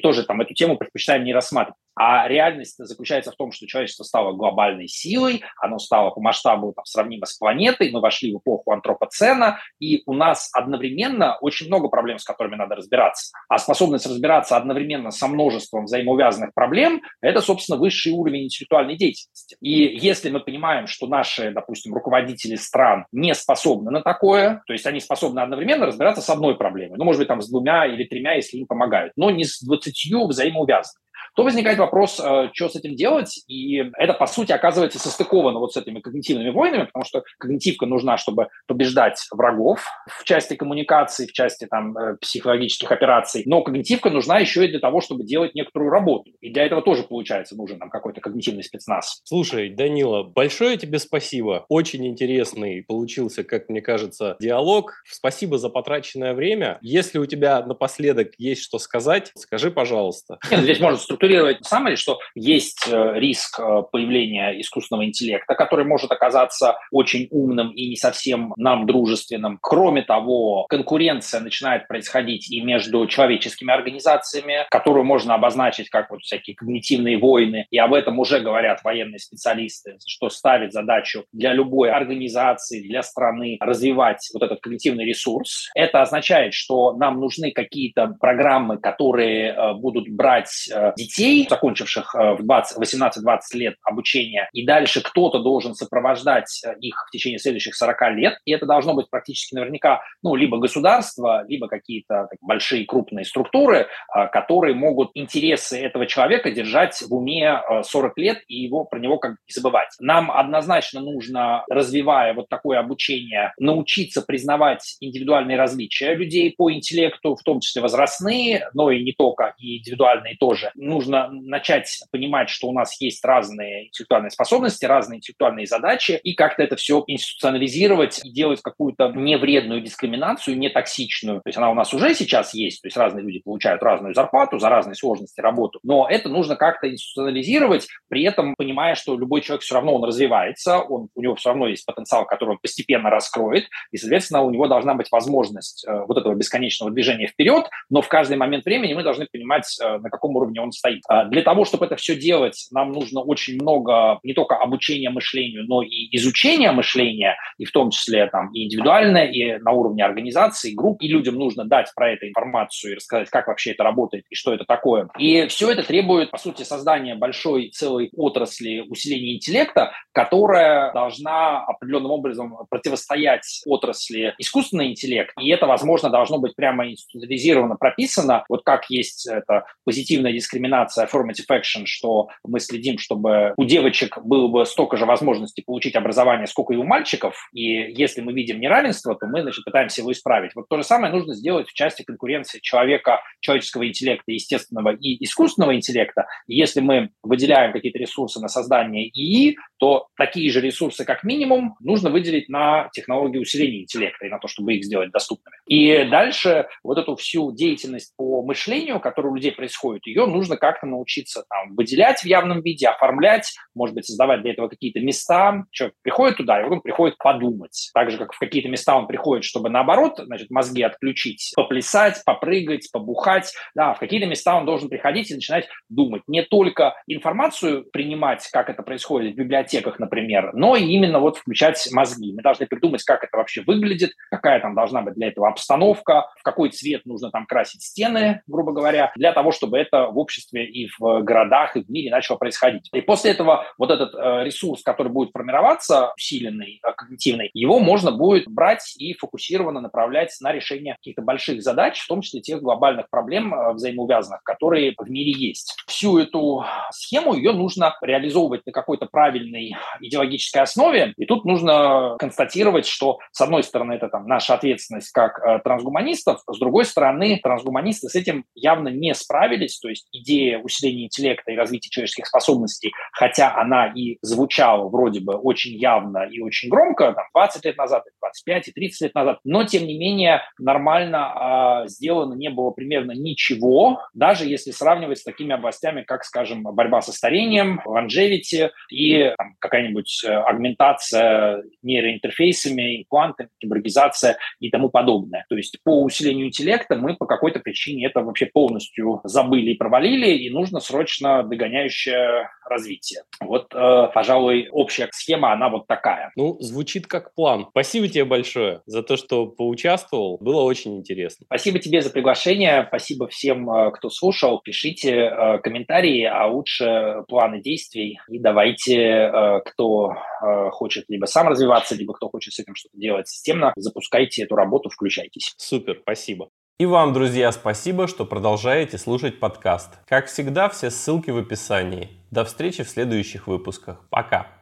тоже 0.00 0.24
там 0.24 0.40
эту 0.40 0.54
тему 0.54 0.78
предпочитаем 0.78 1.22
не 1.22 1.34
рассматривать. 1.34 1.76
А 1.94 2.26
реальность 2.26 2.76
заключается 2.78 3.32
в 3.32 3.36
том, 3.36 3.52
что 3.52 3.66
человечество 3.66 4.04
стало 4.04 4.32
глобальной 4.32 4.88
силой, 4.88 5.42
оно 5.60 5.78
стало 5.78 6.10
по 6.10 6.20
масштабу 6.22 6.72
там, 6.72 6.86
сравнимо 6.86 7.26
с 7.26 7.36
планетой, 7.36 7.90
мы 7.90 8.00
вошли 8.00 8.32
в 8.32 8.38
эпоху 8.38 8.72
антропоцена, 8.72 9.58
и 9.78 10.02
у 10.06 10.14
нас 10.14 10.48
одновременно 10.54 11.36
очень 11.40 11.66
много 11.66 11.88
проблем, 11.88 12.18
с 12.18 12.24
которыми 12.24 12.56
надо 12.56 12.76
разбираться. 12.76 13.32
А 13.48 13.58
способность 13.58 14.06
разбираться 14.06 14.56
одновременно 14.56 15.10
со 15.10 15.28
множеством 15.28 15.84
взаимоувязанных 15.84 16.54
проблем– 16.54 17.02
это, 17.20 17.42
собственно, 17.42 17.78
высший 17.78 18.12
уровень 18.12 18.44
интеллектуальной 18.44 18.96
деятельности. 18.96 19.58
И 19.60 19.98
если 19.98 20.30
мы 20.30 20.40
понимаем, 20.40 20.86
что 20.86 21.06
наши, 21.06 21.50
допустим, 21.50 21.92
руководители 21.92 22.56
стран 22.56 23.04
не 23.12 23.34
способны 23.34 23.90
на 23.90 24.00
такое, 24.00 24.62
то 24.66 24.72
есть 24.72 24.86
они 24.86 25.00
способны 25.00 25.40
одновременно 25.40 25.81
разбираться 25.86 26.22
с 26.22 26.30
одной 26.30 26.56
проблемой, 26.56 26.98
ну, 26.98 27.04
может 27.04 27.20
быть, 27.20 27.28
там 27.28 27.40
с 27.40 27.48
двумя 27.48 27.86
или 27.86 28.04
тремя, 28.04 28.34
если 28.34 28.58
им 28.58 28.66
помогают, 28.66 29.12
но 29.16 29.30
не 29.30 29.44
с 29.44 29.60
двадцатью 29.62 30.26
взаимоувязанными 30.26 31.02
то 31.34 31.44
возникает 31.44 31.78
вопрос, 31.78 32.20
э, 32.20 32.50
что 32.52 32.68
с 32.68 32.76
этим 32.76 32.94
делать, 32.94 33.42
и 33.48 33.90
это, 33.96 34.12
по 34.12 34.26
сути, 34.26 34.52
оказывается 34.52 34.98
состыковано 34.98 35.58
вот 35.58 35.72
с 35.72 35.76
этими 35.76 36.00
когнитивными 36.00 36.50
войнами, 36.50 36.84
потому 36.84 37.04
что 37.04 37.22
когнитивка 37.38 37.86
нужна, 37.86 38.16
чтобы 38.16 38.48
побеждать 38.66 39.18
врагов 39.30 39.86
в 40.06 40.24
части 40.24 40.54
коммуникации, 40.54 41.26
в 41.26 41.32
части 41.32 41.66
там 41.66 41.96
э, 41.96 42.16
психологических 42.20 42.90
операций, 42.90 43.42
но 43.46 43.62
когнитивка 43.62 44.10
нужна 44.10 44.38
еще 44.38 44.64
и 44.64 44.68
для 44.68 44.80
того, 44.80 45.00
чтобы 45.00 45.24
делать 45.24 45.54
некоторую 45.54 45.90
работу, 45.90 46.30
и 46.40 46.50
для 46.50 46.64
этого 46.64 46.82
тоже, 46.82 47.02
получается, 47.02 47.56
нужен 47.56 47.78
нам 47.78 47.90
какой-то 47.90 48.20
когнитивный 48.20 48.62
спецназ. 48.62 49.20
Слушай, 49.24 49.70
Данила, 49.70 50.22
большое 50.22 50.76
тебе 50.76 50.98
спасибо, 50.98 51.64
очень 51.68 52.06
интересный 52.06 52.84
получился, 52.86 53.44
как 53.44 53.68
мне 53.68 53.80
кажется, 53.80 54.36
диалог, 54.40 55.02
спасибо 55.06 55.58
за 55.58 55.68
потраченное 55.68 56.34
время, 56.34 56.78
если 56.82 57.18
у 57.18 57.26
тебя 57.26 57.64
напоследок 57.64 58.32
есть 58.38 58.62
что 58.62 58.78
сказать, 58.78 59.32
скажи, 59.36 59.70
пожалуйста. 59.70 60.38
Нет, 60.50 60.60
здесь 60.60 60.80
можно 60.80 60.98
структурировать 61.22 61.64
самое, 61.64 61.96
что 61.96 62.18
есть 62.34 62.88
э, 62.90 63.12
риск 63.14 63.60
э, 63.60 63.82
появления 63.92 64.60
искусственного 64.60 65.04
интеллекта, 65.06 65.54
который 65.54 65.84
может 65.84 66.10
оказаться 66.10 66.76
очень 66.90 67.28
умным 67.30 67.70
и 67.70 67.90
не 67.90 67.96
совсем 67.96 68.52
нам 68.56 68.86
дружественным. 68.86 69.58
Кроме 69.62 70.02
того, 70.02 70.66
конкуренция 70.68 71.40
начинает 71.40 71.86
происходить 71.86 72.50
и 72.50 72.60
между 72.60 73.06
человеческими 73.06 73.72
организациями, 73.72 74.66
которую 74.70 75.04
можно 75.04 75.34
обозначить 75.34 75.90
как 75.90 76.10
вот 76.10 76.22
всякие 76.22 76.56
когнитивные 76.56 77.18
войны, 77.18 77.66
и 77.70 77.78
об 77.78 77.94
этом 77.94 78.18
уже 78.18 78.40
говорят 78.40 78.82
военные 78.82 79.20
специалисты, 79.20 79.98
что 80.04 80.28
ставит 80.28 80.72
задачу 80.72 81.24
для 81.32 81.52
любой 81.52 81.90
организации, 81.90 82.82
для 82.82 83.02
страны 83.02 83.58
развивать 83.60 84.28
вот 84.34 84.42
этот 84.42 84.60
когнитивный 84.60 85.04
ресурс. 85.04 85.70
Это 85.76 86.02
означает, 86.02 86.52
что 86.52 86.94
нам 86.94 87.20
нужны 87.20 87.52
какие-то 87.52 88.16
программы, 88.20 88.78
которые 88.78 89.52
э, 89.52 89.74
будут 89.74 90.08
брать 90.08 90.68
э, 90.68 90.92
детей, 91.12 91.46
закончивших 91.48 92.14
э, 92.14 92.34
в 92.34 92.42
18-20 92.42 93.38
лет 93.54 93.76
обучения, 93.82 94.48
и 94.52 94.64
дальше 94.64 95.02
кто-то 95.02 95.38
должен 95.38 95.74
сопровождать 95.74 96.62
их 96.80 97.04
в 97.08 97.10
течение 97.10 97.38
следующих 97.38 97.74
40 97.74 98.16
лет, 98.16 98.38
и 98.44 98.52
это 98.52 98.66
должно 98.66 98.94
быть 98.94 99.10
практически 99.10 99.54
наверняка 99.54 100.02
ну, 100.22 100.34
либо 100.34 100.58
государство, 100.58 101.44
либо 101.46 101.68
какие-то 101.68 102.28
большие 102.40 102.86
крупные 102.86 103.24
структуры, 103.24 103.88
которые 104.32 104.74
могут 104.74 105.10
интересы 105.14 105.78
этого 105.80 106.06
человека 106.06 106.50
держать 106.50 107.00
в 107.02 107.14
уме 107.14 107.60
40 107.82 108.18
лет 108.18 108.38
и 108.48 108.56
его, 108.56 108.84
про 108.84 108.98
него 108.98 109.18
как 109.18 109.32
бы 109.32 109.36
не 109.48 109.52
забывать. 109.52 109.88
Нам 110.00 110.30
однозначно 110.30 111.00
нужно, 111.00 111.64
развивая 111.68 112.34
вот 112.34 112.48
такое 112.48 112.78
обучение, 112.78 113.52
научиться 113.58 114.22
признавать 114.22 114.96
индивидуальные 115.00 115.56
различия 115.56 116.14
людей 116.14 116.54
по 116.56 116.72
интеллекту, 116.72 117.36
в 117.36 117.42
том 117.42 117.60
числе 117.60 117.82
возрастные, 117.82 118.68
но 118.74 118.90
и 118.90 119.02
не 119.02 119.12
только, 119.12 119.54
и 119.58 119.78
индивидуальные 119.78 120.36
тоже. 120.36 120.72
Нужно 121.02 121.28
начать 121.32 122.00
понимать, 122.12 122.48
что 122.48 122.68
у 122.68 122.72
нас 122.72 123.00
есть 123.00 123.24
разные 123.24 123.88
интеллектуальные 123.88 124.30
способности, 124.30 124.84
разные 124.84 125.16
интеллектуальные 125.16 125.66
задачи, 125.66 126.20
и 126.22 126.34
как-то 126.34 126.62
это 126.62 126.76
все 126.76 127.02
институционализировать 127.08 128.20
и 128.24 128.30
делать 128.30 128.62
какую-то 128.62 129.08
невредную 129.08 129.80
дискриминацию, 129.80 130.56
не 130.56 130.68
токсичную. 130.68 131.40
То 131.40 131.48
есть 131.48 131.58
она 131.58 131.72
у 131.72 131.74
нас 131.74 131.92
уже 131.92 132.14
сейчас 132.14 132.54
есть, 132.54 132.82
то 132.82 132.86
есть 132.86 132.96
разные 132.96 133.24
люди 133.24 133.40
получают 133.40 133.82
разную 133.82 134.14
зарплату 134.14 134.60
за 134.60 134.68
разные 134.68 134.94
сложности 134.94 135.40
работу, 135.40 135.80
но 135.82 136.06
это 136.08 136.28
нужно 136.28 136.54
как-то 136.54 136.88
институционализировать, 136.88 137.88
при 138.08 138.22
этом 138.22 138.54
понимая, 138.56 138.94
что 138.94 139.18
любой 139.18 139.40
человек 139.40 139.62
все 139.62 139.74
равно 139.74 139.96
он 139.96 140.04
развивается, 140.04 140.78
он, 140.78 141.08
у 141.16 141.20
него 141.20 141.34
все 141.34 141.48
равно 141.48 141.66
есть 141.66 141.84
потенциал, 141.84 142.26
который 142.26 142.50
он 142.50 142.58
постепенно 142.58 143.10
раскроет, 143.10 143.64
и, 143.90 143.96
соответственно, 143.96 144.42
у 144.42 144.50
него 144.50 144.68
должна 144.68 144.94
быть 144.94 145.10
возможность 145.10 145.84
э, 145.84 146.04
вот 146.06 146.16
этого 146.16 146.34
бесконечного 146.36 146.92
движения 146.92 147.26
вперед, 147.26 147.68
но 147.90 148.02
в 148.02 148.08
каждый 148.08 148.36
момент 148.36 148.64
времени 148.64 148.94
мы 148.94 149.02
должны 149.02 149.26
понимать, 149.26 149.66
э, 149.82 149.98
на 149.98 150.08
каком 150.08 150.36
уровне 150.36 150.60
он 150.60 150.70
стоит. 150.70 150.91
А 151.08 151.24
для 151.24 151.42
того, 151.42 151.64
чтобы 151.64 151.86
это 151.86 151.96
все 151.96 152.16
делать, 152.16 152.66
нам 152.70 152.92
нужно 152.92 153.20
очень 153.20 153.54
много 153.54 154.18
не 154.22 154.34
только 154.34 154.56
обучения 154.56 155.10
мышлению, 155.10 155.64
но 155.66 155.82
и 155.82 156.08
изучения 156.16 156.72
мышления, 156.72 157.36
и 157.58 157.64
в 157.64 157.72
том 157.72 157.90
числе 157.90 158.26
там 158.26 158.52
и 158.52 158.64
индивидуальное, 158.64 159.26
и 159.26 159.58
на 159.58 159.72
уровне 159.72 160.04
организации, 160.04 160.74
групп, 160.74 161.02
и 161.02 161.08
людям 161.08 161.36
нужно 161.36 161.64
дать 161.64 161.92
про 161.94 162.12
это 162.12 162.28
информацию 162.28 162.92
и 162.92 162.96
рассказать, 162.96 163.30
как 163.30 163.48
вообще 163.48 163.72
это 163.72 163.84
работает 163.84 164.24
и 164.30 164.34
что 164.34 164.52
это 164.52 164.64
такое. 164.64 165.08
И 165.18 165.46
все 165.46 165.70
это 165.70 165.82
требует, 165.82 166.30
по 166.30 166.38
сути, 166.38 166.62
создания 166.62 167.14
большой 167.14 167.70
целой 167.70 168.10
отрасли 168.16 168.80
усиления 168.80 169.36
интеллекта, 169.36 169.92
которая 170.12 170.92
должна 170.92 171.64
определенным 171.64 172.10
образом 172.10 172.56
противостоять 172.70 173.62
отрасли 173.66 174.34
искусственный 174.38 174.90
интеллект, 174.90 175.32
и 175.40 175.50
это, 175.50 175.66
возможно, 175.66 176.10
должно 176.10 176.38
быть 176.38 176.54
прямо 176.56 176.88
институциализировано, 176.88 177.76
прописано, 177.76 178.44
вот 178.48 178.62
как 178.64 178.90
есть 178.90 179.26
это 179.26 179.64
позитивная 179.84 180.32
дискриминация, 180.32 180.81
affirmative 180.98 181.46
action, 181.50 181.82
что 181.84 182.28
мы 182.44 182.60
следим, 182.60 182.98
чтобы 182.98 183.54
у 183.56 183.64
девочек 183.64 184.18
было 184.22 184.48
бы 184.48 184.64
столько 184.66 184.96
же 184.96 185.06
возможностей 185.06 185.62
получить 185.62 185.96
образование, 185.96 186.46
сколько 186.46 186.74
и 186.74 186.76
у 186.76 186.84
мальчиков, 186.84 187.48
и 187.52 187.62
если 187.62 188.20
мы 188.20 188.32
видим 188.32 188.60
неравенство, 188.60 189.14
то 189.14 189.26
мы, 189.26 189.42
значит, 189.42 189.64
пытаемся 189.64 190.00
его 190.00 190.12
исправить. 190.12 190.52
Вот 190.54 190.68
то 190.68 190.76
же 190.76 190.84
самое 190.84 191.12
нужно 191.12 191.34
сделать 191.34 191.68
в 191.68 191.74
части 191.74 192.02
конкуренции 192.02 192.60
человека, 192.60 193.20
человеческого 193.40 193.86
интеллекта, 193.86 194.32
естественного 194.32 194.94
и 194.94 195.22
искусственного 195.24 195.74
интеллекта. 195.74 196.26
Если 196.46 196.80
мы 196.80 197.10
выделяем 197.22 197.72
какие-то 197.72 197.98
ресурсы 197.98 198.40
на 198.40 198.48
создание 198.48 199.08
ИИ, 199.08 199.56
то 199.78 200.06
такие 200.16 200.50
же 200.50 200.60
ресурсы, 200.60 201.04
как 201.04 201.24
минимум, 201.24 201.74
нужно 201.80 202.10
выделить 202.10 202.48
на 202.48 202.88
технологии 202.92 203.38
усиления 203.38 203.82
интеллекта 203.82 204.26
и 204.26 204.30
на 204.30 204.38
то, 204.38 204.48
чтобы 204.48 204.74
их 204.74 204.84
сделать 204.84 205.10
доступными. 205.10 205.56
И 205.66 206.04
дальше 206.10 206.66
вот 206.82 206.98
эту 206.98 207.16
всю 207.16 207.52
деятельность 207.52 208.14
по 208.16 208.42
мышлению, 208.42 209.00
которая 209.00 209.32
у 209.32 209.34
людей 209.34 209.52
происходит, 209.52 210.06
ее 210.06 210.26
нужно 210.26 210.56
как-то 210.72 210.86
научиться 210.86 211.44
там, 211.48 211.74
выделять 211.74 212.20
в 212.20 212.24
явном 212.24 212.62
виде, 212.62 212.88
оформлять, 212.88 213.52
может 213.74 213.94
быть, 213.94 214.06
создавать 214.06 214.42
для 214.42 214.52
этого 214.52 214.68
какие-то 214.68 215.00
места. 215.00 215.64
Человек 215.70 215.96
приходит 216.02 216.36
туда, 216.38 216.60
и 216.60 216.64
он 216.64 216.80
приходит 216.80 217.18
подумать. 217.18 217.90
Так 217.94 218.10
же, 218.10 218.18
как 218.18 218.32
в 218.32 218.38
какие-то 218.38 218.68
места 218.68 218.96
он 218.96 219.06
приходит, 219.06 219.44
чтобы 219.44 219.68
наоборот, 219.68 220.14
значит, 220.18 220.50
мозги 220.50 220.82
отключить, 220.82 221.52
поплясать, 221.54 222.22
попрыгать, 222.24 222.90
побухать. 222.92 223.52
Да, 223.74 223.94
в 223.94 223.98
какие-то 223.98 224.26
места 224.26 224.56
он 224.56 224.66
должен 224.66 224.88
приходить 224.88 225.30
и 225.30 225.34
начинать 225.34 225.68
думать. 225.88 226.22
Не 226.26 226.42
только 226.42 226.94
информацию 227.06 227.84
принимать, 227.92 228.48
как 228.52 228.70
это 228.70 228.82
происходит 228.82 229.34
в 229.34 229.36
библиотеках, 229.36 229.98
например, 229.98 230.52
но 230.54 230.76
и 230.76 230.84
именно 230.84 231.18
вот 231.18 231.38
включать 231.38 231.88
мозги. 231.92 232.32
Мы 232.32 232.42
должны 232.42 232.66
придумать, 232.66 233.02
как 233.04 233.24
это 233.24 233.36
вообще 233.36 233.62
выглядит, 233.62 234.12
какая 234.30 234.60
там 234.60 234.74
должна 234.74 235.02
быть 235.02 235.14
для 235.14 235.28
этого 235.28 235.48
обстановка, 235.48 236.26
в 236.38 236.42
какой 236.42 236.70
цвет 236.70 237.04
нужно 237.04 237.30
там 237.30 237.46
красить 237.46 237.82
стены, 237.82 238.42
грубо 238.46 238.72
говоря, 238.72 239.12
для 239.16 239.32
того, 239.32 239.52
чтобы 239.52 239.78
это 239.78 240.06
в 240.06 240.18
обществе 240.18 240.51
и 240.52 240.88
в 240.98 241.22
городах, 241.22 241.76
и 241.76 241.82
в 241.82 241.88
мире 241.88 242.10
начало 242.10 242.36
происходить. 242.36 242.88
И 242.92 243.00
после 243.00 243.32
этого 243.32 243.66
вот 243.78 243.90
этот 243.90 244.14
э, 244.14 244.44
ресурс, 244.44 244.82
который 244.82 245.10
будет 245.10 245.30
формироваться, 245.32 246.12
усиленный, 246.16 246.80
э, 246.82 246.92
когнитивный, 246.96 247.50
его 247.54 247.78
можно 247.78 248.12
будет 248.12 248.48
брать 248.48 248.94
и 248.96 249.14
фокусированно 249.14 249.80
направлять 249.80 250.36
на 250.40 250.52
решение 250.52 250.94
каких-то 250.94 251.22
больших 251.22 251.62
задач, 251.62 252.00
в 252.00 252.08
том 252.08 252.20
числе 252.20 252.40
тех 252.40 252.60
глобальных 252.60 253.08
проблем 253.10 253.54
э, 253.54 253.72
взаимоувязанных, 253.72 254.42
которые 254.42 254.94
в 254.98 255.10
мире 255.10 255.32
есть. 255.32 255.74
Всю 255.86 256.18
эту 256.18 256.64
схему 256.90 257.34
ее 257.34 257.52
нужно 257.52 257.96
реализовывать 258.02 258.66
на 258.66 258.72
какой-то 258.72 259.06
правильной 259.06 259.76
идеологической 260.00 260.62
основе, 260.62 261.14
и 261.16 261.26
тут 261.26 261.44
нужно 261.44 262.16
констатировать, 262.18 262.86
что 262.86 263.18
с 263.30 263.40
одной 263.40 263.62
стороны 263.62 263.94
это 263.94 264.08
там 264.08 264.26
наша 264.26 264.54
ответственность 264.54 265.10
как 265.10 265.38
э, 265.38 265.60
трансгуманистов, 265.64 266.40
с 266.46 266.58
другой 266.58 266.84
стороны 266.84 267.38
трансгуманисты 267.42 268.08
с 268.08 268.14
этим 268.14 268.44
явно 268.54 268.88
не 268.88 269.14
справились, 269.14 269.78
то 269.78 269.88
есть 269.88 270.08
идея 270.12 270.41
усиления 270.62 271.04
интеллекта 271.04 271.52
и 271.52 271.56
развития 271.56 271.90
человеческих 271.90 272.26
способностей, 272.26 272.92
хотя 273.12 273.54
она 273.54 273.92
и 273.94 274.18
звучала 274.22 274.88
вроде 274.88 275.20
бы 275.20 275.34
очень 275.34 275.72
явно 275.72 276.26
и 276.30 276.40
очень 276.40 276.68
громко, 276.68 277.12
там, 277.12 277.24
20 277.34 277.64
лет 277.64 277.76
назад, 277.76 278.04
25 278.20 278.68
и 278.68 278.72
30 278.72 279.00
лет 279.02 279.14
назад, 279.14 279.38
но 279.44 279.64
тем 279.64 279.86
не 279.86 279.98
менее 279.98 280.42
нормально 280.58 281.84
э, 281.84 281.88
сделано 281.88 282.34
не 282.34 282.50
было 282.50 282.70
примерно 282.70 283.12
ничего, 283.12 284.00
даже 284.14 284.46
если 284.46 284.70
сравнивать 284.70 285.18
с 285.18 285.24
такими 285.24 285.54
областями, 285.54 286.02
как, 286.02 286.24
скажем, 286.24 286.62
борьба 286.62 287.02
со 287.02 287.12
старением, 287.12 287.80
longevity 287.86 288.70
и 288.90 289.32
какая-нибудь 289.58 290.24
э, 290.24 290.32
агментация 290.32 291.62
нейроинтерфейсами, 291.82 293.02
имплантами, 293.02 293.48
киборгизация 293.58 294.38
и 294.60 294.70
тому 294.70 294.88
подобное. 294.88 295.44
То 295.48 295.56
есть 295.56 295.78
по 295.84 296.02
усилению 296.02 296.46
интеллекта 296.46 296.96
мы 296.96 297.16
по 297.16 297.26
какой-то 297.26 297.60
причине 297.60 298.06
это 298.06 298.20
вообще 298.20 298.46
полностью 298.46 299.20
забыли 299.24 299.70
и 299.70 299.76
провалили, 299.76 300.31
и 300.36 300.50
нужно 300.50 300.80
срочно 300.80 301.42
догоняющее 301.42 302.48
развитие. 302.68 303.22
Вот, 303.40 303.74
э, 303.74 304.08
пожалуй, 304.14 304.68
общая 304.70 305.08
схема, 305.12 305.52
она 305.52 305.68
вот 305.68 305.86
такая. 305.86 306.32
Ну, 306.36 306.56
звучит 306.60 307.06
как 307.06 307.34
план. 307.34 307.66
Спасибо 307.70 308.08
тебе 308.08 308.24
большое 308.24 308.82
за 308.86 309.02
то, 309.02 309.16
что 309.16 309.46
поучаствовал. 309.46 310.38
Было 310.40 310.62
очень 310.62 310.96
интересно. 310.98 311.44
Спасибо 311.46 311.78
тебе 311.78 312.00
за 312.00 312.10
приглашение. 312.10 312.84
Спасибо 312.88 313.28
всем, 313.28 313.70
э, 313.70 313.90
кто 313.92 314.10
слушал. 314.10 314.60
Пишите 314.60 315.12
э, 315.12 315.58
комментарии, 315.58 316.24
а 316.24 316.46
лучше 316.46 317.24
планы 317.28 317.60
действий. 317.60 318.18
И 318.28 318.38
давайте, 318.38 318.98
э, 318.98 319.60
кто 319.64 320.12
э, 320.12 320.70
хочет 320.70 321.04
либо 321.08 321.26
сам 321.26 321.48
развиваться, 321.48 321.94
либо 321.94 322.14
кто 322.14 322.28
хочет 322.28 322.54
с 322.54 322.58
этим 322.60 322.74
что-то 322.74 322.98
делать 322.98 323.28
системно, 323.28 323.72
запускайте 323.76 324.44
эту 324.44 324.54
работу, 324.54 324.88
включайтесь. 324.88 325.54
Супер, 325.56 325.98
спасибо. 326.02 326.48
И 326.78 326.86
вам, 326.86 327.12
друзья, 327.12 327.52
спасибо, 327.52 328.08
что 328.08 328.24
продолжаете 328.24 328.98
слушать 328.98 329.38
подкаст. 329.38 329.98
Как 330.06 330.26
всегда, 330.26 330.68
все 330.68 330.90
ссылки 330.90 331.30
в 331.30 331.38
описании. 331.38 332.10
До 332.30 332.44
встречи 332.44 332.82
в 332.82 332.88
следующих 332.88 333.46
выпусках. 333.46 334.00
Пока! 334.10 334.61